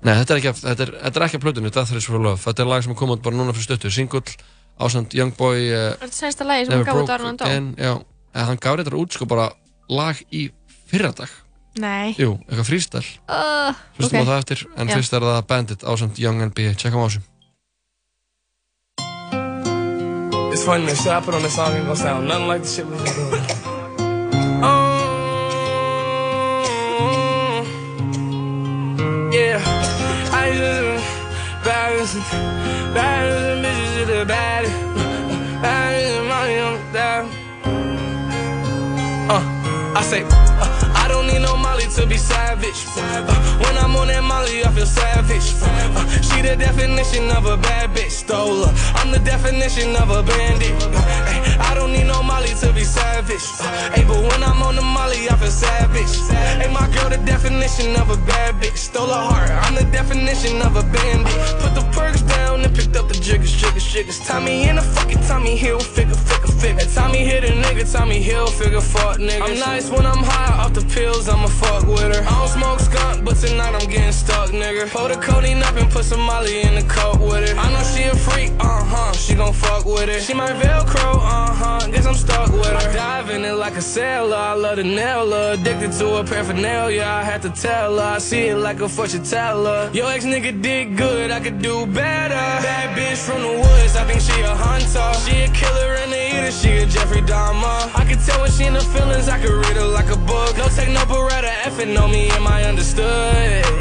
Nei, 0.00 0.14
þetta 0.16 0.32
er 0.32 0.38
ekki 0.40 0.48
af, 0.48 0.60
þetta 0.62 0.84
er, 0.86 0.90
þetta 1.02 1.20
er 1.20 1.24
ekki 1.26 1.36
af 1.36 1.42
plötunni, 1.44 1.70
Death 1.74 1.92
Race 1.92 2.08
for 2.08 2.24
Love. 2.24 2.40
Þetta 2.40 2.62
er 2.64 2.68
lag 2.70 2.84
sem 2.86 2.94
kom 2.96 3.10
út 3.12 3.20
bara 3.20 3.36
núna 3.36 3.52
fyrir 3.52 3.66
stöttu. 3.66 3.90
Singull, 3.92 4.32
ásamt 4.80 5.12
Youngboy, 5.12 5.66
uh, 5.68 5.82
Er 5.90 6.06
þetta 6.06 6.16
sensta 6.16 6.46
lagi 6.48 6.64
sem 6.64 6.72
hann 6.72 6.86
gaf 6.88 7.00
út 7.02 7.12
ára 7.12 7.34
hann. 7.44 7.68
Já, 7.76 7.92
en 8.32 8.48
hann 8.48 8.62
gaf 8.64 8.80
þetta 8.80 8.96
út 8.96 9.18
sko 9.18 9.28
bara 9.28 9.50
lag 9.92 10.22
í 10.32 10.46
fyrradag. 10.88 11.34
Nei 11.78 12.14
Jú, 12.18 12.34
eitthvað 12.48 12.66
freestyle. 12.66 13.06
uh, 13.30 13.74
Hlustum 13.98 14.20
ok. 14.20 14.26
á 14.26 14.30
það 14.30 14.38
eftir, 14.42 14.64
en 14.76 14.88
Já. 14.88 14.94
fyrst 14.98 15.12
er 15.14 15.22
það 15.22 15.46
Bandit 15.46 15.82
ásamt 15.86 16.18
Young 16.18 16.42
NB. 16.50 16.58
Tjekkum 16.76 17.04
á 17.04 17.06
þessu. 17.08 17.20
It's 20.52 20.64
funny, 20.64 20.84
the 20.86 20.96
shit 20.96 21.06
I 21.12 21.20
put 21.20 21.34
on 21.34 21.42
this 21.42 21.54
song 21.54 21.72
ain't 21.74 21.84
gonna 21.86 21.96
sound 21.96 22.26
nothing 22.26 22.48
like 22.48 22.62
the 22.62 22.68
shit 22.68 22.84
we 22.86 22.96
been 22.96 23.14
doing. 23.14 23.40
Um, 27.50 29.30
yeah, 29.32 29.58
I 30.32 30.52
just 30.52 31.06
balance, 31.64 32.14
balance, 32.94 33.64
bitches 33.64 33.94
to 33.98 34.04
the 34.12 34.24
baddest. 34.26 34.74
Balance, 35.62 36.28
money 36.28 36.58
on 36.58 36.72
the 36.74 36.82
dial. 36.92 37.26
Uh, 39.30 39.42
I 39.98 40.02
say, 40.02 40.22
uh, 40.24 40.92
I 40.96 41.06
don't 41.08 41.26
need 41.26 41.40
no 41.42 41.56
To 41.96 42.06
be 42.06 42.16
savage. 42.16 42.86
When 43.66 43.76
I'm 43.76 43.96
on 43.96 44.06
that 44.08 44.22
Molly, 44.22 44.64
I 44.64 44.70
feel 44.70 44.86
savage. 44.86 45.42
She 46.24 46.40
the 46.40 46.54
definition 46.56 47.28
of 47.32 47.46
a 47.46 47.56
bad 47.56 47.90
bitch, 47.90 48.10
stole 48.10 48.64
her. 48.64 48.72
I'm 48.94 49.10
the 49.10 49.18
definition 49.18 49.96
of 49.96 50.08
a 50.10 50.22
bandit. 50.22 50.72
I 51.60 51.74
don't 51.74 51.92
need 51.92 52.06
no 52.06 52.22
Molly 52.22 52.54
to 52.62 52.72
be 52.72 52.84
savage. 52.84 53.42
Ay, 53.60 54.04
but 54.06 54.22
when 54.22 54.42
I'm 54.42 54.62
on 54.62 54.76
the 54.76 54.82
Molly, 54.82 55.28
I 55.28 55.36
feel 55.36 55.50
savage. 55.50 56.14
Hey, 56.62 56.72
my 56.72 56.86
girl, 56.94 57.10
the 57.10 57.18
definition 57.26 57.96
of 57.96 58.08
a 58.08 58.16
bad 58.24 58.54
bitch, 58.62 58.78
stole 58.78 59.08
her 59.08 59.26
heart. 59.30 59.50
I'm 59.50 59.74
the 59.74 59.84
definition 59.90 60.62
of 60.62 60.76
a 60.76 60.82
bandit. 60.94 61.34
Put 61.60 61.74
the 61.74 61.84
perks 61.92 62.22
down 62.22 62.62
and 62.62 62.74
picked 62.74 62.96
up 62.96 63.08
the 63.08 63.14
jiggers, 63.14 63.52
jiggers, 63.52 63.84
jiggers. 63.92 64.20
Tommy 64.20 64.68
in 64.68 64.78
a 64.78 64.82
fucking 64.82 65.20
Tommy 65.26 65.56
Hill 65.56 65.80
figure, 65.80 66.14
figure, 66.14 66.54
figure. 66.54 66.86
Tommy 66.94 67.24
hit 67.24 67.42
a 67.44 67.52
nigga, 67.52 67.84
Tommy 67.92 68.22
Hill 68.22 68.46
figure, 68.46 68.80
fuck 68.80 69.18
nigga. 69.18 69.42
I'm 69.42 69.58
nice 69.58 69.90
when 69.90 70.06
I'm 70.06 70.22
high 70.22 70.62
off 70.62 70.72
the 70.72 70.86
pills, 70.94 71.28
I'ma 71.28 71.48
fuck 71.48 71.79
with 71.86 72.00
her. 72.14 72.22
I 72.22 72.30
don't 72.30 72.48
smoke 72.48 72.80
skunk, 72.80 72.94
but 72.94 72.99
tonight 73.40 73.74
I'm 73.74 73.88
getting 73.88 74.12
stuck, 74.12 74.50
nigga. 74.50 74.90
Pull 74.90 75.08
the 75.08 75.16
codeine 75.16 75.62
up 75.62 75.74
and 75.76 75.90
put 75.90 76.04
some 76.04 76.20
Molly 76.20 76.62
in 76.62 76.74
the 76.74 76.82
coat 76.82 77.18
with 77.20 77.48
it. 77.48 77.56
I 77.56 77.72
know 77.72 77.82
she 77.92 78.04
a 78.04 78.14
freak, 78.14 78.52
uh 78.60 78.84
huh, 78.84 79.12
she 79.12 79.34
gon' 79.34 79.52
fuck 79.52 79.84
with 79.84 80.08
it. 80.08 80.22
She 80.22 80.34
my 80.34 80.50
Velcro, 80.50 81.14
uh 81.14 81.52
huh, 81.60 81.88
guess 81.90 82.06
I'm 82.06 82.14
stuck 82.14 82.52
with 82.52 82.66
her. 82.66 82.76
I 82.76 82.92
dive 82.92 83.30
in 83.30 83.44
it 83.44 83.54
like 83.54 83.76
a 83.76 83.82
sailor, 83.82 84.36
I 84.36 84.52
love 84.54 84.76
the 84.76 84.84
nail 84.84 85.30
her. 85.30 85.54
Addicted 85.54 85.92
to 85.98 86.16
her 86.16 86.24
paraphernalia, 86.24 87.02
I 87.02 87.24
had 87.24 87.40
to 87.42 87.50
tell 87.50 87.96
her. 87.96 88.16
I 88.16 88.18
see 88.18 88.48
it 88.48 88.56
like 88.56 88.80
a 88.80 88.88
fortune 88.88 89.24
teller. 89.24 89.90
Yo, 89.92 90.06
ex 90.08 90.24
nigga 90.24 90.60
did 90.60 90.96
good, 90.96 91.30
I 91.30 91.40
could 91.40 91.62
do 91.62 91.86
better. 91.86 92.34
Bad 92.34 92.96
bitch 92.96 93.18
from 93.18 93.42
the 93.42 93.48
woods, 93.48 93.96
I 93.96 94.04
think 94.04 94.20
she 94.20 94.38
a 94.42 94.54
hunter. 94.54 95.08
She 95.24 95.40
a 95.42 95.48
killer 95.48 95.94
and 96.02 96.12
a 96.12 96.20
eater, 96.28 96.52
she 96.52 96.70
a 96.78 96.86
Jeffrey 96.86 97.22
Dahmer. 97.22 97.90
I 97.94 98.04
can 98.04 98.18
tell 98.18 98.42
when 98.42 98.50
she 98.50 98.64
in 98.64 98.74
the 98.74 98.80
feelings, 98.80 99.28
I 99.28 99.38
can 99.38 99.52
read 99.52 99.76
her 99.76 99.86
like 99.86 100.10
a 100.10 100.18
book. 100.18 100.56
No 100.58 100.68
take 100.68 100.90
no 100.90 101.00
beretta, 101.08 101.52
effing 101.64 101.98
on 102.00 102.10
me, 102.10 102.28
am 102.30 102.46
I 102.46 102.64
understood? 102.64 103.29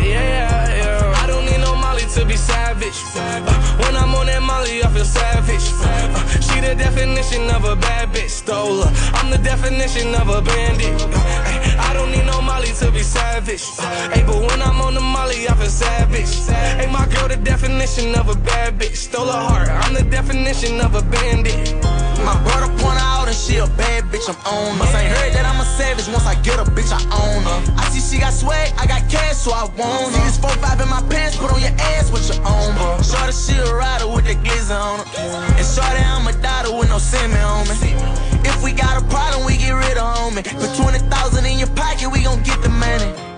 Yeah, 0.02 0.74
yeah. 0.82 1.22
I 1.22 1.28
don't 1.28 1.45
need 1.45 1.60
no 1.60 1.76
Molly 1.76 2.04
to 2.16 2.26
be 2.26 2.36
savage. 2.36 3.00
Uh, 3.16 3.41
when 3.82 3.95
I'm 3.95 4.14
on 4.16 4.26
that 4.28 4.41
Molly, 4.41 4.84
I 4.84 4.89
feel 4.89 5.06
savage. 5.06 5.68
Uh, 5.82 6.39
she 6.39 6.60
the 6.62 6.76
definition 6.76 7.50
of 7.52 7.66
a 7.66 7.76
bad 7.76 8.10
bitch, 8.14 8.30
stole 8.30 8.84
her. 8.84 8.91
I'm 9.18 9.30
the 9.30 9.38
definition 9.38 10.16
of 10.16 10.30
a 10.30 10.41
bandit. 10.41 11.02
Uh, 11.02 11.88
I 11.88 11.93
don't 11.93 12.12
need 12.12 12.26
no 12.26 12.41
Molly 12.41 12.72
to 12.80 12.91
be 12.91 13.04
savage. 13.04 13.64
Uh, 13.80 14.26
but 14.26 14.39
when 14.47 14.62
I'm 14.62 14.82
on 14.82 14.93
the 14.93 15.02
Molly, 15.02 15.47
I 15.47 15.56
feel 15.56 15.70
savage. 15.70 16.34
Hey, 16.47 16.89
my 16.91 17.06
girl, 17.08 17.28
the 17.28 17.38
definition 17.38 18.16
of 18.16 18.30
a 18.30 18.36
bad 18.36 18.80
bitch, 18.80 18.95
stole 18.95 19.28
her 19.28 19.32
heart. 19.50 19.70
I'm 19.70 19.93
the 19.93 20.04
definition 20.04 20.82
of 20.82 20.95
a 20.95 21.02
bandit. 21.02 22.09
My 22.26 22.36
brother 22.43 22.70
point 22.82 22.99
out 22.99 23.28
and 23.28 23.36
she 23.36 23.57
a 23.57 23.67
bad 23.80 24.03
bitch, 24.11 24.28
I'm 24.30 24.38
on 24.45 24.78
her. 24.78 24.86
Ain't 24.97 25.11
heard 25.15 25.34
that 25.34 25.45
I'm 25.45 25.59
a 25.61 25.65
savage, 25.65 26.07
once 26.07 26.26
I 26.26 26.36
get 26.41 26.59
a 26.59 26.63
bitch, 26.63 26.91
I 26.91 27.01
own 27.13 27.43
her. 27.43 27.59
I 27.78 27.89
see 27.89 28.01
she 28.01 28.20
got 28.22 28.34
swag, 28.34 28.74
I 28.78 28.86
got 28.86 29.07
cash, 29.09 29.38
so 29.38 29.51
I 29.51 29.65
want 29.78 30.13
her. 30.13 30.20
See 30.20 30.24
this 30.24 30.38
4-5 30.38 30.84
in 30.84 30.89
my 30.89 31.01
pants, 31.09 31.38
put 31.38 31.51
on 31.51 31.61
your 31.61 31.76
ass 31.95 32.11
with 32.11 32.28
your 32.28 32.41
own, 32.45 32.76
bro. 32.76 33.01
Shorty, 33.01 33.34
she 33.34 33.55
a 33.57 33.74
rider 33.74 34.07
with 34.07 34.26
the 34.26 34.36
glizzy 34.36 34.76
on 34.76 34.99
her. 34.99 35.57
And 35.57 35.65
shorty, 35.65 36.01
I'm 36.03 36.28
a 36.28 36.34
daughter 36.41 36.76
with 36.76 36.89
no 36.89 36.97
semen 36.97 37.39
on 37.39 37.67
me. 37.67 37.95
If 38.43 38.63
we 38.63 38.72
got 38.74 39.01
a 39.01 39.05
problem, 39.07 39.45
we 39.45 39.57
get 39.57 39.72
rid 39.72 39.97
of 39.97 40.07
homie. 40.09 40.43
Put 40.43 40.76
20,000 40.76 41.45
in 41.45 41.59
your 41.59 41.70
pocket, 41.76 42.09
we 42.09 42.24
gon' 42.24 42.41
get 42.43 42.61
the 42.61 42.70
money. 42.70 43.29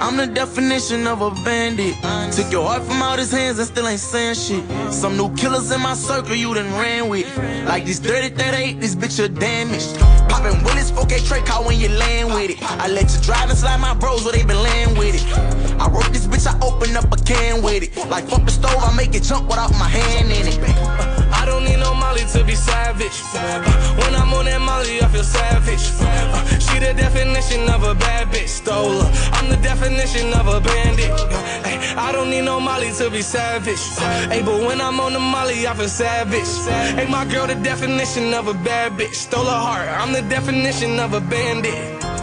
I'm 0.00 0.16
the 0.16 0.26
definition 0.28 1.08
of 1.08 1.22
a 1.22 1.30
bandit. 1.42 1.96
Took 2.32 2.52
your 2.52 2.64
heart 2.64 2.84
from 2.84 3.02
out 3.02 3.18
his 3.18 3.32
hands 3.32 3.58
and 3.58 3.66
still 3.66 3.88
ain't 3.88 3.98
saying 3.98 4.34
shit. 4.34 4.92
Some 4.92 5.16
new 5.16 5.34
killers 5.34 5.72
in 5.72 5.80
my 5.80 5.94
circle 5.94 6.36
you 6.36 6.54
done 6.54 6.72
ran 6.78 7.08
with. 7.08 7.26
Like 7.66 7.84
this 7.84 7.98
dirty 7.98 8.28
38, 8.28 8.80
this 8.80 8.94
bitch 8.94 9.22
a 9.22 9.28
damaged. 9.28 9.98
Poppin' 10.28 10.62
Willis, 10.62 10.92
4K 10.92 11.26
Trey 11.26 11.40
call 11.40 11.64
when 11.64 11.80
you 11.80 11.88
land 11.88 12.32
with 12.32 12.50
it. 12.50 12.62
I 12.62 12.86
let 12.86 13.12
you 13.12 13.20
drive 13.22 13.50
and 13.50 13.58
slide 13.58 13.80
my 13.80 13.94
bros 13.94 14.24
where 14.24 14.32
they 14.32 14.44
been 14.44 14.62
laying 14.62 14.96
with 14.96 15.16
it. 15.16 15.80
I 15.80 15.88
wrote 15.88 16.12
this 16.12 16.26
bitch, 16.26 16.46
I 16.46 16.56
open 16.64 16.96
up 16.96 17.12
a 17.12 17.16
can 17.24 17.62
with 17.62 17.82
it. 17.82 17.96
Like 18.08 18.28
fuck 18.28 18.44
the 18.44 18.52
stove, 18.52 18.78
I 18.78 18.94
make 18.96 19.14
it 19.14 19.24
jump 19.24 19.48
without 19.48 19.72
my 19.72 19.88
hand 19.88 20.30
in 20.30 20.46
it. 20.46 21.17
Molly 22.18 22.32
to 22.32 22.44
be 22.44 22.54
savage. 22.54 23.20
When 24.02 24.14
I'm 24.14 24.32
on 24.34 24.46
that 24.46 24.60
Molly, 24.60 25.00
I 25.00 25.08
feel 25.08 25.22
savage. 25.22 25.84
She 26.60 26.78
the 26.80 26.92
definition 26.94 27.68
of 27.68 27.84
a 27.84 27.94
bad 27.94 28.28
bitch, 28.28 28.48
stole 28.48 29.00
her. 29.00 29.30
I'm 29.34 29.48
the 29.48 29.56
definition 29.58 30.32
of 30.34 30.48
a 30.48 30.60
bandit. 30.60 31.10
I 31.96 32.10
don't 32.10 32.30
need 32.30 32.42
no 32.42 32.58
Molly 32.58 32.90
to 32.94 33.10
be 33.10 33.22
savage. 33.22 33.78
Ay, 34.00 34.42
but 34.44 34.66
when 34.66 34.80
I'm 34.80 34.98
on 34.98 35.12
the 35.12 35.20
Molly, 35.20 35.66
I 35.66 35.74
feel 35.74 35.88
savage. 35.88 36.50
Hey, 36.96 37.06
my 37.08 37.24
girl, 37.24 37.46
the 37.46 37.54
definition 37.54 38.34
of 38.34 38.48
a 38.48 38.54
bad 38.54 38.92
bitch, 38.92 39.14
stole 39.14 39.44
her 39.44 39.50
heart. 39.50 39.88
I'm 39.88 40.12
the 40.12 40.22
definition 40.22 40.98
of 40.98 41.12
a 41.12 41.20
bandit. 41.20 42.17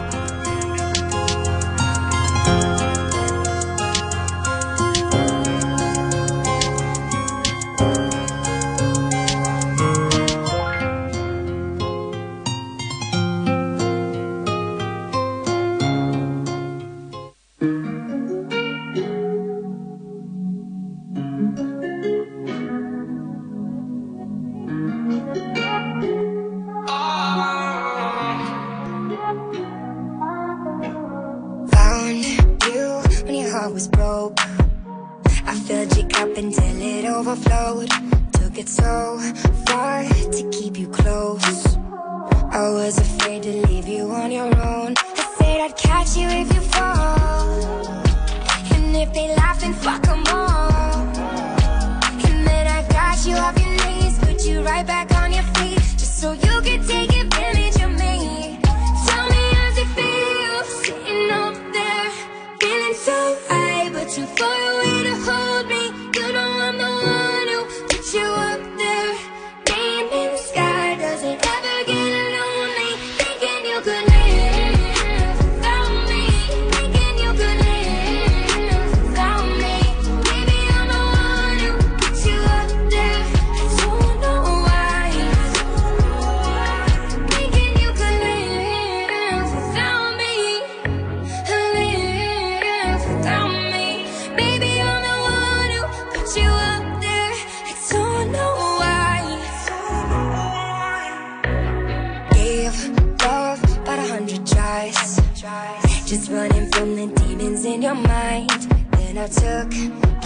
Just 105.46 106.32
running 106.32 106.72
from 106.72 106.96
the 106.96 107.06
demons 107.22 107.66
in 107.66 107.84
your 107.84 107.94
mind. 107.94 108.50
Then 108.94 109.16
I 109.20 109.28
took 109.28 109.72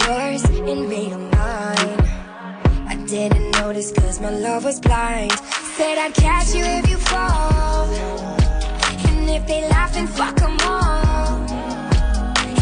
yours 0.06 0.42
and 0.44 0.88
made 0.88 1.12
them 1.12 1.28
mine. 1.30 2.00
I 2.88 2.96
didn't 3.06 3.50
notice 3.50 3.92
cause 3.92 4.18
my 4.18 4.30
love 4.30 4.64
was 4.64 4.80
blind. 4.80 5.32
Said 5.76 5.98
I'd 5.98 6.14
catch 6.14 6.54
you 6.54 6.64
if 6.64 6.88
you 6.88 6.96
fall. 6.96 7.84
And 9.08 9.28
if 9.28 9.46
they 9.46 9.68
laugh, 9.68 9.92
then 9.92 10.06
fuck 10.06 10.36
them 10.36 10.56
all. 10.62 11.36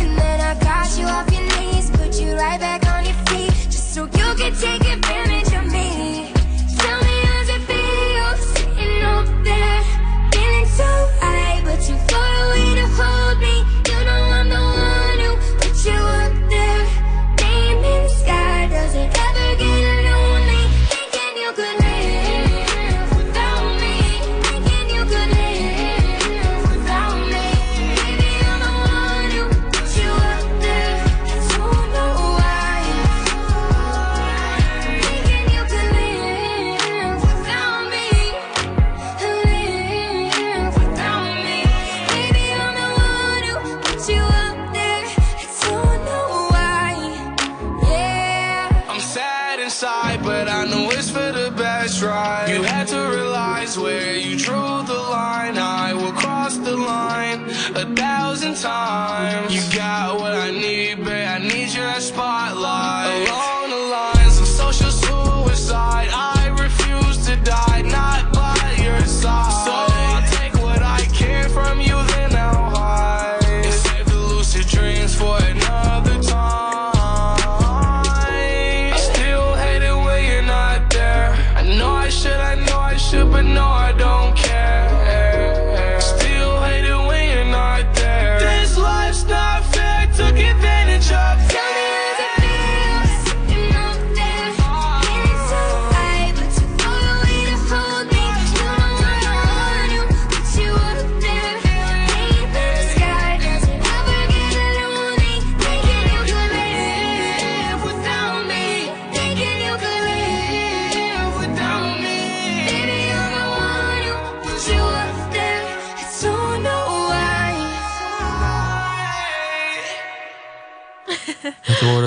And 0.01 0.19
then 0.19 0.41
I 0.41 0.59
got 0.61 0.99
you 0.99 1.07
off 1.07 1.31
your 1.33 1.47
knees, 1.61 1.91
put 1.91 2.21
you 2.21 2.35
right 2.35 2.59
back 2.59 2.85
on 2.89 3.05
your 3.05 3.15
feet, 3.27 3.53
just 3.71 3.95
so 3.95 4.03
you 4.03 4.35
could 4.35 4.59
take 4.59 4.85
advantage 4.85 5.53
of 5.55 5.65
me. 5.71 6.33
Tell 6.79 7.01
me 7.07 7.23
how's 7.23 7.49
it 7.51 7.63
feel 7.69 8.37
sitting 8.51 9.03
up 9.05 9.45
there, 9.45 9.78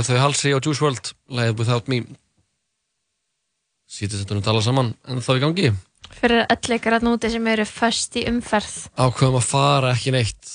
voru 0.01 0.17
þau 0.17 0.21
Halsey 0.25 0.53
og 0.57 0.65
Juice 0.65 0.81
WRLD 0.81 1.13
Lagið 1.37 1.61
Without 1.61 1.89
Me 1.91 2.01
Sýtist 3.91 4.23
þetta 4.23 4.37
nú 4.37 4.43
tala 4.45 4.61
saman 4.65 4.93
en 5.07 5.21
þá 5.21 5.33
í 5.35 5.41
gangi 5.43 5.71
Fyrir 6.11 6.45
öll 6.51 6.75
ykkar 6.75 6.97
að 6.97 7.05
núti 7.07 7.29
sem 7.31 7.45
eru 7.47 7.63
föst 7.69 8.17
í 8.19 8.25
umferð. 8.27 8.89
Ákveðum 8.99 9.37
að 9.39 9.45
fara 9.47 9.91
ekki 9.95 10.13
neitt 10.15 10.49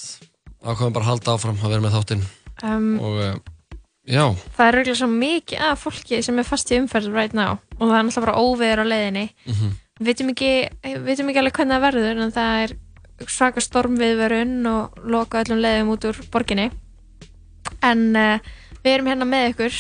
Ákveðum 0.66 0.96
bara 0.96 1.06
að 1.06 1.10
halda 1.12 1.36
áfram 1.36 1.60
að 1.62 1.72
vera 1.74 1.84
með 1.84 1.96
þáttinn 1.96 2.26
Um, 2.64 2.94
og 3.04 3.18
uh, 3.20 3.34
já, 4.08 4.22
það 4.56 4.68
er 4.70 4.76
auðvitað 4.78 4.94
svo 4.96 5.08
mikið 5.12 5.64
af 5.66 5.82
fólki 5.84 6.22
sem 6.24 6.38
er 6.40 6.46
fast 6.48 6.70
í 6.72 6.78
umferð 6.80 7.10
right 7.12 7.34
now 7.36 7.58
og 7.76 7.82
það 7.82 7.96
er 7.98 8.06
náttúrulega 8.06 8.24
bara 8.24 8.40
óveður 8.40 8.80
á 8.80 8.84
leiðinni. 8.88 9.24
Mhm. 9.44 9.74
Við 10.00 10.08
vitum 10.08 10.30
ekki, 10.32 10.48
vitum 11.04 11.28
ekki 11.28 11.42
alveg 11.42 11.58
hvernig 11.58 11.76
það 11.76 11.84
verður 11.84 12.22
en 12.24 12.32
það 12.32 12.62
er 12.62 12.72
svaka 13.28 13.64
stormviðverun 13.64 14.70
og 14.72 14.96
loka 15.04 15.42
öllum 15.44 15.60
leiðum 15.60 15.92
út 15.92 16.08
úr 16.08 16.22
borginni. 16.32 16.70
En 17.84 18.08
uh, 18.16 18.48
við 18.86 18.94
erum 18.94 19.10
hérna 19.10 19.26
með 19.28 19.48
ykkur. 19.52 19.78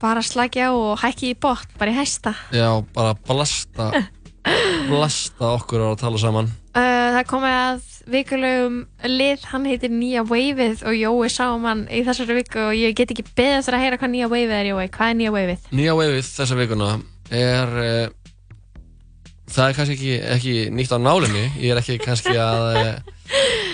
Bara 0.00 0.22
slagja 0.24 0.70
og 0.72 0.94
hækki 1.02 1.34
í 1.34 1.36
botn, 1.36 1.74
bara 1.80 1.92
í 1.92 1.98
hæsta. 1.98 2.32
já, 2.54 2.70
bara 2.94 3.12
blasta 3.28 3.90
blasta 4.90 5.50
okkur 5.58 5.82
á 5.84 5.88
að 5.90 6.00
tala 6.06 6.20
saman. 6.22 6.48
Uh, 6.70 7.10
það 7.16 7.24
komið 7.28 7.56
að 7.58 7.80
vikulegum 8.10 8.76
lið, 9.10 9.42
hann 9.50 9.66
heitir 9.68 9.90
Nýja 9.92 10.22
Waveið 10.26 10.84
og 10.86 10.94
Jói 10.96 11.28
sá 11.34 11.50
um 11.50 11.66
hann 11.68 11.82
í 11.92 12.00
þessari 12.06 12.38
viku 12.38 12.62
og 12.70 12.76
ég 12.78 12.94
get 12.96 13.10
ekki 13.12 13.26
beðast 13.36 13.68
að 13.74 13.82
heyra 13.84 13.98
hvað 14.00 14.12
Nýja 14.14 14.30
Waveið 14.30 14.54
er 14.56 14.70
Jói, 14.70 14.86
hvað 14.94 15.10
er 15.12 15.18
Nýja 15.18 15.34
Waveið? 15.34 15.66
Nýja 15.74 15.96
veifið 15.98 16.30
þessa 16.30 16.58
vikuna 16.62 16.88
er 17.40 17.74
uh, 17.82 18.06
það 19.50 19.66
er 19.66 19.76
kannski 19.80 19.96
ekki, 19.98 20.14
ekki 20.36 20.54
nýtt 20.78 20.94
á 20.94 20.98
nálinni. 21.02 21.44
Ég 21.60 21.74
er 21.74 21.82
ekki 21.82 21.98
kannski 22.06 22.38
að 22.38 22.64
uh, 22.70 23.12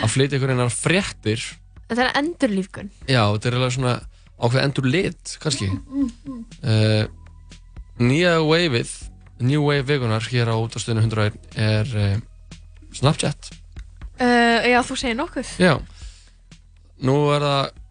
að 0.02 0.12
flytja 0.16 0.40
ykkur 0.40 0.56
einar 0.56 0.72
fréttir 0.74 1.44
Þetta 1.86 2.02
er 2.02 2.12
endurlífgun. 2.20 2.90
Já, 3.06 3.22
þetta 3.36 3.50
er 3.50 3.58
alveg 3.60 3.74
svona 3.76 3.94
ákveð 4.36 4.62
endur 4.64 4.88
lit 4.90 5.36
kannski. 5.42 5.68
Uh, 6.62 7.06
Nýja 8.02 8.34
veifið 8.44 8.90
New 9.46 9.62
Wave 9.68 9.86
vikunar 9.88 10.24
hér 10.32 10.50
á 10.52 10.56
útastöðinu 10.56 11.06
101 11.06 11.38
er 11.56 11.94
uh, 11.96 12.12
Snapchat. 12.96 13.50
Uh, 14.16 14.64
Já, 14.66 14.80
þú 14.84 14.96
segir 14.98 15.18
nokkuð. 15.18 15.50
Já, 15.60 15.74
nú 17.04 17.16
er 17.36 17.44
það 17.44 17.82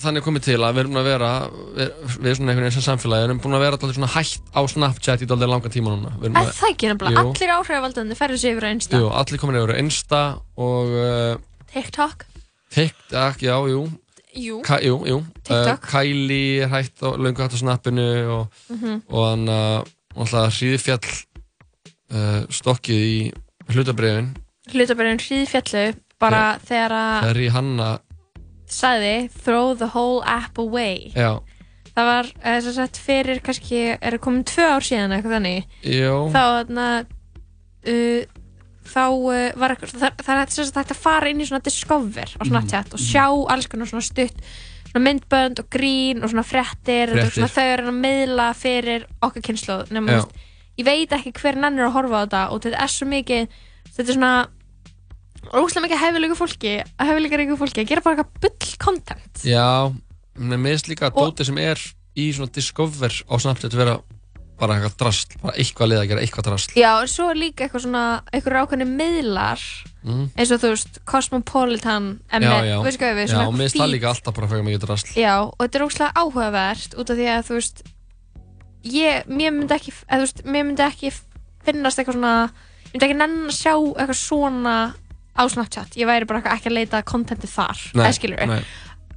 þannig 0.00 0.24
komið 0.24 0.44
til 0.46 0.56
að 0.64 0.76
við 0.76 0.80
erum 0.80 0.94
búin 0.94 1.02
að 1.02 1.08
vera 1.10 1.30
við, 1.76 1.88
við 2.24 2.36
svona 2.38 2.52
einhvern 2.54 2.64
veginn 2.64 2.76
sem 2.78 2.84
samfélagi 2.86 3.26
erum 3.26 3.40
búin 3.44 3.56
að 3.58 3.64
vera 3.66 3.76
alltaf 3.76 3.96
svona 3.98 4.12
hætt 4.14 4.54
á 4.56 4.60
Snapchat 4.72 5.24
í 5.26 5.28
dálítið 5.28 5.52
langan 5.52 5.74
tíma 5.74 5.92
núna. 5.92 6.14
Við 6.16 6.30
erum 6.30 6.40
Er 6.40 6.54
það 6.56 6.70
ekki 6.70 6.90
nefnilega? 6.90 7.24
Jú. 7.26 7.34
Allir 7.34 7.54
áhrifavaldandi 7.58 8.16
ferðu 8.16 8.40
sig 8.40 8.54
yfir 8.56 8.66
á 8.66 8.70
Insta. 8.72 9.02
Jú, 9.02 9.10
allir 9.20 9.42
komin 9.42 9.60
yfir 9.60 9.74
á 9.76 9.80
Insta 9.82 10.22
og 10.56 10.94
uh, 10.96 11.34
TikTok 11.74 12.29
TikTok, 12.74 13.42
já, 13.42 13.56
jú. 13.70 13.84
Jú. 14.34 14.60
Ka, 14.62 14.78
jú, 14.78 15.00
jú. 15.06 15.18
Uh, 15.50 15.72
Kylie 15.82 16.62
er 16.64 16.70
hætt 16.70 17.02
á, 17.02 17.10
löngu 17.18 17.42
hætt 17.42 17.56
á 17.56 17.58
snappinu 17.58 18.06
og, 18.30 18.60
og 19.10 19.24
hann 19.26 19.48
uh, 19.50 19.82
alltaf 20.14 20.54
hríðfjall 20.54 21.02
uh, 22.14 22.46
stokkið 22.46 23.02
í 23.08 23.16
hlutabriðin 23.74 24.30
Hlutabarinn 24.70 25.18
hríðfjallu 25.18 25.84
bara 26.22 26.44
þegar 26.62 26.94
að 26.94 27.16
það 27.24 27.30
er 27.32 27.40
í 27.42 27.48
hanna 27.50 27.88
sagði 28.70 29.14
throw 29.42 29.72
the 29.74 29.88
whole 29.96 30.20
app 30.22 30.58
away. 30.62 31.10
Já, 31.16 31.40
Það 31.90 32.06
var 32.06 32.28
uh, 32.38 32.58
sem 32.62 32.74
sagt 32.76 33.00
fyrir 33.02 33.40
kannski 33.42 33.80
er 33.98 34.18
komin 34.22 34.44
tvö 34.46 34.68
ár 34.76 34.86
síðan 34.86 35.16
eitthvað 35.16 35.36
þannig? 35.40 35.72
Jó. 35.90 36.12
þá 36.30 36.42
þarna 36.44 36.86
uh, 37.02 38.20
þá 38.90 39.04
uh, 39.06 39.46
var 39.60 39.74
eitthvað 39.74 39.94
það, 39.94 40.20
það 40.26 40.34
er 40.34 40.74
hægt 40.80 40.94
að 40.94 41.00
fara 41.00 41.30
inn 41.30 41.40
í 41.40 41.46
svona 41.48 41.64
discover 41.64 42.34
á 42.36 42.42
Snapchat 42.48 42.94
og 42.96 43.02
sjá 43.02 43.24
alls 43.26 43.70
konar 43.70 43.90
svona 43.90 44.04
stutt 44.06 44.44
svona 44.90 45.04
myndbönd 45.06 45.62
og 45.62 45.68
grín 45.70 46.22
og 46.24 46.32
svona 46.32 46.46
frettir, 46.46 47.12
Fréttir. 47.12 47.34
Svona, 47.36 47.50
þau 47.54 47.66
eru 47.66 47.90
að 47.92 47.98
miðla 48.04 48.46
fyrir 48.58 49.04
okkar 49.22 49.44
kynnslóð 49.46 49.92
nema 49.94 50.18
Já. 50.18 50.24
ég 50.80 50.88
veit 50.88 51.14
ekki 51.14 51.34
hver 51.38 51.60
nennir 51.62 51.86
að 51.86 51.94
horfa 51.98 52.22
á 52.22 52.24
þetta 52.24 52.42
og 52.50 52.64
þetta 52.64 52.82
er 52.84 52.94
svo 52.94 53.10
mikið 53.10 53.60
þetta 53.90 54.06
er 54.06 54.18
svona 54.18 54.34
óslega 55.50 55.84
mikið 55.86 56.02
hefilegu 56.04 56.38
fólki 56.38 56.76
hefilegu 57.00 57.58
fólki 57.60 57.84
að 57.84 57.92
gera 57.92 58.04
bara 58.04 58.18
eitthvað 58.18 58.44
bull 58.44 58.74
content 58.82 59.44
já 59.46 59.66
mér 60.40 60.62
minnst 60.66 60.90
líka 60.90 61.08
að 61.08 61.20
dótið 61.20 61.50
sem 61.50 61.60
er 61.62 61.82
í 62.18 62.30
svona 62.34 62.52
Discover 62.54 63.14
á 63.14 63.34
Snapchat 63.38 63.76
vera 63.78 64.00
bara 64.60 64.76
eitthvað 64.76 64.96
drasl, 65.00 65.36
bara 65.42 65.54
eitthvað 65.60 65.90
lið 65.90 66.00
að 66.00 66.08
gera 66.10 66.24
eitthvað 66.24 66.46
drasl. 66.48 66.74
Já, 66.78 66.90
en 66.92 67.10
svo 67.10 67.28
er 67.32 67.40
líka 67.40 67.64
eitthvað 67.66 67.84
svona 67.86 68.04
eitthvað 68.30 68.58
ákveðni 68.60 68.86
miðlar 68.90 69.64
mm. 70.06 70.24
eins 70.34 70.52
og 70.54 70.62
þú 70.62 70.72
veist, 70.74 71.00
Cosmopolitan 71.08 72.10
já, 72.20 72.38
MS, 72.38 72.68
já, 72.70 72.76
veistu 72.86 73.02
hvað 73.02 73.16
við, 73.18 73.24
já, 73.24 73.32
svona 73.34 73.48
og 73.50 73.58
minnst 73.58 73.80
það 73.80 73.92
líka 73.94 74.10
alltaf 74.12 74.36
bara 74.36 74.50
frekar 74.52 74.68
mikið 74.68 74.84
drasl. 74.86 75.12
Já, 75.18 75.34
og 75.46 75.60
þetta 75.64 75.80
er 75.80 75.86
ógslag 75.86 76.20
áhugavert 76.22 76.96
út 77.00 77.12
af 77.14 77.20
því 77.20 77.28
að 77.34 77.44
þú 77.48 77.58
veist 77.60 77.84
ég, 78.86 79.30
mér 79.30 79.54
myndi 79.56 79.76
ekki 79.76 79.94
þú 79.96 80.22
veist, 80.24 80.42
mér 80.46 80.66
myndi 80.68 80.86
ekki 80.86 81.14
finnast 81.66 82.00
eitthvað 82.00 82.20
svona 82.20 82.34
ég 82.90 82.94
myndi 82.94 83.08
ekki 83.08 83.20
nenn 83.20 83.38
að 83.48 83.56
sjá 83.58 83.74
eitthvað 83.76 84.20
svona 84.20 84.76
á 85.40 85.42
Snapchat. 85.48 85.96
Ég 85.96 86.08
væri 86.08 86.28
bara 86.28 86.42
ekki 86.56 86.70
að 86.70 86.76
leita 86.76 87.02
kontenti 87.06 87.48
þar 87.48 87.78
eða 87.94 88.12
skilur 88.16 88.42
nei. 88.50 88.62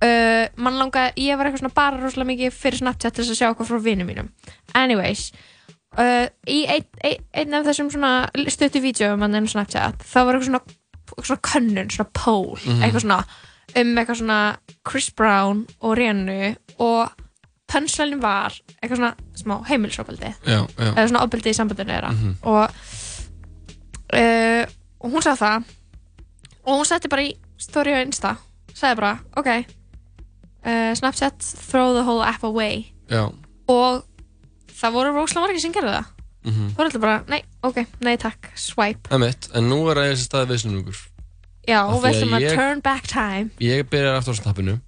Uh, 0.04 0.45
mann 0.60 0.78
langaði, 0.82 1.14
ég 1.30 1.38
var 1.39 1.47
eitthvað 1.49 1.64
svona 1.64 1.78
bara 1.78 2.01
rosalega 2.01 2.32
mikið 2.34 2.54
fyrir 2.60 2.82
Snapchat 2.84 3.14
til 3.16 3.24
þess 3.24 3.34
að 3.36 3.39
sjá 3.41 3.47
eitthvað 3.49 3.72
frá 3.72 3.82
vinum 3.88 4.10
mínum 4.12 4.30
anyways 4.76 5.32
uh, 5.97 6.28
í 6.49 6.60
ein, 6.68 6.86
ein, 7.04 7.26
einn 7.34 7.54
af 7.60 7.66
þessum 7.70 7.91
svona 7.93 8.14
stöttu 8.51 8.82
vídjóum 8.84 9.24
en 9.28 9.47
Snapchat 9.47 10.04
þá 10.04 10.20
var 10.26 10.36
eitthvað 10.38 10.49
svona, 10.51 10.64
svona 11.24 11.41
könnun, 11.49 11.91
svona 11.93 12.10
poll 12.14 12.60
Mhm. 12.64 12.84
eitthvað 12.84 13.06
svona 13.08 13.20
um 13.80 13.95
eitthvað 13.97 14.20
svona 14.22 14.39
Chris 14.89 15.10
Brown 15.18 15.66
og 15.82 15.97
Rihanna 15.97 16.56
og 16.84 17.10
pönslænin 17.72 18.22
var 18.22 18.54
eitthvað 18.84 18.97
svona 18.99 19.14
smá 19.39 19.56
já. 20.45 20.68
eða 20.93 21.08
svona 21.10 21.24
ofbeldi 21.26 21.49
í 21.49 21.58
sambandinu 21.58 21.93
þeirra 21.93 22.12
Mhm. 22.12 22.36
og, 22.43 22.70
uh, 24.14 24.66
og 24.99 25.12
hún 25.12 25.24
sagði 25.26 25.39
það 25.45 25.64
og 26.66 26.78
hún 26.80 26.86
setti 26.88 27.10
bara 27.12 27.22
í 27.28 27.34
story 27.58 27.91
á 27.95 28.04
Insta 28.06 28.36
sagði 28.74 28.95
bara, 28.99 29.20
ok 29.38 29.49
uh, 30.66 30.93
Snapchat, 30.95 31.39
throw 31.70 31.93
the 31.93 32.03
whole 32.03 32.24
app 32.24 32.43
away. 32.43 32.89
Já. 33.09 33.30
og 33.70 34.03
það 34.74 34.91
voru 34.95 35.11
róslega 35.16 35.41
margir 35.45 35.61
sem 35.64 35.72
gerði 35.76 35.93
það. 35.97 36.05
Mhm. 36.43 36.70
það 36.70 36.78
voru 36.78 36.88
alltaf 36.89 37.01
bara, 37.01 37.24
nei, 37.32 37.41
ok, 37.64 37.78
nei 38.03 38.18
takk 38.20 38.49
swipe, 38.59 39.07
Emitt, 39.16 39.49
en 39.55 39.70
nú 39.70 39.78
er 39.91 39.95
þessi 40.01 40.26
staði 40.28 40.49
viðsynningur 40.51 40.97
já, 41.68 41.80
og 41.88 42.01
við 42.03 42.09
ætlum 42.18 42.34
að 42.36 42.41
ég- 42.43 42.55
turn 42.57 42.82
back 42.84 43.07
time. 43.07 43.49
Ég 43.64 43.84
byrjar 43.88 44.18
aftur 44.20 44.36
á 44.36 44.41
snappinu 44.41 44.80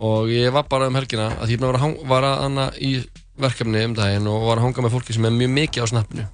og 0.00 0.26
ég 0.32 0.50
var 0.52 0.64
bara 0.66 0.86
um 0.90 0.94
helgina 0.98 1.28
að 1.38 1.52
ég 1.54 1.60
var 1.60 1.74
að, 1.78 1.80
hang- 1.84 2.06
var 2.08 2.22
að 2.26 2.40
hana 2.42 2.70
í 2.80 3.06
verkefni 3.38 3.84
um 3.84 3.94
daginn 3.94 4.26
og 4.26 4.42
var 4.48 4.56
að 4.58 4.62
hanga 4.66 4.82
með 4.88 4.96
fólki 4.96 5.14
sem 5.14 5.24
er 5.24 5.30
mjög 5.30 5.52
mikið 5.54 5.84
á 5.84 5.86
snappinu 5.92 6.26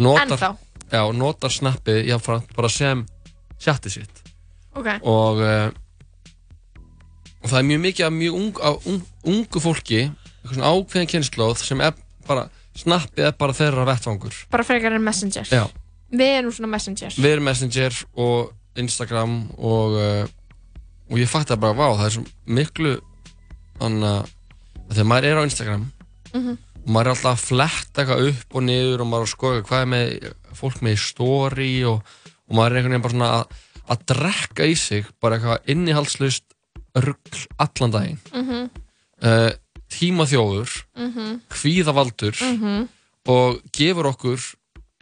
Ennþá? 0.00 0.56
Já, 0.90 1.02
notar 1.12 1.50
snappið 1.52 2.06
jáfnframt 2.08 2.54
bara 2.56 2.68
sem 2.72 3.04
chatið 3.60 3.90
sitt. 3.98 4.22
Ok, 4.74 4.86
og, 5.04 5.36
uh, 5.44 5.70
og 7.40 7.48
það 7.50 7.58
er 7.62 7.68
mjög 7.70 7.80
mikið 7.86 8.06
af 8.06 8.12
mjög 8.16 8.38
ung, 8.40 8.60
af 8.62 8.86
ung, 8.90 9.02
ungu 9.24 9.60
fólki 9.64 10.00
eitthvað 10.06 10.56
svona 10.56 10.72
ákveðin 10.74 11.10
kynnslóð 11.14 11.62
sem 11.64 11.80
er 11.84 11.94
bara 12.28 12.48
snappið 12.80 13.26
er 13.30 13.36
bara 13.40 13.56
þeirra 13.56 13.86
vettvangur 13.88 14.36
bara 14.52 14.64
frekar 14.66 14.96
en 14.96 15.04
messenger 15.04 15.48
Já. 15.50 15.64
við 16.12 16.34
erum 16.38 16.52
svona 16.54 16.70
messenger 16.76 17.16
Við 17.16 17.32
erum 17.34 17.48
Messenger 17.50 17.96
og 18.16 18.52
Instagram 18.80 19.32
og, 19.58 19.96
uh, 19.98 20.26
og 21.10 21.18
ég 21.18 21.28
fætti 21.28 21.56
bara, 21.60 21.74
vá, 21.74 21.88
það 21.98 22.06
er 22.06 22.14
svo 22.14 22.24
miklu 22.46 22.92
þannig 23.80 24.10
að 24.10 24.94
þegar 24.94 25.08
maður 25.10 25.30
er 25.32 25.40
á 25.40 25.46
Instagram 25.48 25.86
Mhm. 26.30 26.52
og 26.84 26.90
maður 26.94 27.08
er 27.10 27.14
alltaf 27.16 27.32
að 27.34 27.46
fletta 27.50 28.02
eitthvað 28.04 28.28
upp 28.30 28.54
og 28.56 28.62
niður 28.62 29.00
og 29.02 29.08
maður 29.10 29.24
er 29.24 29.28
að 29.28 29.34
skoða 29.34 29.62
hvað 29.66 29.80
er 29.82 29.88
með 29.90 30.32
fólk 30.60 30.78
með 30.86 30.92
í 30.94 31.00
story 31.02 31.72
og, 31.90 32.02
og 32.48 32.54
maður 32.56 32.70
er 32.70 32.76
einhvern 32.80 32.94
veginn 32.94 33.02
bara 33.02 33.14
svona 33.16 33.30
að, 33.40 33.58
að 33.90 34.04
drekka 34.12 34.68
í 34.70 34.76
sig 34.78 35.06
bara 35.20 35.36
eitthvað 35.40 35.72
innihaldslust 35.74 36.44
rugl 36.94 37.44
allan 37.58 37.90
daginn 37.94 38.18
Mhm. 38.34 38.70
uh, 39.22 39.50
tímaþjóður 39.90 40.70
Mhm. 40.96 41.40
kvíðavaldur 41.50 42.36
Mhm. 42.40 42.88
og 43.28 43.60
gefur 43.72 44.06
okkur 44.12 44.40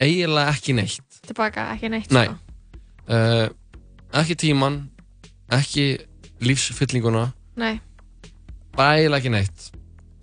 eiginlega 0.01 0.53
ekki 0.53 0.74
neitt 0.74 1.20
tilbaka, 1.26 1.72
ekki 1.74 1.89
neitt 1.91 2.11
Nei 2.12 2.28
uh, 3.09 3.49
Ekki 4.12 4.34
tíman 4.36 4.89
Ekki 5.51 5.99
lífsfyllinguna 6.41 7.32
Nei. 7.57 7.80
Bara 8.76 8.97
eiginlega 8.99 9.18
ekki 9.18 9.30
neitt 9.30 9.70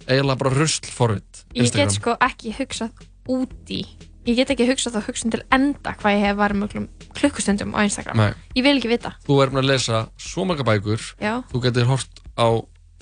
Eiginlega 0.08 0.38
bara 0.38 0.54
rusl 0.56 0.86
forrið 0.90 1.44
ég 1.56 1.72
get 1.74 1.92
sko 1.92 2.16
ekki 2.22 2.54
hugsað 2.58 2.92
úti 3.30 3.84
ég 4.26 4.36
get 4.40 4.50
ekki 4.54 4.68
hugsað 4.70 4.96
þá 4.98 5.02
hugsun 5.08 5.32
til 5.34 5.42
enda 5.54 5.94
hvað 6.00 6.16
ég 6.18 6.24
hef 6.26 6.38
varum 6.38 6.64
mjög 6.66 6.88
klukkustundum 7.18 7.74
á 7.78 7.80
Instagram. 7.86 8.18
Nei. 8.18 8.34
ég 8.56 8.64
vil 8.66 8.78
ekki 8.80 8.90
vita. 8.92 9.14
Þú 9.28 9.42
er 9.44 9.50
búin 9.54 9.64
að 9.64 9.70
lesa 9.74 10.08
svo 10.18 10.46
marga 10.46 10.64
bækur. 10.68 11.02
Já. 11.22 11.44
Þú 11.52 11.62
getur 11.68 11.86
hort 11.92 12.22
á 12.38 12.48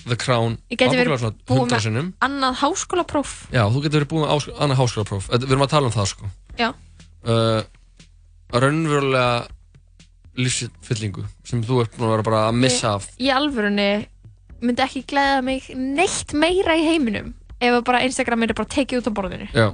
The 0.04 0.16
Crown 0.20 0.58
ég 0.68 0.76
geti 0.76 0.96
verið 0.98 1.14
ábyggilega 1.14 1.20
svona 1.22 1.36
búið 1.48 1.62
100 1.64 1.76
með 1.78 1.84
sinnum. 1.86 2.08
annað 2.20 2.58
háskólapróf. 2.60 3.30
Já, 3.54 3.62
þú 3.72 3.82
getur 3.86 4.00
verið 4.04 4.10
búin 4.12 4.24
með 4.26 4.32
ás- 4.34 4.50
annað 4.60 4.80
háskólapróf. 4.82 5.28
Þetta- 5.30 5.46
Við 5.48 5.54
erum 5.54 5.64
að 5.64 5.70
tala 5.72 5.86
um 5.86 5.92
það 5.96 6.06
sko. 6.12 6.24
Já. 6.58 6.68
uh, 7.24 7.62
Raunverulega 8.52 9.46
lífsfyllingu 10.36 11.24
sem 11.46 11.62
þú 11.64 11.80
ert 11.84 11.94
búin 11.96 12.08
að 12.08 12.12
vera 12.16 12.26
bara 12.26 12.42
að 12.50 12.58
missa 12.58 12.94
af. 12.98 13.08
í 13.22 13.30
alvörunni 13.32 13.88
myndi 14.64 14.82
ekki 14.84 15.04
gleða 15.06 15.42
mig 15.44 15.68
neitt 15.74 16.32
meira 16.34 16.74
í 16.76 16.84
heiminum 16.88 17.34
ef 17.60 17.72
að 17.78 17.84
bara 17.86 18.02
Instagram 18.06 18.40
myndi 18.42 18.54
bara 18.58 18.68
tekið 18.68 19.00
út 19.02 19.08
á 19.08 19.12
borðinu. 19.14 19.48
Já 19.54 19.68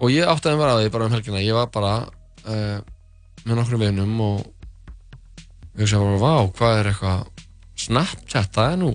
Og 0.00 0.10
ég 0.12 0.26
átti 0.28 0.50
að 0.50 0.58
vera 0.62 0.74
að 0.76 0.82
því 0.82 0.92
bara 0.94 1.06
um 1.06 1.14
helgina. 1.14 1.44
Ég 1.44 1.56
var 1.56 1.70
bara 1.74 1.92
uh, 2.46 2.78
með 3.44 3.58
nokkrum 3.58 3.84
vinum 3.84 4.20
og 4.24 4.42
ég 5.80 5.88
sé 5.88 6.00
bara, 6.00 6.18
vá, 6.20 6.34
hvað 6.58 6.80
er 6.80 6.90
eitthvað? 6.92 7.28
Snapchat, 7.82 8.52
það 8.54 8.72
er 8.72 8.76
nú 8.78 8.90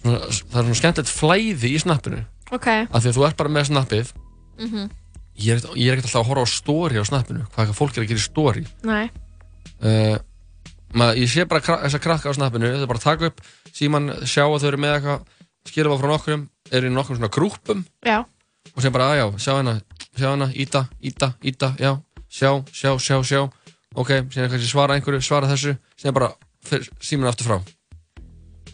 svona, 0.00 0.20
það 0.20 0.56
er 0.60 0.64
svona 0.64 0.78
skemmtilegt 0.80 1.12
flæði 1.12 1.74
í 1.76 1.82
snappinu. 1.82 2.22
Ok. 2.50 2.66
Af 2.66 3.02
því 3.02 3.10
að 3.12 3.18
þú 3.18 3.26
ert 3.28 3.38
bara 3.38 3.54
með 3.54 3.68
snappið. 3.70 4.14
Mm 4.60 4.88
ég 5.40 5.56
er, 5.56 5.62
er 5.72 5.94
ekkert 5.94 6.08
alltaf 6.08 6.22
að 6.22 6.28
horfa 6.30 6.44
á 6.44 6.48
story 6.52 7.00
á 7.00 7.04
snappinu 7.06 7.44
hvað 7.46 7.62
eitthvað 7.62 7.78
fólk 7.78 7.96
er 7.96 8.04
að 8.04 8.10
gera 8.10 8.20
í 8.20 8.24
story. 8.24 8.64
Nei. 8.86 9.04
Uh, 9.80 10.16
maður, 10.92 11.20
ég 11.22 11.32
sé 11.32 11.46
bara 11.48 11.64
kra 11.64 11.78
þessa 11.84 12.02
krakka 12.02 12.34
á 12.34 12.36
snappinu 12.36 12.72
þau 12.82 12.88
bara 12.90 13.04
taka 13.04 13.30
upp 13.30 13.40
síman, 13.76 14.10
sjá 14.28 14.44
að 14.44 14.58
þau 14.58 14.68
eru 14.72 14.82
með 14.82 14.96
eitthvað 14.98 15.24
skilfa 15.70 15.98
frá 16.00 16.10
nokkrum, 16.10 16.44
eru 16.72 16.90
í 16.90 16.94
nokkrum 16.94 17.20
svona 17.20 17.32
grúpum 17.32 17.84
já 18.06 18.18
og 18.80 18.86
sem 18.86 18.94
bara, 18.94 19.10
að 19.12 19.20
já, 19.20 19.26
sjá 19.44 19.58
hana 19.58 19.80
sjá 20.16 20.30
hana, 20.32 20.48
íta, 20.56 20.86
íta, 21.04 21.34
íta, 21.44 21.74
já 21.76 21.98
sjá, 22.30 22.62
sjá, 22.72 22.94
sjá, 22.98 23.18
sjá. 23.26 23.42
Ok, 23.98 24.14
síðan 24.30 24.52
kannski 24.52 24.70
svara 24.70 24.96
einhverju, 24.96 25.20
svara 25.24 25.50
þessu 25.50 25.74
síðan 25.98 26.16
bara 26.16 26.30
síman 27.02 27.30
aftur 27.30 27.50
frá. 27.50 27.58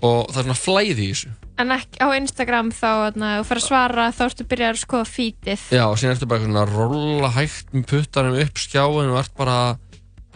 Og 0.04 0.28
það 0.28 0.40
er 0.42 0.44
svona 0.44 0.58
flæði 0.60 1.06
í 1.06 1.10
þessu. 1.14 1.32
En 1.56 1.72
ekki 1.72 2.04
á 2.04 2.08
Instagram 2.18 2.68
þá 2.76 2.88
þarna, 2.90 3.30
þú 3.38 3.46
fer 3.48 3.60
að 3.62 3.64
svara 3.64 4.06
þá 4.12 4.22
ertu 4.26 4.46
byrjað 4.50 4.74
að 4.74 4.82
skoða 4.82 5.08
fítið 5.08 5.62
já, 5.72 5.82
og 5.86 5.96
síðan 5.96 6.12
ertu 6.12 6.28
bara 6.28 6.44
svona 6.44 6.64
að 6.66 6.74
rolla 6.76 7.30
hægt 7.32 7.72
með 7.72 7.86
puttanum 7.94 8.36
upp 8.42 8.60
skjáin 8.60 9.12
og 9.14 9.20
ert 9.22 9.32
bara 9.40 9.56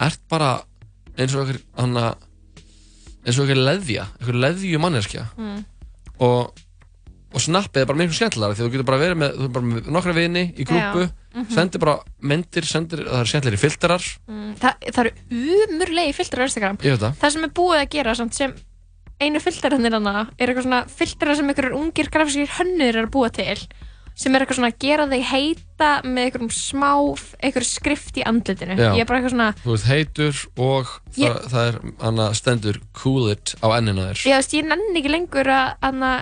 ert 0.00 0.22
bara 0.32 0.50
eins 1.20 1.34
og 1.36 1.42
einhver 1.44 1.60
hana, 1.76 2.06
eins 3.26 3.36
og 3.36 3.44
einhver 3.44 3.60
leðja 3.60 4.06
einhver 4.16 4.40
leðju 4.46 4.80
manneskja 4.80 5.26
mm. 5.36 5.60
og, 6.24 6.64
og 7.30 7.40
snappið 7.44 7.82
er 7.82 7.86
bara 7.86 7.98
miklu 8.00 8.16
skemmtilega 8.18 8.54
því 8.58 8.64
þú 8.66 8.70
getur 8.74 8.88
bara 8.88 9.00
verið 9.04 9.18
með, 9.22 9.34
þú 9.38 9.44
er 9.48 9.52
bara 9.56 9.66
með 9.70 9.90
nokkra 9.96 10.14
vini 10.16 10.42
í 10.58 10.64
grúpu, 10.66 11.04
Já. 11.06 11.10
Mhm. 11.36 11.50
sendir 11.54 11.78
bara 11.84 11.98
myndir, 12.22 12.64
sendir, 12.66 13.04
það 13.06 13.20
er 13.20 13.30
skemmtilegri 13.30 13.60
filterar 13.62 14.02
Mm. 14.26 14.54
Þa, 14.58 14.72
það 14.90 15.04
eru 15.04 15.12
umurlegi 15.30 16.14
filter 16.14 16.42
á 16.42 16.46
Instagram 16.48 16.76
það 16.82 17.14
það 17.20 17.30
sem 17.36 17.44
er 17.44 17.54
búið 17.60 17.78
að 17.84 17.90
gera 17.94 18.14
samt 18.18 18.34
sem 18.34 18.54
einu 19.20 19.38
filterannir 19.44 19.92
hana 19.92 20.26
er 20.38 20.48
eitthvað 20.48 20.64
svona 20.66 20.82
filterar 20.88 21.36
sem 21.36 21.48
einhverjur 21.52 21.76
ungir 21.78 22.08
grafískir 22.10 22.48
hönnur 22.58 22.88
er 22.96 23.04
að 23.06 23.10
búa 23.14 23.30
til 23.30 23.60
sem 24.20 24.34
er 24.34 24.42
eitthvað 24.42 24.58
svona 24.58 24.72
að 24.72 24.78
gera 24.82 25.06
þig 25.06 25.22
heita 25.30 25.90
með 26.02 26.24
einhverjum 26.26 26.50
smá 26.50 26.90
einhverju 27.44 27.68
skrift 27.68 28.18
í 28.18 28.24
andlitinu 28.26 28.74
Já. 28.76 28.90
ég 28.96 29.00
er 29.00 29.06
bara 29.06 29.20
eitthvað 29.20 29.36
svona 29.36 29.54
þú 29.62 29.76
ert 29.76 29.86
heitur 29.92 30.42
og 30.58 30.90
Ég- 31.16 31.30
það, 31.30 31.46
það 31.52 31.68
er 31.68 31.78
hana, 32.02 32.26
stendur 32.34 32.80
cool 32.92 33.30
it 33.30 33.54
á 33.62 33.68
ennina 33.78 34.10
þér 34.10 34.26
ég, 34.26 34.36
veist, 34.40 34.52
ég 34.58 34.66
nenni 34.66 34.98
ekki 35.00 35.14
lengur 35.14 35.46
að 35.46 35.76
hana, 35.86 36.12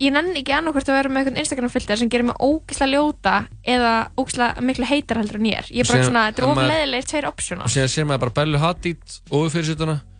ég 0.00 0.12
nenni 0.14 0.40
ekki 0.40 0.54
annarkvort 0.56 0.88
að 0.88 0.96
vera 0.98 1.10
með 1.12 1.20
einhvern 1.20 1.40
Instagram 1.42 1.70
filter 1.72 1.96
sem 2.00 2.08
gerir 2.12 2.24
mig 2.30 2.36
ógislega 2.40 2.92
ljóta 2.94 3.34
eða 3.68 3.92
ógislega 4.16 4.64
miklu 4.64 4.86
heitar 4.88 5.20
heldur 5.20 5.36
en 5.40 5.48
ég 5.50 5.58
er. 5.60 5.66
Ég 5.70 5.84
er 5.84 5.90
bara 5.92 6.04
svona, 6.08 6.22
þetta 6.30 6.40
er 6.40 6.44
ef 6.46 6.50
of 6.50 6.56
maður- 6.56 6.72
leðilegir 6.72 7.08
tveir 7.10 7.28
optional 7.28 7.64
og 7.64 7.70
síðan 7.74 7.92
sér 7.94 8.06
maður 8.08 8.22
bara 8.24 8.36
Bellu 8.40 8.58
Hadid 8.58 9.02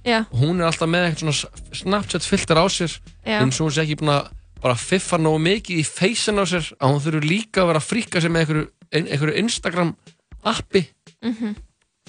Já. 0.05 0.19
og 0.33 0.39
hún 0.41 0.61
er 0.61 0.67
alltaf 0.71 0.89
með 0.89 1.07
eitthvað 1.11 1.33
svona 1.37 1.75
Snapchat 1.81 2.23
filter 2.25 2.57
á 2.57 2.65
sér. 2.69 2.93
Já. 3.27 3.41
en 3.43 3.51
svo 3.53 3.67
hún 3.69 3.73
sé 3.75 3.83
ekki 3.85 3.97
búin 4.01 4.15
að 4.15 4.31
bara 4.61 4.75
fiffa 4.77 5.17
nógu 5.19 5.41
mikið 5.41 5.81
í 5.81 5.85
feysin 5.89 6.41
á 6.41 6.45
sér 6.45 6.73
að 6.81 6.89
hún 6.93 7.01
þurfi 7.05 7.29
líka 7.29 7.63
að 7.63 7.67
vera 7.73 7.81
að 7.81 7.89
fríka 7.89 8.21
sér 8.21 8.31
með 8.33 8.41
einhverju, 8.45 8.67
ein, 8.93 9.07
einhverju 9.09 9.37
Instagram 9.41 9.95
appi. 10.45 10.87
Mhm. 11.23 11.55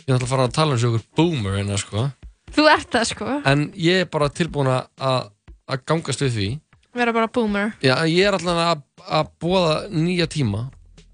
ég 0.01 0.07
er 0.07 0.13
alltaf 0.15 0.27
að 0.27 0.33
fara 0.35 0.47
að 0.47 0.53
tala 0.53 0.71
um 0.73 0.77
þessu 0.77 0.89
ykkur 0.91 1.05
boomer 1.15 1.57
hérna 1.59 1.77
sko. 1.77 2.11
Þú 2.51 2.63
ert 2.73 2.89
það 2.91 3.05
sko, 3.07 3.41
en 3.45 3.71
ég 3.77 4.01
er 4.01 4.05
bara 4.11 4.27
tilbúin 4.29 4.67
að 4.67 5.31
að 5.71 5.85
gangast 5.85 6.19
við 6.19 6.31
því 6.35 6.47
vera 6.95 7.13
bara 7.15 7.27
boomer 7.31 7.71
Já, 7.83 7.95
ég 8.09 8.27
er 8.27 8.37
alltaf 8.37 8.61
að, 9.07 9.31
bóða 9.41 9.75
nýja 9.93 10.27
tíma 10.31 10.65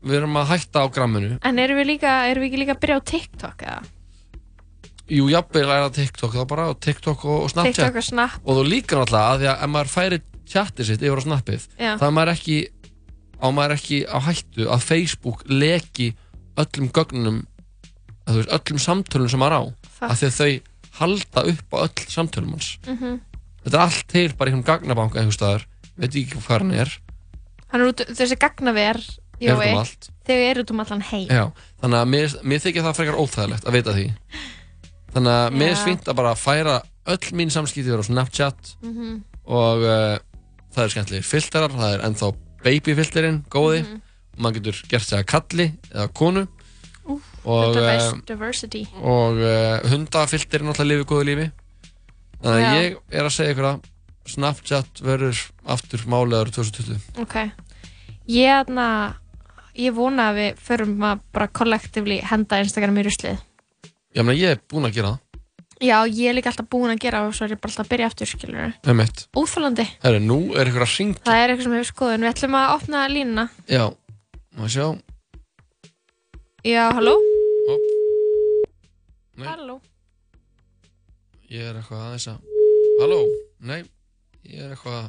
við 0.08 0.20
erum 0.22 0.38
að 0.40 0.50
hætta 0.54 0.84
á 0.84 0.86
gramminu 0.94 1.38
en 1.42 1.60
erum 1.60 1.78
við 1.82 1.90
líka, 1.94 2.16
erum 2.30 2.44
við 2.46 2.52
ekki 2.52 2.62
líka 2.64 2.76
að 2.78 2.82
byrja 2.86 2.98
á 2.98 3.02
TikTok 3.12 3.64
eða? 3.68 3.82
jú, 5.08 5.28
jafnvel 5.32 5.66
er 5.68 5.84
það 5.88 5.94
TikTok 6.02 6.34
þá 6.36 6.42
bara 6.52 6.66
á 6.68 6.72
TikTok 6.88 7.26
og, 7.26 7.38
og 7.46 7.52
Snapchat 7.54 7.76
TikTok 7.80 8.00
og 8.02 8.08
Snap 8.08 8.40
og 8.44 8.58
þú 8.60 8.64
líka 8.68 8.98
náttúrulega 9.00 9.34
að 9.34 9.44
því 9.44 9.50
að 9.52 9.62
ef 9.68 9.72
maður 9.76 9.92
færi 9.94 10.20
chatið 10.48 10.90
sitt 10.90 11.04
yfir 11.04 11.20
á 11.20 11.26
snappið 11.28 11.68
Já. 11.80 11.92
þá 12.00 12.06
er 12.08 12.16
maður 12.18 12.34
ekki 12.34 12.58
á 13.38 13.48
maður 13.54 13.76
ekki 13.78 14.00
á 14.08 14.18
hættu 14.28 14.68
að 14.74 14.86
Facebook 14.88 15.44
leki 15.52 16.10
öllum 16.58 16.90
gögnunum 16.96 17.40
veist, 18.28 18.52
öllum 18.52 18.82
samtölum 18.84 19.30
sem 19.32 19.40
maður 19.44 19.58
á 19.60 19.64
Fuck. 19.98 20.12
að 20.12 20.38
þau 20.38 20.52
halda 21.00 21.44
upp 21.54 21.76
á 21.76 21.78
öll 21.86 22.08
samtölum 22.12 22.56
hans 22.56 22.70
Mhm. 22.88 23.20
Þetta 23.68 23.78
er 23.78 23.84
allt 23.86 24.08
til 24.08 24.28
bara 24.40 24.50
í 24.50 24.54
einhverjum 24.56 24.66
gagnabanka 24.72 25.20
einhver 25.22 25.36
staðar, 25.38 25.68
veit 26.00 26.10
ekki 26.16 26.40
hvað 26.40 26.62
hann 26.64 26.74
er 26.82 26.94
hann 27.68 27.82
er 27.84 27.90
út, 27.92 28.04
þessi 28.16 28.38
gagnaver 28.40 29.02
Er 29.38 29.54
um 29.54 29.62
allt. 29.84 30.08
þau 30.26 30.34
eru 30.42 30.64
út 30.64 30.72
um 30.74 30.80
allan 30.82 31.02
heim 31.12 31.28
Já, 31.30 31.44
þannig 31.84 32.00
að 32.00 32.08
mér, 32.10 32.32
mér 32.42 32.62
þykir 32.64 32.86
það 32.88 32.96
frekar 32.98 33.20
óþægilegt 33.22 33.68
að 33.70 33.76
vita 33.78 33.94
því 33.94 34.06
þannig 35.14 35.34
að 35.38 35.58
mér 35.62 35.68
er 35.70 35.76
Já. 35.78 35.84
fínt 35.86 36.08
að 36.10 36.18
bara 36.18 36.32
færa 36.40 36.78
öll 37.08 37.30
mín 37.38 37.52
samskipti 37.54 37.92
vera 37.92 38.02
á 38.02 38.08
Snapchat 38.10 38.72
Mhm. 38.82 39.12
og 39.46 39.84
uh, 39.86 40.18
það 40.74 40.84
er 40.84 40.90
skemmtilegir 40.96 41.24
filterar, 41.30 41.70
það 41.72 41.94
er 41.94 42.06
ennþá 42.10 42.32
babyfilterinn 42.66 43.38
góði 43.54 43.84
Mhm. 43.86 44.02
maður 44.42 44.58
getur 44.60 44.82
gert 44.90 45.06
sig 45.08 45.20
að 45.22 45.26
kalli 45.30 45.68
eða 45.94 46.08
konu 46.14 46.48
Úf, 47.08 47.22
og, 47.46 47.74
the 47.74 47.80
uh, 47.80 47.88
divers- 47.88 48.26
diversity 48.28 48.84
og 49.02 49.38
uh, 49.40 49.80
hundafilterinn 49.88 50.68
alltaf 50.74 50.86
lifið 50.90 51.06
góðu 51.14 51.30
lífi 51.30 51.52
þannig 52.44 52.66
að 52.68 52.80
ég 52.82 52.98
er 53.12 53.28
að 53.28 53.36
segja 53.38 53.56
ykkur 53.56 53.70
að 53.72 53.86
Snapchat 54.28 55.02
verður 55.06 55.40
aftur 55.72 56.04
málegaður 56.12 56.52
2020 56.58 57.22
ok. 57.24 57.38
Ég, 58.28 58.50
aðna, 58.52 58.88
ég 59.80 59.96
vona 59.96 60.32
að 60.34 60.42
við 60.42 60.58
förum 60.68 60.98
að 61.08 61.22
bara 61.36 61.48
kollektivli 61.48 62.18
henda 62.28 62.60
Instagram 62.60 63.00
í 63.00 63.06
ruslið. 63.08 63.40
Já, 64.12 64.24
menn 64.28 64.36
ég 64.36 64.58
er 64.58 64.60
búinn 64.68 64.90
að 64.90 64.98
gera 64.98 65.14
það. 65.14 65.24
Já, 65.78 65.98
ég 66.10 66.32
er 66.32 66.36
líka 66.36 66.52
alltaf 66.52 66.68
búin 66.74 66.92
að 66.92 67.04
gera 67.06 67.24
og 67.28 67.36
svo 67.38 67.46
er 67.46 67.54
ég 67.54 67.62
bara 67.62 67.72
alltaf 67.72 67.86
að 67.86 67.92
byrja 67.92 68.08
aftur 68.10 68.30
skilur 68.32 68.72
Emmett 68.90 69.28
óþólandi 69.38 69.84
Herru, 70.02 70.22
nú 70.26 70.38
er 70.58 70.72
ykkur 70.72 70.86
að 70.88 70.96
ringa 70.96 71.22
það 71.28 71.42
er 71.44 71.54
eitthvað 71.54 71.68
sem 71.68 71.76
hefur 71.78 71.90
skoðun. 71.92 72.26
Við 72.26 72.32
ætlum 72.32 72.58
að 72.58 72.72
opna 72.74 73.04
línuna. 73.14 73.46
Já, 73.70 73.84
maður 74.58 74.74
sjá? 74.74 74.88
Já, 76.66 76.84
halló? 76.98 77.14
Halló 79.46 79.78
Ég 81.54 81.64
er 81.70 81.78
eitthvað 81.80 82.02
aðeins 82.08 82.28
að 82.32 82.40
Halló, 83.02 83.20
nei 83.64 83.80
Ég 84.48 84.64
er 84.66 84.74
eitthvað 84.76 85.08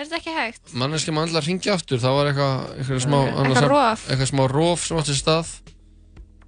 er 0.00 0.06
þetta 0.06 0.18
ekki 0.20 0.32
hægt? 0.36 0.72
Manneski 0.80 1.12
maður 1.12 1.40
að 1.40 1.46
ringja 1.50 1.74
aftur 1.76 2.00
Það 2.00 2.16
var 2.16 2.30
eitthvað 2.30 2.56
Eitthvað 2.78 3.00
smá 3.04 3.18
sem- 3.60 3.68
rof. 3.70 4.04
Eitthvað 4.10 4.30
smá 4.32 4.42
rof 4.50 4.84
sem 4.86 5.00
átti 5.00 5.16
stað. 5.18 5.50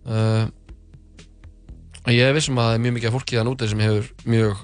Uh, 0.07 0.47
Ég 2.11 2.25
er 2.27 2.35
vissum 2.35 2.57
að 2.59 2.67
það 2.71 2.77
er 2.77 2.81
mjög 2.83 2.95
mikið 2.97 3.09
af 3.11 3.15
fólki 3.15 3.37
þann 3.39 3.51
úti 3.53 3.67
sem 3.71 3.83
hefur 3.85 4.07
mjög 4.27 4.63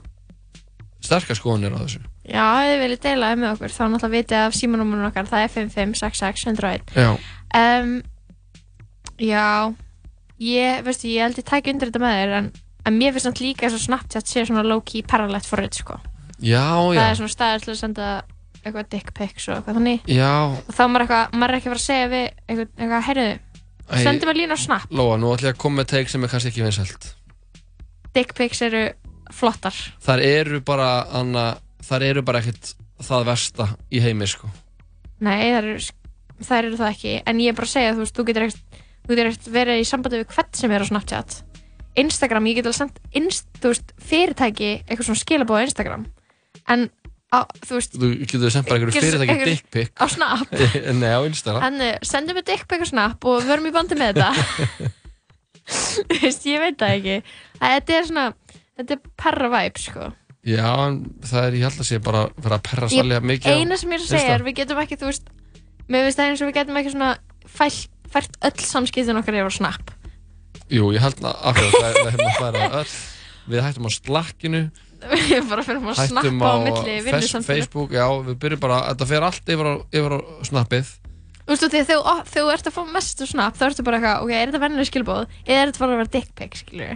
sterkar 1.07 1.39
skoðanir 1.39 1.77
á 1.77 1.79
þessu. 1.85 2.01
Já, 2.29 2.47
ef 2.65 2.71
þið 2.73 2.81
viljið 2.83 3.03
deila 3.05 3.29
það 3.31 3.39
með 3.43 3.51
okkur 3.53 3.75
þá 3.77 3.83
náttúrulega 3.93 4.15
vitið 4.17 4.39
af 4.43 4.57
símanúmerun 4.59 5.07
okkar 5.09 5.29
það 5.31 5.45
er 5.45 5.53
5566101 5.55 6.97
Já, 6.99 7.11
um, 7.61 7.93
já 9.23 9.45
ég, 10.43 10.83
veistu, 10.89 11.09
ég 11.13 11.23
held 11.29 11.39
ég 11.39 11.47
tæki 11.53 11.73
undir 11.77 11.93
þetta 11.93 12.03
með 12.03 12.19
þér 12.19 12.35
en, 12.41 12.51
en 12.89 12.97
mér 12.97 13.15
finnst 13.15 13.29
náttúrulega 13.29 13.53
líka 13.53 13.69
að 13.69 13.83
Snapchat 13.85 14.31
sé 14.31 14.45
svona 14.49 14.65
low-key 14.67 15.05
parallelt 15.09 15.47
for 15.49 15.63
it 15.65 15.77
sko. 15.77 15.99
já, 16.41 16.65
það 16.65 16.97
já. 16.97 17.05
er 17.11 17.19
svona 17.21 17.35
staður 17.35 17.65
til 17.65 17.73
að 17.75 17.81
senda 17.83 18.09
eitthvað 18.63 18.89
dick 18.93 19.13
pics 19.17 19.49
og 19.49 19.59
eitthvað 19.59 19.79
þannig. 19.79 20.09
Já, 20.11 20.33
og 20.55 20.73
þá 20.75 20.83
maður 20.87 21.05
eitthvað, 21.05 21.37
maður 21.39 21.55
er 21.55 21.59
ekki 21.59 21.69
að 21.69 21.75
fara 21.75 21.83
að 21.83 21.87
segja 21.87 22.09
við 22.13 22.25
eitthvað, 22.25 22.73
eitthvað 22.79 23.07
heyrðu, 23.09 23.29
Æ, 23.89 23.95
sendi 24.05 24.29
mér 24.29 24.41
lína 24.41 24.59
á 24.59 24.65
Snap. 24.65 24.89
Lóa, 24.93 25.21
nú 25.21 25.31
ætla 25.33 25.51
ég 25.51 25.57
að 25.57 25.63
koma 25.63 25.81
með 25.81 25.91
teik 25.95 26.13
sem 26.13 26.25
er 26.25 26.33
kannski 26.33 26.53
ekki 26.53 26.65
vinsælt. 26.67 27.09
Dick 28.17 28.35
pics 28.37 28.61
eru 28.67 28.83
flottar. 29.33 29.79
Þar 30.05 30.25
eru 30.27 30.61
bara 30.65 30.91
anna, 31.17 31.47
Þar 31.89 32.05
eru 32.05 32.23
bara 32.27 32.43
ekkert 32.43 32.75
það 33.01 33.29
versta 33.31 33.69
í 33.95 34.03
heimi 34.05 34.27
sko. 34.29 34.51
Nei, 35.25 35.39
það 35.55 35.59
eru, 35.63 35.77
það 36.43 36.59
eru 36.59 36.81
það 36.83 36.91
ekki. 36.91 37.15
En 37.31 37.41
ég 37.41 37.53
er 37.53 37.57
bara 37.57 37.69
að 37.69 37.73
segja, 37.73 37.95
þú 37.95 38.03
veist, 38.05 38.17
þú 38.19 38.25
getur 38.29 38.49
ekkert 38.49 39.49
verið 39.55 39.81
í 39.81 39.87
sambandi 39.89 40.21
við 40.21 40.35
hvert 40.35 40.59
sem 40.59 40.75
er 40.75 40.85
á 40.85 40.87
Snapchat 40.91 41.39
Instagram, 42.03 42.47
ég 42.51 42.59
get 42.61 42.69
alveg 42.69 42.79
sendt 42.79 42.99
inst, 43.19 43.49
veist, 43.65 43.93
fyrirtæki 44.11 44.71
eitthvað 44.87 45.09
svona 45.11 45.23
skilabóð 45.23 45.61
á 45.61 45.67
Instagram. 45.69 46.07
En 46.69 46.87
á, 47.35 47.39
þú 47.65 47.79
veist, 47.79 47.97
Þú 47.99 48.11
getur 48.25 48.53
sendt 48.55 48.69
bara 48.71 48.79
einhverju 48.81 49.03
fyrirtæki 49.03 49.35
einhverju- 49.35 49.57
dick 49.59 49.71
pic. 49.75 49.91
á 49.99 50.05
Snap. 50.09 50.55
Nei, 51.03 51.11
á 51.13 51.21
Instagram 51.29 51.67
en 51.69 51.83
uh, 51.89 51.91
sendum 52.07 52.39
við 52.41 52.49
dick 52.53 52.65
pic 52.71 52.85
á 52.85 52.87
Snap 52.89 53.29
og 53.29 53.45
verum 53.49 53.69
í 53.69 53.75
bandi 53.75 53.99
með 53.99 54.17
þetta. 54.21 54.89
Þú 55.69 56.21
veist, 56.23 56.47
ég 56.49 56.63
veit 56.63 56.79
það 56.81 56.95
ekki. 56.97 57.17
Að 57.61 57.75
þetta 57.75 57.97
er 57.99 58.07
svona, 58.09 58.27
þetta 58.79 58.97
er 58.97 59.03
perra 59.21 59.51
vibe 59.53 59.83
sko. 59.83 60.07
Já, 60.49 60.65
en 60.87 61.01
það 61.29 61.43
er, 61.49 61.57
ég 61.59 61.67
held 61.67 61.83
að 61.83 61.89
sé 61.91 61.99
bara 62.01 62.23
að 62.25 62.39
vera 62.47 62.57
að 62.57 62.65
perra 62.71 62.89
svolítið 62.89 63.27
mikið 63.29 63.59
eina 63.59 63.77
sem 63.77 63.91
ég 63.93 63.99
er 63.99 64.05
að 64.07 64.13
segja 64.15 64.37
er, 64.39 64.45
við 64.47 64.55
getum 64.63 64.81
ekki, 64.81 64.97
þú 65.01 65.09
veist 65.11 65.27
mér 65.91 66.07
finnst 66.07 66.21
það 66.21 66.31
eins 66.31 66.43
og 66.45 66.49
við 66.49 66.57
getum 66.61 66.79
ekki 66.81 66.93
svona 66.95 67.09
fælt, 67.59 67.91
fært 68.15 68.39
öll 68.49 68.65
samskiptin 68.71 69.19
okkar 69.21 69.37
yfir 69.43 69.57
Snap 69.59 69.93
Jú, 70.69 70.91
ég 70.93 71.01
held 71.01 71.23
að 71.25 71.59
það 71.79 71.89
er 71.89 72.23
að 72.27 72.37
fara 72.39 72.69
öll. 72.83 72.93
Við 73.49 73.65
hættum 73.65 73.89
á 73.89 73.91
slakkinu. 73.97 74.63
Við 74.99 75.45
bara 75.49 75.63
fyrir 75.65 75.79
að 75.81 76.01
Hættum 76.01 76.17
snappa 76.19 76.49
á 76.49 76.53
á 76.53 76.65
milli 76.67 76.95
fes- 76.99 77.05
vinnusamfélag 77.07 77.49
Facebook, 77.49 77.93
já, 77.95 78.07
við 78.27 78.39
byrjum 78.43 78.63
bara 78.65 78.79
Þetta 78.91 79.07
fer 79.13 79.27
allt 79.29 79.53
yfir 79.55 79.69
á, 79.71 79.75
yfir 79.95 80.17
á 80.17 80.21
snappið. 80.49 80.91
Þú 81.49 81.55
veist, 81.55 81.67
þegar 81.73 81.87
þú, 82.29 82.41
ert 82.53 82.67
að 82.69 82.75
fá 82.75 82.81
mest 82.93 83.23
úr 83.25 83.31
Snap 83.31 83.55
þá 83.57 83.63
ertu 83.71 83.85
bara 83.87 84.01
eitthvað, 84.01 84.25
ok, 84.27 84.33
er 84.37 84.51
þetta 84.51 84.61
vennilega 84.65 84.91
skilbóð 84.91 85.23
eða 85.47 85.61
er 85.63 85.71
þetta 85.71 85.81
bara 85.85 85.95
að 85.95 86.01
vera 86.03 86.13
dick 86.19 86.35
pic, 86.37 86.59
skilur 86.61 86.91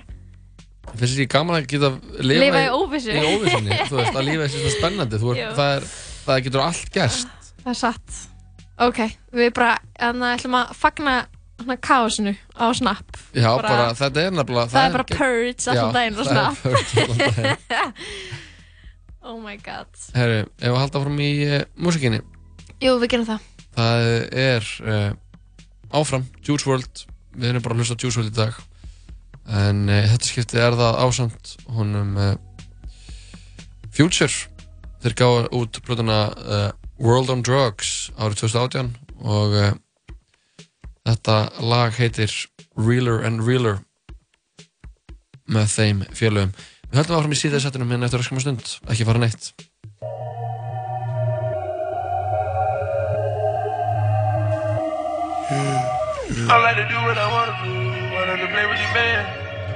þér 0.98 1.12
ekki 1.14 1.26
gaman 1.32 1.56
að 1.56 1.68
geta 1.70 1.90
lifa 2.20 2.42
Lifa 2.42 2.60
í 2.60 2.70
óvissu. 2.74 3.14
Í 3.14 3.22
óvissunni, 3.22 3.78
þú 3.88 3.96
veist, 4.00 4.16
að 4.18 4.26
lífa 4.28 4.44
er 4.44 4.52
svona 4.52 4.72
spennandi 4.74 5.20
er, 5.22 5.54
það, 5.56 5.70
er, 5.78 5.86
það 6.26 6.42
getur 6.48 6.64
allt 6.66 6.90
gerst. 6.92 7.52
Það 7.62 7.70
er 7.72 7.78
satt. 7.78 8.18
Ok, 8.82 9.00
við 9.38 9.52
bara, 9.56 9.76
að 10.02 10.24
ætlum 10.34 10.58
að 10.58 10.74
fagna 10.82 11.14
hana 11.62 11.76
kaosinu 11.80 12.32
á 12.54 12.66
Snap. 12.76 13.16
Já, 13.34 13.48
bara, 13.58 13.92
þetta 13.98 14.22
er 14.26 14.34
nefnilega 14.34 14.70
það, 14.72 14.86
er 14.86 14.96
bara 14.96 15.06
purge 15.18 15.72
allan 15.72 15.96
daginn 15.96 16.14
á 16.14 16.18
það 16.18 16.28
Snap. 16.90 18.02
oh 19.30 19.38
my 19.42 19.56
god. 19.62 19.90
Herru, 20.16 20.42
ef 20.58 20.68
við 20.68 20.78
halda 20.80 21.02
fram 21.04 21.22
í 21.22 21.30
uh, 21.46 21.58
músikinni 21.78 22.20
jú, 22.82 22.96
við 22.98 23.12
gerum 23.14 23.28
það. 23.28 23.48
Það 23.76 24.06
er 24.42 24.70
uh, 24.82 25.10
áfram, 26.00 26.26
Juice 26.42 26.68
WRLD. 26.68 27.04
Við 27.38 27.48
erum 27.52 27.64
bara 27.64 27.76
að 27.78 27.84
hlusta 27.84 27.98
Juice 28.00 28.18
WRLD 28.20 28.32
í 28.32 28.38
dag. 28.40 28.58
En 29.62 29.84
uh, 29.88 30.00
þetta 30.12 30.30
skipti 30.32 30.60
er 30.60 30.76
það 30.78 31.00
ásamt 31.06 31.54
honum 31.78 32.16
Future. 33.92 34.48
Þeir 35.02 35.14
gáðu 35.18 35.46
út 35.58 35.80
plötuna 35.84 36.18
World 37.02 37.32
on 37.34 37.40
Drugs 37.42 38.12
árið 38.16 38.44
2018 38.44 38.92
og 39.26 39.56
þetta 41.08 41.36
lag 41.60 41.96
heitir 41.98 42.32
Realer 42.76 43.24
and 43.26 43.42
Realer 43.46 43.82
með 45.50 45.74
þeim 45.76 46.06
félögum 46.14 46.54
Við 46.92 47.00
höldum 47.00 47.18
áfram 47.18 47.34
í 47.34 47.40
síðan 47.40 47.62
settinum 47.64 47.92
hérna 47.92 48.08
eftir 48.08 48.24
öskama 48.24 48.44
stund 48.44 48.74
ekki 48.92 49.08
fara 49.08 49.22
neitt 49.22 49.52
I 55.52 56.58
like 56.60 56.76
to 56.76 56.88
do 56.88 56.96
what 57.06 57.18
I 57.18 57.28
wanna 57.32 57.54
do, 57.64 57.72
wanna 58.14 58.36
to 58.40 58.48
play 58.52 58.66
with 58.66 58.80
your 58.80 58.92
band. 58.94 59.26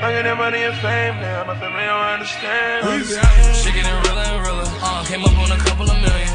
I 0.00 0.12
get 0.12 0.24
that 0.24 0.36
money 0.36 0.62
and 0.62 0.76
fame 0.76 1.20
now, 1.20 1.44
my 1.44 1.58
family 1.58 1.84
don't 1.84 2.00
understand. 2.16 2.84
She 3.56 3.72
getting 3.72 3.92
realer 4.04 4.24
and 4.24 4.40
realer. 4.44 4.64
Uh, 4.80 5.04
came 5.04 5.24
up 5.24 5.36
on 5.38 5.52
a 5.52 5.58
couple 5.58 5.88
of 5.88 5.96
million. 6.00 6.25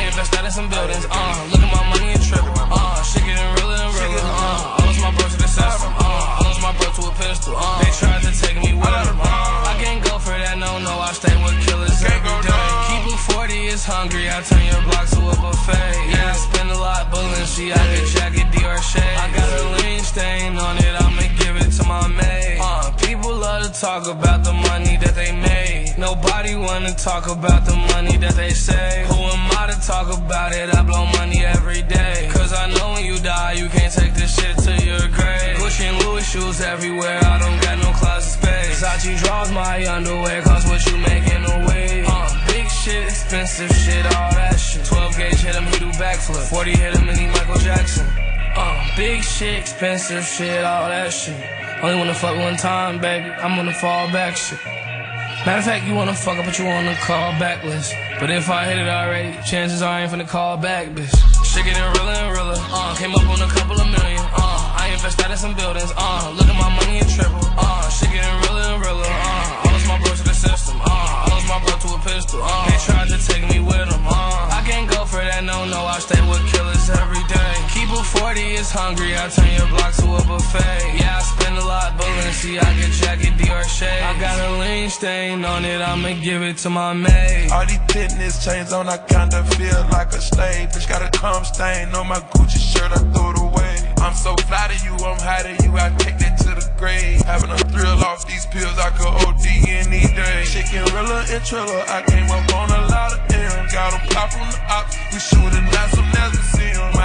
I 0.00 0.06
invested 0.08 0.44
in 0.44 0.50
some 0.50 0.68
buildings. 0.70 1.04
Uh, 1.10 1.48
look 1.52 1.60
at 1.60 1.72
my 1.76 1.84
money 1.92 2.12
and 2.16 2.22
triple. 2.24 2.56
Uh, 2.56 3.02
she 3.04 3.20
getting 3.20 3.36
realer 3.60 3.76
and 3.84 3.92
realer. 3.92 4.24
Uh, 4.24 4.80
I 4.80 4.86
lost 4.88 5.00
my 5.04 5.12
bro 5.12 5.28
to 5.28 5.36
the 5.36 5.48
system. 5.48 5.92
Uh, 5.92 6.00
I 6.00 6.40
lost 6.40 6.60
my 6.64 6.72
bro 6.72 6.88
to 6.88 7.02
a 7.04 7.12
pistol. 7.20 7.52
Uh, 7.54 7.84
they 7.84 7.92
tried 8.00 8.22
to 8.24 8.32
take 8.32 8.56
me 8.64 8.72
with 8.72 8.88
them. 8.88 9.20
Uh, 9.20 9.70
I 9.70 9.76
can't 9.76 10.00
go 10.02 10.16
for 10.18 10.32
that. 10.32 10.56
No, 10.56 10.78
no, 10.80 10.96
I 11.04 11.12
stay 11.12 11.36
with 11.44 11.52
killers 11.68 12.00
every 12.00 12.48
day. 12.48 12.89
Keep 13.40 13.48
40 13.48 13.66
is 13.72 13.84
hungry. 13.86 14.28
I 14.28 14.42
turn 14.42 14.60
your 14.68 14.82
block 14.84 15.08
to 15.16 15.20
a 15.32 15.34
buffet. 15.40 16.12
Yeah, 16.12 16.28
I 16.28 16.36
spend 16.36 16.70
a 16.70 16.76
lot, 16.76 17.10
Balenciaga 17.10 18.04
jacket, 18.12 18.52
Dior 18.52 18.76
shade. 18.84 19.16
I 19.16 19.32
got 19.32 19.48
a 19.48 19.62
lean 19.80 20.00
stain 20.00 20.58
on 20.58 20.76
it. 20.76 20.92
I'ma 21.00 21.24
give 21.40 21.56
it 21.56 21.72
to 21.80 21.84
my 21.88 22.06
maid. 22.08 22.58
Uh, 22.60 22.92
people 23.00 23.34
love 23.34 23.64
to 23.64 23.72
talk 23.80 24.06
about 24.06 24.44
the 24.44 24.52
money 24.52 24.98
that 24.98 25.14
they 25.14 25.32
made. 25.32 25.96
Nobody 25.96 26.54
wanna 26.54 26.92
talk 26.92 27.30
about 27.30 27.64
the 27.64 27.76
money 27.94 28.18
that 28.18 28.34
they 28.34 28.50
save. 28.50 29.06
Who 29.06 29.16
am 29.16 29.50
I 29.56 29.72
to 29.72 29.86
talk 29.86 30.12
about 30.12 30.52
it? 30.52 30.68
I 30.76 30.82
blow 30.82 31.06
money 31.06 31.40
every 31.42 31.80
day. 31.80 32.28
Cause 32.32 32.52
I 32.52 32.68
know 32.74 32.92
when 32.92 33.06
you 33.06 33.18
die, 33.20 33.52
you 33.52 33.70
can't 33.70 33.92
take 33.92 34.12
this 34.12 34.36
shit 34.36 34.56
to 34.68 34.72
your 34.84 35.08
grave. 35.16 35.56
Gucci 35.56 35.88
and 35.88 35.96
Louis 36.04 36.28
shoes 36.28 36.60
everywhere. 36.60 37.20
I 37.24 37.38
don't 37.38 37.58
got 37.62 37.78
no 37.78 37.90
closet 37.96 38.36
space. 38.36 38.82
Versace 38.82 39.16
draws 39.24 39.50
my 39.50 39.88
underwear. 39.88 40.42
Cost 40.42 40.68
what 40.68 40.84
you 40.84 40.98
making 40.98 41.44
away. 41.56 42.04
Uh, 42.06 42.09
big 42.52 42.68
shit, 42.68 43.04
expensive 43.04 43.70
shit, 43.70 44.04
all 44.06 44.32
that 44.32 44.58
shit. 44.58 44.84
12 44.84 45.16
gauge 45.16 45.40
hit 45.40 45.54
him, 45.54 45.64
he 45.64 45.78
do 45.78 45.90
backflip. 45.98 46.48
40 46.48 46.70
hit 46.70 46.96
him, 46.96 47.08
and 47.08 47.18
he 47.18 47.26
Michael 47.26 47.58
Jackson. 47.58 48.06
Uh, 48.56 48.96
big 48.96 49.22
shit, 49.22 49.58
expensive 49.58 50.24
shit, 50.24 50.64
all 50.64 50.88
that 50.88 51.12
shit. 51.12 51.36
Only 51.82 51.96
wanna 51.96 52.14
fuck 52.14 52.36
one 52.36 52.56
time, 52.56 53.00
baby. 53.00 53.30
I'm 53.30 53.58
on 53.58 53.66
the 53.66 53.72
fall 53.72 54.10
back 54.12 54.36
shit. 54.36 54.58
Matter 55.46 55.58
of 55.58 55.64
fact, 55.64 55.86
you 55.86 55.94
wanna 55.94 56.14
fuck 56.14 56.36
up, 56.38 56.44
but 56.44 56.58
you 56.58 56.66
on 56.66 56.84
the 56.84 56.94
call 56.94 57.32
back 57.38 57.64
list. 57.64 57.94
But 58.20 58.30
if 58.30 58.50
I 58.50 58.66
hit 58.66 58.76
it 58.76 58.88
already, 58.88 59.32
chances 59.48 59.80
are 59.80 59.88
I 59.88 60.02
ain't 60.02 60.12
finna 60.12 60.28
call 60.28 60.58
back, 60.58 60.88
bitch. 60.88 61.08
Shit 61.46 61.64
getting 61.64 61.82
realer 61.94 62.12
and 62.12 62.32
realer. 62.36 62.60
Uh, 62.68 62.94
came 62.96 63.14
up 63.14 63.26
on 63.26 63.40
a 63.40 63.48
couple 63.48 63.80
of 63.80 63.86
million. 63.88 64.20
Uh, 64.36 64.76
I 64.76 64.90
invested 64.92 65.30
in 65.30 65.36
some 65.38 65.54
buildings. 65.54 65.90
Uh, 65.96 66.34
look 66.36 66.46
at 66.46 66.58
my 66.60 66.68
money 66.76 66.98
and 67.00 67.08
triple. 67.08 67.40
Uh, 67.56 67.88
shit 67.88 68.12
getting 68.12 68.36
realer 68.44 68.76
and 68.76 68.82
realer. 68.84 69.08
Uh, 69.08 69.29
40 78.40 78.54
is 78.54 78.70
hungry. 78.70 79.12
I 79.16 79.28
turn 79.28 79.52
your 79.52 79.68
block 79.68 79.92
to 80.00 80.06
a 80.16 80.22
buffet. 80.24 80.98
Yeah, 80.98 81.18
I 81.18 81.22
spend 81.22 81.58
a 81.58 81.64
lot, 81.64 81.98
Balenciaga 81.98 82.88
jacket, 83.00 83.34
Dior 83.38 83.64
shade. 83.64 84.02
I 84.02 84.18
got 84.20 84.38
a 84.40 84.58
lean 84.60 84.88
stain 84.88 85.44
on 85.44 85.64
it. 85.64 85.80
I'ma 85.80 86.14
give 86.22 86.42
it 86.42 86.56
to 86.58 86.70
my 86.70 86.92
maid. 86.92 87.50
All 87.52 87.66
these 87.66 87.80
fitness 87.92 88.44
chains 88.44 88.72
on, 88.72 88.88
I 88.88 88.98
kinda 88.98 89.44
feel 89.56 89.80
like 89.92 90.12
a 90.12 90.20
slave. 90.20 90.70
Bitch 90.70 90.88
got 90.88 91.02
a 91.02 91.10
cum 91.18 91.44
stain 91.44 91.94
on 91.94 92.06
my 92.08 92.20
Gucci 92.32 92.60
shirt, 92.60 92.92
I 92.92 93.00
threw 93.12 93.30
it 93.32 93.38
away. 93.38 93.74
I'm 94.00 94.14
so 94.14 94.34
fly 94.48 94.68
to 94.72 94.76
you, 94.84 94.94
I'm 95.04 95.20
high 95.20 95.42
to 95.42 95.54
you, 95.62 95.72
I 95.76 95.90
take 95.98 96.18
that 96.18 96.38
to 96.44 96.50
the 96.58 96.66
grave. 96.78 97.20
Having 97.22 97.50
a 97.50 97.58
thrill 97.72 97.98
off 98.08 98.26
these 98.26 98.46
pills, 98.46 98.78
I 98.78 98.90
could 98.96 99.12
OD 99.24 99.46
any 99.68 100.02
day. 100.16 100.44
Chicken 100.52 100.84
Rilla 100.94 101.20
and 101.34 101.42
Trilla, 101.44 101.80
I 101.88 102.00
came 102.08 102.30
up 102.30 102.46
on 102.54 102.68
a 102.70 102.80
lot 102.88 103.12
of 103.12 103.20
M. 103.34 103.68
Got 103.72 103.92
'em 103.94 104.02
pop 104.08 104.32
on 104.40 104.48
the 104.50 104.60
ops, 104.76 104.96
we 105.12 105.18
shooting 105.20 105.66
at 105.80 105.90
some 105.94 106.08
never 106.12 106.59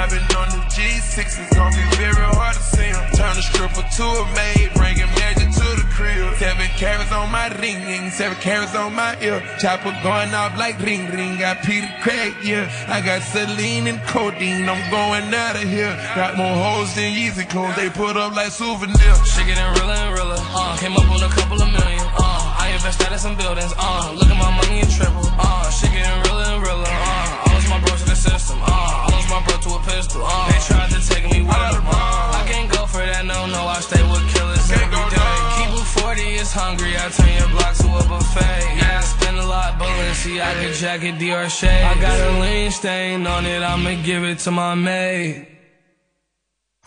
been 0.10 0.23
on 0.38 0.49
the 0.49 0.61
G6, 0.73 1.18
it's 1.40 1.56
gonna 1.56 1.76
be 1.76 1.84
very 1.98 2.14
hard 2.36 2.56
to 2.56 2.61
see 2.61 2.86
'em. 2.86 3.03
Turn 3.15 3.38
a 3.38 3.41
stripper 3.41 3.84
to 3.98 4.03
a 4.03 4.26
maid, 4.36 4.73
bringing 4.76 5.10
magic 5.19 5.49
to 5.53 5.68
the 5.80 5.86
crib. 5.95 6.38
Seven 6.38 6.69
carats 6.77 7.11
on 7.11 7.32
my 7.32 7.48
ring, 7.61 7.80
ring, 7.86 8.11
seven 8.11 8.38
carats 8.41 8.76
on 8.76 8.94
my 8.94 9.15
ear. 9.22 9.41
Chopper 9.61 9.95
going 10.03 10.34
off 10.34 10.57
like 10.57 10.77
ring, 10.80 11.10
ring. 11.11 11.38
Got 11.38 11.64
Peter 11.64 11.90
Craig, 12.02 12.34
yeah. 12.44 12.69
I 12.88 13.02
got 13.02 13.22
Celine 13.23 13.88
and 13.88 14.02
codeine, 14.07 14.68
I'm 14.69 14.84
going 14.91 15.34
out 15.34 15.56
of 15.56 15.64
here. 15.64 15.95
Got 16.15 16.36
more 16.38 16.56
hoes 16.56 16.94
than 16.95 17.14
Yeezy 17.14 17.48
clothes, 17.49 17.76
they 17.76 17.90
put 17.90 18.18
up 18.18 18.36
like 18.36 18.52
souvenirs. 18.52 19.19
Shit 19.32 19.48
getting 19.48 19.64
realer 19.76 19.94
and 20.06 20.14
realer. 20.14 20.38
Uh, 20.53 20.77
came 20.77 20.95
up 20.95 21.10
on 21.10 21.23
a 21.23 21.30
couple 21.30 21.61
of 21.61 21.69
million. 21.72 22.06
Uh, 22.18 22.56
I 22.64 22.69
invested 22.73 23.11
in 23.11 23.19
some 23.19 23.36
buildings. 23.36 23.73
Uh, 23.77 24.11
look 24.15 24.30
at 24.30 24.38
my 24.38 24.52
money 24.60 24.82
and 24.82 24.91
triple. 24.91 25.27
Uh, 25.40 25.69
shit 25.72 25.91
getting 25.91 26.22
realer 26.23 26.44
and 26.56 26.61
realer. 26.64 26.84
Uh, 26.88 27.45
I 27.45 27.53
lost 27.53 27.69
my 27.69 27.80
bro 27.80 27.95
to 27.95 28.06
the 28.06 28.15
system. 28.15 28.60
Uh, 28.64 29.15
my 29.36 29.45
bro 29.45 29.57
to 29.57 29.70
a 29.76 29.80
pistol. 29.84 30.22
Uh, 30.24 30.52
they 30.52 30.60
tried 30.64 30.90
to 30.91 30.99
take 31.03 31.26
me 31.32 31.41
with 31.41 31.72
them. 31.74 31.84
Uh, 31.88 32.40
I 32.40 32.44
can't 32.48 32.72
go 32.72 32.86
for 32.86 33.03
that, 33.03 33.26
no, 33.26 33.45
no. 33.48 33.62
I 33.68 33.80
stay 33.82 34.02
with 34.12 34.24
killers 34.34 34.72
every 34.72 35.06
day. 35.12 35.34
Keep 35.60 35.72
a 35.76 35.84
40 35.99 36.22
is 36.44 36.53
hungry. 36.53 36.95
I 36.95 37.10
turn 37.10 37.34
your 37.40 37.49
block 37.49 37.74
to 37.84 37.88
a 37.99 38.03
buffet. 38.07 38.64
Yeah, 38.80 38.99
I 38.99 39.02
spend 39.02 39.38
a 39.38 39.45
lot, 39.45 39.80
Balenciaga 39.80 40.74
jacket, 40.80 41.16
Dior 41.16 41.49
shade. 41.49 41.84
I 41.84 41.99
got 41.99 42.18
a 42.20 42.40
lean 42.40 42.72
stain 42.72 43.28
on 43.28 43.45
it. 43.45 43.62
I'ma 43.62 44.02
give 44.03 44.24
it 44.24 44.40
to 44.40 44.52
my 44.52 44.76
maid. 44.76 45.55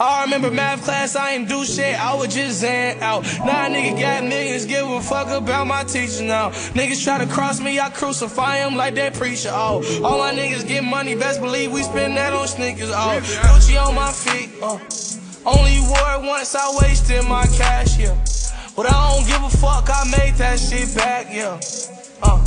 I 0.01 0.23
remember 0.23 0.53
math 0.53 0.85
class, 0.85 1.17
I 1.17 1.33
ain't 1.33 1.49
do 1.49 1.65
shit, 1.65 1.99
I 1.99 2.15
was 2.15 2.33
just 2.33 2.61
zan 2.61 3.03
out. 3.03 3.25
Now 3.45 3.67
a 3.67 3.69
nigga 3.69 4.01
got 4.01 4.23
millions, 4.23 4.65
give 4.65 4.89
a 4.89 5.01
fuck 5.01 5.27
about 5.29 5.67
my 5.67 5.83
teacher 5.83 6.23
now. 6.23 6.51
Niggas 6.51 7.03
try 7.03 7.19
to 7.19 7.27
cross 7.27 7.61
me, 7.61 7.81
I 7.81 7.91
crucify 7.91 8.59
them 8.59 8.77
like 8.77 8.95
that 8.95 9.15
preacher, 9.15 9.51
oh. 9.53 9.83
All 10.05 10.19
my 10.19 10.33
niggas 10.33 10.69
get 10.69 10.85
money, 10.85 11.17
best 11.17 11.41
believe 11.41 11.73
we 11.73 11.83
spend 11.83 12.17
that 12.17 12.33
on 12.33 12.47
sneakers, 12.47 12.91
oh. 12.93 13.21
Gucci 13.21 13.77
on 13.77 13.97
my 13.97 14.13
feet, 14.13 14.51
uh. 14.63 14.79
Only 15.45 15.81
wore 15.81 16.15
it 16.15 16.29
once, 16.29 16.55
I 16.55 16.79
wasted 16.81 17.25
my 17.25 17.47
cash, 17.47 17.99
yeah. 17.99 18.15
But 18.77 18.87
I 18.93 19.17
don't 19.17 19.27
give 19.27 19.43
a 19.43 19.51
fuck, 19.51 19.89
I 19.91 20.05
made 20.17 20.35
that 20.35 20.61
shit 20.61 20.95
back, 20.95 21.27
yeah. 21.33 21.59
Uh. 22.23 22.45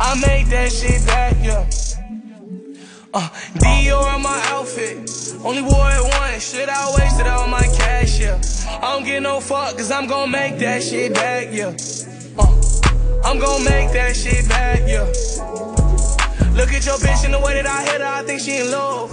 I 0.00 0.18
made 0.26 0.46
that 0.46 0.72
shit 0.72 1.06
back, 1.06 1.36
yeah. 1.42 1.68
Uh, 3.14 3.28
Dior 3.60 4.02
on 4.14 4.22
my 4.22 4.42
outfit. 4.46 4.96
Only 5.44 5.60
wore 5.60 5.90
it 5.90 6.02
once. 6.02 6.50
Shit, 6.50 6.70
I 6.70 6.94
wasted 6.98 7.26
all 7.26 7.46
my 7.46 7.66
cash, 7.76 8.18
yeah. 8.18 8.40
I 8.80 8.94
don't 8.94 9.04
get 9.04 9.22
no 9.22 9.38
fuck, 9.38 9.76
cause 9.76 9.90
I'm 9.90 10.06
gon' 10.06 10.30
make 10.30 10.58
that 10.60 10.82
shit 10.82 11.12
back, 11.12 11.48
yeah. 11.52 11.76
Uh, 12.38 13.20
I'm 13.22 13.38
gon' 13.38 13.64
make 13.64 13.92
that 13.92 14.16
shit 14.16 14.48
back, 14.48 14.80
yeah. 14.86 15.04
Look 16.56 16.72
at 16.72 16.86
your 16.86 16.96
bitch 17.04 17.26
in 17.26 17.32
the 17.32 17.40
way 17.44 17.54
that 17.54 17.66
I 17.66 17.84
hit 17.84 18.00
her, 18.00 18.06
I 18.06 18.22
think 18.22 18.40
she 18.40 18.56
in 18.56 18.70
love. 18.70 19.10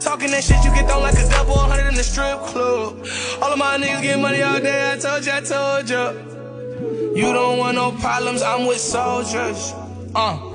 Talking 0.00 0.32
that 0.32 0.42
shit, 0.42 0.64
you 0.64 0.74
get 0.74 0.88
thrown 0.88 1.02
like 1.02 1.14
a 1.14 1.28
double 1.30 1.54
100 1.54 1.90
in 1.90 1.94
the 1.94 2.02
strip 2.02 2.40
club. 2.50 3.06
All 3.40 3.52
of 3.52 3.58
my 3.58 3.78
niggas 3.78 4.02
get 4.02 4.18
money 4.18 4.42
all 4.42 4.58
day, 4.58 4.92
I 4.92 4.98
told 4.98 5.24
you, 5.24 5.32
I 5.32 5.40
told 5.42 5.88
you. 5.88 7.14
You 7.14 7.32
don't 7.32 7.58
want 7.58 7.76
no 7.76 7.92
problems, 7.92 8.42
I'm 8.42 8.66
with 8.66 8.78
soldiers. 8.80 9.74
Uh, 10.12 10.52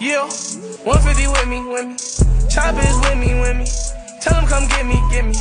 yeah. 0.00 0.30
150 0.84 1.26
with 1.28 1.48
me, 1.48 1.60
with 1.68 1.86
me. 1.86 2.48
Chopper 2.48 2.80
is 2.80 2.96
with 3.00 3.18
me, 3.18 3.38
with 3.38 3.56
me. 3.56 3.66
Tell 4.20 4.34
him 4.40 4.46
come 4.48 4.66
get 4.68 4.86
me, 4.86 4.96
get 5.10 5.24
me. 5.24 5.32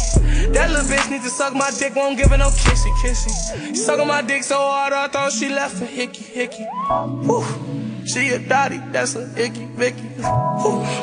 That 0.54 0.72
little 0.72 0.86
bitch 0.86 1.10
need 1.10 1.22
to 1.24 1.30
suck 1.30 1.54
my 1.54 1.72
dick, 1.80 1.96
won't 1.96 2.18
give 2.18 2.30
her 2.32 2.38
no 2.38 2.50
kissy, 2.50 2.92
kissy. 3.02 3.68
She 3.68 3.76
sucking 3.76 4.08
my 4.08 4.22
dick 4.22 4.44
so 4.44 4.58
hard, 4.58 4.94
I 4.94 5.08
thought 5.08 5.32
she 5.32 5.50
left 5.50 5.76
for 5.78 5.86
hickey, 5.86 6.24
hickey. 6.24 6.66
Whew. 7.24 7.89
She 8.06 8.30
a 8.30 8.40
dotty, 8.40 8.80
that's 8.92 9.16
a 9.16 9.30
icky, 9.38 9.66
Vicky. 9.66 10.10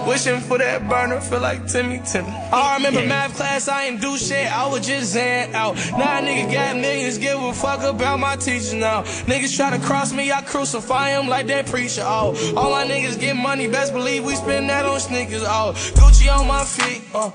Wishing 0.06 0.40
for 0.40 0.58
that 0.58 0.88
burner, 0.88 1.20
feel 1.20 1.40
like 1.40 1.66
Timmy, 1.66 2.00
Timmy. 2.04 2.28
I 2.28 2.76
remember 2.76 3.06
math 3.06 3.36
class, 3.36 3.68
I 3.68 3.84
ain't 3.86 4.00
do 4.00 4.16
shit, 4.16 4.50
I 4.52 4.66
was 4.68 4.86
just 4.86 5.12
zan 5.12 5.54
out. 5.54 5.76
Now 5.76 6.18
a 6.18 6.22
nigga 6.22 6.52
got 6.52 6.76
millions, 6.76 7.18
give 7.18 7.40
a 7.40 7.52
fuck 7.52 7.82
about 7.82 8.18
my 8.18 8.36
teacher 8.36 8.76
now. 8.76 9.02
Niggas 9.02 9.56
try 9.56 9.76
to 9.76 9.84
cross 9.84 10.12
me, 10.12 10.32
I 10.32 10.42
crucify 10.42 11.10
him 11.10 11.28
like 11.28 11.46
that 11.46 11.66
preacher, 11.66 12.02
oh. 12.04 12.34
All 12.56 12.70
my 12.70 12.86
niggas 12.86 13.18
get 13.18 13.36
money, 13.36 13.68
best 13.68 13.92
believe 13.92 14.24
we 14.24 14.34
spend 14.34 14.68
that 14.68 14.84
on 14.84 15.00
sneakers, 15.00 15.42
oh. 15.44 15.72
Gucci 15.94 16.28
on 16.34 16.46
my 16.46 16.64
feet, 16.64 17.02
uh. 17.14 17.30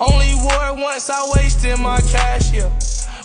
Only 0.00 0.32
wore 0.36 0.66
it 0.68 0.82
once, 0.82 1.10
I 1.10 1.32
wasted 1.34 1.78
my 1.80 2.00
cash, 2.02 2.52
yeah. 2.52 2.70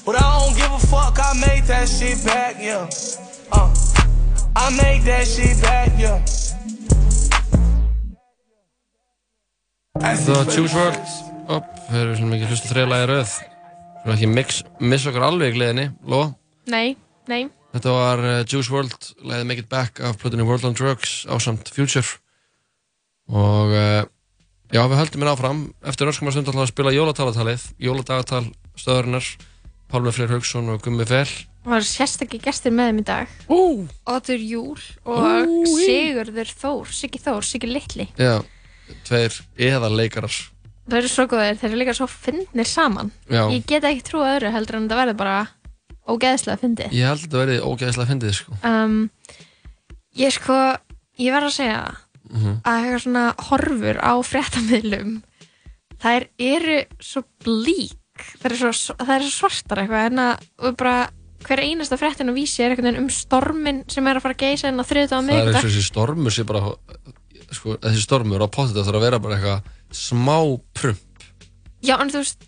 But 0.06 0.16
I 0.16 0.40
don't 0.40 0.58
give 0.58 0.72
a 0.72 0.80
fuck, 0.88 1.18
I 1.20 1.34
made 1.48 1.64
that 1.66 1.88
shit 1.88 2.24
back, 2.26 2.58
yeah. 2.60 2.90
Uh. 3.52 3.93
I 4.55 4.69
made 4.77 5.01
that 5.09 5.25
shit 5.27 5.59
back, 5.61 5.89
yeah. 5.97 6.19
The 9.99 10.45
Choose 10.53 10.73
World. 10.75 10.99
Upp, 11.51 11.65
við 11.89 11.99
erum 11.99 12.15
svona 12.17 12.31
mikið 12.34 12.51
hlusta 12.53 12.69
þrejlega 12.71 13.03
í 13.03 13.07
röð 13.09 13.31
Svona 13.34 14.13
ekki 14.15 14.30
mix, 14.31 14.61
missa 14.80 15.09
okkur 15.11 15.25
alveg 15.27 15.51
í 15.51 15.55
gleðinni 15.57 15.84
Lóa, 16.07 16.30
Nei, 16.71 16.93
nei. 17.27 17.49
þetta 17.75 17.91
var 17.91 18.21
uh, 18.23 18.35
Juice 18.47 18.71
WRLD 18.71 19.09
leiði 19.27 19.47
Make 19.49 19.65
It 19.65 19.69
Back 19.71 19.99
af 19.99 20.15
plötunni 20.21 20.45
World 20.47 20.63
on 20.69 20.77
Drugs 20.77 21.25
á 21.27 21.35
samt 21.43 21.67
Future. 21.75 22.05
Og 23.27 23.75
uh, 23.75 24.05
já, 24.71 24.81
við 24.88 24.99
höldum 25.01 25.23
mér 25.25 25.34
áfram. 25.34 25.65
Eftir 25.84 26.07
örskamar 26.13 26.35
stund 26.38 26.47
við 26.53 26.63
að 26.63 26.71
spila 26.71 26.95
jólatalatalið 26.95 27.67
jóladagatal 27.84 28.45
stöðurinnar 28.80 29.27
Pálmi 29.91 30.15
Freyr 30.15 30.31
Haugsson 30.38 30.71
og 30.71 30.80
Gummi 30.88 31.07
Fel 31.11 31.27
Það 31.64 31.72
var 31.72 31.85
sérstakki 31.88 32.40
gestir 32.44 32.73
með 32.76 32.90
þeim 32.90 32.98
í 32.99 33.03
dag. 33.07 33.35
Ú! 33.48 33.60
Otur 34.11 34.41
Júl 34.44 34.80
og 35.07 35.48
Úi. 35.48 35.85
Sigurður 35.85 36.49
Þór, 36.60 36.90
Siggi 36.91 37.22
Þór, 37.23 37.45
Siggi 37.48 37.69
Littli. 37.72 38.07
Já, 38.19 38.34
tveir 39.07 39.38
eða 39.72 39.90
leikarar 39.94 40.35
Það 40.84 40.98
eru 40.99 41.07
svo 41.14 41.23
góðir, 41.31 41.56
þeir 41.61 41.69
eru 41.69 41.77
líka 41.80 41.94
svo 41.95 42.07
fyndnir 42.11 42.68
saman. 42.68 43.14
Já. 43.31 43.45
Ég 43.56 43.64
get 43.72 43.85
ekki 43.88 44.03
trú 44.03 44.19
öðru 44.27 44.49
heldur 44.52 44.76
en 44.81 44.90
það 44.91 44.99
verður 44.99 45.19
bara 45.22 45.35
ógeðslega 46.11 46.60
fyndið. 46.60 46.91
Ég 46.98 47.07
held 47.07 47.22
að 47.22 47.23
þetta 47.23 47.40
verði 47.40 47.60
ógeðslega 47.64 48.10
fyndið 48.11 48.34
sko 48.35 48.57
Um, 48.68 48.98
ég 50.19 50.35
sko, 50.35 50.57
ég 51.23 51.31
verð 51.38 51.48
að 51.48 51.56
segja 51.56 51.84
Mhm. 52.34 52.53
að 52.65 52.77
eitthvað 52.81 53.02
svona 53.06 53.23
horfur 53.48 53.98
á 54.03 54.14
fréttamiðlum 54.27 55.15
þær 56.03 56.27
eru 56.40 56.77
svo 56.99 57.23
blík 57.44 58.23
þær 58.44 58.52
eru 58.56 58.72
svo, 58.76 58.95
þær 58.99 59.15
eru 59.22 59.30
svo 59.31 59.49
svartar 59.53 59.81
eitthvað 59.84 60.06
en 60.11 60.22
að 60.23 60.77
bara 60.80 60.95
hver 61.48 61.64
einasta 61.64 61.99
fréttin 61.99 62.32
og 62.32 62.38
vísi 62.38 62.64
er 62.65 62.76
um 62.94 63.10
stormin 63.11 63.84
sem 63.91 64.07
er 64.07 64.20
að 64.20 64.26
fara 64.26 64.38
að 64.38 64.44
geisa 64.45 64.70
en 64.70 64.82
á 64.82 64.86
þriðut 64.88 65.15
á 65.15 65.20
Það 65.20 65.34
er 65.34 65.49
eins 65.49 65.60
og 65.60 65.70
þessi 65.70 65.86
stormur 65.88 66.36
sé 66.36 66.45
bara 66.48 66.61
sko, 67.53 67.78
þessi 67.84 68.03
stormur 68.03 68.45
á 68.45 68.48
pottet 68.48 68.80
þarf 68.82 68.99
að 68.99 69.06
vera 69.06 69.22
bara 69.24 69.38
eitthvað 69.38 69.72
smá 69.94 70.38
prump. 70.74 71.28
Já, 71.84 71.98
en 71.99 72.11
þú 72.14 72.24
veist, 72.24 72.45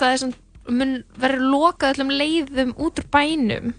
það 0.00 0.14
er 0.14 0.22
svona 0.22 0.40
mun 0.72 0.98
verður 1.18 1.48
lokað 1.52 1.96
öllum 1.96 2.12
leiðum 2.14 2.76
út 2.78 3.00
úr 3.02 3.08
bænum 3.12 3.72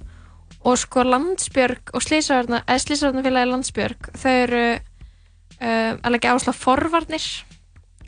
og 0.63 0.79
sko 0.79 1.03
Landsbjörg 1.07 1.93
og 1.95 2.03
Slísavarnafélagi 2.03 3.49
Landsbjörg 3.51 4.09
þau 4.19 4.31
eru 4.31 4.63
uh, 4.73 5.93
að 5.95 6.11
leggja 6.15 6.33
áherslu 6.33 6.55
á 6.55 6.57
forvarnir 6.59 7.27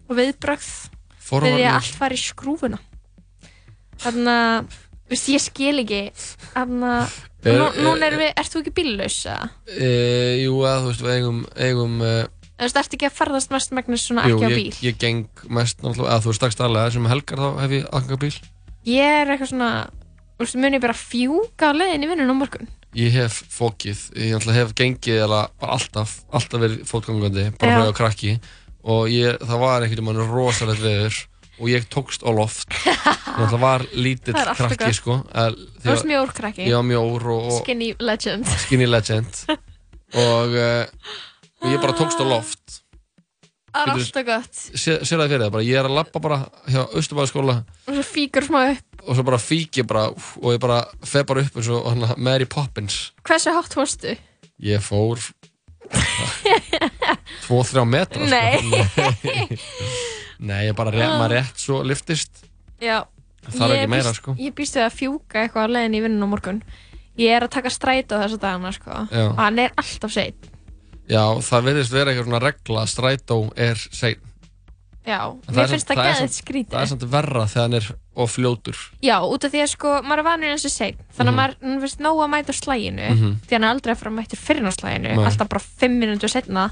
og 0.06 0.20
viðbrögð 0.20 0.70
fyrir 1.26 1.58
því 1.58 1.66
að 1.66 1.78
allt 1.80 1.98
fari 2.00 2.20
í 2.20 2.22
skrúfuna. 2.22 2.80
Þannig 4.04 4.32
að 4.32 4.76
þú 5.06 5.14
veist, 5.16 5.30
ég 5.34 5.44
skil 5.44 5.80
ekki. 5.84 6.02
Þannig 6.54 6.92
að 6.96 7.16
Er- 7.46 7.60
nú, 7.60 7.66
núna 7.86 8.08
er- 8.08 8.14
erum 8.14 8.22
við, 8.24 8.32
ert 8.42 8.50
þú 8.56 8.62
ekki 8.64 8.72
bíllaus 8.74 9.18
e, 9.30 9.90
Jú, 10.42 10.56
að 10.66 10.80
þú 10.82 10.88
veist, 10.90 11.04
við 11.06 11.12
eigum, 11.20 11.42
eigum 11.62 12.00
e, 12.02 12.14
Þú 12.56 12.64
veist, 12.66 12.80
ert 12.82 12.96
ekki 12.98 13.06
að 13.10 13.18
ferðast 13.20 13.52
mest 13.54 13.76
megnis 13.76 14.06
svona 14.08 14.24
Jú, 14.26 14.40
ekki 14.40 14.48
á 14.48 14.50
ég, 14.50 14.56
bíl? 14.58 14.80
ég 14.88 14.98
geng 14.98 15.44
mest 15.54 15.84
náttúrulega, 15.84 16.16
að 16.16 16.24
þú 16.26 16.32
veist 16.32 16.42
dags 16.46 16.58
daglega 16.58 16.94
sem 16.96 17.06
helgar 17.12 17.44
þá 17.44 17.50
hef 17.62 17.76
ég 17.76 17.86
aðganga 17.92 18.20
bíl. 18.24 18.34
Ég 18.90 19.20
er 19.22 19.30
eitthvað 19.36 19.52
svona, 19.52 19.70
þú 20.40 20.46
veist, 20.48 20.58
mun 20.64 20.78
ég 20.80 20.82
bara 20.88 20.98
fjúka 20.98 21.70
á 21.70 21.78
leiðin 21.78 22.06
í 22.08 22.10
vinnun 22.10 22.34
á 22.34 22.36
morgun? 22.42 22.72
Ég 22.96 23.12
hef 23.12 23.44
fókið, 23.52 24.02
ég 24.16 24.34
náttúrulega 24.34 24.62
hef 24.64 24.74
gengið 24.80 25.22
eða 25.28 25.42
bara 25.60 25.76
alltaf, 25.78 26.16
alltaf 26.32 26.62
verið 26.66 26.82
fótgangandi 26.90 27.46
bara 27.60 27.82
ég 27.84 27.92
á 27.92 28.00
krakki. 28.02 28.40
Og 28.86 29.10
ég, 29.10 29.38
það 29.42 29.62
var 29.62 29.84
einhvern 29.86 30.06
veginn 30.10 30.34
rosalegt 30.34 30.82
veður 30.82 31.16
og 31.60 31.70
ég 31.72 31.86
tókst 31.92 32.24
á 32.26 32.30
loft 32.36 32.68
var 33.66 33.84
lítill 33.96 34.34
Það 34.36 34.42
er 34.42 34.52
alltaf 34.54 34.74
krakki 34.78 34.96
sko, 34.98 35.20
Þú 35.84 35.90
varst 35.92 36.08
mjór 36.10 36.32
krakki. 36.36 36.66
Já, 36.70 36.80
mjór 36.86 37.26
og, 37.36 37.46
og 37.52 37.60
Skinny 37.62 37.94
legend 38.00 38.48
Skinny 38.66 38.88
legend 38.90 39.42
og 40.26 40.56
uh, 40.56 40.84
ég 41.68 41.80
bara 41.84 41.96
tókst 41.98 42.20
á 42.22 42.26
loft 42.28 42.82
Það 43.76 43.82
er 43.82 43.92
alltaf 43.92 44.24
gott. 44.30 44.60
sé, 44.80 44.94
sér 45.04 45.20
það 45.20 45.32
fyrir 45.34 45.42
það, 45.44 45.54
bara, 45.58 45.66
ég 45.68 45.76
er 45.82 45.88
að 45.90 45.96
lappa 45.98 46.22
bara 46.24 46.38
hjá 46.72 46.82
Östubæðaskóla 46.96 47.56
Og 47.90 47.98
svo 47.98 48.06
fíkur 48.08 48.46
smá 48.48 48.62
upp. 48.72 49.02
og 49.04 49.18
svo 49.18 49.26
bara 49.28 49.40
fík 49.44 49.82
ég 49.82 49.88
bara 49.90 50.06
og 50.16 50.48
ég 50.56 50.62
bara 50.64 50.78
feð 51.04 51.26
bara 51.34 51.44
upp 51.44 51.60
eins 51.60 51.68
og 51.76 51.90
hana, 51.92 52.14
Mary 52.16 52.48
Poppins 52.48 53.02
Hversu 53.28 53.52
hátt 53.52 53.76
fórstu? 53.76 54.16
ég 54.64 54.80
fór 54.84 55.20
2-3 57.46 57.84
metra 57.86 58.26
Nei. 58.26 58.58
sko. 58.64 60.25
Nei, 60.40 60.72
bara 60.74 60.92
rétt, 60.92 61.16
maður 61.20 61.36
rétt 61.40 61.58
svo 61.58 61.84
liftist 61.84 62.44
Já. 62.82 63.04
Það 63.46 63.60
þarf 63.62 63.76
ekki 63.78 63.90
meira, 63.90 64.14
sko. 64.14 64.34
Ég 64.42 64.54
býst 64.58 64.74
við 64.76 64.84
að 64.88 64.96
fjúka 64.98 65.44
eitthvað 65.44 65.68
á 65.70 65.74
leiðin 65.76 65.96
í 65.96 66.02
vinnun 66.02 66.26
á 66.26 66.28
morgun. 66.28 66.64
Ég 67.18 67.30
er 67.38 67.44
að 67.46 67.52
taka 67.54 67.70
strætó 67.70 68.18
þessa 68.18 68.40
dagana, 68.42 68.72
sko. 68.74 68.90
Já. 69.12 69.28
Og 69.30 69.38
hann 69.38 69.60
er 69.60 69.72
alltaf 69.78 70.12
sein. 70.12 70.34
já, 71.08 71.22
það 71.46 71.64
verðist 71.70 71.92
vera 71.94 72.10
eitthvað 72.12 72.26
svona 72.26 72.40
regla 72.42 72.82
að 72.82 72.90
strætó 72.90 73.38
er 73.56 73.76
sein 73.92 74.16
Já. 75.06 75.20
En 75.48 75.54
Mér 75.54 75.64
er 75.64 75.68
finnst 75.70 75.86
samt- 75.88 76.00
það 76.00 76.06
er 76.06 76.14
geðið 76.16 76.18
samt- 76.26 76.38
skrítið. 76.42 76.72
það 76.74 76.82
er 76.82 76.88
samt 76.90 77.04
verra 77.12 77.44
þegar 77.46 77.62
hann 77.62 77.74
er 77.78 77.88
of 78.16 78.32
fljótur 78.36 78.78
Já, 79.06 79.20
út 79.22 79.44
af 79.46 79.52
því 79.54 79.60
að 79.62 79.70
sko, 79.70 79.90
maður 80.02 80.18
er 80.18 80.24
vanur 80.26 80.50
eins 80.50 80.66
og 80.66 80.72
sein 80.74 80.96
þannig 81.14 81.30
að 81.30 81.36
Mhm. 81.36 81.38
maður 81.38 81.56
maður 81.62 81.82
finnst 81.86 82.00
nóg 82.02 82.18
að 82.26 82.30
mæta 82.34 82.50
á 82.50 82.56
slæginu 82.58 83.10
Mhm. 83.14 83.36
því 83.46 83.52
hann 83.54 83.64
er 83.64 83.70
aldrei 83.76 83.92
að 83.94 83.98
fara 83.98 84.12
að 84.12 84.18
mæta 84.18 84.36
fyrir 84.36 84.66
á 84.66 84.72
slæginu 84.74 85.16
Nei. 85.16 85.26
alltaf 85.26 85.48
bara 85.50 85.60
5 85.62 85.94
minútur 86.02 86.30
setna 86.34 86.72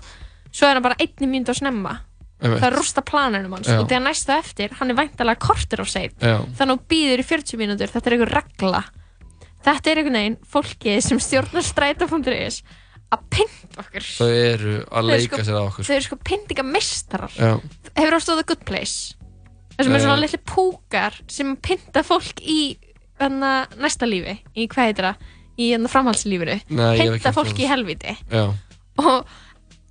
svo 0.51 0.65
er 0.67 0.73
hann 0.73 0.81
bara 0.81 0.95
einni 0.97 1.27
mínútur 1.29 1.53
að 1.53 1.61
snemma 1.61 1.99
Það 2.43 2.73
rústa 2.75 3.01
planinu 3.07 3.49
hans 3.53 3.67
Já. 3.71 3.77
og 3.79 3.87
þegar 3.87 4.03
næsta 4.03 4.37
eftir, 4.41 4.73
hann 4.79 4.91
er 4.91 4.97
væntalega 4.99 5.39
kortir 5.39 5.79
á 5.79 5.85
sein 5.87 6.11
Já. 6.19 6.37
þannig 6.57 6.69
að 6.69 6.73
hún 6.73 6.85
býður 6.91 7.23
í 7.23 7.25
40 7.29 7.57
mínútur. 7.61 7.87
Þetta 7.93 8.09
er 8.09 8.15
einhver 8.17 8.33
regla. 8.35 8.83
Þetta 9.63 9.91
er 9.93 10.01
einhvern 10.01 10.17
veginn 10.19 10.37
fólki 10.43 10.95
sem 11.01 11.19
stjórnar 11.23 11.63
stræta.is 11.63 12.57
að 13.13 13.21
pynta 13.29 13.79
okkur. 13.83 14.07
Þau 14.17 14.29
eru 14.33 14.73
að 14.91 15.05
leika 15.07 15.37
sko- 15.37 15.45
sér 15.45 15.55
að 15.59 15.67
okkur. 15.69 15.85
þau 15.87 15.95
eru 15.95 16.05
sko 16.07 16.17
pyntingameistarar 16.27 17.31
já, 17.37 17.51
hefur 17.95 18.17
ástofað 18.17 18.39
The 18.41 18.47
Good 18.51 18.65
Place? 18.65 19.15
Þessum 19.77 19.93
er 19.93 19.99
Eh. 19.99 20.03
svona 20.03 20.19
litli 20.19 20.39
púkar 20.45 21.13
sem 21.27 21.55
pynta 21.57 22.03
fólk 22.03 22.41
í 22.41 22.77
hana, 23.19 23.67
næsta 23.77 24.05
lífi, 24.09 24.39
í 24.57 24.67
hvað 24.67 24.85
heitir 24.89 25.05
það? 25.07 25.15
Í 25.57 25.67
ekki 27.05 27.13
pynta 27.13 27.29
heyrt 27.29 27.35
fólk 27.37 27.53
um 27.53 27.57
í 27.57 27.63
það. 27.63 27.69
helviti 27.69 28.17
já, 28.31 28.53
og 28.97 29.25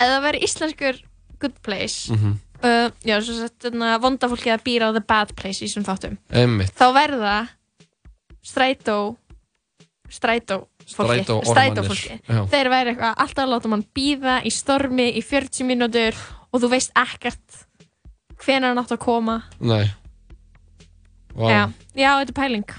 ef 0.01 0.09
það 0.09 0.23
veri 0.23 0.41
íslenskur 0.43 1.01
Good 1.43 1.59
Place. 1.66 2.12
Mhm, 2.14 2.36
uh, 2.62 2.90
já, 3.06 3.16
svo 3.20 3.35
sett 3.40 3.66
hana, 3.70 3.97
vonda 4.02 4.31
fólki 4.31 4.52
að 4.55 4.62
býra 4.69 4.90
á 4.90 4.94
The 4.94 5.05
Bad 5.05 5.35
Place 5.39 5.62
í 5.62 5.66
þessum 5.69 5.86
þáttum. 5.89 6.16
Einmitt. 6.31 6.73
Þá 6.78 6.86
verða 6.97 7.35
strætó 8.43 8.98
strætó 10.12 10.66
fólki, 10.93 11.23
Strætó 11.47 11.82
fólki 11.86 12.16
þeir 12.52 12.69
væri 12.73 12.93
eitthvað 12.93 13.20
alltaf 13.24 13.48
láta 13.48 13.70
mann 13.70 13.85
býða 13.97 14.40
í 14.44 14.51
stormi 14.52 15.06
í 15.16 15.23
40 15.24 15.64
mínútur 15.69 16.19
og 16.52 16.60
þú 16.62 16.70
veist 16.74 16.93
ekkert 16.98 17.62
hvenær 18.43 18.73
hann 18.73 18.81
átt 18.82 18.93
að 18.97 19.01
koma. 19.05 19.36
Nei. 19.62 19.86
Vá. 21.32 21.47
já, 21.48 21.60
já, 21.97 22.10
þetta 22.19 22.32
er 22.32 22.36
pæling. 22.36 22.73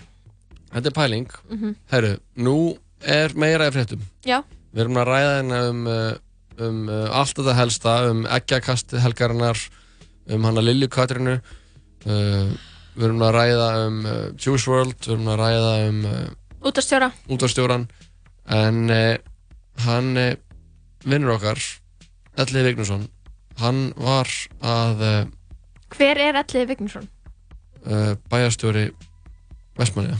Þetta 0.73 0.90
er 0.91 0.95
pæling. 0.98 1.30
Mhm. 1.49 1.76
herru, 1.94 2.11
nú 2.35 2.57
er 3.02 3.34
meira 3.40 3.69
í 3.69 3.73
fréttum. 3.73 4.03
Já, 4.27 4.44
við 4.73 4.84
erum 4.85 4.99
að 5.02 5.10
ræða 5.10 5.31
hérna 5.40 5.61
um, 5.72 5.81
uh, 5.88 6.14
um 6.62 6.84
uh, 6.90 7.08
allt 7.18 7.38
þetta 7.40 7.56
helsta 7.58 7.96
um 8.12 8.24
eggjakast 8.26 8.94
helgarinnar 9.04 9.60
um 10.34 10.46
hana 10.48 10.62
Lilju 10.64 10.90
Katrinu 10.94 11.38
uh, 11.40 12.48
við 12.94 13.06
erum 13.08 13.24
að 13.26 13.36
ræða 13.38 13.68
um 13.88 14.00
uh, 14.06 14.16
Juice 14.38 14.70
WRLD 14.70 15.00
við 15.08 15.14
erum 15.16 15.32
að 15.34 15.40
ræða 15.42 15.74
um 15.90 16.02
uh, 16.10 16.26
út 16.64 16.78
að 16.80 16.86
stjóra 16.88 17.10
útvarstjóran 17.28 17.88
en 18.54 18.84
uh, 18.94 19.16
hann 19.88 20.12
uh, 20.20 20.34
vinnur 21.06 21.36
okkar 21.38 21.60
Elli 22.40 22.64
Vignesson 22.70 23.08
hann 23.62 23.92
var 23.98 24.30
að 24.66 25.02
hver 25.94 26.18
er 26.18 26.40
Elliði 26.42 26.70
Vignesson? 26.72 27.10
uh, 27.86 28.14
bæjarstjóri 28.32 28.88
Vestmanniða 29.78 30.20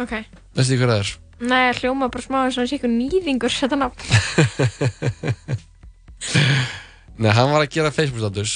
ok, 0.00 0.14
veistu 0.56 0.72
því 0.74 0.80
hver 0.80 0.94
það 0.94 1.02
er? 1.04 1.12
Nei, 1.40 1.72
hljóma 1.80 2.08
bara 2.12 2.22
smá 2.24 2.38
eins 2.44 2.56
og 2.58 2.62
hann 2.62 2.68
sé 2.70 2.76
eitthvað 2.76 2.96
nýðingur 2.98 3.54
þetta 3.54 3.76
nafn 3.80 4.00
Nei, 7.20 7.30
hann 7.36 7.50
var 7.52 7.64
að 7.64 7.72
gera 7.74 7.90
Facebook 7.92 8.20
status 8.22 8.52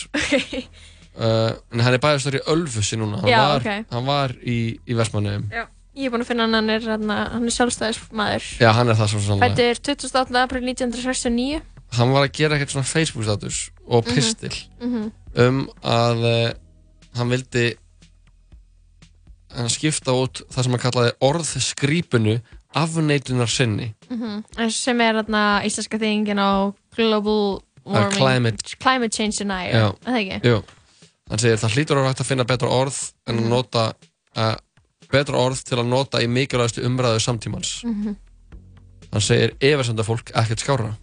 uh, 1.18 1.52
en 1.72 1.82
hann 1.84 1.96
er 1.96 2.00
bæjarstjóri 2.02 2.40
í 2.40 2.46
Ölfusi 2.54 2.96
núna 3.00 3.20
hann 3.22 3.30
Já, 3.32 3.40
var, 3.50 3.60
ok. 3.60 3.86
hann 3.92 4.06
var 4.08 4.34
í, 4.40 4.56
í 4.88 4.96
Vestmanniðum 4.96 5.46
já, 5.52 5.64
ég 5.98 6.08
er 6.08 6.14
búin 6.14 6.24
að 6.24 6.30
finna 6.30 6.46
hann 6.46 6.56
hann 6.58 6.72
er, 6.72 6.86
hann, 6.94 7.12
er 7.44 7.54
sjálfstæðismæður 7.58 8.48
Já, 8.64 8.70
hann 8.78 8.88
er 8.92 8.98
það 9.00 9.12
svo 9.12 9.22
sannlega 9.26 9.54
fættur 9.60 10.00
28. 10.08 10.40
april 10.44 10.64
1969 10.72 11.62
Hann 11.94 12.10
var 12.10 12.24
að 12.26 12.32
gera 12.34 12.56
eitthvað 12.56 12.74
svona 12.78 12.88
Facebook 12.90 13.24
status 13.28 13.58
og 13.86 14.00
Mhm. 14.08 14.14
pistil 14.16 14.54
Mhm. 14.80 15.04
um 15.44 15.58
að 15.84 16.24
uh, 16.24 16.52
hann 17.18 17.30
vildi 17.30 17.66
hann 19.54 19.68
skipta 19.70 20.10
út 20.18 20.40
það 20.50 20.62
sem 20.66 20.72
hann 20.74 20.82
kallaði 20.82 21.12
orðskrýpunu 21.22 22.38
afneitunar 22.74 23.48
sinni. 23.48 23.94
Mhm. 24.10 24.44
sem 24.70 25.00
er 25.00 25.14
þarna 25.22 25.62
íslenska 25.64 25.98
þingin 25.98 26.38
á 26.40 26.74
Global 26.96 27.62
Warming 27.84 28.18
climate- 28.18 28.76
climate 28.80 29.12
Change 29.12 29.38
Denier 29.38 29.74
er 29.74 30.62
hann 31.30 31.38
segir 31.38 31.56
það 31.56 31.74
hlýtur 31.74 31.96
vera 31.96 32.08
hægt 32.12 32.20
að 32.20 32.26
finna 32.30 32.44
betra 32.44 32.68
orð 32.68 33.12
en 33.26 33.36
Mhm. 33.36 33.44
að 33.44 33.48
nota 33.48 33.92
uh, 34.36 34.56
betra 35.12 35.36
orð 35.38 35.62
til 35.64 35.78
að 35.78 35.86
nota 35.86 36.18
í 36.18 36.26
mikilvægastu 36.26 36.82
umræðu 36.84 37.20
samtímans. 37.20 37.84
Mhm. 37.84 38.16
hann 39.12 39.20
segir 39.20 39.52
efasenda 39.60 40.02
fólk 40.02 40.32
ekkert 40.34 40.58
skára 40.60 40.96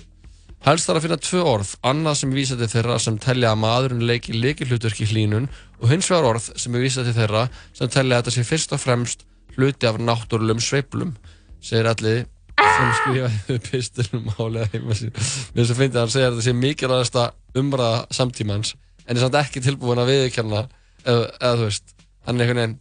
helst 0.65 0.88
þarf 0.89 0.98
að 0.98 1.02
finna 1.02 1.18
tvö 1.18 1.43
orð 1.45 1.76
annað 1.84 2.15
sem 2.18 2.31
vísa 2.34 2.57
til 2.57 2.68
þeirra 2.68 2.99
sem 2.99 3.18
telja 3.18 3.52
að 3.53 3.61
maðurinn 3.64 4.06
leiki 4.06 4.34
leiki 4.34 4.65
hlutverki 4.68 5.06
hlínun 5.07 5.48
og 5.81 5.89
hins 5.89 6.10
vegar 6.10 6.27
orð 6.35 6.52
sem 6.60 6.73
vísa 6.73 7.03
til 7.03 7.14
þeirra 7.14 7.49
sem 7.73 7.88
telja 7.88 8.18
að 8.19 8.23
þetta 8.26 8.35
sé 8.35 8.43
fyrst 8.45 8.73
og 8.73 8.80
fremst 8.80 9.23
hluti 9.57 9.88
af 9.88 9.98
náttúrulegum 9.98 10.60
sveiflum 10.61 11.15
segir 11.61 11.89
allir 11.91 12.23
sem 12.61 12.91
skrifaði 12.99 13.57
pistunum 13.67 14.29
álega 14.38 14.69
heima 14.73 14.97
sín. 14.97 15.13
Mér 15.55 15.67
sem 15.69 15.79
finnst 15.79 15.95
að 15.95 16.03
hann 16.03 16.13
segja 16.13 16.29
að 16.29 16.38
þetta 16.38 16.47
sé 16.47 16.55
mikilvægasta 16.57 17.25
umræða 17.61 18.03
samtímans 18.15 18.75
en 19.05 19.15
er 19.15 19.23
samt 19.23 19.39
ekki 19.41 19.63
tilbúin 19.63 20.01
að 20.01 20.13
viðurkenna 20.13 20.65
eða, 21.05 21.25
eða 21.39 21.53
þú 21.59 21.67
veist 21.67 21.95
hann 22.27 22.38
er 22.38 22.45
einhvern 22.45 22.61
veginn 22.61 22.77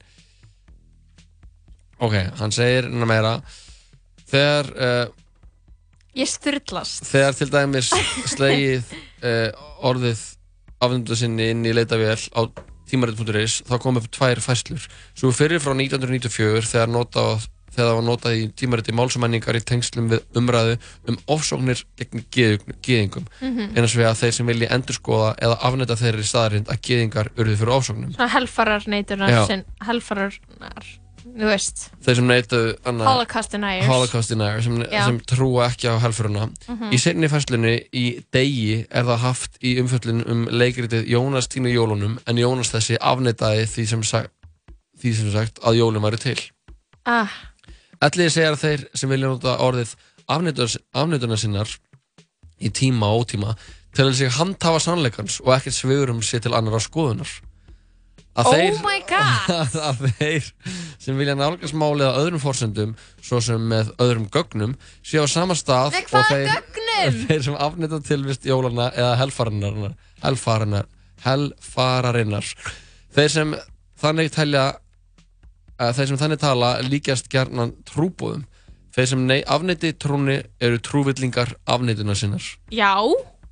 ok, 2.01 2.17
hann 2.41 2.55
segir 2.55 2.89
innan 2.89 3.11
meira. 3.11 3.35
Þegar 4.31 4.71
uh, 4.77 5.07
Ég 6.19 6.27
styrlast 6.27 7.07
þegar 7.07 7.37
til 7.39 7.51
dæmis 7.53 7.93
slegið 8.33 8.91
uh, 9.23 9.49
orðið 9.87 10.25
afnöndu 10.83 11.17
sinni 11.19 11.51
inn 11.53 11.67
í 11.69 11.75
leitavél 11.77 12.19
á 12.35 12.41
tímarit.is 12.91 13.61
þá 13.69 13.77
kom 13.83 14.01
upp 14.01 14.09
tvær 14.11 14.41
fæslur 14.43 14.87
svo 15.15 15.31
fyrir 15.35 15.63
frá 15.63 15.75
1994 15.77 16.67
þegar, 16.73 16.91
nota, 16.91 17.25
þegar 17.81 17.91
það 17.91 17.99
var 18.01 18.07
notað 18.11 18.37
í 18.37 18.47
tímariti 18.61 18.93
málsumenningar 19.01 19.57
í 19.59 19.65
tengslum 19.73 20.11
við 20.13 20.23
umræðu 20.37 20.79
um 21.09 21.19
ofsóknir 21.37 21.83
gegn 21.99 22.25
geðingum 22.85 23.27
Mhm. 23.41 23.73
eins 23.75 23.95
og 23.97 24.01
við 24.05 24.09
að 24.13 24.19
þeir 24.23 24.33
sem 24.39 24.47
vilji 24.53 24.69
endurskoða 24.71 25.35
eða 25.41 25.59
afnæta 25.67 25.97
þeirri 25.97 26.25
staðarind 26.29 26.69
að 26.69 26.81
geðingar 26.87 27.33
urðu 27.37 27.57
fyrir 27.57 27.77
ofsóknum 27.81 28.13
svona 28.15 28.29
helfarar 28.37 28.85
neitunar 28.87 29.31
Já. 29.33 29.47
sem 29.47 29.65
helfararnar 29.89 30.85
þú 31.21 31.45
veist 31.51 31.83
þeir 32.05 32.17
sem 32.17 32.27
neytu 32.31 32.59
Holocaust 32.85 33.53
deniers. 33.53 33.87
Holocaust 33.87 34.31
deniers 34.33 34.65
sem, 34.65 34.79
sem 34.91 35.19
trúa 35.29 35.67
ekki 35.69 35.89
á 35.93 36.01
helfuruna 36.01 36.47
Mhm. 36.69 36.91
í 36.93 36.99
seinni 36.99 37.29
fæslunni 37.29 37.75
í 37.93 38.05
degi 38.33 38.87
er 38.91 39.05
það 39.05 39.19
haft 39.19 39.59
í 39.63 39.77
umfjöllun 39.83 40.25
um 40.27 40.47
leikritið 40.49 41.07
Jónas 41.13 41.47
týna 41.49 41.69
jólunum 41.69 42.19
en 42.27 42.37
Jónas 42.37 42.73
þessi 42.73 42.97
afneitaði 42.99 43.67
því 43.69 43.87
sem, 43.87 44.03
sagt, 44.03 44.31
því 45.03 45.15
sem 45.15 45.31
sagt 45.33 45.61
að 45.61 45.77
jólum 45.83 46.03
væri 46.09 46.19
til 46.19 46.39
ah, 47.07 47.29
Allir 48.01 48.33
segja 48.33 48.55
að 48.55 48.63
þeir 48.63 48.87
sem 48.97 49.13
vilja 49.13 49.29
nota 49.29 49.59
orðið 49.61 49.95
afneitunar 50.31 51.41
sinnar 51.41 51.77
í 52.61 52.71
tíma 52.73 53.11
og 53.13 53.27
ótíma 53.27 53.55
til 53.97 54.07
að 54.07 54.17
sig 54.21 54.35
handhafa 54.37 54.81
sannleikans 54.85 55.41
og 55.45 55.55
ekkert 55.57 55.77
sveigurum 55.77 56.21
sér 56.25 56.45
til 56.45 56.55
annara 56.57 56.81
skoðunar. 56.83 57.31
Að 58.39 58.47
Oh 58.47 58.55
þeir, 58.55 58.77
my 58.85 59.01
god. 59.11 59.75
að 59.89 60.05
þeir 60.21 60.51
sem 61.03 61.17
vilja 61.19 61.35
nálgast 61.35 61.75
málið 61.75 62.13
á 62.15 62.21
öðrum 62.21 62.43
forsendum 62.43 62.93
svo 63.19 63.41
sem 63.43 63.65
með 63.73 63.91
öðrum 64.01 64.29
gögnum 64.31 64.77
séu 65.03 65.25
á 65.25 65.29
sama 65.29 65.57
stað 65.59 65.99
hvaða 66.07 66.39
og 66.39 66.77
þeir, 66.79 67.19
þeir 67.27 67.43
sem 67.49 67.59
afnita 67.59 67.99
tilvist 68.07 68.47
jólana 68.47 68.93
eða 68.95 69.17
helfararinnar 69.25 69.97
helfararinnar, 70.23 70.87
helfararinnar 71.27 72.53
þeir 73.17 73.35
sem 73.35 73.57
þannig 74.01 74.31
telja 74.37 74.65
að 75.81 75.97
þeir 75.97 76.11
sem 76.11 76.21
þannig 76.21 76.41
tala 76.43 76.71
líkjast 76.85 77.31
gjarnan 77.33 77.75
trúbóðum 77.89 78.47
þeir 78.95 79.11
sem 79.13 79.27
nei, 79.27 79.41
afneiti 79.47 79.93
trúni 79.99 80.41
eru 80.63 80.81
trúvillingar 80.83 81.55
afneituna 81.71 82.17
sinnar. 82.19 82.43
Já, 82.75 82.91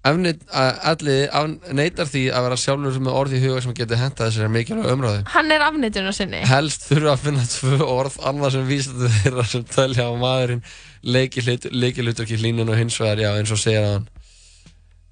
allir 0.08 1.28
neytar 1.74 2.08
því 2.08 2.24
að 2.32 2.44
vera 2.46 2.58
sjálfur 2.58 3.00
með 3.02 3.16
orð 3.20 3.36
í 3.36 3.40
huga 3.42 3.62
sem 3.64 3.74
getur 3.76 4.00
hentað 4.00 4.30
þessari 4.30 4.52
mikilvæg 4.54 4.92
umræði 4.94 5.24
Hann 5.34 5.54
er 5.54 5.64
afneitun 5.66 6.10
á 6.10 6.14
sinni. 6.16 6.42
Helst 6.48 6.86
þurfa 6.88 7.14
að 7.14 7.24
finna 7.24 7.46
tvö 7.52 7.78
orð 7.86 8.20
annað 8.30 8.54
sem 8.56 8.68
vísandi 8.68 9.10
þeirra 9.16 9.46
sem 9.52 9.66
tölja 9.68 10.06
á 10.08 10.12
maðurinn. 10.18 10.62
Leikilhutur 11.02 12.24
ekki 12.24 12.38
hlínun 12.40 12.70
og 12.72 12.78
hins 12.78 12.98
vegar, 13.00 13.22
já 13.22 13.30
eins 13.34 13.52
og 13.54 13.60
segir 13.62 13.86
hann. 13.86 14.06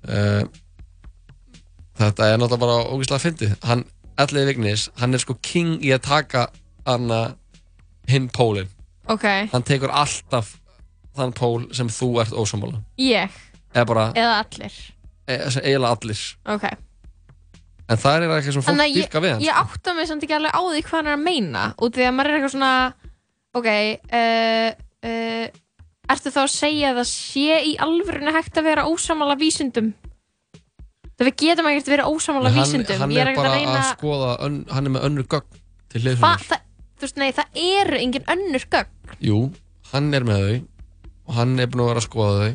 Uh, 0.07 0.47
þetta 1.99 2.31
er 2.31 2.41
náttúrulega 2.41 2.63
bara 2.63 2.95
ógíslega 2.95 3.25
fyndið. 3.27 3.57
Hann, 3.67 3.85
allir 4.23 4.49
vignis, 4.49 4.89
hann 5.01 5.15
er 5.15 5.23
sko 5.23 5.37
king 5.43 5.77
í 5.85 5.93
að 5.95 6.07
taka 6.07 6.49
hinn 8.11 8.31
pólinn, 8.35 8.71
Ok, 9.11 9.27
hann 9.53 9.67
tekur 9.67 9.93
alltaf 9.95 10.57
þann 11.17 11.33
pól 11.37 11.69
sem 11.77 11.89
þú 11.91 12.09
ert 12.23 12.35
ósammála. 12.37 12.83
Ég? 13.01 13.33
Eða 13.75 13.87
bara, 13.89 14.09
eða 14.17 14.41
allir? 14.43 14.81
E, 15.27 15.37
eiginlega 15.37 15.93
allir. 15.95 16.23
Ok. 16.55 16.67
En 17.87 18.01
það 18.03 18.17
er 18.17 18.25
eitthvað 18.27 18.49
sem 18.49 18.65
fólk 18.65 18.73
Þannig 18.73 18.89
að 18.89 18.97
dýrka 18.99 19.21
við 19.23 19.29
ég, 19.29 19.37
hann 19.37 19.45
ég 19.47 19.61
átta 19.63 19.93
mig 19.95 20.09
samt 20.11 20.25
ekki 20.27 20.35
alveg 20.35 20.57
á 20.59 20.63
því 20.67 20.81
hvað 20.87 20.97
hann 20.97 21.11
er 21.11 21.15
að 21.15 21.23
meina 21.23 21.63
út 21.79 21.95
því 21.95 22.07
að 22.07 22.17
maður 22.17 22.31
er 22.31 22.39
eitthvað 22.39 22.55
svona 22.57 22.73
ok 23.61 23.69
uh, 24.19 24.71
uh, 25.07 25.45
ertu 26.17 26.33
þá 26.35 26.41
að 26.43 26.51
segja 26.57 26.91
að 26.91 26.99
það 26.99 27.09
sé 27.13 27.61
í 27.71 27.77
alvörinu 27.87 28.35
hægt 28.35 28.59
að 28.59 28.69
vera 28.73 28.89
ósamála 28.91 29.39
vísundum 29.39 29.93
það 31.15 31.31
við 31.31 31.39
getum 31.45 31.71
ekkert 31.71 31.93
verið 31.95 32.11
ósamála 32.11 32.51
hann, 32.51 32.59
vísundum 32.59 33.05
hann 33.05 33.15
ég 33.15 33.23
er 33.23 33.39
bara 33.39 33.53
að 33.53 33.59
reyna 33.61 33.79
að 33.79 33.89
skoða 33.93 34.35
ön, 34.49 34.59
hann 34.75 34.91
er 34.91 34.95
með 34.97 35.07
önnur 35.11 35.31
gögn 35.31 35.63
til 35.93 36.03
hliðsjónar. 36.03 36.43
Það, 36.43 36.66
þú 36.97 37.03
veist, 37.07 37.19
nei, 37.21 37.31
það 37.37 37.49
eru 37.63 37.97
engin 38.01 38.31
önnur 38.37 38.65
gögn. 38.73 39.15
Jú, 39.25 39.39
hann 39.93 40.09
er 40.17 40.25
með 40.27 40.41
þau. 40.47 40.59
Og 41.27 41.33
hann 41.41 41.53
er 41.59 41.69
búin 41.71 41.83
að 41.85 41.91
vera 41.93 42.03
að 42.03 42.09
skoða 42.09 42.35
þau. 42.43 42.55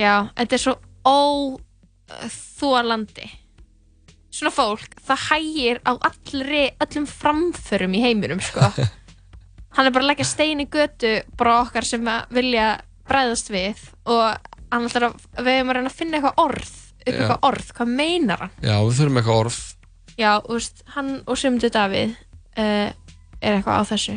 Já, 0.00 0.14
þetta 0.38 0.54
er 0.56 0.62
svo 0.64 0.74
óþólandi 2.20 3.26
svona 4.40 4.52
fólk, 4.54 4.94
það 5.04 5.24
hægir 5.28 5.80
á 5.84 5.92
allri, 5.96 6.62
öllum 6.82 7.06
framförum 7.10 7.96
í 7.98 8.02
heiminum 8.04 8.42
sko. 8.44 8.70
Hann 9.76 9.86
er 9.86 9.94
bara 9.94 10.04
að 10.06 10.10
leggja 10.12 10.26
stein 10.26 10.62
í 10.62 10.68
götu 10.70 11.12
bara 11.38 11.60
okkar 11.64 11.86
sem 11.86 12.06
vilja 12.34 12.80
bræðast 13.06 13.50
við 13.52 13.82
og 14.10 14.38
hann 14.70 14.86
ætlar 14.86 15.10
að 15.10 15.44
við 15.46 15.52
erum 15.56 15.70
að 15.70 15.76
reyna 15.78 15.90
að 15.90 15.98
finna 15.98 16.18
eitthvað 16.18 16.42
orð 16.42 16.70
upp 16.70 17.06
Já. 17.06 17.12
eitthvað 17.12 17.46
orð, 17.48 17.68
hvað 17.76 17.92
meinar 18.00 18.42
hann? 18.44 18.56
Já, 18.62 18.74
við 18.86 18.98
þurfum 18.98 19.20
eitthvað 19.20 19.40
orð. 19.44 19.60
Já, 20.20 20.32
þú 20.46 20.58
veist, 20.58 20.82
hann 20.96 21.12
og 21.24 21.40
Simdu 21.40 21.70
Davíð 21.74 22.10
uh, 22.10 22.88
er 23.40 23.56
eitthvað 23.56 23.82
á 23.82 23.90
þessu. 23.90 24.16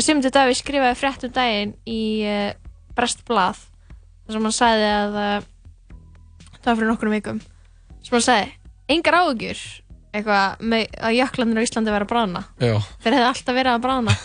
Simdu 0.00 0.32
Davíð 0.32 0.58
skrifaði 0.60 0.98
frétt 0.98 1.26
um 1.26 1.32
daginn 1.36 1.74
í 1.84 2.02
uh, 2.24 2.50
Brestblað 2.96 3.60
þar 4.24 4.36
sem 4.36 4.46
hann 4.48 4.56
sagði 4.56 4.88
að 4.88 5.18
uh, 5.20 5.48
það 6.56 6.68
var 6.70 6.78
fyrir 6.78 6.90
nokkrum 6.90 7.16
vikum 7.16 7.40
sem 8.02 8.16
hann 8.16 8.24
sagði, 8.24 8.52
engar 8.94 9.18
áhugjur 9.20 9.62
eitthvað 10.12 10.64
með 10.72 10.96
að 11.00 11.18
jöklandir 11.18 11.60
á 11.60 11.66
Íslandi 11.66 11.94
vera 11.94 12.08
að 12.22 12.66
já, 12.66 12.74
þeir 13.04 13.14
hefði 13.16 13.28
alltaf 13.28 13.56
verið 13.56 13.72
að 13.72 13.84
bráðna. 13.86 14.16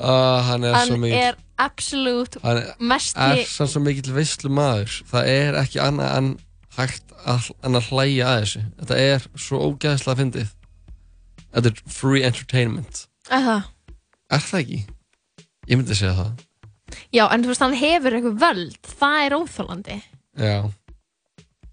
Uh, 0.00 0.38
hann 0.50 0.66
er 0.66 0.76
svo 0.76 0.94
hann 0.94 1.02
mikil 1.04 1.22
er 1.22 1.40
absolutt 1.60 2.38
hann 2.42 2.62
er, 2.62 2.70
mest 2.92 3.18
er 3.20 3.42
sann 3.46 3.70
svo 3.70 3.82
mikill 3.84 4.14
veistlu 4.14 4.50
maður 4.54 4.94
það 5.10 5.32
er 5.34 5.58
ekki 5.60 5.82
annað 5.82 6.14
en 6.18 6.30
hægt 6.78 7.14
að, 7.26 7.50
að 7.66 7.90
hlæja 7.90 8.30
að 8.30 8.40
þessu. 8.44 8.64
Þetta 8.80 9.02
er 9.10 9.28
svo 9.46 9.62
ógæðslega 9.66 10.20
fyndið 10.22 10.56
þetta 11.54 11.72
er 11.72 11.82
free 12.00 12.22
entertainment 12.26 13.06
að 13.30 13.46
það 13.48 13.62
er 14.30 14.44
það 14.48 14.60
ekki? 14.64 14.80
ég 15.70 15.76
myndi 15.80 15.94
segja 15.98 16.14
það 16.20 16.46
Já, 17.14 17.22
en 17.30 17.42
þú 17.44 17.50
veist, 17.52 17.62
hann 17.62 17.74
hefur 17.78 18.14
eitthvað 18.16 18.38
völd, 18.42 18.78
það 18.98 19.18
er 19.26 19.34
óþólandi. 19.36 19.96
já, 20.34 20.56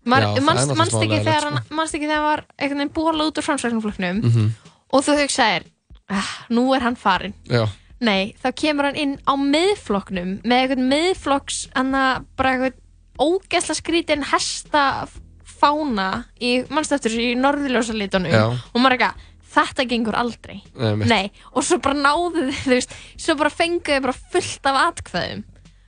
Já, 0.08 0.24
það 0.24 0.38
er 0.38 0.44
manst, 0.46 0.70
náttúrulega 0.70 0.78
ekki 0.78 1.18
smálega 1.18 1.24
þegar 1.26 1.46
hann, 1.48 1.58
manst 1.80 1.96
ekki 1.98 2.06
þegar 2.08 2.20
hann 2.22 2.28
var 2.30 2.44
einhvern 2.58 2.80
veginn 2.84 2.94
bóla 2.96 3.26
út 3.28 3.40
úr 3.42 3.46
framsvæknumflokknum 3.48 4.20
Mhm. 4.24 4.46
og 4.94 5.04
þú 5.04 5.16
hugsaðir, 5.20 5.64
ah, 6.10 6.30
nú 6.50 6.68
er 6.76 6.82
hann 6.86 6.96
farinn. 6.96 7.34
já, 7.50 7.66
Nei, 8.00 8.36
þá 8.44 8.52
kemur 8.54 8.86
hann 8.86 8.96
inn 8.96 9.18
á 9.26 9.34
miðflokknum 9.36 10.42
með 10.46 10.60
eitthvað 10.70 10.86
miðflokks, 10.94 11.68
hann 11.76 11.92
að 11.98 12.26
bara 12.38 12.52
eitthvað 12.54 12.74
ógeðsla 13.18 13.76
skrítin 13.82 14.24
hesta 14.24 15.08
fána 15.44 16.26
í, 16.40 16.62
þessu, 16.70 17.18
í 17.18 17.36
norðurljósalitunum 17.42 18.30
Já. 18.32 18.44
og 18.54 18.78
maður 18.78 18.94
er 18.94 18.98
eitthvað, 19.00 19.16
þetta 19.54 19.86
gengur 19.90 20.16
aldrei. 20.20 20.62
Nei. 20.76 21.06
Nei, 21.08 21.32
og 21.54 21.64
svo 21.66 21.78
bara 21.84 21.96
náðu 21.98 22.48
þið, 22.50 22.66
veist, 22.74 22.96
svo 23.18 23.36
bara 23.40 23.50
fenguðu 23.54 24.02
bara 24.08 24.16
fullt 24.34 24.70
af 24.72 24.80
atkvæðum. 24.88 25.44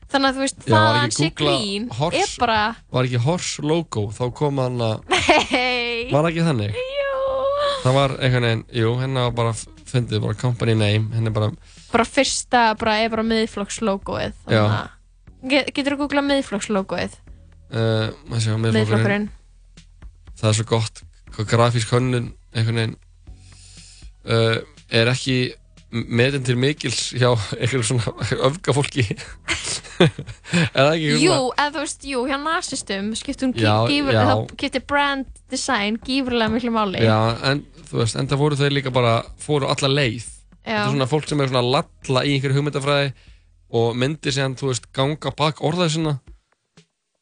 Þannig 0.09 0.29
að 0.31 0.37
þú 0.39 0.41
veist, 0.41 0.61
Já, 0.65 0.73
það 0.73 0.87
ekki 0.89 0.99
hann 0.99 1.11
sé 1.13 1.27
grín 1.37 1.83
horse? 1.99 2.21
er 2.23 2.31
bara, 2.41 2.59
var 2.91 3.05
ekki 3.05 3.19
horse 3.21 3.61
logo 3.61 4.07
þá 4.15 4.23
kom 4.39 4.57
hann 4.63 4.79
að 4.81 5.17
hei, 5.51 6.07
var 6.09 6.25
ekki 6.31 6.45
þannig? 6.47 6.73
jú, 6.73 7.19
það 7.83 7.93
var 7.99 8.15
einhvern 8.17 8.47
veginn, 8.47 8.63
jú, 8.81 8.93
henni 9.03 9.25
var 9.27 9.35
bara 9.37 9.51
fundið 9.89 10.23
bara 10.25 10.37
company 10.41 10.73
name, 10.79 11.11
henni 11.13 11.29
bara 11.35 11.51
bara 11.91 12.05
fyrsta, 12.09 12.63
bara 12.81 12.95
er 13.03 13.09
bara 13.13 13.23
miðflokkslogoið. 13.29 14.33
Já. 14.49 14.63
þannig 14.63 14.79
að- 14.79 14.95
Get, 15.53 15.69
getur 15.77 15.95
þú 15.95 16.01
googlað 16.07 16.25
miðflokkslogoið? 16.31 17.13
uh, 17.69 18.09
maður 18.27 18.41
sé 18.41 18.49
á 18.49 18.57
miðflokkurinn 18.57 18.79
Miðflokkurinn. 18.79 19.29
það 20.41 20.49
er 20.49 20.57
svo 20.57 20.65
gott 20.73 21.03
hvað 21.35 21.47
grafísk 21.53 21.93
hönnun 21.93 22.31
einhvern 22.55 22.81
veginn 22.81 22.97
uh, 24.25 24.57
er 24.89 25.11
ekki 25.13 25.39
meðin 25.91 26.43
til 26.45 26.53
mikils 26.61 27.13
hjá 27.17 27.31
einhverjum 27.57 27.83
svona 27.87 28.11
öfgafólki 28.45 29.07
er 30.03 30.11
það 30.75 30.91
ekki 30.93 31.07
Jú, 31.23 31.37
eða 31.57 31.69
þú 31.73 31.81
veist, 31.83 32.05
jú, 32.11 32.19
hjá 32.29 32.37
nazistum 32.43 33.07
skiptum 33.17 33.53
getur 33.57 34.83
brand 34.87 35.25
design 35.49 35.97
gífurlega 36.05 36.51
miklu 36.53 36.71
máli. 36.75 37.01
já, 37.03 37.17
en 37.49 37.63
þú 37.89 38.03
veist, 38.03 38.19
enda 38.21 38.37
fóru 38.37 38.59
þau 38.59 38.69
líka 38.73 38.93
bara 38.93 39.15
fóru 39.41 39.65
alla 39.71 39.89
leið. 39.89 40.27
Þetta 40.61 40.77
er 40.85 40.91
svona 40.93 41.07
fólk 41.09 41.25
sem 41.31 41.41
er 41.41 41.49
svona 41.49 41.63
að 41.65 41.71
lalla 41.73 42.23
í 42.27 42.35
einhverju 42.35 42.59
hugmyndafræði 42.59 43.11
og 43.79 43.95
myndir 43.97 44.33
sem, 44.35 44.53
þú 44.59 44.69
veist, 44.69 44.85
ganga 44.93 45.31
bak 45.37 45.61
orðaði 45.65 45.95
sinna. 45.95 46.13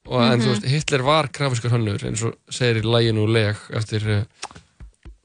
Og 0.07 0.21
en 0.23 0.39
þú 0.39 0.47
Mhm. 0.47 0.51
veist, 0.53 0.67
Hitler 0.71 1.01
var 1.07 1.27
grafískur 1.31 1.71
hönnur 1.71 2.03
eins 2.07 2.23
og 2.27 2.35
segir 2.51 2.81
í 2.81 2.85
læginu 2.87 3.25
leg 3.31 3.55
eftir 3.75 4.03
uh, 4.11 4.23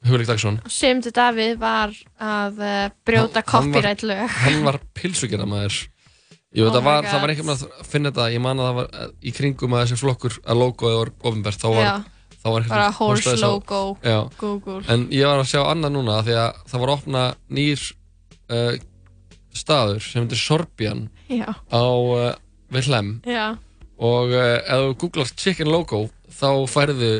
Hugleik 0.03 0.27
Dagsson 0.27 0.57
Simdu 0.67 1.11
Davíð 1.15 1.57
var 1.61 1.93
að 2.19 2.59
uh, 2.59 2.85
brjóta 3.07 3.43
copyright 3.47 4.03
lög. 4.03 4.25
hann 4.43 4.63
var 4.67 4.79
pilsugjara 4.97 5.45
maður 5.49 5.81
Jú, 6.53 6.67
Oh 6.69 6.75
var, 6.85 7.01
það 7.07 7.21
var 7.23 7.31
einhvern 7.33 7.47
veginn 7.49 7.69
að 7.81 7.85
finna 7.89 8.09
þetta 8.11 8.25
ég 8.29 8.41
man 8.43 8.59
að 8.61 8.67
það 8.67 8.75
var 8.77 8.89
eh, 9.01 9.07
í 9.25 9.31
kringum 9.33 9.73
að 9.73 9.85
þessi 9.87 9.95
flokkur 10.03 10.35
að 10.43 10.59
logoið 10.61 10.97
var 10.99 11.11
ofinbært 11.25 11.63
þá 11.63 11.69
var, 11.73 12.03
þá 12.43 12.47
var 12.53 12.67
Bara 12.69 12.89
horse 12.99 13.33
sá- 13.33 13.41
logo, 13.47 13.79
Já. 14.05 14.19
Google. 14.37 14.83
en 14.93 15.07
ég 15.09 15.25
var 15.25 15.41
að 15.41 15.49
sjá 15.49 15.63
annað 15.71 15.95
núna 15.95 16.19
því 16.27 16.35
að 16.43 16.59
það 16.69 16.83
var 16.83 16.91
að 16.91 16.99
opna 16.99 17.23
nýr 17.57 17.87
uh, 18.53 18.75
staður 19.63 20.05
sem 20.05 20.27
heitir 20.27 20.43
Sorbian 20.43 21.01
Já. 21.31 21.49
á 21.73 21.83
uh, 21.89 22.35
Vilhelm 22.73 23.15
og 24.03 24.33
ef 24.37 24.69
þú 24.69 24.93
googlar 25.07 25.33
chicken 25.37 25.69
logo 25.73 26.03
þá 26.37 26.47
færðu 26.69 27.11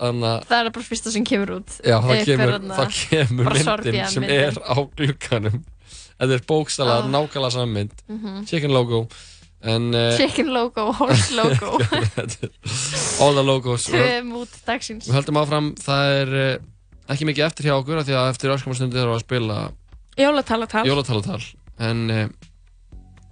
Anna, 0.00 0.40
Það 0.48 0.64
er 0.66 0.70
bara 0.74 0.84
fyrsta 0.88 1.10
sem 1.14 1.24
kemur 1.24 1.50
út. 1.60 1.76
já, 1.84 1.98
það 2.02 2.24
kemur, 2.24 2.50
þarna 2.54 2.74
það 2.80 2.96
kemur 3.10 3.44
myndin 3.54 4.08
sem 4.10 4.22
myndin. 4.22 4.40
er 4.48 4.54
á 4.64 4.74
glukkanum 4.96 5.60
þetta 6.20 6.32
er 6.38 6.42
bókstala, 6.48 6.96
Ah. 7.02 7.08
nákvæmlega 7.10 7.50
saman 7.52 7.72
mynd 7.74 7.92
Mhm. 8.08 8.46
chicken 8.46 8.70
logo 8.72 9.08
en, 9.64 9.94
uh, 9.94 10.16
Chicken 10.16 10.52
logo, 10.52 10.92
horse 10.98 11.30
logo. 11.34 11.78
All 13.20 13.34
the 13.34 13.42
logos 13.42 13.86
við 13.88 15.12
höldum 15.14 15.38
áfram, 15.40 15.70
það 15.80 16.10
er 16.20 16.34
uh, 16.34 16.58
ekki 17.14 17.24
mikið 17.28 17.46
eftir 17.46 17.64
hjá 17.70 17.76
okkur 17.78 18.02
því 18.04 18.14
að 18.18 18.30
eftir 18.34 18.52
öskamastundir 18.54 19.00
þarf 19.04 19.14
að 19.16 19.24
spila 19.24 19.58
Jólatalatal. 20.18 20.84
jólatalatal 20.86 21.40
en 21.78 22.10
uh, 22.10 22.28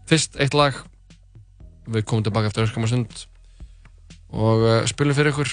fyrst 0.09 0.36
eitt 0.40 0.55
lag 0.55 0.74
við 1.89 2.05
komum 2.09 2.24
tilbaka 2.24 2.48
eftir 2.51 2.64
öskamastund 2.66 3.26
og 4.32 4.64
uh, 4.64 4.84
spilum 4.88 5.16
fyrir 5.16 5.32
ykkur 5.32 5.50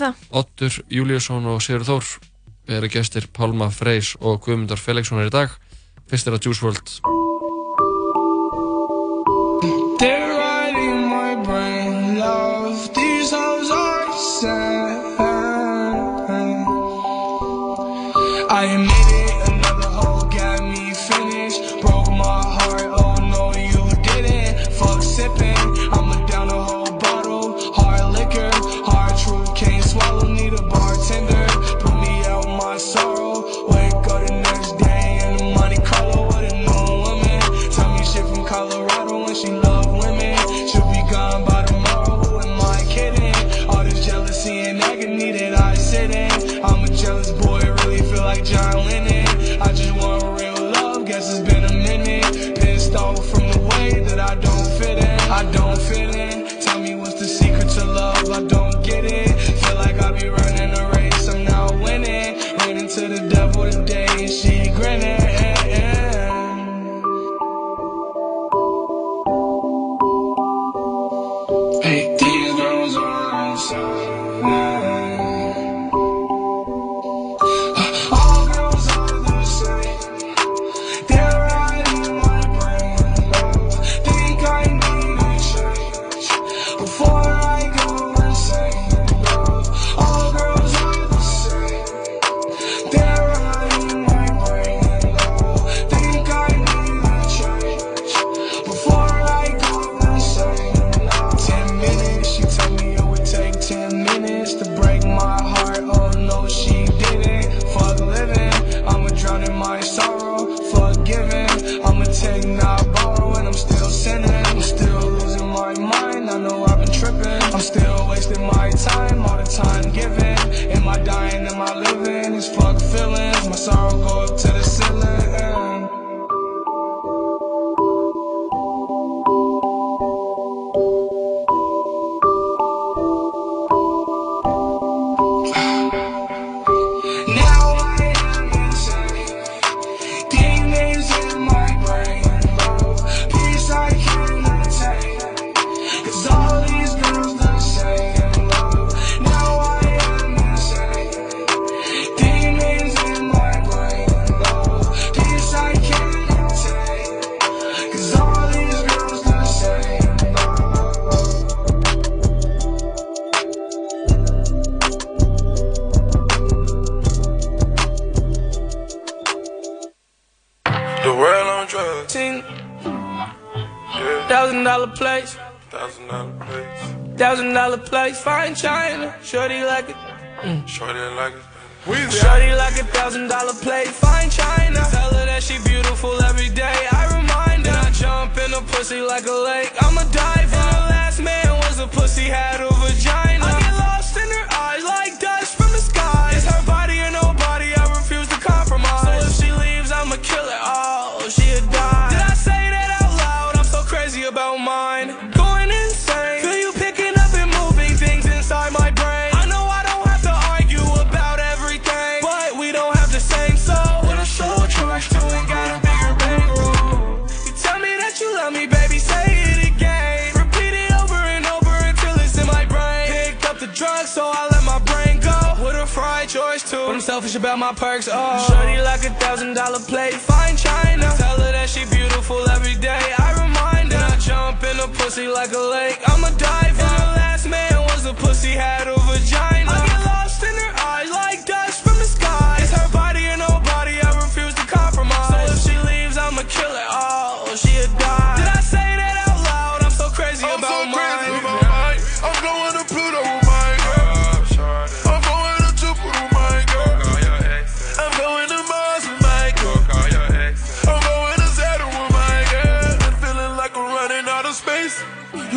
það. 0.00 0.14
Ottur 0.40 0.72
Júliusson 0.92 1.44
og 1.50 1.62
Sigur 1.64 1.84
Þór 1.86 2.04
eru 2.78 2.88
gestir 2.92 3.28
Pálma 3.36 3.68
Freys 3.72 4.14
og 4.20 4.40
Guðmundar 4.46 4.80
Felixsonar 4.80 5.28
í 5.28 5.34
dag. 5.34 5.48
Fyrst 6.08 6.26
er 6.28 6.36
það 6.36 6.48
Juice 6.48 6.64
WRLD 6.64 6.88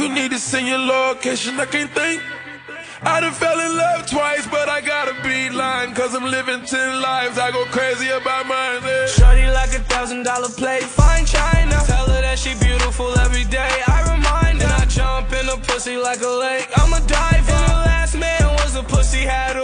you 0.07 0.13
need 0.13 0.31
to 0.31 0.39
send 0.39 0.67
your 0.67 0.79
location, 0.79 1.59
I 1.59 1.65
can't 1.65 1.91
think. 1.91 2.21
I 3.01 3.19
done 3.19 3.33
fell 3.33 3.59
in 3.59 3.77
love 3.77 4.09
twice, 4.09 4.47
but 4.47 4.69
I 4.69 4.81
gotta 4.81 5.13
be 5.21 5.49
lying. 5.49 5.93
Cause 5.93 6.15
I'm 6.15 6.25
living 6.25 6.61
ten 6.65 7.01
lives, 7.01 7.37
I 7.37 7.51
go 7.51 7.63
crazy 7.65 8.09
about 8.09 8.47
mine. 8.47 8.81
Yeah. 8.83 9.05
Shorty 9.07 9.47
like 9.51 9.73
a 9.75 9.83
thousand 9.91 10.23
dollar 10.23 10.49
plate, 10.49 10.83
fine 10.83 11.25
China. 11.25 11.75
Tell 11.85 12.07
her 12.07 12.21
that 12.21 12.39
she 12.39 12.55
beautiful 12.55 13.11
every 13.19 13.43
day, 13.45 13.73
I 13.87 13.99
remind 14.15 14.61
her. 14.61 14.67
And 14.67 14.73
I 14.81 14.85
jump 14.85 15.31
in 15.33 15.47
a 15.49 15.57
pussy 15.57 15.97
like 15.97 16.21
a 16.21 16.33
lake, 16.45 16.67
I'm 16.77 16.93
a 16.93 17.01
diver. 17.05 17.51
And 17.51 17.67
the 17.67 17.79
last 17.91 18.15
man 18.17 18.45
was 18.59 18.75
a 18.75 18.83
pussy 18.83 19.23
had 19.33 19.57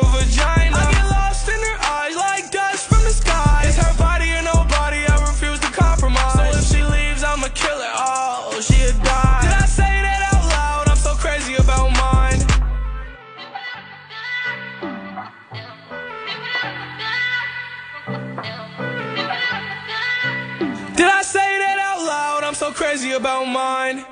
crazy 22.94 23.14
about 23.14 23.46
mine. 23.48 24.06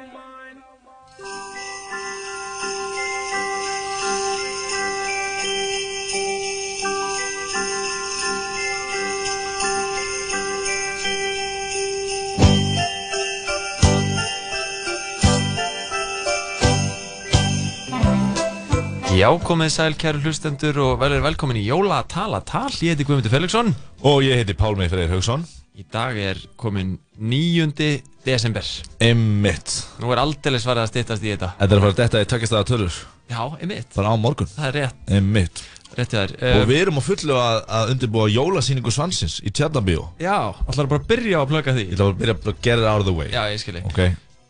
Já, 19.12 19.30
komið 19.38 19.70
sæl, 19.70 19.94
kæru 19.94 20.18
hlustendur 20.24 20.80
og 20.82 20.96
verður 20.98 21.22
velkomin 21.28 21.60
í 21.60 21.68
Jóla 21.68 22.02
Tala 22.10 22.42
Tal. 22.42 22.72
Ég 22.82 22.96
heiti 22.96 23.06
Guðmundur 23.06 23.30
Felixson. 23.30 23.76
Og 24.02 24.24
ég 24.26 24.42
heiti 24.42 24.58
Pálmið 24.58 24.96
Freyr 24.96 25.14
Haugsson. 25.14 25.46
Í 25.72 25.86
dag 25.88 26.18
er 26.20 26.40
komin 26.60 26.98
9. 27.16 28.02
desember. 28.26 28.66
Emmitt 29.00 29.76
Nú 30.04 30.10
er 30.12 30.20
aldrei 30.20 30.60
svarið 30.60 30.84
að 30.84 30.90
stittast 30.90 31.24
í 31.24 31.30
þetta. 31.32 31.54
Þetta 31.62 31.78
er 31.78 31.84
bara 31.86 31.96
þetta 32.00 32.24
ég 32.24 32.32
takkist 32.34 32.52
það 32.52 32.60
að 32.60 32.72
tölur. 32.72 32.98
Já, 33.32 33.44
emmitt 33.64 33.96
Bara 33.96 34.12
á 34.12 34.16
morgun. 34.20 34.50
Það 34.52 34.68
er 34.68 34.76
rétt. 34.82 35.06
Emmitt 35.20 35.62
Rétt 35.96 36.16
þér. 36.16 36.34
Og 36.40 36.58
um, 36.62 36.68
við 36.68 36.82
erum 36.82 37.00
á 37.00 37.04
fullu 37.04 37.38
að, 37.40 37.62
að 37.78 37.94
undirbúa 37.94 38.26
jólasýningu 38.32 38.92
svansins 38.96 39.38
í 39.44 39.52
Tjarnabíu 39.52 40.04
Já, 40.24 40.36
ætlaðu 40.66 40.92
bara 40.92 41.02
að 41.04 41.08
byrja 41.14 41.40
á 41.40 41.42
að 41.44 41.54
plöka 41.54 41.76
því? 41.78 41.88
Ég 41.88 41.96
ætlaðu 41.96 42.14
að 42.14 42.20
byrja 42.22 42.36
að 42.42 42.62
get 42.68 42.84
it 42.84 42.86
out 42.92 43.04
of 43.04 43.08
the 43.08 43.16
way. 43.16 43.32
Já, 43.32 43.42
ég 43.52 43.64
skilji 43.64 43.84
Ok. 43.88 44.02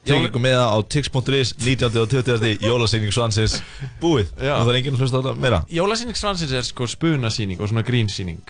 Tengið 0.09 0.27
ykkur 0.31 0.41
með 0.41 0.57
það 0.57 0.73
á 0.73 0.77
tix.is 0.89 1.53
19. 1.61 2.01
og 2.01 2.09
20. 2.09 2.65
Jólasýning 2.65 3.13
Svansins. 3.13 3.59
Búið. 4.01 4.31
Já. 4.41 4.55
Og 4.57 4.65
það 4.65 4.73
er 4.73 4.79
enginn 4.79 4.97
að 4.97 5.03
hlusta 5.05 5.17
á 5.17 5.21
þetta 5.21 5.37
meira. 5.45 5.61
Jólasýning 5.69 6.17
Svansins 6.17 6.53
er 6.57 6.65
sko 6.65 6.89
spunasýning 6.89 7.61
og 7.61 7.69
svona 7.69 7.85
grínsýning 7.85 8.41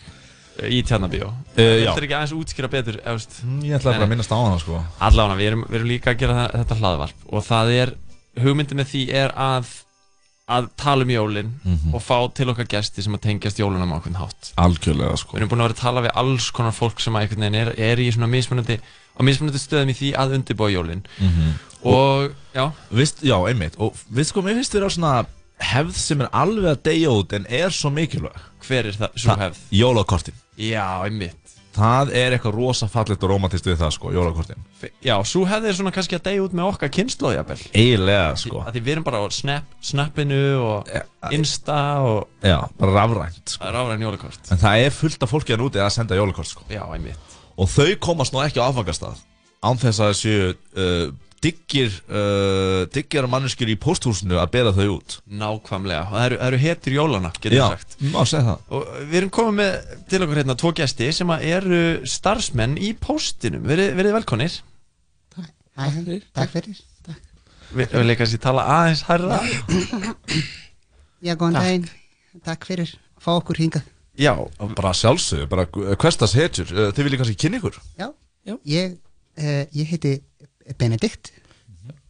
í 0.69 0.81
Tjarnabíó 0.85 1.31
Eh, 1.57 1.83
já. 1.83 1.91
Þetta 1.91 1.97
er 1.97 2.05
ekki 2.07 2.17
aðeins 2.17 2.33
útskýra 2.37 2.69
betur 2.71 2.99
efst. 3.05 3.41
Ég 3.63 3.75
ætlaði 3.79 3.97
bara 3.97 4.05
að 4.05 4.09
minnast 4.13 4.31
á 4.31 4.37
hana 4.39 4.59
sko 4.59 4.83
Allána, 4.99 5.35
við 5.39 5.47
erum, 5.51 5.63
við 5.69 5.75
erum 5.79 5.87
líka 5.91 6.11
að 6.13 6.19
gera 6.21 6.33
það, 6.39 6.51
þetta 6.61 6.79
hlaðvarp 6.81 7.25
og 7.31 7.43
það 7.47 7.71
er, 7.81 7.93
hugmyndin 8.41 8.77
með 8.81 8.91
því 8.93 9.01
er 9.23 9.33
að 9.35 9.71
að 10.51 10.65
tala 10.75 11.03
um 11.05 11.09
jólin 11.13 11.51
Mhm. 11.63 11.93
og 11.95 12.01
fá 12.03 12.17
til 12.35 12.49
okkar 12.51 12.67
gesti 12.67 13.01
sem 13.03 13.13
að 13.15 13.21
tengjast 13.23 13.57
jólunum 13.61 13.87
á 13.93 13.95
okkur 14.01 14.17
hátt 14.19 14.51
Algjörlega 14.57 15.17
sko 15.17 15.37
Við 15.37 15.41
erum 15.41 15.49
búin 15.49 15.61
að 15.61 15.67
vera 15.69 15.73
að 15.77 15.83
tala 15.85 16.01
við 16.01 16.11
alls 16.15 16.51
konar 16.51 16.71
fólk 16.75 16.99
sem 16.99 17.13
að 17.13 17.21
einhvern 17.21 17.39
veginn 17.45 17.55
er, 17.61 17.69
er 17.77 17.97
í 17.97 18.11
svona 18.11 18.27
mismunandi 18.27 18.79
á 18.81 19.21
mismunandi 19.23 19.61
stöðum 19.61 19.91
í 19.93 19.95
því 19.95 20.09
að 20.17 20.33
undirbúa 20.35 20.71
jólin 20.73 21.03
Mhm. 21.21 21.53
og, 21.85 22.31
já 22.53 22.71
Vist, 22.91 23.21
Já, 23.23 23.37
einmitt 23.47 23.75
Og 23.79 23.93
vist 24.11 24.29
sko, 24.33 24.41
mér 24.41 24.55
finnst 24.59 24.73
þér 24.75 24.85
á 24.85 24.89
svona 24.91 25.25
hefð 25.61 25.97
sem 25.99 26.23
er 26.23 26.31
alveg 26.35 26.71
að 26.73 26.81
deyja 26.87 27.13
út 27.15 27.35
en 27.37 27.45
er 27.49 27.73
svo 27.75 27.91
mikilvæg. 27.93 28.47
Hver 28.65 28.89
er 28.89 28.97
það, 28.97 29.15
svo 29.23 29.37
hefð? 29.39 29.61
Jólakortin. 29.75 30.41
Já, 30.59 30.85
einmitt. 31.05 31.37
Það 31.71 32.09
er 32.19 32.33
eitthvað 32.35 32.57
rosa 32.57 32.87
fallegt 32.91 33.21
og 33.23 33.31
romantist 33.31 33.67
við 33.69 33.77
það 33.79 33.93
sko, 33.95 34.11
jólakortin. 34.11 34.65
Já, 35.05 35.13
svo 35.23 35.45
hefði 35.47 35.71
er 35.71 35.77
svona 35.77 35.93
kannski 35.95 36.17
að 36.17 36.25
deyja 36.25 36.43
út 36.43 36.55
með 36.57 36.67
okkar 36.67 36.91
kynnslóðjabel 36.97 37.57
Eiginlega 37.71 38.35
sko. 38.41 38.65
Því 38.67 38.81
við 38.83 38.93
erum 38.97 39.07
bara 39.07 39.21
á 39.23 39.25
snap, 39.31 39.71
snappinu 39.79 40.41
og 40.59 40.91
insta 41.31 41.79
og 42.03 42.43
Já, 42.43 42.57
bara 42.75 42.97
rafrænt 42.97 43.55
sko. 43.55 43.63
Það 43.63 43.71
er 43.71 43.77
rafræn 43.79 44.05
jólakort. 44.09 44.51
En 44.51 44.63
það 44.65 44.85
er 44.85 44.95
fullt 44.99 45.23
af 45.23 45.31
fólki 45.31 45.55
að 45.55 45.63
núti 45.63 45.79
að 45.79 45.93
senda 45.95 46.19
jólakort 46.19 46.51
sko. 46.51 46.67
Já, 46.67 46.83
einmitt. 46.91 47.39
Og 47.55 47.71
þau 47.71 47.87
komast 48.03 48.35
nú 48.35 48.43
ekki 48.43 48.59
á 48.59 48.67
aðfangastað 48.67 49.23
Án 49.61 49.77
þess 49.77 50.01
að 50.01 50.11
þessu 50.11 50.35
uh, 50.81 51.09
diggir 51.41 51.93
uh, 52.05 52.83
diggir 52.93 53.25
manneskjur 53.29 53.71
í 53.73 53.77
pósthúsinu 53.81 54.37
að 54.41 54.51
bera 54.53 54.73
þau 54.75 54.87
út. 54.95 55.17
Nákvæmlega, 55.25 56.03
og 56.05 56.15
það 56.15 56.25
eru, 56.27 56.39
það 56.41 56.49
eru 56.51 56.59
hetir 56.61 56.97
jólana, 56.97 57.31
getur 57.37 57.57
Já, 57.57 57.65
má 58.13 58.19
segja 58.29 58.43
það. 58.49 58.67
Og 58.77 58.91
við 59.01 59.19
erum 59.21 59.33
komið 59.37 59.57
með 59.61 59.95
til 60.11 60.21
okkur 60.25 60.41
hérna 60.41 60.57
tvo 60.61 60.73
gesti 60.77 61.09
sem 61.17 61.33
að 61.33 61.47
eru 61.55 61.81
starfsmenn 62.13 62.77
í 62.77 62.93
póstinum. 63.01 63.65
Verið, 63.67 63.95
verið 63.97 64.19
velkonir 64.19 64.59
Takk. 65.71 65.93
Fyrir, 65.95 66.23
takk 66.35 66.51
fyrir. 66.51 66.79
Við 67.71 67.93
við 67.95 68.03
leika 68.09 68.25
sér 68.27 68.41
tala 68.43 68.65
aðeins 68.67 69.05
hærra. 69.07 69.37
Já, 71.25 71.33
góðan 71.39 71.57
daginn. 71.57 71.87
Takk 72.45 72.67
fyrir. 72.67 72.91
Að 73.15 73.23
fá 73.23 73.31
okkur 73.37 73.61
hingað. 73.61 73.87
Já. 74.19 74.33
Bara 74.75 74.91
sjálfsög, 74.97 75.45
bara 75.49 75.65
hverstas 75.71 76.35
hetjur. 76.37 76.73
Uh, 76.75 76.89
Þið 76.91 77.07
viljið 77.07 77.21
kannski 77.23 77.39
kynna 77.45 77.61
ykkur? 77.61 77.79
Já, 78.01 78.09
ég, 78.67 78.97
uh, 79.39 79.63
ég 79.77 79.93
heiti 79.93 80.17
Benedikt. 80.77 81.31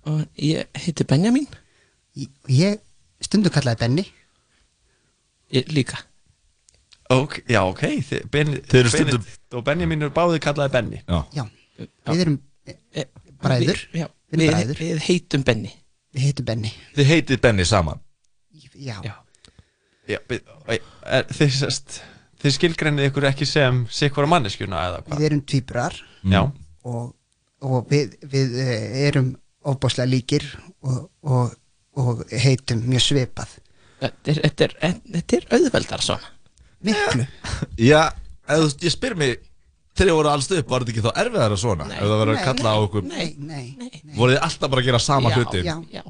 Og 0.10 0.24
ég 0.42 0.66
heiti 0.82 1.06
Benjamin. 1.08 1.48
Ég, 2.18 2.30
ég 2.50 2.80
stundu 3.24 3.50
kallaði 3.54 3.80
Benni. 3.84 4.06
Ég 5.52 5.68
líka. 5.76 6.00
Ok, 7.12 7.42
já, 7.52 7.60
ok 7.68 7.82
Þi, 8.08 8.22
ben, 8.32 8.54
eru 8.56 8.90
stundum- 8.90 9.20
Benedikt 9.20 9.54
og 9.60 9.64
Benjamin 9.68 10.02
eru 10.06 10.14
báðið 10.16 10.40
kallaði 10.46 10.72
Benni 10.72 11.02
Já, 11.04 11.18
Já, 11.36 11.44
við 12.08 12.22
erum 12.24 12.38
eh, 12.96 13.06
bræður. 13.44 13.82
Við, 13.92 14.00
já, 14.00 14.08
Við 14.32 14.38
erum 14.38 14.46
við, 14.46 14.52
bræður. 14.54 14.80
við 14.80 15.02
heitum 15.10 15.44
Benni. 15.44 15.72
Við 16.16 16.24
heitum 16.30 16.48
Benni. 16.48 16.72
Þið 16.96 17.10
heitið 17.12 17.42
Benni 17.44 17.66
saman 17.68 18.00
Já. 18.80 18.96
Já, 20.08 20.18
við- 20.30 20.48
er, 20.72 21.28
þið, 21.36 21.52
sest, 21.58 22.00
þið 22.42 22.56
skilgreinið 22.56 23.10
ykkur 23.12 23.28
ekki 23.30 23.46
sem 23.46 23.84
sikkvara 23.92 24.32
manneskjuna 24.32 24.80
eða 24.88 25.02
hvað 25.04 25.20
Við 25.20 25.28
erum 25.28 25.42
tvíbrar. 25.52 26.00
Já. 26.32 26.42
Og, 26.88 27.12
og 27.62 27.88
við, 27.92 28.16
við 28.32 28.56
eh, 28.62 28.86
erum 29.08 29.34
ofbáslega 29.70 30.10
líkir 30.10 30.46
og, 30.82 31.04
og, 31.22 31.54
og 32.02 32.24
heitum 32.32 32.82
mjög 32.90 33.04
svipað. 33.12 33.58
Þetta 34.02 34.34
er, 34.34 34.40
þetta 34.48 34.68
er, 34.68 34.76
þetta 35.18 35.38
er 35.38 35.48
auðveldar 35.58 36.02
svona. 36.06 36.32
Miklu. 36.82 37.28
Já, 37.78 38.08
eða, 38.50 38.70
ég 38.82 38.94
spyr 38.96 39.14
mig 39.20 39.40
Þegar 39.92 40.08
ég 40.08 40.16
voru 40.16 40.30
alls 40.32 40.48
upp, 40.56 40.70
var 40.72 40.86
þetta 40.86 40.94
ekki 40.94 41.02
þá 41.04 41.20
erfiðara 41.20 41.56
svona? 41.60 41.86
Nei, 41.90 41.98
ef 42.00 42.06
það 42.08 42.20
verður 42.22 42.38
að 42.38 42.46
kalla 42.48 42.72
á 42.72 42.78
okkur 42.80 43.04
Nei, 43.10 43.26
nei, 43.38 43.66
nei. 43.76 43.90
Voruð 44.16 44.38
þið 44.38 44.46
alltaf 44.48 44.72
bara 44.72 44.82
að 44.82 44.88
gera 44.88 45.02
sama 45.04 45.32
Já, 45.34 45.36
hlutin? 45.36 45.68
já, 45.68 45.74
já. 46.00 46.04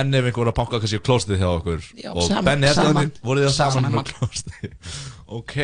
En 0.00 0.14
ef 0.16 0.24
einhver 0.24 0.40
voru 0.40 0.52
að 0.54 0.56
banka 0.56 0.80
kannski 0.80 1.00
á 1.04 1.06
klóstið 1.06 1.42
hjá 1.42 1.48
okkur 1.50 1.82
Já, 2.00 2.08
Og 2.14 2.24
saman, 2.30 2.46
Benni 2.48 2.70
er 2.70 2.78
saman. 2.78 2.96
þannig, 2.96 3.20
voruð 3.28 3.44
þið 3.44 3.54
saman, 3.58 3.74
Saman. 3.76 3.92
saman 3.92 4.08
á 4.08 4.08
klóstið 4.08 4.96
Ok 5.38 5.54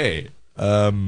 um, 0.69 1.01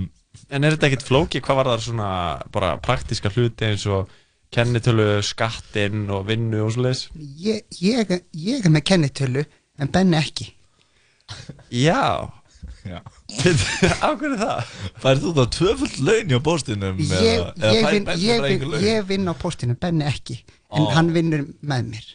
En 0.50 0.64
er 0.64 0.74
þetta 0.76 0.90
ekkit 0.90 1.06
flóki, 1.06 1.42
hvað 1.42 1.60
var 1.60 1.70
það 1.72 1.84
svona 1.88 2.10
bara 2.54 2.74
praktíska 2.82 3.32
hluti 3.34 3.66
eins 3.66 3.86
og 3.90 4.10
kennitölu, 4.54 5.20
skattinn 5.26 6.08
og 6.10 6.26
vinnu 6.30 6.64
og 6.64 6.74
svoleiðis? 6.74 7.06
Ég, 7.42 7.62
ég, 7.82 8.16
ég 8.34 8.66
er 8.66 8.74
með 8.74 8.86
kennitölu 8.90 9.46
en 9.80 9.90
Benni 9.94 10.18
ekki. 10.20 10.52
Já 11.70 12.30
Já 12.84 13.00
Á 14.00 14.08
hverju 14.16 14.36
það? 14.40 14.70
Færið 15.02 15.24
þú 15.24 15.32
þá 15.36 15.42
tvöfullt 15.56 15.98
laun 16.04 16.32
hjá 16.32 16.38
bóstinum? 16.44 17.00
Ég, 17.00 17.42
ég, 17.60 17.88
vinn, 17.92 18.08
ég, 18.20 18.44
vinn, 18.46 18.76
ég 18.84 19.04
vinn 19.08 19.28
á 19.28 19.34
postinu, 19.36 19.76
Benni 19.80 20.06
ekki 20.08 20.40
en 20.70 20.86
Ó. 20.86 20.90
hann 20.94 21.12
vinnur 21.14 21.44
með 21.60 21.90
mér 21.92 22.08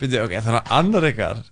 Byrju, 0.00 0.22
ok, 0.24 0.36
þannig 0.46 0.60
að 0.62 0.72
annar 0.78 1.08
ykkar 1.10 1.42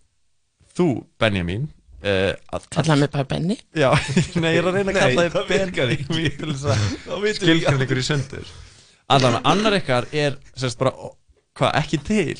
Þú, 0.77 0.89
Benjamin 1.21 1.69
uh, 2.05 2.61
Kallaði 2.73 2.99
mig 3.03 3.13
bara 3.13 3.27
Benni? 3.31 3.57
Já, 3.77 3.91
nei, 4.43 4.51
ég 4.55 4.63
er 4.63 4.71
að 4.71 4.79
reyna 4.79 4.95
að 4.95 4.99
kalla 5.01 5.27
vitum 6.19 6.55
við 7.25 7.39
skilgjörn 7.41 7.87
ykkur 7.87 8.03
í 8.03 8.07
sundur. 8.07 8.51
Allan, 9.11 9.41
annar 9.49 9.79
ykkar 9.81 10.09
er 10.15 10.39
sérst 10.55 10.79
bara, 10.81 10.95
hvað, 11.59 11.77
ekki 11.83 12.03
til? 12.07 12.39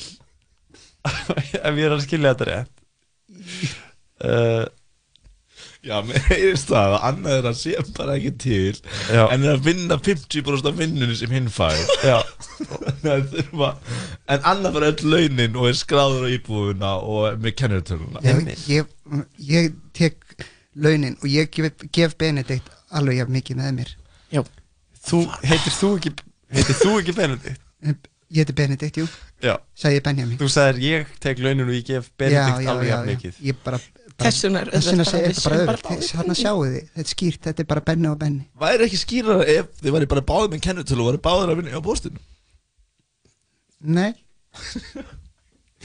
Ef 1.67 1.73
ég 1.75 1.87
er 1.87 1.95
að 1.97 2.05
skilja 2.05 2.35
þetta 2.35 2.49
rétt. 2.51 2.75
Uh, 4.21 4.65
Já, 5.81 5.95
mér 6.05 6.21
heyrist 6.29 6.69
það 6.69 6.95
að 6.95 7.05
annað 7.09 7.37
er 7.39 7.47
að 7.49 7.57
sé 7.57 7.71
bara 7.97 8.15
ekki 8.19 8.31
til 8.43 8.79
Já. 9.09 9.23
En 9.33 9.45
er 9.47 9.55
að 9.55 9.65
vinna 9.65 9.97
50% 9.97 10.69
af 10.69 10.77
vinnunni 10.77 11.17
sem 11.17 11.33
hinn 11.33 11.49
fær. 11.53 11.79
En, 12.05 13.25
þurfa, 13.33 13.71
en 14.29 14.49
annað 14.53 14.77
fyrir 14.77 14.89
öll 14.91 15.13
launin 15.15 15.57
og 15.57 15.69
er 15.71 15.79
skráður 15.79 16.27
á 16.27 16.29
íbúðuna 16.37 16.93
og 17.01 17.41
með 17.41 17.57
kennartöluna 17.63 18.21
ég, 18.27 18.51
ég, 18.69 18.91
ég 19.49 19.71
tek 19.97 20.19
launin 20.77 21.17
og 21.19 21.29
ég 21.31 21.49
gef, 21.53 21.87
gef 21.93 22.13
Benedikt 22.19 22.69
alveg 22.93 23.21
jafn 23.21 23.35
mikið 23.39 23.61
með 23.63 23.73
mér. 23.79 23.95
Já. 24.31 24.43
Þú, 25.01 25.25
heitir 25.47 25.73
þú 25.79 25.95
ekki 25.97 26.13
Heitir 26.51 26.75
þú 26.75 26.95
ekki 26.99 27.13
Benedikt? 27.15 28.07
Ég 28.31 28.45
heiti 28.45 28.55
Benedikt, 28.55 28.97
jú. 28.99 29.05
Já. 29.43 29.55
Sagði 29.75 30.01
Benjamin. 30.05 30.37
Þú 30.39 30.47
sagðir 30.51 30.83
ég 30.83 31.13
tek 31.23 31.39
launin 31.43 31.67
og 31.67 31.75
ég 31.75 31.87
gef 31.87 32.09
Benedikt 32.19 32.69
alveg 32.71 32.89
jafn 32.91 33.09
mikið. 33.09 33.39
Ég 33.47 33.59
bara, 33.63 33.79
bara 34.21 34.31
Þess 34.31 34.45
vegna 34.47 34.61
er 34.61 34.71
Þess 34.75 34.89
vegna 34.91 35.05
auðvelt 35.05 35.11
bara 35.11 35.11
segir 35.11 35.35
þetta 35.35 35.67
bara 35.67 35.83
báðir 35.85 36.11
Þannig 36.15 36.35
að 36.35 36.41
sjáu 36.41 36.59
þið, 36.65 36.75
þetta 36.81 37.05
er 37.05 37.11
skýrt, 37.15 37.41
þetta 37.49 37.65
er 37.65 37.69
bara 37.73 37.85
Benni 37.91 38.11
og 38.11 38.19
Benni 38.21 38.43
Væri 38.65 38.87
ekki 38.87 39.01
skýrara 39.01 39.47
ef 39.57 39.71
þið 39.81 39.97
væri 39.97 40.11
bara 40.15 40.27
báðið 40.31 40.53
með 40.55 40.65
kennutölu 40.67 41.05
og 41.05 41.09
væri 41.11 41.23
báðir 41.29 41.53
að 41.55 41.61
vinna 41.61 41.81
á 41.81 41.87
bóstinu 41.89 42.21
Nei 43.81 44.11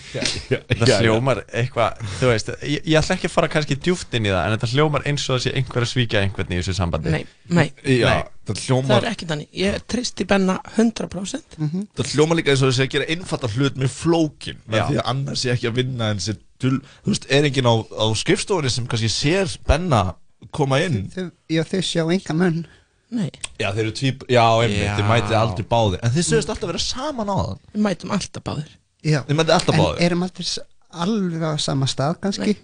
Það 0.06 0.92
hljómar 1.02 1.40
eitthvað, 1.56 2.00
þú 2.20 2.28
veist, 2.30 2.50
ég, 2.68 2.84
ég 2.86 2.98
ætla 3.00 3.16
ekki 3.16 3.28
að 3.28 3.32
fara 3.34 3.48
kannski 3.52 3.76
djúft 3.80 4.14
inn 4.16 4.28
í 4.28 4.32
það, 4.32 4.42
en 4.46 4.54
þetta 4.54 4.68
hljómar 4.72 5.06
eins 5.08 5.24
og 5.26 5.34
það 5.36 5.42
sé 5.46 5.52
einhver 5.58 5.86
að 5.86 5.90
svíkja 5.90 6.22
einhvern 6.22 6.52
í 6.54 6.58
þessu 6.60 6.74
sambandi. 6.76 7.12
Nei, 7.14 7.24
nei. 7.48 7.66
Já, 7.82 8.06
Nei. 8.06 8.28
það 8.46 8.52
Það 8.52 8.62
hljómar 8.66 9.00
er 9.02 9.08
ekki 9.10 9.28
þannig. 9.32 9.48
Ég 9.62 9.86
tristi 9.90 10.26
Benna 10.28 10.56
100%. 10.76 11.58
Það 11.98 12.12
hljómar 12.14 12.40
líka 12.40 12.54
eins 12.54 12.62
og 12.64 12.70
þessi 12.72 12.84
að 12.86 12.92
gera 12.94 13.08
einfalda 13.16 13.52
hlut 13.56 13.80
með 13.82 13.92
flókin 13.96 14.60
Já. 14.68 14.82
því 14.90 15.00
að 15.00 15.04
annars 15.14 15.44
sé 15.44 15.52
ekki 15.56 15.70
að 15.72 15.80
vinna 15.80 16.12
en 16.14 16.22
sér 16.22 16.38
þú 16.60 16.78
veist, 17.10 17.26
er 17.30 17.44
enginn 17.48 17.68
á, 17.68 17.74
á 17.84 18.04
skrifstofunni 18.16 18.70
sem 18.72 18.86
kannski 18.86 19.10
sér 19.12 19.56
Benna 19.66 20.14
koma 20.52 20.78
inn? 20.84 21.08
Þau, 21.14 21.30
Já, 21.50 21.62
þau 21.64 21.80
sjá 21.82 22.02
enga 22.12 22.34
munn 22.36 22.66
Nei. 23.10 23.30
Já, 23.60 23.68
þeir 23.70 23.84
eru 23.84 23.92
tvíb, 23.94 24.24
já, 24.26 24.42
einmitt, 24.64 24.82
Já. 24.82 24.96
þið 24.98 25.06
mætið 25.12 25.36
aldrei 25.38 25.66
báði 25.70 25.98
En 26.02 26.10
þið 26.10 26.24
sögust 26.26 26.48
alltaf 26.50 26.66
vera 26.72 26.80
saman 26.82 27.28
á 27.30 27.36
það. 27.38 27.58
Við 27.76 27.82
mætum 27.86 28.10
alltaf 28.16 28.42
báðir. 28.42 28.72
Já. 29.06 29.20
Þið 29.28 29.36
mætið 29.38 29.54
alltaf 29.54 29.74
En 29.76 29.80
báðir. 29.80 30.00
erum 30.08 30.24
aldrei 30.26 30.44
s- 30.44 30.58
alveg 30.90 31.44
á 31.46 31.52
sama 31.62 31.86
stað 31.86 32.18
kannski? 32.24 32.56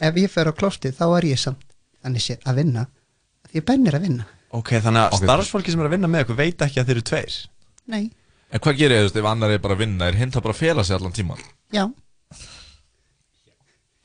Ef 0.00 0.14
ég 0.18 0.30
fer 0.34 0.50
á 0.50 0.52
klostið 0.52 0.96
þá 0.98 1.04
er 1.18 1.28
ég 1.30 1.38
samt 1.38 1.62
Þannig 2.04 2.20
sé 2.26 2.34
að 2.44 2.54
vinna. 2.58 2.86
Því 3.52 3.60
að 3.62 3.64
Benni 3.70 3.88
er 3.88 3.94
að 4.00 4.02
vinna. 4.08 4.26
Ok, 4.50 4.68
þannig 4.82 5.00
að 5.06 5.14
Ok. 5.14 5.22
starfsfólki 5.24 5.70
sem 5.70 5.80
er 5.80 5.86
að 5.86 5.94
vinna 5.94 6.08
með 6.10 6.24
ykkur 6.26 6.36
veit 6.42 6.58
ekki 6.66 6.80
að 6.82 6.86
þeir 6.90 6.96
eru 6.98 7.02
tveir. 7.02 7.36
Nei, 7.86 8.10
En 8.52 8.60
hvað 8.60 8.76
gerir 8.78 8.98
þið, 8.98 9.00
þú 9.00 9.06
veist, 9.08 9.16
ef 9.16 9.24
annar 9.30 9.50
er 9.50 9.58
bara 9.58 9.74
að 9.74 9.78
vinna 9.78 10.06
Er 10.10 10.14
hinn 10.18 10.30
það 10.30 10.42
bara 10.42 10.54
að 10.54 10.58
fela 10.60 10.84
sig 10.84 10.94
allan 10.98 11.12
tíman 11.12 11.38
já 11.72 11.86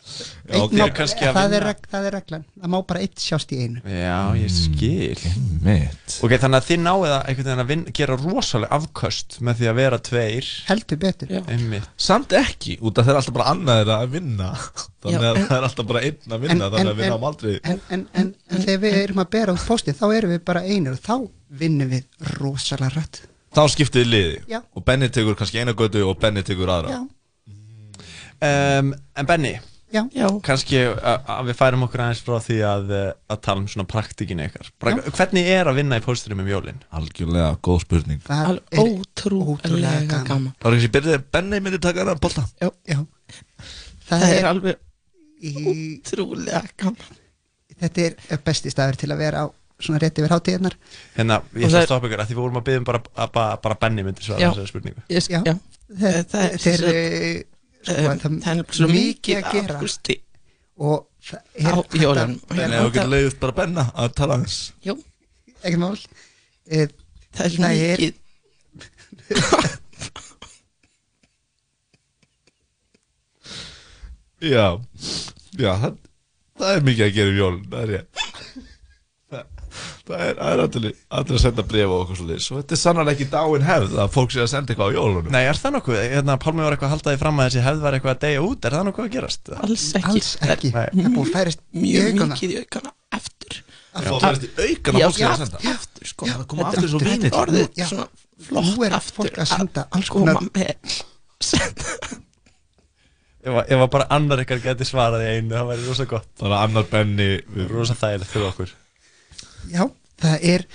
Já, 0.09 0.53
Einn 0.55 0.63
ok. 0.65 0.73
má, 0.73 0.85
það, 1.37 1.53
er, 1.59 1.65
það 1.91 2.05
er 2.09 2.13
reglan. 2.17 2.43
Það 2.59 2.71
má 2.73 2.77
bara 2.89 3.01
eitt 3.05 3.21
sjást 3.23 3.51
í 3.53 3.59
einu. 3.63 3.81
Já, 3.85 4.17
ég 4.39 4.51
skil. 4.53 5.23
Mitt 5.63 6.15
Ok, 6.25 6.33
þannig 6.41 6.57
að 6.59 6.67
þið 6.69 6.79
náið 6.83 7.05
að 7.13 7.19
einhvern 7.29 7.47
veginn 7.49 7.63
að 7.63 7.69
vinna, 7.73 7.93
gera 7.99 8.17
rosalega 8.19 8.79
afköst 8.79 9.37
með 9.45 9.59
því 9.61 9.69
að 9.71 9.77
vera 9.79 9.99
tveir. 10.09 10.49
Heldur 10.69 11.01
betur. 11.05 11.33
Samt 12.09 12.35
ekki, 12.39 12.77
út 12.81 12.99
af 13.01 13.07
þeir 13.09 13.19
alltaf 13.21 13.35
bara 13.37 13.53
annað 13.53 13.83
er 13.85 13.91
að 13.99 14.07
vinna. 14.17 14.49
Þannig 14.99 15.19
Já, 15.19 15.29
að 15.29 15.37
en- 15.39 15.45
það 15.49 15.57
er 15.61 15.67
alltaf 15.69 15.89
bara 15.93 16.01
einn 16.03 16.33
að 16.35 16.41
vinna 16.43 16.69
Þannig 16.73 16.89
að 16.91 16.97
við 16.99 17.11
náum 17.13 17.27
aldrei 17.29 17.51
en, 17.63 17.77
en, 17.95 18.01
en, 18.19 18.31
en 18.51 18.63
þegar 18.65 18.81
við 18.83 18.97
erum 19.03 19.21
að 19.23 19.29
bera 19.31 19.53
út 19.55 19.63
postið 19.69 19.95
þá 20.01 20.03
erum 20.17 20.33
við 20.33 20.41
bara 20.49 20.63
einir 20.67 20.97
og 20.97 20.99
þá 21.05 21.13
vinnum 21.61 21.93
við 21.93 22.25
rosalega 22.35 22.89
rætt 22.97 23.21
Þá 23.55 23.61
skiptið 23.73 24.05
liði. 24.11 24.41
Já. 24.51 24.59
Og 24.75 24.83
Benni 24.85 25.07
tekur 25.09 25.37
kannski 25.39 25.61
eina 25.63 25.73
götu 25.73 26.03
og 26.05 26.19
Benni 26.21 26.43
tekur 26.45 26.69
aðra. 26.75 26.97
Já, 26.99 26.99
Um, 28.39 28.93
en 29.19 29.25
Benni, 29.27 29.49
Já. 29.89 30.03
Kannski 30.45 30.77
að 30.85 31.29
að 31.33 31.47
við 31.49 31.55
færum 31.57 31.83
okkur 31.87 32.01
aðeins 32.03 32.19
frá 32.21 32.35
því 32.45 32.57
að, 32.69 32.91
eh, 32.93 33.13
að 33.33 33.39
tala 33.41 33.61
um 33.63 33.67
svona 33.71 33.87
praktikin 33.89 34.41
ykkar 34.43 34.67
Bara, 34.77 35.01
Hvernig 35.17 35.47
er 35.49 35.65
að 35.71 35.79
vinna 35.79 35.97
í 35.97 36.03
pósturum 36.05 36.43
um 36.43 36.47
jólin? 36.51 36.77
Algjörlega, 36.93 37.55
góð 37.65 37.79
spurning 37.87 38.21
Það 38.27 38.51
Alveg 38.51 38.83
ótrúlega 38.83 40.19
gaman. 40.27 40.53
Það 40.59 40.67
var 40.69 40.77
ekki 40.77 40.91
byrðið 40.97 41.23
Benni 41.33 41.59
myndi 41.65 41.79
taka 41.81 42.03
hana 42.05 42.15
bolta 42.21 42.45
Já, 42.61 42.69
já. 42.85 42.99
Það, 44.09 44.27
er, 44.29 44.45
alveg 44.51 44.77
í, 45.41 45.55
ótrúlega 46.05 46.61
gaman 46.77 47.17
Þetta 47.79 48.05
er 48.35 48.43
besti 48.45 48.69
staður 48.73 48.97
til 49.01 49.09
að 49.15 49.21
vera 49.25 49.41
á 49.41 49.45
svona 49.79 49.99
rétt 50.03 50.17
yfir 50.21 50.33
hátíðarnar 50.35 50.75
Hérna, 51.17 51.41
ég 51.55 51.65
Og 51.65 51.69
ætla 51.69 51.69
það 51.69 51.77
að 51.79 51.81
er- 51.81 51.89
stoppa 51.89 52.07
ykkur 52.11 52.21
að 52.21 52.27
því 52.29 52.35
við 52.37 52.43
vorum 52.45 52.59
að 52.61 52.65
byggja 52.69 52.81
um 52.83 52.87
bara, 52.93 53.01
að, 53.15 53.31
bara, 53.39 53.57
bara 53.63 53.79
Benni 53.81 54.03
myndi 54.05 54.21
svara 54.27 54.41
Já. 54.43 54.51
þessari 54.53 54.69
spurningu 54.69 55.01
Ég 55.09 55.29
Já. 55.33 55.41
já. 55.49 55.57
Þeir- 57.89 57.97
Það 57.97 58.09
er- 58.09 58.19
þeir, 58.19 58.19
það 58.19 58.19
er- 58.19 58.19
eh, 58.19 58.19
sko, 58.19 58.29
um, 58.29 58.39
það 58.39 58.45
það 58.45 58.59
er 58.59 58.77
svo 58.79 58.87
mikið 58.93 59.35
að 59.39 59.51
gera? 59.57 59.75
ágústi 59.79 60.15
og 60.79 60.97
það 61.25 61.39
er 61.55 61.73
á 61.73 61.81
jólunum. 62.03 62.35
En 62.51 62.73
ef 62.73 62.79
þú 62.79 62.91
getur 62.93 63.09
leiðist 63.13 63.39
bara 63.39 63.55
Benna 63.59 63.83
að 63.95 64.13
tala 64.19 64.33
hans 64.37 64.57
Jú. 64.85 64.93
ekkert 65.63 65.79
mál. 65.83 65.97
Eh, 66.69 66.87
Það 67.29 67.45
er 67.45 67.49
svo 67.49 67.61
mikið. 67.69 68.13
Já, 74.39 74.65
já 75.59 75.71
það, 75.81 75.95
það 76.59 76.69
er 76.77 76.85
mikið 76.87 77.03
að 77.05 77.15
gera 77.17 77.31
um 77.33 77.39
jólun 77.39 77.63
Það 77.71 77.81
er 77.83 77.89
ég 77.91 78.03
Það, 78.05 78.08
það 80.09 80.23
er, 80.25 80.35
allir, 80.65 80.93
að 81.19 81.31
senda 81.43 81.63
bref 81.69 81.89
og 81.93 81.99
okkur 82.03 82.17
svo 82.19 82.25
liðs 82.29 82.47
og 82.51 82.55
þetta 82.59 82.73
er 82.75 82.81
sannlega 82.81 83.13
ekki 83.15 83.27
dáin 83.33 83.65
hefð 83.67 83.93
að 84.03 84.09
fólk 84.15 84.31
sé 84.33 84.39
að 84.43 84.49
senda 84.53 84.69
eitthvað 84.73 84.89
á 84.89 84.95
jólunum. 84.97 85.29
Nei, 85.35 85.43
er 85.49 85.57
það 85.61 85.71
nokkuð? 85.77 85.97
Hérna, 86.13 86.33
Pálmi 86.43 86.61
var 86.65 86.73
eitthvað 86.75 86.89
að 86.89 86.93
halda 86.95 87.09
því 87.13 87.19
fram 87.23 87.37
að 87.39 87.45
þessi 87.49 87.61
hefð 87.67 87.79
var 87.85 87.93
eitthvað 87.97 88.15
að 88.15 88.21
deyja 88.25 88.41
út. 88.47 88.59
Er 88.65 88.71
það 88.77 88.85
nokkuð 88.89 89.05
að 89.05 89.13
gerast? 89.15 89.43
Alls 89.59 89.85
ekki. 89.99 90.09
Alls 90.13 90.31
ekki. 90.49 90.69
Nei. 90.73 90.87
Það 90.89 91.05
er 91.05 91.13
búið 91.15 91.27
að 91.29 91.33
færast 91.37 91.61
Mjög 91.83 92.13
mikið 92.23 92.49
í 92.49 92.57
aukana. 92.63 92.89
Eftir 93.19 93.53
Það 93.89 94.03
færist 94.23 94.43
í 94.45 94.49
aukana 94.69 94.97
fólk 95.09 95.19
er 95.19 95.29
að 95.29 95.39
senda. 95.43 95.57
aftur 95.73 96.05
sko. 96.13 96.23
Það 96.29 96.43
koma 96.53 96.61
Þetta 96.61 96.77
aftur 96.79 96.89
svo 96.93 96.99
vinir 97.05 97.31
orðið 97.43 97.67
svona 97.89 98.07
flott 98.49 98.81
aftur 98.99 99.29
Ef, 103.39 103.53
að- 103.55 103.69
ef 103.71 103.79
að 103.79 103.89
bara 103.93 104.05
annar 104.11 104.41
ykkar 104.43 104.59
geti 104.59 104.83
svarað 104.87 105.21
í 105.23 105.29
einu, 105.37 105.53
það 105.55 105.69
væri 105.71 105.85
rosa 105.87 106.05
gott. 106.05 106.27
Þannig 106.41 106.55
að 106.57 106.63
annar 106.65 106.87
Benni 106.91 107.27
Rosa 107.69 107.95
þægilegt 107.95 108.31
fyrir 108.33 108.47
okkur. 108.49 108.73
Já, 109.71 109.83
það 110.19 110.45
er 110.53 110.67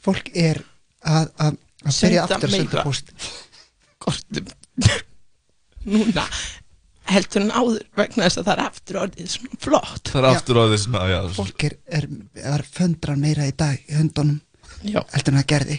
fólk 0.00 0.30
er 0.34 0.62
að, 1.00 1.28
að, 1.40 1.60
að 1.84 2.00
byrja 2.00 2.24
aftur 2.26 2.48
að 2.48 2.56
senda 2.56 2.86
post 2.86 3.12
kortum. 4.00 4.50
Núna 5.90 6.24
heldur 7.10 7.42
en 7.42 7.52
áður 7.52 7.84
vegna 7.98 8.26
þess 8.26 8.40
að 8.40 8.48
það 8.48 8.54
er 8.54 8.62
aftur 8.64 8.98
orðið 9.02 9.30
svona 9.34 9.60
flott. 9.64 10.10
Það 10.10 10.20
er 10.20 10.28
aftur 10.30 10.60
því 10.60 10.80
svona, 10.84 11.04
já. 11.10 11.18
Fólk 11.36 11.66
er, 11.66 11.76
er, 11.98 12.08
er 12.54 12.66
föndra 12.78 13.16
meira 13.18 13.48
í 13.48 13.54
dag 13.58 13.78
í 13.80 13.96
höndunum 13.98 14.38
Já. 14.86 15.00
heldur 15.12 15.34
en 15.34 15.40
það 15.40 15.48
gerði. 15.54 15.78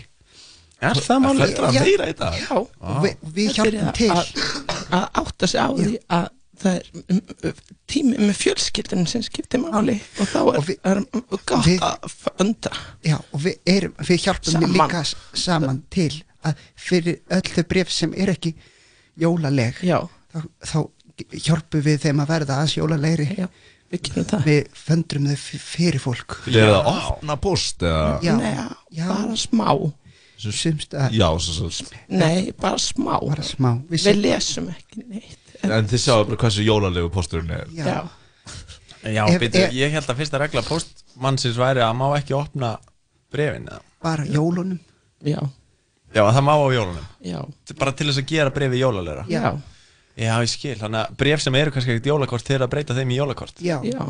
Er 0.82 1.02
það 1.06 1.24
málið? 1.26 1.44
Föndra 1.46 1.72
Já. 1.72 1.86
meira 1.86 2.10
í 2.10 2.18
dag? 2.20 2.38
Já, 2.42 2.52
og 2.58 3.02
við, 3.06 3.26
við 3.38 3.52
hjálpum 3.58 3.92
til. 3.98 4.12
að, 4.16 4.32
að 4.98 5.08
átta 5.24 5.52
sig 5.52 5.62
á 5.62 5.70
því 5.72 5.96
að 6.20 6.30
það 6.62 6.76
er 6.78 7.56
tími 7.92 8.18
með 8.22 8.38
fjölskyldunum 8.42 9.08
sem 9.10 9.24
skiptir 9.26 9.62
máli 9.64 9.98
og 10.22 10.28
þá 10.32 10.38
er, 10.42 10.60
Og 10.62 10.68
við- 10.68 10.80
er 10.92 11.02
gott 11.46 11.66
við- 11.68 11.84
að 11.88 12.16
föndra 12.38 12.78
Já, 13.06 13.18
og 13.34 13.40
við, 13.46 13.58
erum, 13.66 13.94
við 14.00 14.22
hjálpum 14.26 14.56
Saman. 14.56 14.74
líka 14.78 15.04
saman 15.34 15.84
til 15.90 16.12
að 16.46 16.56
fyrir 16.76 17.20
öll 17.30 17.42
þau 17.56 17.64
bref 17.70 17.92
sem 17.92 18.14
er 18.18 18.32
ekki 18.34 18.54
jólaleg 19.22 19.82
Já. 19.86 20.00
þá, 20.34 20.40
þá 20.66 20.80
hjálpum 21.46 21.84
við 21.86 22.00
þeim 22.06 22.22
að 22.24 22.32
verða 22.32 22.56
aðeins 22.58 22.78
jólalegri. 22.80 23.28
Já, 23.38 23.48
við 23.92 24.02
gerum 24.08 24.26
það. 24.32 24.46
Við 24.48 24.70
föndrum 24.74 25.28
þau 25.30 25.36
fyrir 25.60 26.00
fólk. 26.02 26.38
Ég 26.50 26.72
að 26.72 26.88
opna 26.96 27.36
post 27.38 27.84
eða? 27.86 28.22
Já, 28.26 28.36
Nei, 28.40 28.56
já. 28.96 29.08
bara 29.12 29.36
smá. 29.38 29.68
Sumst 30.42 30.96
að 30.98 31.14
Já, 31.14 31.28
svo 31.38 31.68
svo 31.70 31.86
Nei, 32.10 32.52
bara 32.58 32.80
smá. 32.82 33.20
Bara 33.22 33.44
smá. 33.46 33.76
Við 33.92 34.16
lesum 34.24 34.72
ekki 34.74 35.04
neitt 35.06 35.38
En 35.64 35.88
þið 35.92 36.02
sjáu 36.06 36.26
bara 36.28 36.38
hversu 36.42 36.64
jólalegu 36.66 37.10
posturinn 37.14 37.52
er. 37.54 37.68
Já. 37.76 37.86
Já, 37.86 38.02
Já, 39.12 39.24
Ef- 39.34 39.40
byrju, 39.42 39.64
ef- 39.66 39.74
ég 39.74 39.92
held 39.96 40.10
að 40.12 40.20
fyrsta 40.22 40.38
regla 40.42 40.62
postmannsins 40.66 41.58
væri 41.58 41.82
að 41.82 41.96
má 41.98 42.08
ekki 42.20 42.36
opna 42.38 42.76
brefin 43.34 43.66
eða? 43.70 43.80
bara 44.02 44.26
jólunum. 44.26 44.80
Já, 45.26 45.40
Já, 46.14 46.22
það 46.34 46.42
má 46.44 46.54
á 46.58 46.68
jólunum. 46.76 47.06
Já, 47.24 47.40
Bara 47.80 47.92
til 47.98 48.08
þess 48.10 48.20
að 48.22 48.28
gera 48.28 48.50
brefi 48.54 48.80
jólalegra 48.82 49.26
já, 49.30 49.54
Já, 50.18 50.34
ég 50.44 50.50
skil, 50.52 50.76
þannig 50.78 51.00
að 51.08 51.16
bref 51.18 51.42
sem 51.42 51.56
eru 51.56 51.72
kannski 51.72 51.94
ekkert 51.96 52.10
jólakort 52.12 52.44
þeir 52.46 52.66
að 52.66 52.70
breyta 52.74 52.94
þeim 52.98 53.14
í 53.14 53.18
jólakort. 53.22 53.62
Já, 53.64 53.78
já. 53.86 54.02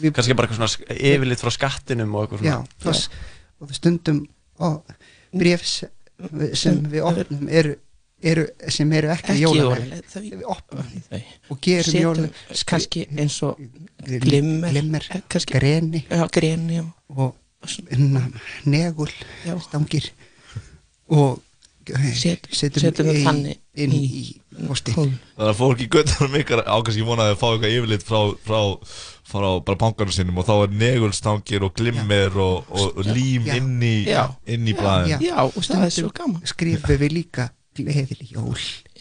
Við, 0.00 0.12
Kannski 0.14 0.36
bara 0.38 0.46
eitthvað 0.46 0.60
svona 0.70 0.96
yfirlit 1.02 1.40
frá 1.42 1.50
skattinum 1.50 2.12
og 2.14 2.28
eitthvað 2.28 2.44
já, 2.46 2.52
svona. 2.60 2.84
þess, 2.84 3.08
og 3.60 3.68
við 3.72 3.74
stundum 3.80 4.20
og 4.60 4.94
bref 5.34 5.64
sem, 5.66 5.90
sem 6.54 6.78
við 6.92 7.02
opnum 7.10 7.48
eru, 7.50 7.74
eru 8.22 8.46
sem 8.68 8.92
eru 8.92 9.08
ekki, 9.14 9.32
ekki 9.32 9.42
jólaleg 9.42 9.64
jólaleg 9.64 10.08
þau 10.12 10.22
við 10.24 10.42
opnum 10.54 10.88
þau 11.10 11.20
og 11.54 11.60
gerum 11.64 11.84
setjum 11.88 12.02
jólaleg 12.04 12.64
kannski 12.72 13.04
eins 13.16 13.38
og 13.46 13.60
glimmer, 14.24 14.70
glimmer 14.74 15.06
eh, 15.10 15.22
kannski, 15.28 15.54
greni. 15.58 16.02
Já, 16.10 16.26
greni 16.32 16.80
og, 16.82 16.90
og 17.16 17.36
negul 18.64 19.08
Já. 19.46 19.54
stangir. 19.60 20.10
Og 21.10 21.40
eh, 21.90 22.12
Set- 22.14 22.48
setjum 22.54 22.84
setjum 22.84 23.08
við 23.10 23.22
þannig 23.26 23.58
inn 23.80 23.94
í- 23.96 24.04
í 24.06 24.66
posti. 24.68 24.92
Þannig 24.94 25.48
að 25.48 25.56
fólk 25.58 25.80
í 25.80 25.88
göttunum 25.90 26.36
ykkar 26.40 26.62
ákast 26.66 26.98
ég 27.00 27.06
vonaði 27.08 27.34
að 27.34 27.40
fá 27.40 27.46
eitthvað 27.54 27.76
yfirlit 27.78 28.04
frá, 28.06 28.20
frá, 28.46 28.60
frá 29.30 29.48
bara 29.64 29.80
bankanum 29.80 30.12
sinum 30.14 30.38
og 30.42 30.46
þá 30.48 30.54
er 30.66 30.74
negulstangir 30.82 31.64
og 31.66 31.74
glimmer 31.78 32.36
og, 32.36 32.68
og, 32.70 32.98
og 33.00 33.08
lím 33.14 33.48
Já. 33.48 33.56
inn 33.58 33.80
í, 33.82 33.94
Já. 34.10 34.24
inn 34.46 34.68
í 34.68 34.74
blæðin 34.76 35.24
já, 35.24 35.38
og 35.46 35.56
það 35.64 35.86
er 35.88 35.94
svo 35.96 36.12
gaman. 36.14 36.42
skrifum 36.46 37.00
við 37.00 37.12
líka 37.16 37.48
gleðileg 37.78 38.30
jól 38.34 38.56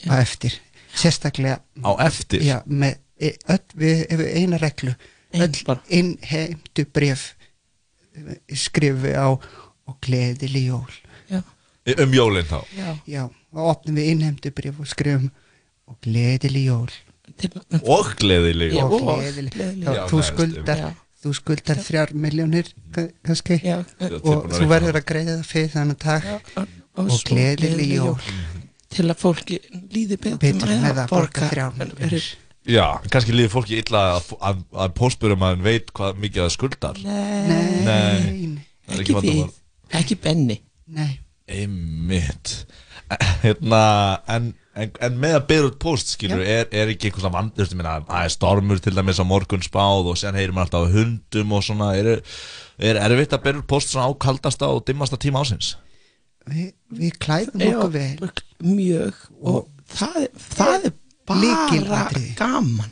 á 0.09 0.13
eftir. 0.21 0.53
Sérstaklega 0.95 1.59
Á 1.85 1.91
eftir? 2.07 2.41
já, 2.43 2.59
með, 2.65 2.97
e- 3.19 3.35
öll, 3.47 3.65
við 3.77 4.05
hefur 4.09 4.29
eina 4.35 4.57
reglu. 4.61 4.95
Öll 5.33 5.77
innheimtu 5.93 6.85
bref 6.93 7.35
skrifum 8.57 9.03
við 9.05 9.15
á 9.21 9.27
og 9.29 9.97
gleðileg 10.05 10.65
jól. 10.71 10.95
Já, 11.29 11.43
Um 11.97 12.11
jólinn 12.13 12.45
þá? 12.45 12.59
Já, 12.77 12.89
já, 13.09 13.21
og 13.53 13.69
opnum 13.71 13.95
við 13.97 14.09
innheimtu 14.13 14.51
bref 14.53 14.79
og 14.83 14.87
skrifum 14.89 15.29
og 15.89 15.97
gleðileg 16.05 16.65
jól. 16.69 16.89
Og 17.85 18.09
gleðileg 18.19 18.73
Já, 18.75 18.83
og 18.85 18.97
og 18.99 19.21
gleðileg 19.21 19.55
jól. 19.85 20.09
þú 20.09 20.19
Já, 20.19 20.27
skuldar 20.27 20.77
já. 20.83 20.89
þú 21.23 21.33
skuldar 21.37 21.79
þrjár 21.85 22.13
miljónir 22.13 22.69
kannski. 23.25 23.59
Já, 23.63 23.79
og 24.23 24.49
þú 24.53 24.67
verður 24.69 24.99
að 24.99 25.05
greiða 25.09 25.37
það 25.39 25.49
fyrir 25.53 25.71
þannig 25.77 25.99
dag 26.03 26.27
og 26.99 27.09
svo 27.13 27.21
gleðileg 27.31 27.93
jól 27.95 28.17
til 28.89 29.05
að 29.09 29.19
fólki 29.21 29.59
líði 29.93 30.17
betur, 30.17 30.39
betur 30.41 30.71
með 30.81 31.03
að 31.05 31.11
borga 31.13 31.49
er- 31.49 31.73
miljónir 31.79 32.29
Já, 32.69 32.85
kannski 33.09 33.33
líður 33.33 33.53
fólki 33.55 33.77
illa 33.81 34.01
að, 34.17 34.27
að, 34.45 34.57
að 34.83 34.91
postburum 34.97 35.41
að 35.47 35.53
hann 35.55 35.63
veit 35.65 35.87
hvað 35.95 36.17
mikið 36.21 36.43
það 36.43 36.51
skuldar. 36.53 36.97
Nei, 37.01 37.47
Nei. 37.47 37.79
nei, 37.87 38.49
Það 38.85 38.93
er 38.97 39.01
ekki 39.05 39.15
vandamál. 39.15 39.45
við, 39.47 39.55
ekki 40.01 40.17
Benni. 40.25 40.57
Nei. 40.99 41.07
Einmitt. 41.49 42.51
Hérna, 43.45 43.79
en, 44.29 44.51
en, 44.77 44.91
en 45.07 45.17
með 45.23 45.37
að 45.39 45.47
byrja 45.49 45.69
út 45.71 45.79
post 45.81 46.11
skilur, 46.13 46.43
er, 46.45 46.67
er 46.69 46.91
ekki 46.93 47.09
einhvers 47.09 47.25
veginn 47.25 47.37
vandur 47.39 47.71
minna, 47.79 47.95
að 48.05 48.27
er 48.27 48.35
stormur 48.35 48.83
til 48.85 48.93
dæmis 48.99 49.21
á 49.23 49.25
morgun 49.25 49.65
spáð 49.65 50.11
og 50.11 50.19
sen 50.21 50.37
heyrir 50.37 50.53
maður 50.53 50.67
alltaf 50.83 50.93
hundum 50.99 51.55
og 51.57 51.65
svona. 51.65 51.89
Er, 51.97 52.11
er 52.77 53.01
erfitt 53.07 53.33
að 53.39 53.45
byrja 53.47 53.63
út 53.63 53.69
post 53.71 53.95
svona 53.95 54.11
á 54.11 54.13
kaldasta 54.27 54.69
og 54.69 54.83
dimmasta 54.85 55.17
tíma 55.17 55.41
ásins 55.41 55.73
við, 56.49 56.69
við 56.95 57.17
klæðum 57.23 57.65
okkur 57.71 57.91
vel 57.97 58.29
mjög 58.63 59.13
og 59.41 59.67
það, 59.89 60.15
er- 60.25 60.43
það 60.55 60.85
er 60.89 60.93
bara 61.29 62.05
gaman. 62.37 62.91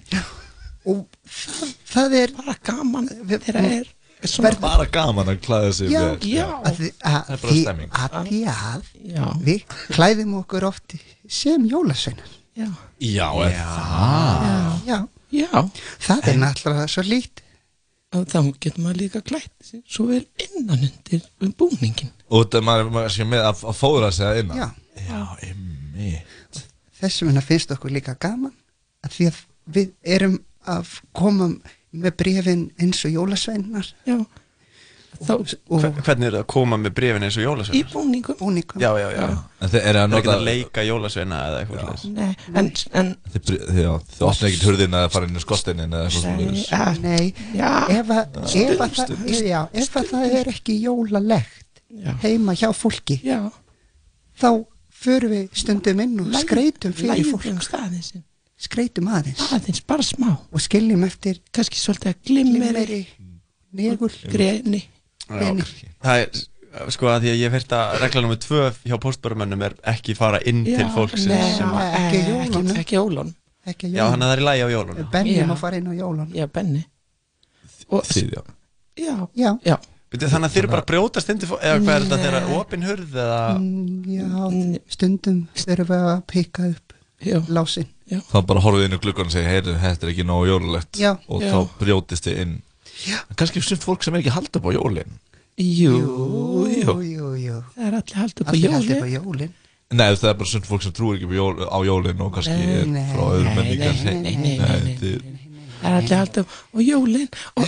Og 0.88 1.06
það, 1.28 1.72
það 1.92 2.14
er 2.22 2.34
bara 2.38 2.56
gaman. 2.64 3.08
Þegar 3.28 3.58
er 3.66 3.88
svona 4.28 4.52
bara 4.62 4.86
gaman 4.90 5.28
að 5.34 5.40
klæða 5.46 5.74
sig 5.78 5.92
já, 5.92 6.02
vel. 6.06 6.30
já. 6.32 6.46
að, 6.66 6.78
því- 6.80 6.94
að, 7.04 7.28
Það 7.28 7.50
er 7.52 7.58
stemming. 7.62 7.90
að 7.92 8.16
því 8.30 8.40
að 8.54 8.88
já, 9.16 9.26
við 9.50 9.76
klæðum 9.94 10.38
okkur 10.42 10.68
oft 10.72 10.96
sem 11.30 11.68
jólasveinar. 11.70 12.32
Já, 12.58 12.70
Já, 13.00 13.28
er 13.46 13.52
það? 13.54 14.88
Já, 14.88 14.98
já. 15.38 15.52
Það 16.08 16.28
er 16.32 16.40
náttúrulega 16.42 16.88
svo 16.90 17.04
lít 17.06 17.44
og 18.16 18.24
þá 18.32 18.40
getur 18.64 18.82
maður 18.82 18.98
líka 19.04 19.22
klætt 19.22 19.52
sig 19.62 19.84
svo 19.86 20.08
vel 20.08 20.24
innan 20.40 20.80
undir 20.88 21.22
um 21.44 21.52
búningin 21.60 22.10
Og 22.32 22.46
þetta 22.48 22.62
maður, 22.64 22.90
maður 22.96 23.14
sé 23.14 23.26
með 23.28 23.44
að, 23.50 23.62
að 23.68 23.76
fóðra 23.78 24.10
sig 24.16 24.26
að 24.26 24.40
innan 24.42 24.72
já, 24.98 25.14
Já, 25.14 25.22
einmitt. 25.48 26.64
Þess 26.98 27.22
vegna 27.28 27.42
finnst 27.46 27.72
okkur 27.76 27.94
líka 27.94 28.16
gaman 28.20 28.54
að 29.06 29.14
því 29.18 29.30
að 29.32 29.42
við 29.78 29.92
erum 30.18 30.40
að 30.68 30.96
koma 31.16 31.52
með 31.98 32.16
brefin 32.20 32.68
eins 32.82 33.06
og 33.08 33.14
jólasveinar. 33.14 33.94
Já, 34.08 34.18
Hve- 35.18 35.92
Hvernig 36.06 36.28
er 36.28 36.34
það 36.36 36.42
að 36.44 36.48
koma 36.52 36.78
með 36.78 36.94
brefin 36.94 37.24
eins 37.26 37.38
og 37.40 37.44
jólasveina? 37.46 37.80
Í 37.80 37.94
búningum. 37.94 38.36
Búningum. 38.38 38.82
Já, 38.82 38.90
já, 39.02 39.08
já. 39.16 39.24
En 39.26 39.66
að 39.66 39.72
Það 39.72 39.88
er 39.90 39.98
ekki 39.98 40.12
nota 40.12 40.34
að 40.36 40.44
leika 40.46 40.84
jólasveina 40.86 41.40
eða 41.48 41.62
eitthvað 41.64 42.04
Nei, 42.14 42.36
en, 42.62 42.70
en 43.02 43.10
Þið, 43.34 43.54
já, 43.82 43.90
opna 44.28 44.50
ekkert 44.52 44.66
hurðin 44.68 44.98
eða 45.00 45.10
fara 45.16 45.30
inn 45.30 45.40
í 45.40 45.42
skorsteinin 45.42 45.96
eða 45.98 46.10
eitthvað 46.12 46.22
svona 46.22 46.60
ja, 46.62 46.84
Nei, 47.02 47.34
Já. 47.58 47.72
ef, 47.98 48.12
að, 48.14 48.38
að 48.86 48.98
það, 49.00 49.42
já, 49.48 49.62
að 50.22 50.38
er 50.44 50.52
ekki 50.54 50.78
jólalegt 50.84 51.82
heima 52.22 52.54
hjá 52.60 52.70
fólki 52.78 53.18
já. 53.26 53.40
þá 54.38 54.50
förum 55.04 55.32
við 55.36 55.48
stundum 55.54 56.00
inn 56.04 56.20
og 56.24 56.34
skreitum 56.42 56.94
fyrir 56.98 57.32
fólk. 57.32 57.46
sinn 58.04 58.24
skreitum 58.58 59.08
aðeins. 59.14 59.42
Aðeins, 59.54 59.82
bara 59.86 60.02
smá. 60.06 60.32
Og 60.52 60.62
skiljum 60.64 61.04
eftir 61.06 61.40
kannski 61.54 61.78
svolítið 61.78 62.14
að 62.14 62.22
glimmeri 62.26 63.02
negul 63.78 64.10
greni. 64.32 64.84
Það 65.28 66.22
er, 66.24 66.30
sko 66.94 67.10
að 67.12 67.22
því 67.26 67.32
að 67.34 67.42
ég 67.44 67.52
heyrt 67.58 67.76
að 67.78 68.00
regla 68.02 68.22
nummer 68.24 68.40
tvö 68.42 68.62
hjá 68.88 68.96
póstbörumönnum 69.04 69.66
er 69.68 69.76
ekki 69.94 70.16
fara 70.18 70.40
inn 70.50 70.64
Já, 70.66 70.78
til 70.80 70.88
fólksins. 70.96 71.28
nei, 71.28 71.54
sem 71.58 71.70
að- 71.70 71.98
ekki 72.00 72.22
ekki- 72.24 72.78
ekki 72.82 72.98
ekki 73.68 73.92
Já, 73.94 74.10
hann 74.10 74.22
að 74.22 74.30
það 74.32 74.38
er 74.38 74.42
í 74.42 74.48
lægi 74.48 74.64
á 74.64 74.70
jólunum. 74.74 75.12
Benni 75.12 75.36
Já. 75.38 75.46
má 75.46 75.56
fara 75.58 75.78
inn 75.78 75.88
á 75.88 75.94
jólun 75.94 76.34
Já, 76.34 76.46
Benni. 76.48 76.86
Og, 77.90 78.04
Þið, 78.04 78.32
já. 78.34 78.42
Já, 78.98 79.28
já, 79.36 79.78
Þannig 80.08 80.48
að 80.48 80.54
þeir 80.54 80.64
eru 80.64 80.72
bara 80.72 80.84
að 80.84 80.88
til 81.42 81.50
fólk 81.50 81.64
eða 81.68 81.80
hvað 81.84 81.96
er 81.98 82.06
þetta 82.06 82.20
þeirra 82.24 82.60
opin 82.62 82.86
hurð 82.88 83.18
eða 83.24 83.40
Mm, 83.58 84.06
já 84.08 84.84
stundum 84.96 85.40
þurfum 85.54 85.90
við 85.92 86.06
að 86.14 86.22
pika 86.32 86.68
upp 86.72 86.94
já. 87.28 87.40
lásin 87.52 87.90
þá 88.08 88.38
bara 88.48 88.64
horfið 88.64 88.86
inn 88.88 88.96
í 88.96 89.00
gluggan 89.04 89.28
og 89.28 89.34
segja 89.36 89.52
heyrðu, 89.52 89.76
þetta 89.84 90.08
er 90.08 90.12
ekki 90.14 90.26
nógu 90.28 90.48
jólulegt. 90.48 90.96
Já. 90.96 91.12
og 91.28 91.44
Já. 91.44 91.52
þá 91.52 91.60
brjótist 91.82 92.28
þið 92.30 92.42
inn. 92.46 92.56
En 93.28 93.36
kannski 93.38 93.62
sumt 93.62 93.84
fólk 93.84 94.04
sem 94.06 94.16
er 94.16 94.24
ekki 94.24 94.32
halda 94.38 94.60
upp 94.62 94.70
á 94.70 94.72
jólin. 94.78 95.18
Jú, 95.58 95.98
jú, 96.72 96.94
jú. 97.04 97.28
jú. 97.42 97.58
Það 97.76 97.88
er 97.90 97.98
allir 98.00 98.20
haldið 98.22 98.42
upp 98.42 98.48
á 98.48 98.54
haldið 98.78 98.96
jólin. 98.96 99.16
jólin. 99.18 99.54
Nei, 99.88 100.08
það 100.20 100.30
er 100.30 100.40
bara 100.40 100.52
sumt 100.52 100.66
fólk 100.68 100.84
sem 100.84 100.92
trúir 100.96 101.16
ekki 101.20 101.30
á, 101.32 101.36
jól, 101.36 101.54
á 101.64 101.80
jólin 101.88 102.24
og 102.24 102.34
kannski 102.36 102.56
Nei, 102.56 103.04
er 103.04 103.12
frá 103.14 103.24
öðrum 103.28 103.48
nei, 103.48 103.56
menningar 103.56 103.94
nei, 104.04 104.16
nei, 104.16 104.36
nei, 104.36 104.58
nei, 104.58 104.98
nei, 105.00 105.47
þið- 105.78 105.86
Það 105.86 105.94
er 105.94 105.98
allir 106.02 106.18
haldið 106.18 106.44
upp 106.44 106.52
á 106.74 106.80
jólin 106.88 107.30
og, 107.56 107.66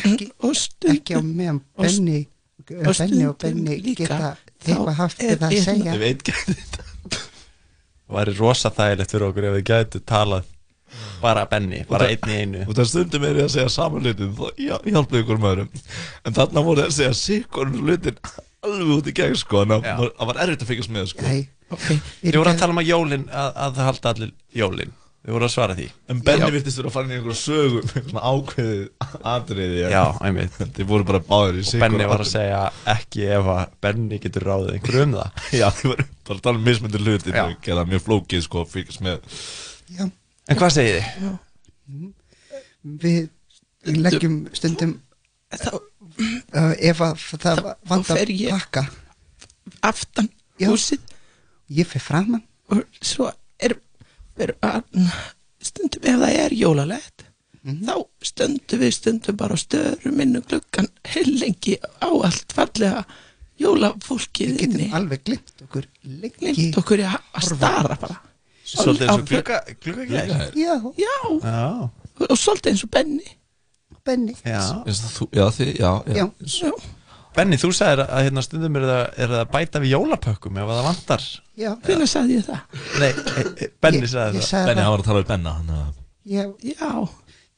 og 0.49 0.55
stundum 0.55 0.95
ekki 0.95 1.13
á 1.15 1.21
meðan 1.21 1.61
og 1.77 1.83
Benni 1.85 3.25
og 3.29 3.37
Benni 3.41 3.73
og 3.75 3.83
líka, 3.85 4.03
geta 4.03 4.17
þá 4.59 4.69
eitthvað 4.69 4.95
haft 4.99 5.21
við 5.23 5.43
að 5.47 5.53
segja. 5.63 5.93
Ég 5.95 5.99
veit 6.03 6.21
ekki 6.21 6.33
þetta. 6.53 6.83
Það 8.09 8.17
væri 8.17 8.33
rosa 8.39 8.69
þægilegt 8.73 9.11
fyrir 9.13 9.27
okkur 9.29 9.47
ef 9.49 9.53
við 9.59 9.63
gætu 9.69 10.01
talað 10.09 10.47
bara 11.21 11.43
Benni, 11.45 11.83
bara 11.89 12.05
Og 12.07 12.09
það- 12.09 12.15
einn 12.17 12.33
í 12.33 12.37
einu. 12.41 12.61
og 12.67 12.73
það 12.75 12.87
stundum 12.89 13.23
er 13.29 13.35
ég 13.39 13.45
að 13.45 13.53
segja 13.55 13.69
saman 13.69 14.01
hlutin 14.05 14.31
þá 14.35 14.45
já, 14.57 14.75
hjálpa 14.89 15.19
ykkur 15.21 15.37
með 15.43 15.51
öðrum 15.53 15.69
en 16.25 16.33
þarna 16.39 16.63
voru 16.65 16.85
að 16.87 16.95
segja 16.97 17.13
sikkur 17.19 17.69
hlutin 17.75 18.17
alveg 18.65 18.93
út 18.97 19.07
í 19.07 19.13
gegn 19.15 19.35
sko. 19.39 19.61
Það 19.65 19.85
var- 19.85 20.15
það 20.19 20.41
erfitt 20.45 20.63
að 20.65 20.71
fylgjast 20.73 20.91
með 20.95 21.05
sko. 21.13 21.21
Nei, 21.29 21.47
okay. 21.71 21.99
Við 22.23 22.35
vorum 22.41 22.53
að 22.53 22.59
tala 22.59 22.73
um 22.75 22.81
að 22.81 22.89
jólin, 22.89 23.27
að, 23.29 23.51
að 23.55 23.77
það 23.77 23.89
halda 23.89 24.13
allir 24.13 24.31
jólin 24.63 24.91
Við 25.19 25.33
vorum 25.35 25.45
að 25.49 25.51
svara 25.51 25.73
því. 25.75 25.85
En 26.09 26.19
Benni 26.23 26.47
virtist 26.55 26.77
vera 26.79 26.87
að 26.89 26.93
fara 26.95 27.05
inn 27.05 27.11
í 27.11 27.15
einhverja 27.17 27.39
sögu 27.41 27.79
með 27.83 28.05
svona 28.09 28.21
ákveðið 28.29 28.83
atriði 29.33 29.81
Já, 29.91 30.03
einmitt. 30.29 30.55
Þið 30.77 30.87
voru 30.93 31.07
bara 31.09 31.19
báðir 31.27 31.57
í 31.59 31.63
Og 31.63 31.67
sikkur 31.67 31.83
Benni 31.83 32.07
var 32.07 32.23
að 32.23 32.29
segja 32.31 32.61
ekki 32.93 33.25
ef 33.35 33.49
að 33.55 33.73
Benni 33.83 34.19
getur 34.23 34.45
ráðið 34.47 34.71
einhverju 34.77 35.03
um 35.09 35.17
það. 35.17 35.41
Já, 35.59 35.65
þið 35.81 35.91
voru 35.91 36.05
bara 36.29 36.37
að 36.39 36.45
tala 36.47 36.61
um 36.61 36.65
mismyndir 36.69 37.03
hlutin 37.03 37.35
Já. 37.35 37.43
og 37.49 37.59
gera 37.67 37.83
mjög 37.91 38.05
flókið 38.07 38.45
sko 38.47 38.63
að 38.63 38.71
fylgjast 38.77 39.03
með. 39.09 39.35
Já, 39.99 40.07
En 40.49 40.57
hvað 40.63 40.73
segið 40.77 40.97
þið? 41.01 41.35
við 43.03 43.29
leggjum 43.99 44.37
stundum 44.55 44.95
þá, 45.51 45.69
uh, 45.75 46.73
ef 46.79 47.03
að 47.05 47.25
það 47.43 48.05
fer 48.07 48.31
ég- 48.33 48.55
pakka. 48.55 48.85
aftan 49.85 50.29
Já. 50.59 50.69
húsið. 50.71 51.03
Ég 51.69 51.85
fyrir 51.91 52.01
framann 52.07 52.43
og 52.71 52.81
svo 53.05 53.27
er, 53.29 53.35
er 53.35 53.35
að, 53.35 53.38
stundum 55.61 56.03
ef 56.03 56.19
það 56.23 56.37
er 56.45 56.55
jólalegt 56.59 57.25
Mhm. 57.63 57.81
þá 57.89 57.95
stundum 58.23 58.79
við 58.79 58.93
stundum 58.95 59.35
bara 59.35 59.55
á 59.55 59.59
stöðurum 59.59 60.21
inn 60.23 60.37
um 60.39 60.43
gluggan 60.47 60.87
heilengi 61.11 61.73
á 61.99 62.07
allt 62.07 62.53
fallega 62.55 63.01
jólafólkið 63.59 64.53
við 64.55 64.61
inni. 64.63 64.85
getum 64.87 64.95
alveg 64.95 65.23
glimt 65.27 65.63
okkur 65.65 65.85
lengi. 66.03 66.53
Glimt 66.55 66.77
okkur 66.79 67.03
að 67.03 67.43
stara 67.43 67.97
bara. 67.99 68.21
Svolítið 68.63 69.09
eins 69.09 69.19
og 69.19 69.25
glugga 69.27 69.57
gær 69.83 70.53
já, 70.55 70.73
já, 70.95 71.15
Já, 71.43 71.89
og 72.29 72.37
svolítið 72.37 72.71
eins 72.71 72.83
og 72.87 72.91
Benni. 72.95 73.27
Benni. 74.05 74.35
Já. 74.45 74.61
Já, 74.87 75.49
þið, 75.51 75.73
já, 75.79 75.91
já. 76.07 76.15
Já. 76.15 76.31
já, 76.47 76.71
Benni, 77.37 77.59
þú 77.61 77.69
sagðir 77.77 78.01
að 78.07 78.23
hérna 78.25 78.41
stundum 78.43 78.77
er 78.79 78.85
það, 78.89 79.01
er 79.21 79.31
það 79.33 79.41
að 79.43 79.51
bæta 79.53 79.81
við 79.83 79.91
jólapökkum 79.93 80.57
ef 80.59 80.69
það 80.71 80.87
vantar. 80.87 81.25
Já, 81.59 81.69
hvernig 81.85 82.09
sagði 82.09 82.37
ég 82.39 82.47
það? 82.47 82.79
Nei, 82.99 83.09
e, 83.09 83.43
e, 83.65 83.69
Benni 83.85 84.01
Ég- 84.01 84.11
sagði 84.13 84.39
ég 84.39 84.43
það. 84.43 84.49
sagði 84.49 84.69
Benni 84.69 84.81
það. 84.81 84.85
hann 84.85 84.93
var 84.95 85.03
að 85.03 85.09
tala 85.09 85.19
um 85.19 85.29
Benna 85.29 85.93
ég, 86.29 86.53
já, 86.73 86.91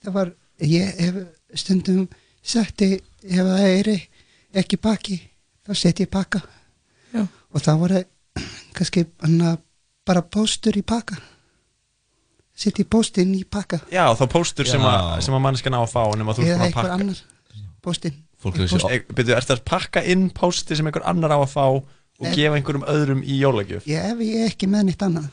það 0.04 0.14
var 0.18 0.32
ég 0.62 1.00
hef 1.00 1.62
stundum 1.64 2.08
setti 2.44 2.90
ef 3.24 3.42
það 3.48 3.68
er 3.70 3.92
ekki 4.62 4.78
baki 4.82 5.18
þá 5.68 5.76
setji 5.78 6.06
ég 6.06 6.12
pakka. 6.12 6.42
Já. 7.14 7.28
og 7.54 7.62
það 7.62 8.06
kannski 8.74 9.06
hana, 9.22 9.58
bara 10.08 10.22
póstur 10.22 10.78
í 10.80 10.84
pakka. 10.88 11.18
Setji 12.56 12.84
póstinn 12.86 13.34
í 13.36 13.44
pakka. 13.48 13.80
Já, 13.92 14.12
þá 14.16 14.26
póstur 14.30 14.68
sem, 14.68 14.82
sem 15.24 15.34
að 15.36 15.44
mannskan 15.44 15.74
á 15.74 15.82
að 15.82 15.92
fá 15.94 16.04
nema 16.18 16.36
þú 16.36 16.46
eða 16.46 16.58
búin 16.60 16.68
að 16.68 16.76
pakka. 16.76 16.94
annar 17.00 17.22
póstinn 17.82 18.18
fólk 18.42 18.58
er 18.60 19.04
Byrju, 19.16 19.36
ertu 19.38 19.56
að 19.56 19.64
pakka 19.70 20.04
inn 20.04 20.30
pósti 20.36 20.78
sem 20.78 20.88
einhver 20.90 21.06
annar 21.10 21.34
á 21.36 21.40
að 21.40 21.52
fá 21.54 21.66
og 21.70 21.84
Nei. 22.22 22.34
gefa 22.36 22.58
einhverjum 22.60 22.86
öðrum 22.90 23.24
í 23.26 23.38
jólagjöf? 23.42 23.88
Ég 23.90 24.12
ef 24.12 24.20
ég 24.26 24.44
er 24.44 24.52
ekki 24.52 24.70
með 24.70 24.90
neitt 24.90 25.06
annað. 25.06 25.30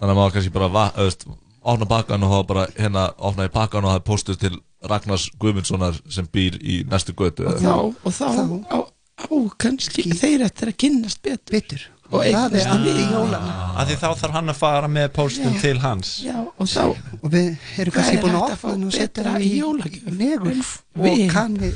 Þannig 0.00 0.12
að 0.12 0.18
maður 0.18 0.34
kannski 0.36 0.52
bara 0.56 0.86
öðvist, 0.96 1.26
opna 1.62 1.88
pakkan 1.92 2.26
og 2.26 2.32
þá 2.34 2.46
bara 2.50 2.66
hérna 2.76 3.04
opnaði 3.16 3.52
pakkan 3.54 3.84
og 3.86 3.92
það 3.92 4.00
er 4.00 4.06
póstur 4.10 4.38
til 4.40 4.52
Ragnars 4.90 5.28
Guðmundssonar 5.38 6.00
sem 6.10 6.26
býr 6.26 6.56
í 6.58 6.80
næstu 6.90 7.14
götu 7.14 7.46
og 7.46 7.60
þá, 7.62 7.72
og 7.78 8.12
þá, 8.12 8.24
Þá- 8.34 8.66
á, 8.74 8.78
á 9.22 9.34
kannski 9.62 10.08
þeir 10.10 10.42
eftir 10.48 10.72
að 10.72 10.78
kynnast 10.82 11.22
betur. 11.22 11.52
Betur 11.54 11.84
Og 12.12 12.20
eignast 12.26 12.54
er 12.60 12.66
andi 12.74 12.92
við. 12.92 13.06
jólana 13.14 13.52
Af 13.72 13.88
því 13.88 13.94
þá 14.02 14.08
þarf 14.20 14.34
hann 14.36 14.52
að 14.52 14.58
fara 14.58 14.88
með 14.92 15.06
póstum 15.16 15.54
til 15.62 15.78
hans. 15.80 16.08
Já, 16.26 16.34
og 16.44 16.68
þá 16.68 16.82
og 16.92 17.28
við 17.32 17.46
erum 17.80 17.94
kannski 17.96 18.18
búin 18.20 18.36
að 18.36 18.42
að 18.42 18.44
opna 18.48 18.72
hann 18.74 18.84
og 18.84 18.92
setja 18.96 19.24
hann 19.30 19.40
í 19.40 19.48
í 19.48 19.50
jólagjöf? 19.62 20.72
Og 20.98 21.22
kanni 21.32 21.70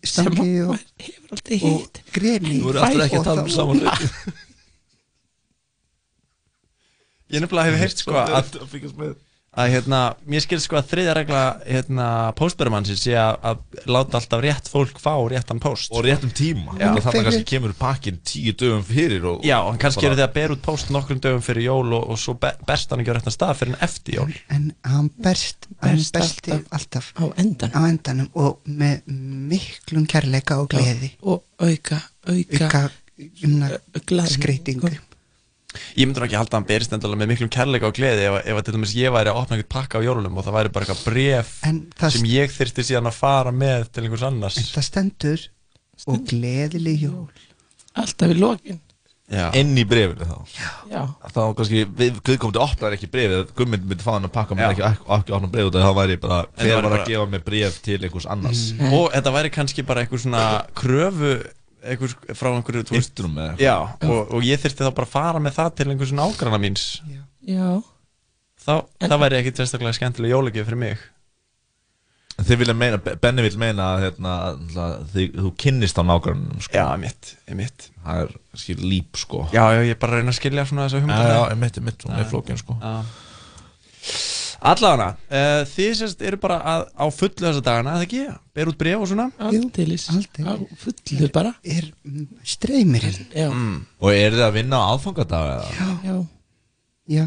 stangi 0.00 0.54
og, 0.64 0.80
og 1.28 1.38
hitt. 1.52 2.00
greni 2.16 2.54
Nú 2.62 2.72
er 2.72 2.80
aftur 2.86 3.04
ekki 3.04 3.20
að 3.20 3.28
tala 3.28 3.44
um 3.44 3.52
saman. 3.52 3.84
Ég 7.34 7.38
nefnilega 7.42 7.72
hef 7.72 7.80
heyrt 7.82 7.98
sko 8.04 8.12
að, 8.20 8.52
að 9.56 9.68
hérna, 9.70 9.98
mér 10.26 10.42
skil 10.42 10.58
sko 10.62 10.76
að 10.80 10.88
þriðja 10.90 11.12
regla 11.18 11.42
hérna, 11.66 12.06
póstbærumannsins 12.38 13.02
sé 13.06 13.12
að, 13.18 13.36
að 13.50 13.86
láta 13.94 14.18
alltaf 14.18 14.42
rétt 14.42 14.70
fólk 14.72 14.98
fá 15.02 15.12
réttan 15.30 15.60
póst. 15.62 15.92
Og 15.94 16.02
réttum 16.06 16.32
tíma. 16.34 16.74
Já. 16.80 16.88
þannig 16.88 17.04
að 17.04 17.10
Fyrir- 17.14 17.28
kannski 17.28 17.46
kemur 17.52 17.74
pakkin 17.78 18.18
tíu 18.26 18.54
dögum 18.58 18.82
fyrir 18.88 19.24
og 19.30 19.46
Já, 19.46 19.58
en 19.70 19.78
kannski 19.78 20.08
eru 20.08 20.18
þið 20.18 20.24
að 20.26 20.34
bera 20.40 20.56
út 20.56 20.64
póst 20.66 20.90
nokkrum 20.94 21.20
dögum 21.22 21.44
fyrir 21.46 21.66
jól 21.68 21.94
og, 22.00 22.08
og 22.14 22.18
svo 22.18 22.34
be 22.42 22.50
berst 22.66 22.90
hann 22.90 23.04
ekki 23.04 23.14
á 23.14 23.16
réttan 23.20 23.36
stað 23.36 23.54
fyrir 23.62 23.76
en 23.76 23.84
eftir 23.88 24.18
jól. 24.18 24.34
En 24.50 24.68
hann 24.84 25.10
berst, 25.22 25.68
hann 25.82 25.96
Berst 26.02 26.18
alltaf. 26.18 26.66
alltaf, 26.80 27.12
á 27.20 27.24
endan 27.38 27.70
á 27.78 27.80
endanum 27.86 28.28
og 28.34 28.60
með 28.66 29.02
miklum 29.54 30.06
kærleika 30.10 30.58
og 30.62 30.70
gleði. 30.74 31.14
Og 31.22 31.44
auka, 31.62 32.02
auka, 32.26 32.66
auka 32.66 32.84
umna, 33.46 33.70
glaðning. 34.06 34.34
skreitingu 34.40 34.90
Ég 35.98 36.06
myndur 36.08 36.26
ekki 36.26 36.38
halda 36.38 36.54
að 36.54 36.60
hann 36.60 36.68
berist 36.68 36.92
endalega 36.96 37.20
með 37.22 37.32
miklum 37.34 37.50
kærleika 37.54 37.88
og 37.90 37.96
gleði 37.98 38.28
ef, 38.28 38.38
ef 38.44 38.60
að 38.60 38.64
til 38.68 38.74
dæmis 38.78 38.94
ég 38.98 39.14
væri 39.14 39.32
að 39.32 39.40
opna 39.42 39.56
einhvern 39.58 39.72
pakka 39.74 39.98
á 40.00 40.06
jólunum 40.06 40.38
og 40.40 40.46
það 40.46 40.56
væri 40.58 40.72
bara 40.76 40.86
eitthvað 40.88 41.04
bref 41.08 41.52
sem 42.14 42.30
ég 42.30 42.54
þyrfti 42.54 42.86
síðan 42.90 43.10
að 43.10 43.18
fara 43.18 43.52
með 43.54 43.90
til 43.92 44.06
einhvers 44.06 44.26
annars. 44.28 44.58
En 44.60 44.70
það 44.70 44.88
stendur 44.90 45.46
og 46.10 46.24
gleðileg 46.30 47.06
jól. 47.08 47.30
Alltaf 47.94 48.32
í 48.34 48.38
lokin. 48.38 48.80
Já, 49.32 49.46
inn 49.56 49.70
í 49.80 49.86
brefinu 49.88 50.26
þá. 50.28 50.58
Já, 50.92 51.00
þá 51.32 51.38
kannski 51.56 51.78
við, 51.96 52.18
viðkomandi 52.26 52.60
opnar 52.60 52.92
ekki 52.92 53.08
brefið 53.08 53.54
Gummund 53.56 53.86
myndi 53.88 54.04
fá 54.04 54.10
hann 54.18 54.26
að 54.28 54.34
pakka 54.34 54.52
Já. 54.52 54.58
með 54.58 54.72
ekki, 54.74 54.82
ekki, 54.90 55.06
ekki 55.16 55.34
opna 55.38 55.48
brefið 55.54 55.78
þá 55.80 55.92
væri 55.96 56.16
bara 56.20 56.40
væri 56.58 56.74
var 56.74 56.84
bara- 56.90 56.98
að 56.98 57.08
gefa 57.08 57.30
mig 57.32 57.44
bref 57.46 57.78
til 57.86 57.96
einhvers 58.04 58.26
annars? 58.34 58.60
Og 58.90 59.06
þetta 59.14 59.32
væri 59.38 59.52
kannski 59.54 59.86
bara 59.88 60.04
eitthvað 60.04 60.24
svona 60.26 60.42
kröfu 60.76 61.32
eitthvað 61.84 62.36
frá 62.38 62.50
einhverju 62.52 62.84
Yttrum 62.98 63.34
með 63.36 63.64
Já, 63.64 63.76
og, 64.06 64.20
og 64.36 64.46
ég 64.46 64.60
þyrfti 64.62 64.86
þá 64.86 64.92
bara 64.92 65.08
að 65.08 65.14
fara 65.14 65.42
með 65.42 65.58
það 65.58 65.74
til 65.78 65.88
einhvers 65.90 66.12
svona 66.12 66.28
ágrana 66.28 66.60
míns. 66.62 66.86
Já. 67.44 67.80
Þá, 68.64 68.74
það 69.04 69.18
væri 69.24 69.40
ekki 69.40 69.52
sérstaklega 69.58 69.98
skemmtilega 69.98 70.36
jólagjöf 70.36 70.70
fyrir 70.70 70.80
mig. 70.80 71.10
Þið 72.34 72.58
vilja 72.64 72.74
meina, 72.74 72.98
Benni 72.98 73.44
vil 73.44 73.58
meina 73.62 73.92
að 73.94 74.04
hérna, 74.08 74.30
að 74.74 74.94
þið, 75.12 75.36
þú 75.38 75.50
kynnist 75.62 76.00
á 76.00 76.02
nágrannum 76.02 76.62
sko. 76.64 76.74
Já, 76.80 76.86
mitt, 76.98 77.34
mitt 77.54 77.84
Það 78.02 78.22
er 78.24 78.32
skil 78.58 78.78
líp 78.82 79.20
sko. 79.20 79.44
Já, 79.54 79.62
já, 79.76 79.82
ég 79.86 79.94
er 79.94 80.00
bara 80.02 80.16
að 80.16 80.22
reyna 80.24 80.34
að 80.34 80.40
skilja 80.40 80.64
svona 80.66 80.88
þessa 80.88 80.98
Já, 80.98 81.04
hugmyndir 81.04 81.30
já, 81.30 81.60
mitt, 81.60 81.78
mitt, 81.86 82.06
hún 82.08 82.16
er 82.18 82.26
flókin 82.32 82.58
sko. 82.58 82.74
Já. 82.82 82.94
Allavega, 84.60 85.08
uh, 85.28 85.62
þið 85.68 85.90
sérst 85.98 86.22
eru 86.24 86.38
bara 86.40 86.58
að, 86.72 86.84
á 86.94 87.04
fullu 87.14 87.46
þessa 87.46 87.64
dagana, 87.64 87.96
eða 87.98 88.06
ekki? 88.08 88.22
Ber 88.54 88.70
út 88.70 88.78
bref 88.80 89.00
og 89.04 89.10
svona? 89.10 89.26
Aldeilis, 89.38 90.06
á 90.10 90.54
fullu 90.84 91.30
bara. 91.34 91.54
Er 91.64 91.90
streymirinn 92.46 93.26
Já, 93.34 93.48
mm. 93.50 93.80
Og 94.00 94.12
eru 94.14 94.38
þið 94.38 94.46
að 94.46 94.54
vinna 94.60 94.80
á 94.80 94.84
aðfangadag 94.94 95.50
eða? 95.56 95.96
já. 96.04 96.16
Já. 97.14 97.24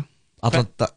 Allan, 0.48 0.72
da 0.80 0.88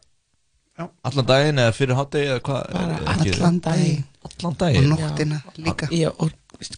allan 1.05 1.27
daginn 1.27 1.59
eða 1.61 1.73
fyrir 1.75 1.97
hátegi 1.97 2.29
eða 2.31 2.43
hvað? 2.45 2.61
Bara 2.73 3.15
allan 3.15 3.57
daginn. 3.65 4.05
Allan 4.29 4.55
daginn? 4.61 4.93
Og 4.93 5.01
nóttina 5.01 5.41
líka. 5.61 5.89
Já, 5.93 6.09
og 6.17 6.31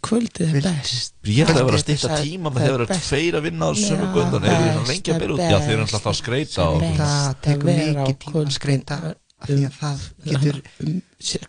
kvöldið 0.03 0.53
er 0.57 0.65
best. 0.65 1.15
Ég 1.27 1.43
ætla 1.47 1.61
að 1.63 1.69
vera 1.69 1.79
að 1.79 1.89
það- 2.03 2.23
tíma 2.23 2.49
það 2.49 2.55
með 2.55 2.63
þeir 2.63 2.73
vera 2.73 2.87
best. 2.87 3.09
tveir 3.09 3.37
að 3.37 3.43
vinna 3.47 3.65
á 3.67 3.71
sömu 3.73 4.05
Já, 4.07 4.13
best, 4.13 4.29
svona 4.73 4.87
lengi 4.87 5.11
að 5.13 5.19
byrja 5.23 5.33
út? 5.33 5.43
Já, 5.43 5.59
þeir 5.59 5.73
eru 5.73 5.83
alltaf 5.83 6.07
að 6.07 6.19
skreita 6.21 6.67
og 6.69 6.81
Það 6.83 7.35
tekur 7.43 7.63
vera 7.63 7.83
á 7.83 8.05
mikið 8.07 8.17
tíma 8.23 8.43
að 8.43 8.51
skreita 8.57 9.15
af 9.43 9.49
því 9.51 9.63
að 9.67 9.77
það 9.77 10.03
getur 10.23 10.59
um, 10.83 10.97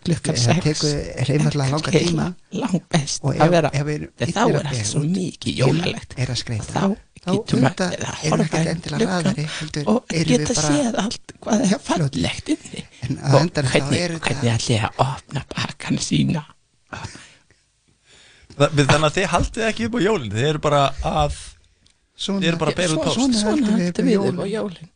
klukkan 0.05 0.37
það 0.37 0.43
sex. 0.43 0.63
tekur 0.65 1.27
reymarlega 1.29 1.71
langa 1.71 1.91
tíma. 1.95 2.27
lang 2.59 2.77
best 2.91 3.23
og 3.23 3.39
að 3.39 3.53
vera 3.53 3.71
þá 3.71 4.41
er 4.43 4.69
allt 4.69 4.87
svo 4.89 5.03
mikið 5.05 5.61
jólalegt. 5.61 6.15
er 6.19 6.31
að 6.33 6.39
skreita 6.41 6.73
þá 6.75 6.87
getum 7.25 7.63
við 7.63 7.83
að 7.85 8.17
horfa 8.23 8.63
heldur 8.63 9.91
og 9.93 10.15
geta 10.15 10.57
séð 10.59 10.99
allt 11.05 11.35
hvað 11.45 11.65
er 11.65 11.83
fallegt 11.85 12.51
og 12.55 13.49
hvernig, 13.55 13.99
er 14.01 14.17
ætli 14.19 14.75
ég 14.75 14.87
að 14.89 15.03
opna 15.05 15.45
bakkan 15.55 16.01
sína? 16.01 16.45
Þannig 18.55 18.95
að 18.95 19.15
þið 19.17 19.29
haldið 19.33 19.65
ekki 19.67 19.87
upp 19.89 19.97
á 19.99 20.01
jólinn, 20.05 20.31
þið 20.31 20.45
eru 20.47 20.61
bara 20.63 20.83
að, 21.03 21.39
þið 22.15 22.45
eru 22.51 22.59
bara 22.61 22.71
að 22.71 22.77
bera 22.79 22.95
út 22.95 23.07
post. 23.09 23.39
svona 23.41 23.73
heldur 23.75 24.07
við 24.07 24.27
upp 24.31 24.43
á 24.43 24.47
jólin 24.47 24.91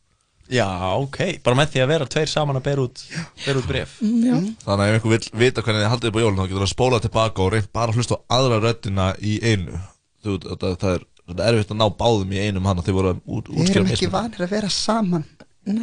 Já, 0.49 0.65
ok, 0.97 1.17
bara 1.45 1.55
með 1.59 1.67
því 1.76 1.81
að 1.84 1.89
vera 1.91 2.05
tveir 2.09 2.30
saman 2.31 2.57
að 2.57 2.63
bera 2.65 2.81
út, 2.88 3.01
bera 3.45 3.59
út 3.61 3.67
bref. 3.69 3.91
já, 4.01 4.34
Þannig 4.65 4.81
að 4.81 4.88
ef 4.89 4.95
einhver 4.97 5.13
vill 5.13 5.30
vita 5.43 5.61
hvernig 5.61 5.84
þið 5.84 5.91
haldið 5.93 6.09
upp 6.09 6.17
á 6.17 6.23
jólun 6.23 6.39
þá 6.39 6.45
getur 6.47 6.57
það 6.63 6.67
að 6.67 6.73
spóla 6.73 6.99
tilbaka 7.03 7.43
og 7.45 7.51
reynt 7.53 7.69
bara 7.73 7.93
að 7.93 7.99
hlusta 7.99 8.17
á 8.17 8.21
aðra 8.39 8.57
röddina 8.65 9.07
í 9.21 9.35
einu 9.45 9.77
Þú 10.26 10.39
þetta, 10.47 10.71
það 10.81 10.95
er 10.97 11.05
er 11.30 11.53
erfitt 11.53 11.69
að 11.76 11.77
ná 11.77 11.85
báðum 11.93 12.31
í 12.34 12.39
einum 12.41 12.65
hann 12.65 12.80
og 12.81 12.85
þið 12.88 12.95
voru 12.97 13.09
að 13.13 13.19
út, 13.30 13.49
Við 13.53 13.59
útskjöra 13.61 13.84
erum 13.84 13.93
ekki 13.93 14.07
vanir 14.15 14.41
að 14.47 14.53
vera 14.55 14.69
saman 14.73 15.26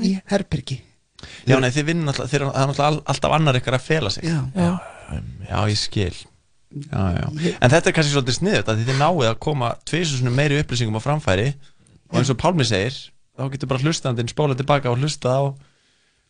í 0.02 0.10
herbergi 0.32 0.80
Já, 1.46 1.56
nei, 1.62 1.70
þið 1.72 1.86
vinnum 1.92 2.10
alltaf, 2.10 2.26
þið 2.32 2.36
er 2.40 2.42
það 2.48 2.56
er 2.58 2.66
náttúrulega 2.72 2.88
all- 2.90 3.04
alltaf 3.14 3.34
annar 3.38 3.56
ykkar 3.60 3.76
að 3.78 3.84
fela 3.86 4.10
sig. 4.12 4.26
Já. 4.26 4.40
já, 4.52 4.72
já, 5.48 5.60
ég 5.70 5.78
skil. 5.80 6.16
Já, 6.90 7.04
já. 7.16 7.54
En 7.62 7.72
þetta 7.72 7.88
er 7.88 7.94
kannski 7.96 8.12
svolítið 8.12 8.36
sniðut 8.36 8.68
að 8.74 8.82
þið 8.84 8.98
náið 9.00 9.22
að 9.30 9.38
koma 9.46 9.70
tvisunum 9.88 10.36
meiri 10.36 10.58
upplýsingum 10.60 10.98
á 10.98 11.06
framfæri 11.06 11.46
og 12.10 12.18
eins 12.20 12.30
og 12.34 12.38
Pálmi 12.42 12.66
segir, 12.68 12.98
þá 13.36 13.50
getur 13.52 13.68
bara 13.70 13.82
hlustandinn 13.84 14.30
spólað 14.32 14.60
tilbaka 14.62 14.90
og 14.92 14.98
hlustað 15.02 15.36
á, 15.36 15.42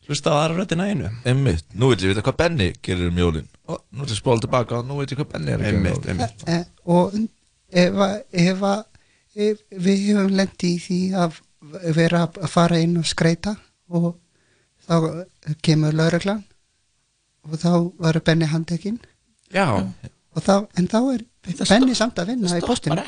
hlustað 0.08 0.34
á 0.34 0.38
aðra 0.44 0.56
röddina 0.60 0.86
einu. 0.90 1.10
Einmitt, 1.26 1.64
nú 1.74 1.88
vil 1.92 1.98
ég 2.04 2.12
vita 2.14 2.22
hvað 2.26 2.36
Benni 2.42 2.68
gerir 2.82 3.08
um 3.10 3.18
jólin 3.22 3.48
og 3.66 3.80
nú 3.92 4.04
vil 4.04 4.12
ég 4.14 4.20
spóla 4.20 4.42
tilbaka 4.44 4.78
og 4.80 4.86
nú 4.88 4.98
veit 5.00 5.12
ég 5.14 5.18
hvað 5.20 5.32
Benni 5.32 5.54
er 5.54 5.58
að 5.60 5.64
gera 5.64 5.78
um 5.78 5.86
Einmitt, 5.86 6.04
jólin. 6.04 6.20
einmitt. 6.20 6.44
eh, 6.48 6.64
og 6.86 7.14
ef, 7.72 7.92
að- 7.92 8.22
ef, 8.32 8.60
að- 8.60 8.84
ef 9.36 9.58
við 9.86 10.04
hefum 10.10 10.36
lendi 10.36 10.74
í 10.76 10.82
því 10.86 11.00
að 11.24 11.40
vera 11.96 12.26
að 12.28 12.48
fara 12.48 12.78
inn 12.78 12.96
og 13.00 13.04
skreita 13.08 13.56
og 13.90 14.14
þá 14.86 15.24
kemur 15.62 15.92
lauruglan 15.98 16.44
og 17.46 17.58
þá 17.58 17.70
var 17.98 18.20
Benni 18.24 18.46
handekinn 18.50 18.98
Já. 19.54 19.66
og 19.74 19.92
þá, 20.44 20.54
en 20.76 20.88
þá 20.92 20.98
er 21.14 21.24
Það 21.46 21.68
Benni 21.70 21.94
samt 21.94 22.16
að 22.18 22.30
vinna 22.32 22.56
í 22.58 22.62
postinu 22.66 23.02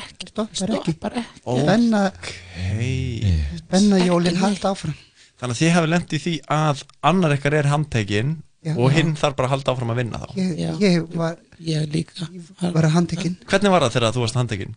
stoppar 0.55 1.17
ekki. 1.19 1.33
Benna, 1.67 2.03
Hey. 2.55 3.33
Benna 3.69 3.99
jólin 3.99 4.39
halda 4.39 4.71
áfram. 4.71 4.95
Þannig 5.39 5.55
að 5.55 5.59
þið 5.59 5.73
hefur 5.75 5.91
lent 5.91 6.13
í 6.15 6.19
því 6.23 6.33
að 6.55 6.83
annar 7.11 7.35
ykkar 7.35 7.57
er 7.59 7.67
handtekinn 7.71 8.31
og 8.75 8.91
hinn 8.95 9.13
þarf 9.19 9.35
bara 9.37 9.49
að 9.49 9.53
halda 9.57 9.73
áfram 9.75 9.91
að 9.93 9.99
vinna 10.01 10.21
þá. 10.23 10.29
ég, 10.39 10.79
ég 10.83 11.17
var, 11.19 11.35
ég 11.63 11.85
líka. 11.91 12.27
Var 12.61 12.89
handekinn 12.95 13.37
Hvernig 13.47 13.71
var 13.75 13.85
það 13.87 13.95
þegar 13.97 14.15
þú 14.15 14.23
varst 14.25 14.39
handtekinn? 14.39 14.73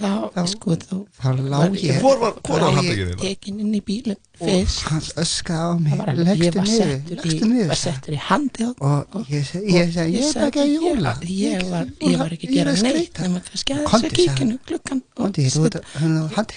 Þá, 0.00 0.42
sko, 0.54 0.76
þá 0.80 0.94
þá 1.20 1.28
lá 1.52 1.58
ég 1.76 2.00
Hvor 2.00 2.18
var, 2.22 2.34
hvor 2.46 2.60
var 2.64 2.74
handtekinn 2.78 3.12
þín? 3.12 3.20
tekin 3.22 3.60
inn 3.64 3.74
í 3.76 3.82
bílinn 3.84 4.18
og 4.40 4.46
fyrst. 4.48 4.84
Hann 4.88 5.06
öskaði 5.20 5.60
á 5.60 5.72
mig. 5.76 5.92
Það 5.92 6.00
var 6.00 6.10
ég 6.40 6.54
var 6.56 6.68
niður, 6.70 6.92
settur 7.20 7.26
í, 7.28 7.66
var 7.70 7.80
settur 7.80 8.14
í 8.16 8.20
handi 8.30 8.68
og, 8.70 8.76
og 9.12 9.32
ég 9.34 9.44
segi, 9.50 9.74
ég 9.76 9.90
segi, 9.92 10.14
ég 10.16 10.30
er 10.30 10.46
ekki 10.48 10.62
að 10.64 10.70
jóla. 10.74 11.12
ég, 11.20 11.34
ég, 11.36 11.66
var, 11.70 11.90
ég 12.08 12.16
var 12.22 12.34
ekki 12.36 12.48
að 12.48 12.54
gera 12.56 12.72
neitt. 12.80 13.20
nema 13.20 13.42
kannski 13.44 13.76
að 13.76 13.84
Komdu, 13.90 14.08
þess 14.08 14.10
að 14.10 14.16
kíkinu 14.16 14.56
sagði 14.56 14.66
klukkan 14.70 15.02
og 15.20 15.26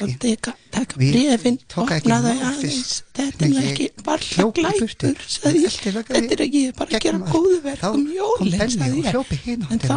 og 0.03 0.14
teka, 0.24 0.53
brefin 0.95 1.57
opnaði 1.84 2.34
aðeins. 2.48 2.94
þetta 3.14 3.45
er 3.49 3.68
ekki 3.74 3.88
bara 4.07 4.48
glæpur 4.57 4.94
sagði 5.28 5.68
þetta 5.74 6.22
er 6.24 6.44
ekki 6.48 6.64
bara 6.78 6.98
að 6.98 7.03
gera 7.03 7.20
góðu 7.34 7.60
verk 7.68 7.84
Þá 7.84 7.88
um 7.90 7.94
kom 7.94 8.07
jólin 8.15 8.56
Benni 8.57 8.74
sagði 8.74 8.94
og 8.94 9.03
ég. 9.03 9.11
hljóp 9.11 9.34
í 9.34 9.40
hinn 9.44 9.68
en 9.70 9.84
þá 9.84 9.94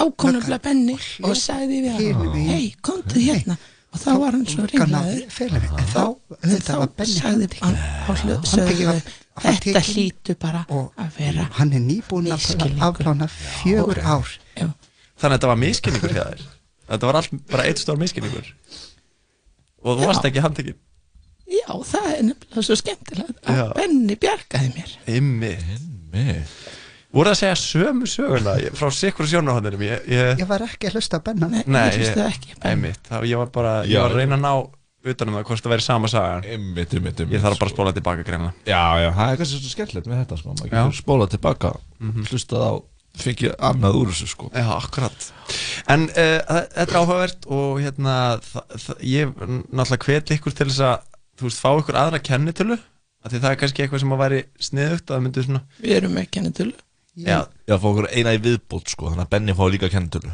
og 0.00 0.16
kom, 0.16 0.32
nefnilega 0.34 0.62
Benni 0.64 0.96
og 0.96 1.30
og 1.30 1.36
sagði 1.38 1.80
við 1.84 1.89
hann 1.96 2.24
megin. 2.24 2.48
hei, 2.50 2.74
komdu 2.82 3.20
hérna. 3.20 3.56
Og 3.90 3.98
þá 3.98 4.10
var 4.22 4.36
hann 4.36 4.46
svo 4.46 4.66
ringlaður. 4.70 5.22
en 5.50 5.88
þá, 5.90 6.04
auðvitað 6.36 6.76
var 6.78 6.92
Benni 7.00 7.16
sagði 7.16 8.86
hann 8.90 9.00
þetta 9.40 9.82
hlýtu 9.88 10.36
bara 10.38 10.62
að 10.70 11.16
vera 11.16 11.48
hann 11.58 11.72
er 11.74 11.82
nýbúin 11.82 12.30
að 12.30 12.76
afplána 12.86 13.26
fjögur 13.30 13.98
ár. 14.04 14.30
Þannig 14.54 15.24
að 15.26 15.34
þetta 15.34 15.50
var 15.50 15.60
miskynningur 15.60 16.14
hjá 16.14 16.22
þér. 16.28 16.46
Þetta 16.90 17.10
var 17.10 17.18
allt 17.20 17.34
bara 17.50 17.66
eitt 17.70 17.82
stór 17.82 17.98
miskynningur. 18.00 18.54
Og 19.80 19.98
þú 19.98 20.06
varst 20.06 20.26
ekki 20.28 20.44
handtekinn. 20.44 20.78
já, 21.50 21.68
það 21.92 22.08
er 22.14 22.22
nefnilega 22.28 22.66
svo 22.66 22.76
skemmtilegt 22.78 23.50
að. 23.50 23.72
Benni 23.78 24.16
bjargaði 24.20 24.70
mér. 24.76 24.94
Ymmi. 25.18 25.54
Voru 27.10 27.32
að 27.32 27.38
segja 27.40 27.56
sömu 27.58 28.06
söguna 28.06 28.52
frá 28.78 28.90
sikkur 28.94 29.26
sjónahóndinum? 29.26 29.80
Ég, 29.82 30.04
ég, 30.12 30.28
ég 30.42 30.46
var 30.50 30.62
ekki 30.66 30.86
að 30.90 30.98
hlusta 31.00 31.18
á 31.18 31.24
Benna 31.26 31.48
Nei, 31.50 31.62
nei, 31.66 31.86
ég 31.90 31.96
hlustaði 32.04 32.26
ekki 32.36 32.52
á 32.52 32.56
Benna. 32.60 32.70
einmitt. 32.70 33.00
Það, 33.08 33.24
ég 33.32 33.40
var 33.40 33.50
bara, 33.56 33.72
ég 33.88 33.96
Já. 33.96 34.02
var 34.04 34.14
að 34.14 34.20
reyna 34.20 34.38
að 34.38 34.44
ná 34.44 34.52
utanum 35.10 35.34
það 35.40 35.44
hvort 35.48 35.64
það 35.64 35.72
væri 35.74 35.84
sama 35.86 36.08
sagan. 36.12 36.44
Einmitt, 36.44 36.94
einmitt, 36.94 37.20
einmitt 37.24 37.34
Ég 37.34 37.42
þarf 37.42 37.58
bara 37.58 37.70
að 37.70 37.74
spóla 37.74 37.92
tilbaka 37.96 38.26
greinlega. 38.28 38.52
Já, 38.68 38.82
já, 39.00 39.08
það 39.16 39.32
er 39.34 39.40
kannski 39.40 39.58
svo 39.64 39.72
skemmtilegt 39.74 40.10
með 40.12 40.20
þetta 40.22 40.38
sko 40.42 40.54
maður 40.54 40.70
getur 40.74 40.98
spólað 41.00 41.30
tilbaka, 41.34 41.70
hlustað 42.30 42.62
á 42.68 42.72
fengið 43.20 43.54
annað 43.58 43.96
úr 43.98 44.10
þessu 44.12 44.28
sko 44.30 44.50
Já, 44.54 44.66
akkurat 44.76 45.24
En 45.90 46.04
uh, 46.12 46.36
þetta 46.46 46.84
er 46.84 46.98
áhugavert 47.00 47.48
og 47.50 47.80
hérna 47.82 48.12
þa- 48.44 48.62
þa- 48.84 48.98
ég 49.02 49.32
náttúrulega 49.40 50.04
hvet 50.06 50.30
ykkur 50.36 50.54
til 50.60 50.68
þess 50.70 50.84
að 50.86 51.08
þú 51.40 51.48
veist, 51.48 51.64
fá 51.64 51.70
ykkur 51.80 51.98
aðra 52.04 52.20
kennitölu 52.22 52.76
af 52.78 53.32
því 53.32 53.40
það 53.42 53.50
er 53.50 53.58
kannski 53.64 53.82
eitthvað 53.82 54.04
sem 54.04 54.14
að 54.14 54.22
væri 54.22 54.38
sniðugt 54.62 55.10
að 55.10 55.16
það 55.16 55.24
myndi 55.26 55.44
svona 55.48 55.62
við 55.82 55.96
erum 55.98 56.14
með 56.20 56.28
kennitölu 56.36 56.76
Já, 57.26 57.40
Já, 57.68 57.74
fá 57.76 57.86
okkur 57.90 58.08
eina 58.14 58.32
í 58.36 58.40
viðbót 58.44 58.92
sko, 58.94 59.10
þannig 59.10 59.26
að 59.26 59.32
Benni 59.34 59.56
fá 59.58 59.64
líka 59.72 59.90
kennitölu 59.92 60.32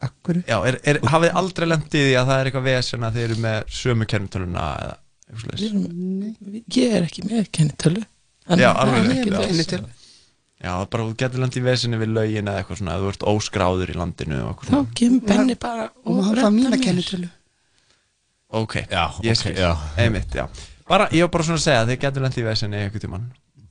Akkur 0.00 0.38
já 0.48 0.56
er, 0.64 0.78
er, 0.88 0.98
hafið 1.12 1.34
aldrei 1.36 1.66
lent 1.68 1.92
í 1.92 2.00
því 2.06 2.12
að 2.16 2.28
það 2.30 2.38
er 2.40 2.48
eitthvað 2.48 2.68
vesen 2.70 3.02
að 3.04 3.16
þið 3.18 3.24
eru 3.26 3.34
með 3.44 3.72
sömu 3.80 4.06
kennitöluna 4.08 4.66
eða 4.80 4.94
eitthvað 5.28 5.42
slags 5.44 6.76
ég 6.80 6.94
er 6.96 7.04
ekki 7.08 7.24
með 7.28 7.50
kennitölu. 7.58 8.04
Þannig 8.48 8.64
Já, 8.64 8.70
að 8.70 8.80
alveg 8.80 9.10
ekki 9.18 9.34
vesen. 9.58 9.84
Já, 10.60 10.72
bara 10.92 11.04
þú 11.04 11.12
getur 11.20 11.40
lent 11.44 11.56
í 11.56 11.62
veseni 11.64 12.00
við 12.00 12.10
lögin 12.16 12.48
eða 12.50 12.62
eitthvað 12.62 12.80
svona, 12.80 12.94
að 12.96 13.04
þú 13.04 13.12
ert 13.12 13.26
óskráður 13.34 13.92
í 13.92 13.98
landinu 14.00 14.40
þá 14.64 14.74
kemur 14.96 15.22
Benni 15.28 15.58
bara 15.60 15.86
og 16.04 16.18
hann 16.26 16.40
fá 16.40 16.48
mína 16.56 16.72
mér. 16.74 16.82
kennitölu. 16.88 17.28
Ok, 18.60 18.74
Já, 18.90 19.04
ég 19.24 19.38
skil, 19.38 19.54
já. 19.54 19.70
einmitt, 20.00 20.32
já. 20.34 20.48
Bara, 20.88 21.06
ég 21.14 21.22
var 21.28 21.30
bara 21.36 21.46
svona 21.46 21.60
að 21.60 21.66
segja 21.68 21.84
að 21.84 21.92
þið 21.92 22.00
getur 22.08 22.24
lent 22.24 22.40
í 22.40 22.44
veseni 22.48 22.80
eitthvað 22.80 23.04
tímann 23.04 23.28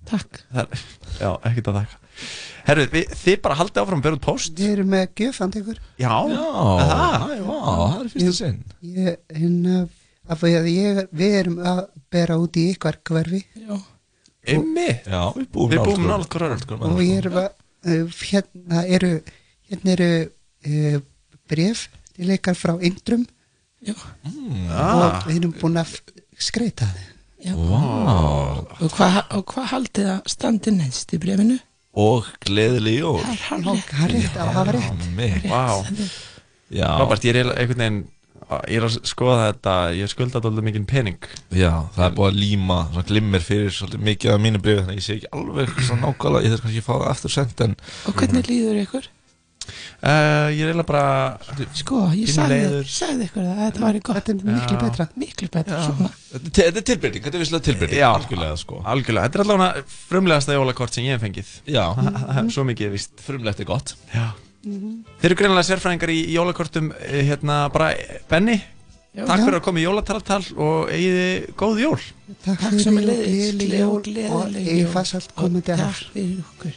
Takk. 0.09 0.39
Það 0.53 0.61
er, 0.63 0.83
já, 1.19 1.29
ekkert 1.49 1.67
að 1.71 1.77
þakka. 1.79 1.99
Herru, 2.69 2.85
við, 2.91 3.11
þið 3.21 3.37
bara 3.45 3.55
haldið 3.59 3.81
áfram 3.83 3.99
að 4.01 4.05
bera 4.05 4.17
út 4.17 4.23
post 4.25 4.57
Við 4.59 4.71
erum 4.73 4.89
með 4.91 5.05
gjöfand 5.21 5.55
ykkur. 5.61 5.77
Já, 6.01 6.15
Já, 6.29 6.41
er 6.83 7.43
það 7.45 8.01
er 8.01 8.09
fyrsta 8.13 8.33
sinn. 8.39 8.57
ég, 8.97 9.15
hérna, 9.37 9.77
af 10.29 10.41
því 10.43 10.51
að 10.59 10.67
ég, 10.73 10.99
Við 11.21 11.37
erum 11.39 11.57
að 11.71 11.79
bera 12.11 12.37
út 12.41 12.59
í 12.59 12.65
ykkar 12.73 12.99
hverfi. 13.07 13.41
Já, 13.63 13.77
Ymmi 14.55 14.87
Já, 15.05 15.21
við 15.37 15.47
búum 15.53 16.05
nálægt 16.09 16.33
hvor 16.35 16.47
öðrum. 16.49 16.83
og 16.89 17.01
ég 17.03 17.17
er 17.21 17.29
að 17.29 17.39
uh, 17.45 18.19
hérna 18.31 18.83
eru 18.97 19.13
hérna 19.69 19.93
eru 19.95 20.11
uh, 20.25 20.99
bref 21.49 21.85
til 22.15 22.31
ykkar 22.35 22.57
frá 22.59 22.75
Indrum. 22.83 23.25
Já, 23.85 23.95
Ah. 24.69 25.23
og 25.23 25.29
við 25.29 25.37
erum 25.39 25.53
búin 25.61 25.79
að 25.79 25.93
skreita 26.39 26.87
það 26.89 27.05
já. 27.45 27.53
Vá, 27.55 27.83
Og 28.79 28.93
hvað 28.95 29.17
hva 29.53 29.65
haldið 29.73 30.11
að 30.17 30.21
standi 30.35 30.75
neðst 30.75 31.15
í 31.15 31.21
brefinu? 31.23 31.59
og 31.99 32.27
gleðileg 32.45 32.99
jól. 33.01 33.17
Það 33.25 33.33
er 33.33 33.41
er 34.05 34.13
rétt, 34.13 34.35
það 34.37 34.53
var 34.55 34.69
rétt. 34.75 36.13
Robert, 36.99 37.25
ég 37.25 37.35
er 37.35 37.49
einhvern 37.55 37.81
veginn 37.83 37.99
Ég 38.65 38.79
er 38.79 38.85
að 38.87 38.95
skoða 39.05 39.51
þetta, 39.51 39.73
ég 39.93 40.09
skulda 40.09 40.39
alltaf 40.39 40.63
mikinn 40.65 40.85
pening. 40.89 41.19
Já, 41.53 41.85
það 41.93 42.05
er 42.07 42.13
búið 42.17 42.29
að 42.31 42.39
líma 42.39 42.77
svona 42.87 43.05
glimmer 43.11 43.43
fyrir 43.45 43.75
svolítið 43.75 44.05
mikið 44.07 44.31
af 44.33 44.39
mínu 44.41 44.61
brefi 44.63 44.79
þannig 44.79 44.95
að 44.95 44.97
ég 44.97 45.05
sé 45.05 45.17
ekki 45.19 45.29
alveg 45.37 45.73
svona 45.85 46.07
nákvæmlega, 46.07 46.41
ég 46.47 46.53
þarf 46.55 46.63
kannski 46.65 46.81
að 46.81 46.87
fá 46.87 46.93
það 46.95 47.11
aftur 47.11 47.33
sent 47.35 47.61
en 47.65 47.75
Og 48.09 48.15
hvernig 48.17 48.49
líður 48.49 48.79
ykkur? 48.85 49.09
Uh, 49.69 50.49
ég 50.53 50.63
er 50.63 50.71
eiginlega 50.71 50.87
bara 50.89 51.65
Sko, 51.79 52.01
ég 52.15 52.31
sagði, 52.33 52.59
sagði 52.89 53.27
ykkur 53.29 53.45
að 53.49 53.61
þetta 53.65 53.83
væri 53.85 54.01
gott. 54.09 54.31
Er 54.33 54.41
miklu 54.49 54.79
betra 54.83 55.07
Miklu 55.19 55.49
betra 55.53 55.81
Þetta 55.85 56.63
er- 56.63 56.71
þetta 56.71 56.85
tilbreyting, 56.91 57.23
þetta 57.25 57.39
er 57.39 57.43
visslega 57.45 57.65
tilbreyting 57.69 57.99
Já, 58.01 58.07
algjörlega 58.13 58.57
sko. 58.61 58.81
Algjörlega, 58.85 59.27
þetta 59.29 59.39
er 59.39 59.45
allavega 59.45 59.85
frumlegasta 60.09 60.57
jólakort 60.57 60.93
sem 60.95 61.07
ég 61.07 61.17
hef 61.17 61.25
fengið. 61.25 61.53
Já. 61.69 61.85
Svo 62.53 62.65
mikið 62.69 62.89
er 62.89 62.95
víst 62.97 63.23
Frumlegt 63.25 63.63
er 63.63 63.69
gott. 63.69 63.95
Já. 64.13 64.27
Þeir 64.59 65.29
eru 65.31 65.37
greinilega 65.39 65.67
sérfræðingar 65.69 66.11
í 66.11 66.19
jólakortum 66.35 66.91
eh, 66.99 67.21
hérna 67.29 67.61
bara 67.71 67.93
Benny 68.29 68.57
Já. 69.15 69.23
Takk 69.25 69.39
Já. 69.39 69.45
fyrir 69.47 69.57
að 69.57 69.63
koma 69.65 69.79
í 69.81 69.83
jólatalatal 69.87 70.43
og 70.61 70.91
eigiði 70.93 71.29
góð 71.57 71.79
jól. 71.81 72.01
Takk 72.45 72.59
Takk 72.61 72.75
fyrir 72.77 73.73
jól 73.79 73.95
og 73.97 74.05
jól. 74.05 74.51
eigi 74.59 74.83
farsalt 74.93 75.33
komandi 75.39 75.73
ár 75.73 75.81
Takk 75.81 76.11
fyrir 76.13 76.43
okkur 76.43 76.75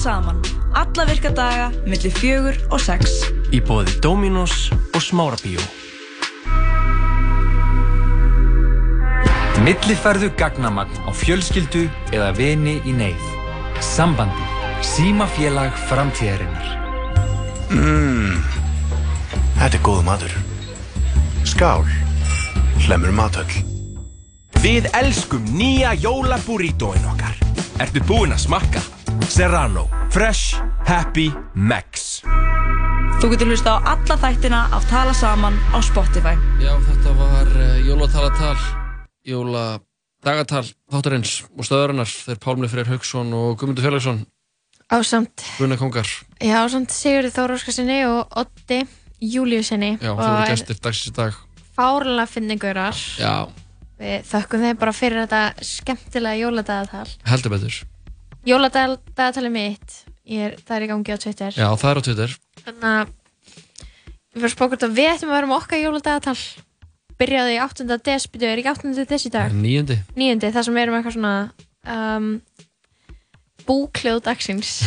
saman 0.00 0.40
Alla 0.80 1.04
virka 1.10 1.34
daga 1.34 1.68
millir 1.84 2.14
fjögur 2.16 2.56
og 2.70 2.80
sex 2.80 3.20
Í 3.52 3.60
bóði 3.60 3.98
Dominos 4.04 4.70
og 4.94 5.04
Smárabíó 5.04 5.60
Millifærðu 9.60 10.30
gagnamagn 10.40 11.02
á 11.04 11.12
fjölskyldu 11.12 11.82
eða 12.16 12.30
vini 12.32 12.78
í 12.88 12.94
neyð. 12.96 13.24
Sambandi. 13.84 14.46
Símafélag 14.80 15.74
framtíðarinnar. 15.90 16.70
Mmm, 17.68 18.38
þetta 19.58 19.76
er 19.76 19.84
góð 19.84 20.00
matur. 20.06 20.32
Skál, 21.44 21.84
hlemur 22.86 23.12
matöll. 23.12 23.60
Við 24.64 24.88
elskum 24.96 25.44
nýja 25.52 25.92
jólaburrítóin 26.00 27.04
okkar. 27.12 27.36
Ertu 27.84 28.00
búinn 28.08 28.32
að 28.32 28.46
smakka? 28.46 28.80
Serrano, 29.30 29.86
Fresh, 30.10 30.58
Happy, 30.82 31.30
Max. 31.54 32.18
Þú 33.22 33.28
getur 33.30 33.50
hlusta 33.52 33.76
á 33.78 33.92
alla 33.92 34.16
þættina 34.18 34.62
af 34.74 34.88
Tala 34.90 35.12
saman 35.14 35.54
á 35.70 35.78
Spotify. 35.86 36.32
Já, 36.58 36.72
þetta 36.82 37.12
var 37.14 37.52
uh, 37.54 37.76
jólatalatal, 37.86 38.56
jóladagatal 39.22 40.64
þáttarins 40.90 41.34
og 41.54 41.68
stöðurinnar 41.68 42.10
þeir 42.10 42.40
Pálmi 42.42 42.70
Freyr 42.72 42.90
Haugsson 42.90 43.30
og 43.38 43.54
Guðmundur 43.60 43.86
Félagsson. 43.86 44.18
Ásamt, 44.90 45.46
Gunnar 45.60 45.78
Kongar. 45.78 46.10
Já, 46.42 46.56
ásamt 46.64 46.90
Sigurði 46.90 47.30
Þóra 47.36 47.60
Óskarsinni 47.60 48.00
og 48.10 48.34
Oddi 48.42 48.80
Júliusinni 49.22 49.92
Já, 50.00 50.10
og 50.10 50.24
þeir 50.24 50.32
eru 50.32 50.42
er 50.42 50.52
gestir 50.56 50.82
dagsins 50.82 51.12
í 51.12 51.14
dag. 51.20 51.38
Fárlega 51.78 52.26
finningaurar 52.26 52.98
Já, 53.14 53.46
Við 54.00 54.26
þökkum 54.26 54.66
þeim 54.66 54.82
bara 54.82 54.96
fyrir 54.96 55.22
þetta 55.22 55.70
skemmtilega 55.70 56.42
jóladagatal. 56.42 57.06
Heldur 57.30 57.54
betur 57.54 57.80
Jóladagatalið 58.48 59.52
mitt 59.52 59.96
ég 60.30 60.40
er, 60.46 60.54
það 60.64 60.76
er 60.76 60.84
í 60.84 60.88
gangi 60.90 61.12
á 61.12 61.18
Twitter. 61.20 61.52
Já, 61.58 61.68
það 61.76 61.90
er 61.90 61.98
á 62.00 62.02
Twitter. 62.06 62.34
Þannig 62.64 62.88
að 62.90 63.12
við 64.30 64.40
fyrir 64.44 64.52
spókurt 64.54 64.84
að 64.86 64.94
við 64.96 65.08
ættum 65.12 65.30
að 65.32 65.36
vera 65.40 65.50
með 65.50 65.58
okkar 65.60 65.82
jóladagatal. 65.82 66.36
Byrjaði 67.20 67.56
í 67.56 67.60
8. 67.60 67.98
des, 68.06 68.26
byrjuði 68.32 68.52
er 68.54 68.60
ekki 68.62 68.72
8. 68.72 69.04
des 69.10 69.26
í 69.28 69.32
dag. 69.34 69.52
Níundi. 69.52 69.96
Níundi, 70.16 70.48
það 70.54 70.64
sem 70.68 70.76
við 70.78 70.84
erum 70.86 70.96
eitthvað 71.00 71.16
svona 71.18 71.34
um, 72.16 72.28
búkljóð 73.68 74.22
dagsins. 74.30 74.70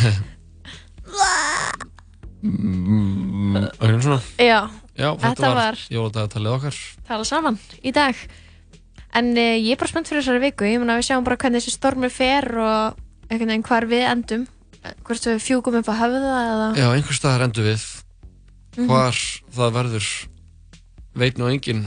Mm, 2.44 3.54
Ögnum 3.80 4.00
svona. 4.04 4.18
Já, 4.36 4.66
Já, 4.98 5.08
þetta, 5.16 5.28
Þetta 5.30 5.48
var, 5.48 5.56
var- 5.56 5.78
jóladagatalið 5.94 6.50
okkar. 6.58 6.76
tala 7.08 7.24
saman 7.24 7.56
í 7.80 7.92
dag. 7.96 8.18
En 9.16 9.30
uh, 9.32 9.54
ég 9.56 9.72
er 9.72 9.80
bara 9.80 9.88
spennt 9.88 10.10
fyrir 10.10 10.20
þessari 10.20 10.42
viku. 10.42 10.66
Ég 10.68 10.82
meina 10.82 10.98
við 10.98 11.06
sjáum 11.08 11.24
bara 11.24 11.38
hvernig 11.40 11.62
þessi 11.64 11.72
stormur 11.78 12.12
fer 12.12 12.44
og 12.60 12.98
einhvern 13.28 13.50
veginn 13.50 13.66
hvar 13.68 13.86
við 13.90 14.04
endum. 14.10 14.46
Hvort 15.04 15.26
við 15.30 15.38
fjúkum 15.40 15.78
upp 15.80 15.88
á 15.88 15.94
höfða 15.96 16.32
eða 16.44 16.66
Já, 16.76 16.86
einhvers 16.92 17.20
staðar 17.20 17.46
endur 17.46 17.68
við. 17.70 17.84
Mhm. 18.76 18.88
Hvar 18.90 19.20
það 19.54 19.76
verður 19.78 20.08
veit 21.14 21.38
nú 21.38 21.46
enginn. 21.48 21.84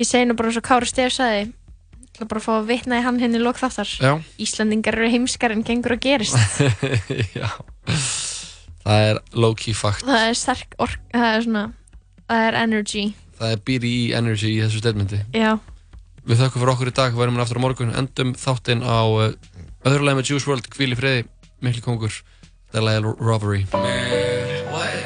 Ég 0.00 0.08
segi 0.08 0.26
nú 0.26 0.34
bara 0.34 0.50
eins 0.50 0.58
og 0.58 0.64
Kári 0.66 0.88
Stef 0.90 1.12
sagði 1.14 1.44
ég 1.44 1.52
ætla 2.14 2.28
bara 2.30 2.40
að 2.40 2.46
fá 2.46 2.52
að 2.56 2.66
vitna 2.70 2.98
í 2.98 3.04
hann 3.04 3.20
henni 3.22 3.38
lók 3.42 3.58
þáttar. 3.58 3.90
Já. 4.02 4.12
Íslandingar 4.38 4.98
eru 4.98 5.10
heimskar 5.10 5.54
en 5.54 5.62
gengur 5.66 5.94
og 5.96 6.00
gerist. 6.02 6.38
Já. 7.38 7.50
Það 8.84 9.04
er 9.10 9.20
low-key 9.32 9.72
fact 9.76 10.04
það 10.04 10.26
er 10.28 10.34
sterk 10.36 10.74
ork 10.82 10.98
það 11.14 11.28
er 11.30 11.44
svona, 11.46 11.62
það 12.28 12.48
er 12.48 12.58
energy. 12.60 13.04
Það 13.38 13.54
er 13.54 13.62
býri 13.66 13.92
í 13.94 14.02
energy 14.16 14.50
í 14.56 14.58
þessu 14.62 14.82
statementi. 14.82 15.20
Já, 15.34 15.54
Við 16.24 16.38
þakkum 16.40 16.62
fyrir 16.62 16.72
okkur 16.72 16.88
í 16.88 16.94
dag, 16.96 17.16
verðum 17.18 17.36
við 17.36 17.42
aftur 17.44 17.58
á 17.60 17.64
morgun. 17.64 17.90
Endum 18.00 18.30
þáttinn 18.40 18.80
á 18.80 18.96
öðru 19.84 20.04
lagi 20.06 20.16
með 20.20 20.28
Juice 20.30 20.48
WRLD 20.48 20.66
Hvíl 20.74 20.92
í 20.94 20.98
friði, 20.98 21.24
mikli 21.64 21.82
kongur 21.84 22.14
Það 22.72 22.78
er 22.80 22.86
lagi 22.88 23.00
Robbery 23.20 23.62
Man, 23.72 24.72
what? 24.72 24.96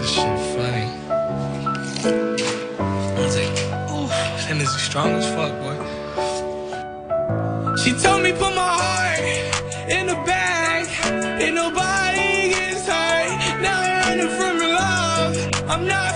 This 0.00 0.10
shit 0.14 0.38
funny 0.54 0.86
One 3.20 3.30
take. 3.30 3.58
Ooh, 3.92 4.06
that 4.10 4.56
is 4.60 4.72
strong 4.82 5.12
as 5.12 5.26
fuck, 5.36 5.52
boy. 5.62 5.76
She 7.82 7.92
told 7.92 8.22
me 8.22 8.32
put 8.32 8.54
my 8.54 8.70
heart 8.82 9.20
in 9.88 10.06
the 10.06 10.16
bag, 10.26 10.88
and 11.40 11.54
nobody 11.54 12.50
gets 12.50 12.86
hurt. 12.86 13.62
Now 13.62 13.80
I'm 13.80 14.18
running 14.18 14.32
from 14.38 14.56
your 14.60 14.74
love. 14.74 15.36
I'm 15.70 15.86
not 15.86 16.09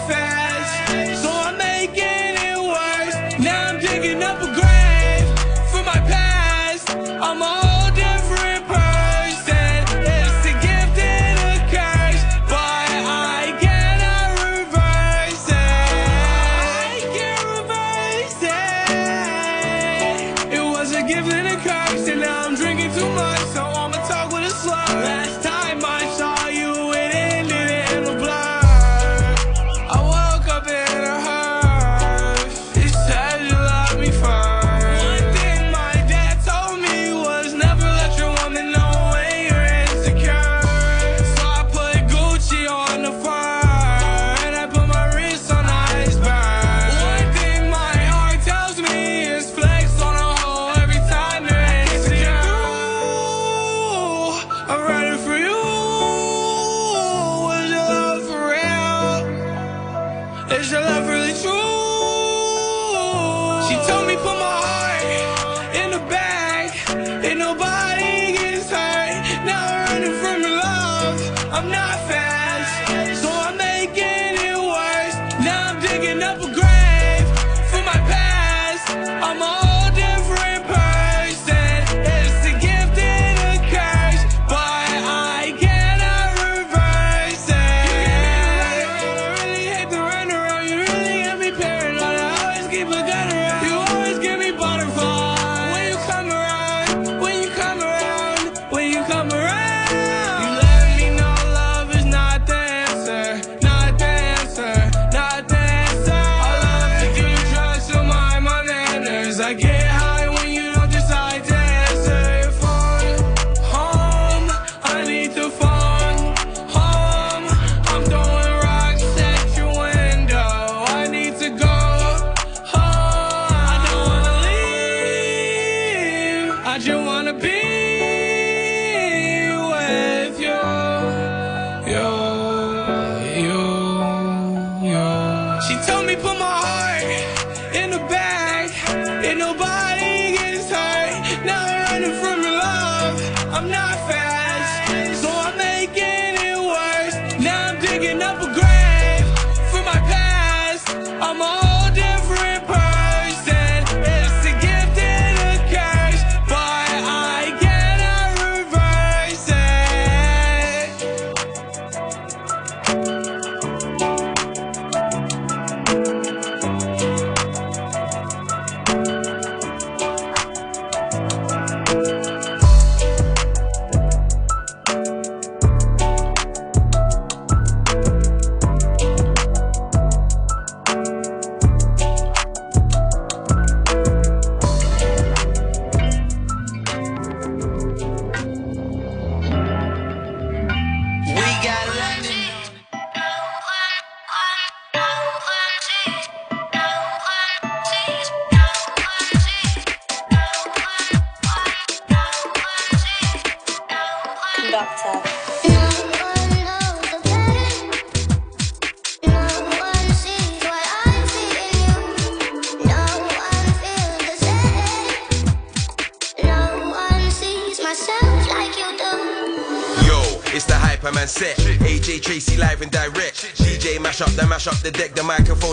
You 93.63 93.84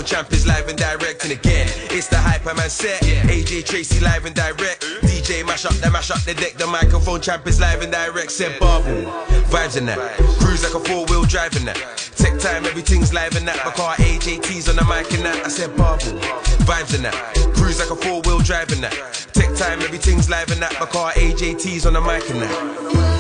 champ 0.03 0.31
is 0.31 0.47
live 0.47 0.67
and 0.67 0.77
direct. 0.77 1.23
And 1.23 1.31
again, 1.31 1.67
it's 1.91 2.07
the 2.07 2.17
hyper 2.17 2.53
man 2.53 2.69
set. 2.69 3.01
AJ 3.01 3.65
Tracy 3.65 3.99
live 3.99 4.25
and 4.25 4.35
direct. 4.35 4.81
DJ 5.01 5.45
mash 5.45 5.65
up 5.65 5.73
the 5.73 5.89
mash 5.91 6.11
up 6.11 6.21
the 6.21 6.33
deck. 6.33 6.53
The 6.53 6.67
microphone 6.67 7.21
champ 7.21 7.45
is 7.47 7.59
live 7.59 7.81
and 7.81 7.91
direct. 7.91 8.31
Said 8.31 8.59
Bubble. 8.59 9.03
Vibes 9.51 9.77
in 9.77 9.85
that. 9.85 9.99
Cruise 10.39 10.63
like 10.63 10.73
a 10.73 10.79
four 10.79 11.05
wheel 11.05 11.23
drive 11.23 11.55
in 11.55 11.65
that. 11.65 11.77
Tech 12.15 12.39
time, 12.39 12.65
everything's 12.65 13.13
live 13.13 13.35
in 13.35 13.45
that. 13.45 13.57
My 13.65 13.71
car 13.71 13.95
AJT's 13.95 14.69
on 14.69 14.75
the 14.75 14.85
mic 14.85 15.11
in 15.13 15.23
that. 15.23 15.45
I 15.45 15.49
said 15.49 15.75
Bubble. 15.75 16.19
Vibes 16.65 16.95
in 16.95 17.01
that. 17.03 17.13
Cruise 17.55 17.79
like 17.79 17.89
a 17.89 17.95
four 17.95 18.21
wheel 18.21 18.39
drive 18.39 18.71
in 18.71 18.81
that. 18.81 18.93
Tech 19.33 19.53
time, 19.55 19.81
everything's 19.81 20.29
live 20.29 20.51
in 20.51 20.59
that. 20.59 20.73
My 20.79 20.85
car 20.85 21.11
AJT's 21.13 21.85
on 21.85 21.93
the 21.93 22.01
mic 22.01 22.29
in 22.29 22.39
that. 22.39 23.10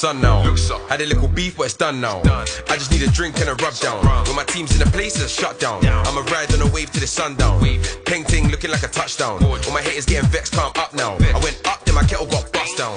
Sun 0.00 0.22
now. 0.22 0.40
Had 0.88 1.02
a 1.02 1.06
little 1.06 1.28
beef, 1.28 1.58
but 1.58 1.64
it's 1.64 1.74
done 1.74 2.00
now. 2.00 2.22
I 2.24 2.76
just 2.76 2.90
need 2.90 3.02
a 3.02 3.10
drink 3.10 3.38
and 3.38 3.50
a 3.50 3.54
rub 3.56 3.74
down. 3.80 4.02
When 4.26 4.34
my 4.34 4.44
team's 4.44 4.72
in 4.72 4.78
the 4.78 4.90
place, 4.90 5.20
it's 5.22 5.30
shut 5.30 5.60
down. 5.60 5.84
I'ma 5.84 6.22
ride 6.32 6.50
on 6.54 6.66
a 6.66 6.72
wave 6.72 6.90
to 6.92 7.00
the 7.00 7.06
sundown. 7.06 7.60
Peng 8.06 8.24
ting 8.24 8.48
looking 8.48 8.70
like 8.70 8.82
a 8.82 8.88
touchdown. 8.88 9.44
All 9.44 9.72
my 9.74 9.82
haters 9.82 10.06
getting 10.06 10.30
vexed, 10.30 10.54
calm 10.54 10.72
up 10.76 10.94
now. 10.94 11.16
I 11.20 11.38
went 11.44 11.60
up, 11.66 11.84
then 11.84 11.94
my 11.96 12.04
kettle 12.04 12.26
got 12.26 12.50
bust 12.50 12.78
down. 12.78 12.96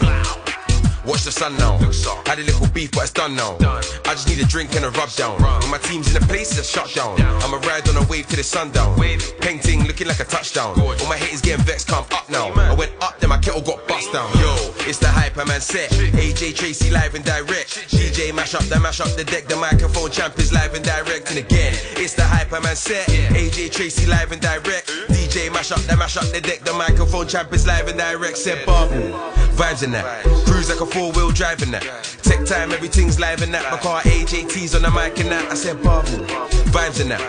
Watch 1.05 1.23
the 1.23 1.31
sun 1.31 1.57
now. 1.57 1.77
Had 2.25 2.39
a 2.39 2.43
little 2.43 2.67
beef, 2.67 2.91
but 2.91 3.03
it's 3.03 3.11
done 3.11 3.35
now. 3.35 3.57
I 3.59 4.15
just 4.15 4.27
need 4.29 4.39
a 4.39 4.45
drink 4.47 4.73
and 4.75 4.85
a 4.85 4.89
rub 4.91 5.11
down. 5.11 5.35
When 5.41 5.69
my 5.69 5.77
team's 5.77 6.07
in 6.07 6.21
the 6.21 6.25
place, 6.27 6.57
it's 6.57 6.69
shut 6.69 6.93
down. 6.93 7.19
I'ma 7.43 7.57
ride 7.67 7.87
on 7.89 7.97
a 7.97 8.07
wave 8.07 8.27
to 8.27 8.37
the 8.37 8.43
sundown. 8.43 8.95
Peng 9.41 9.59
ting 9.59 9.83
looking 9.83 10.07
like 10.07 10.21
a 10.21 10.23
touchdown. 10.23 10.79
All 10.79 11.09
my 11.09 11.17
haters 11.17 11.41
getting 11.41 11.65
vexed, 11.65 11.89
come 11.89 12.05
up 12.11 12.29
now. 12.29 12.47
I 12.53 12.73
went 12.73 12.91
up, 13.01 13.19
then 13.19 13.29
my 13.29 13.37
kettle 13.37 13.61
got 13.61 13.85
bust 13.87 14.13
down. 14.13 14.31
Yo, 14.39 14.55
it's 14.87 14.97
the 14.97 15.07
Hyperman 15.07 15.61
set. 15.61 15.89
AJ 15.91 16.55
Tracy 16.55 16.89
live 16.89 17.15
and 17.15 17.25
direct. 17.25 17.91
DJ 17.91 18.33
mash 18.33 18.55
up, 18.55 18.63
the 18.63 18.79
mash 18.79 19.01
up 19.01 19.13
the 19.17 19.25
deck. 19.25 19.47
The 19.47 19.57
microphone 19.57 20.09
champ 20.09 20.39
is 20.39 20.53
live 20.53 20.73
and 20.73 20.85
direct. 20.85 21.29
And 21.29 21.37
again, 21.37 21.73
it's 21.97 22.13
the 22.13 22.23
Hyperman 22.23 22.75
set. 22.75 23.07
AJ 23.07 23.73
Tracy 23.73 24.05
live 24.05 24.31
and 24.31 24.41
direct. 24.41 24.87
DJ 25.09 25.51
mash 25.51 25.71
up, 25.71 25.81
the 25.81 25.97
mash 25.97 26.15
up 26.15 26.25
the 26.31 26.39
deck. 26.39 26.61
The 26.61 26.73
microphone 26.73 27.27
champ 27.27 27.51
is 27.51 27.67
live 27.67 27.89
and 27.89 27.97
direct. 27.97 28.37
Said 28.37 28.65
Bubble. 28.65 29.33
Vibes 29.53 29.83
in 29.83 29.91
that. 29.91 30.23
Cruise 30.45 30.69
like 30.69 30.81
a 30.81 30.85
four 30.85 31.11
wheel 31.11 31.31
drive 31.31 31.61
in 31.61 31.71
that. 31.71 31.83
Tech 32.23 32.45
time, 32.45 32.71
everything's 32.71 33.19
live 33.19 33.41
in 33.41 33.51
that. 33.51 33.71
My 33.71 33.77
car 33.77 34.01
AJT's 34.01 34.75
on 34.75 34.81
the 34.81 34.91
mic 34.91 35.19
in 35.19 35.29
that. 35.29 35.51
I 35.51 35.55
said 35.55 35.81
Bubble. 35.83 36.25
Vibes 36.73 36.99
in 36.99 37.09
that. 37.09 37.21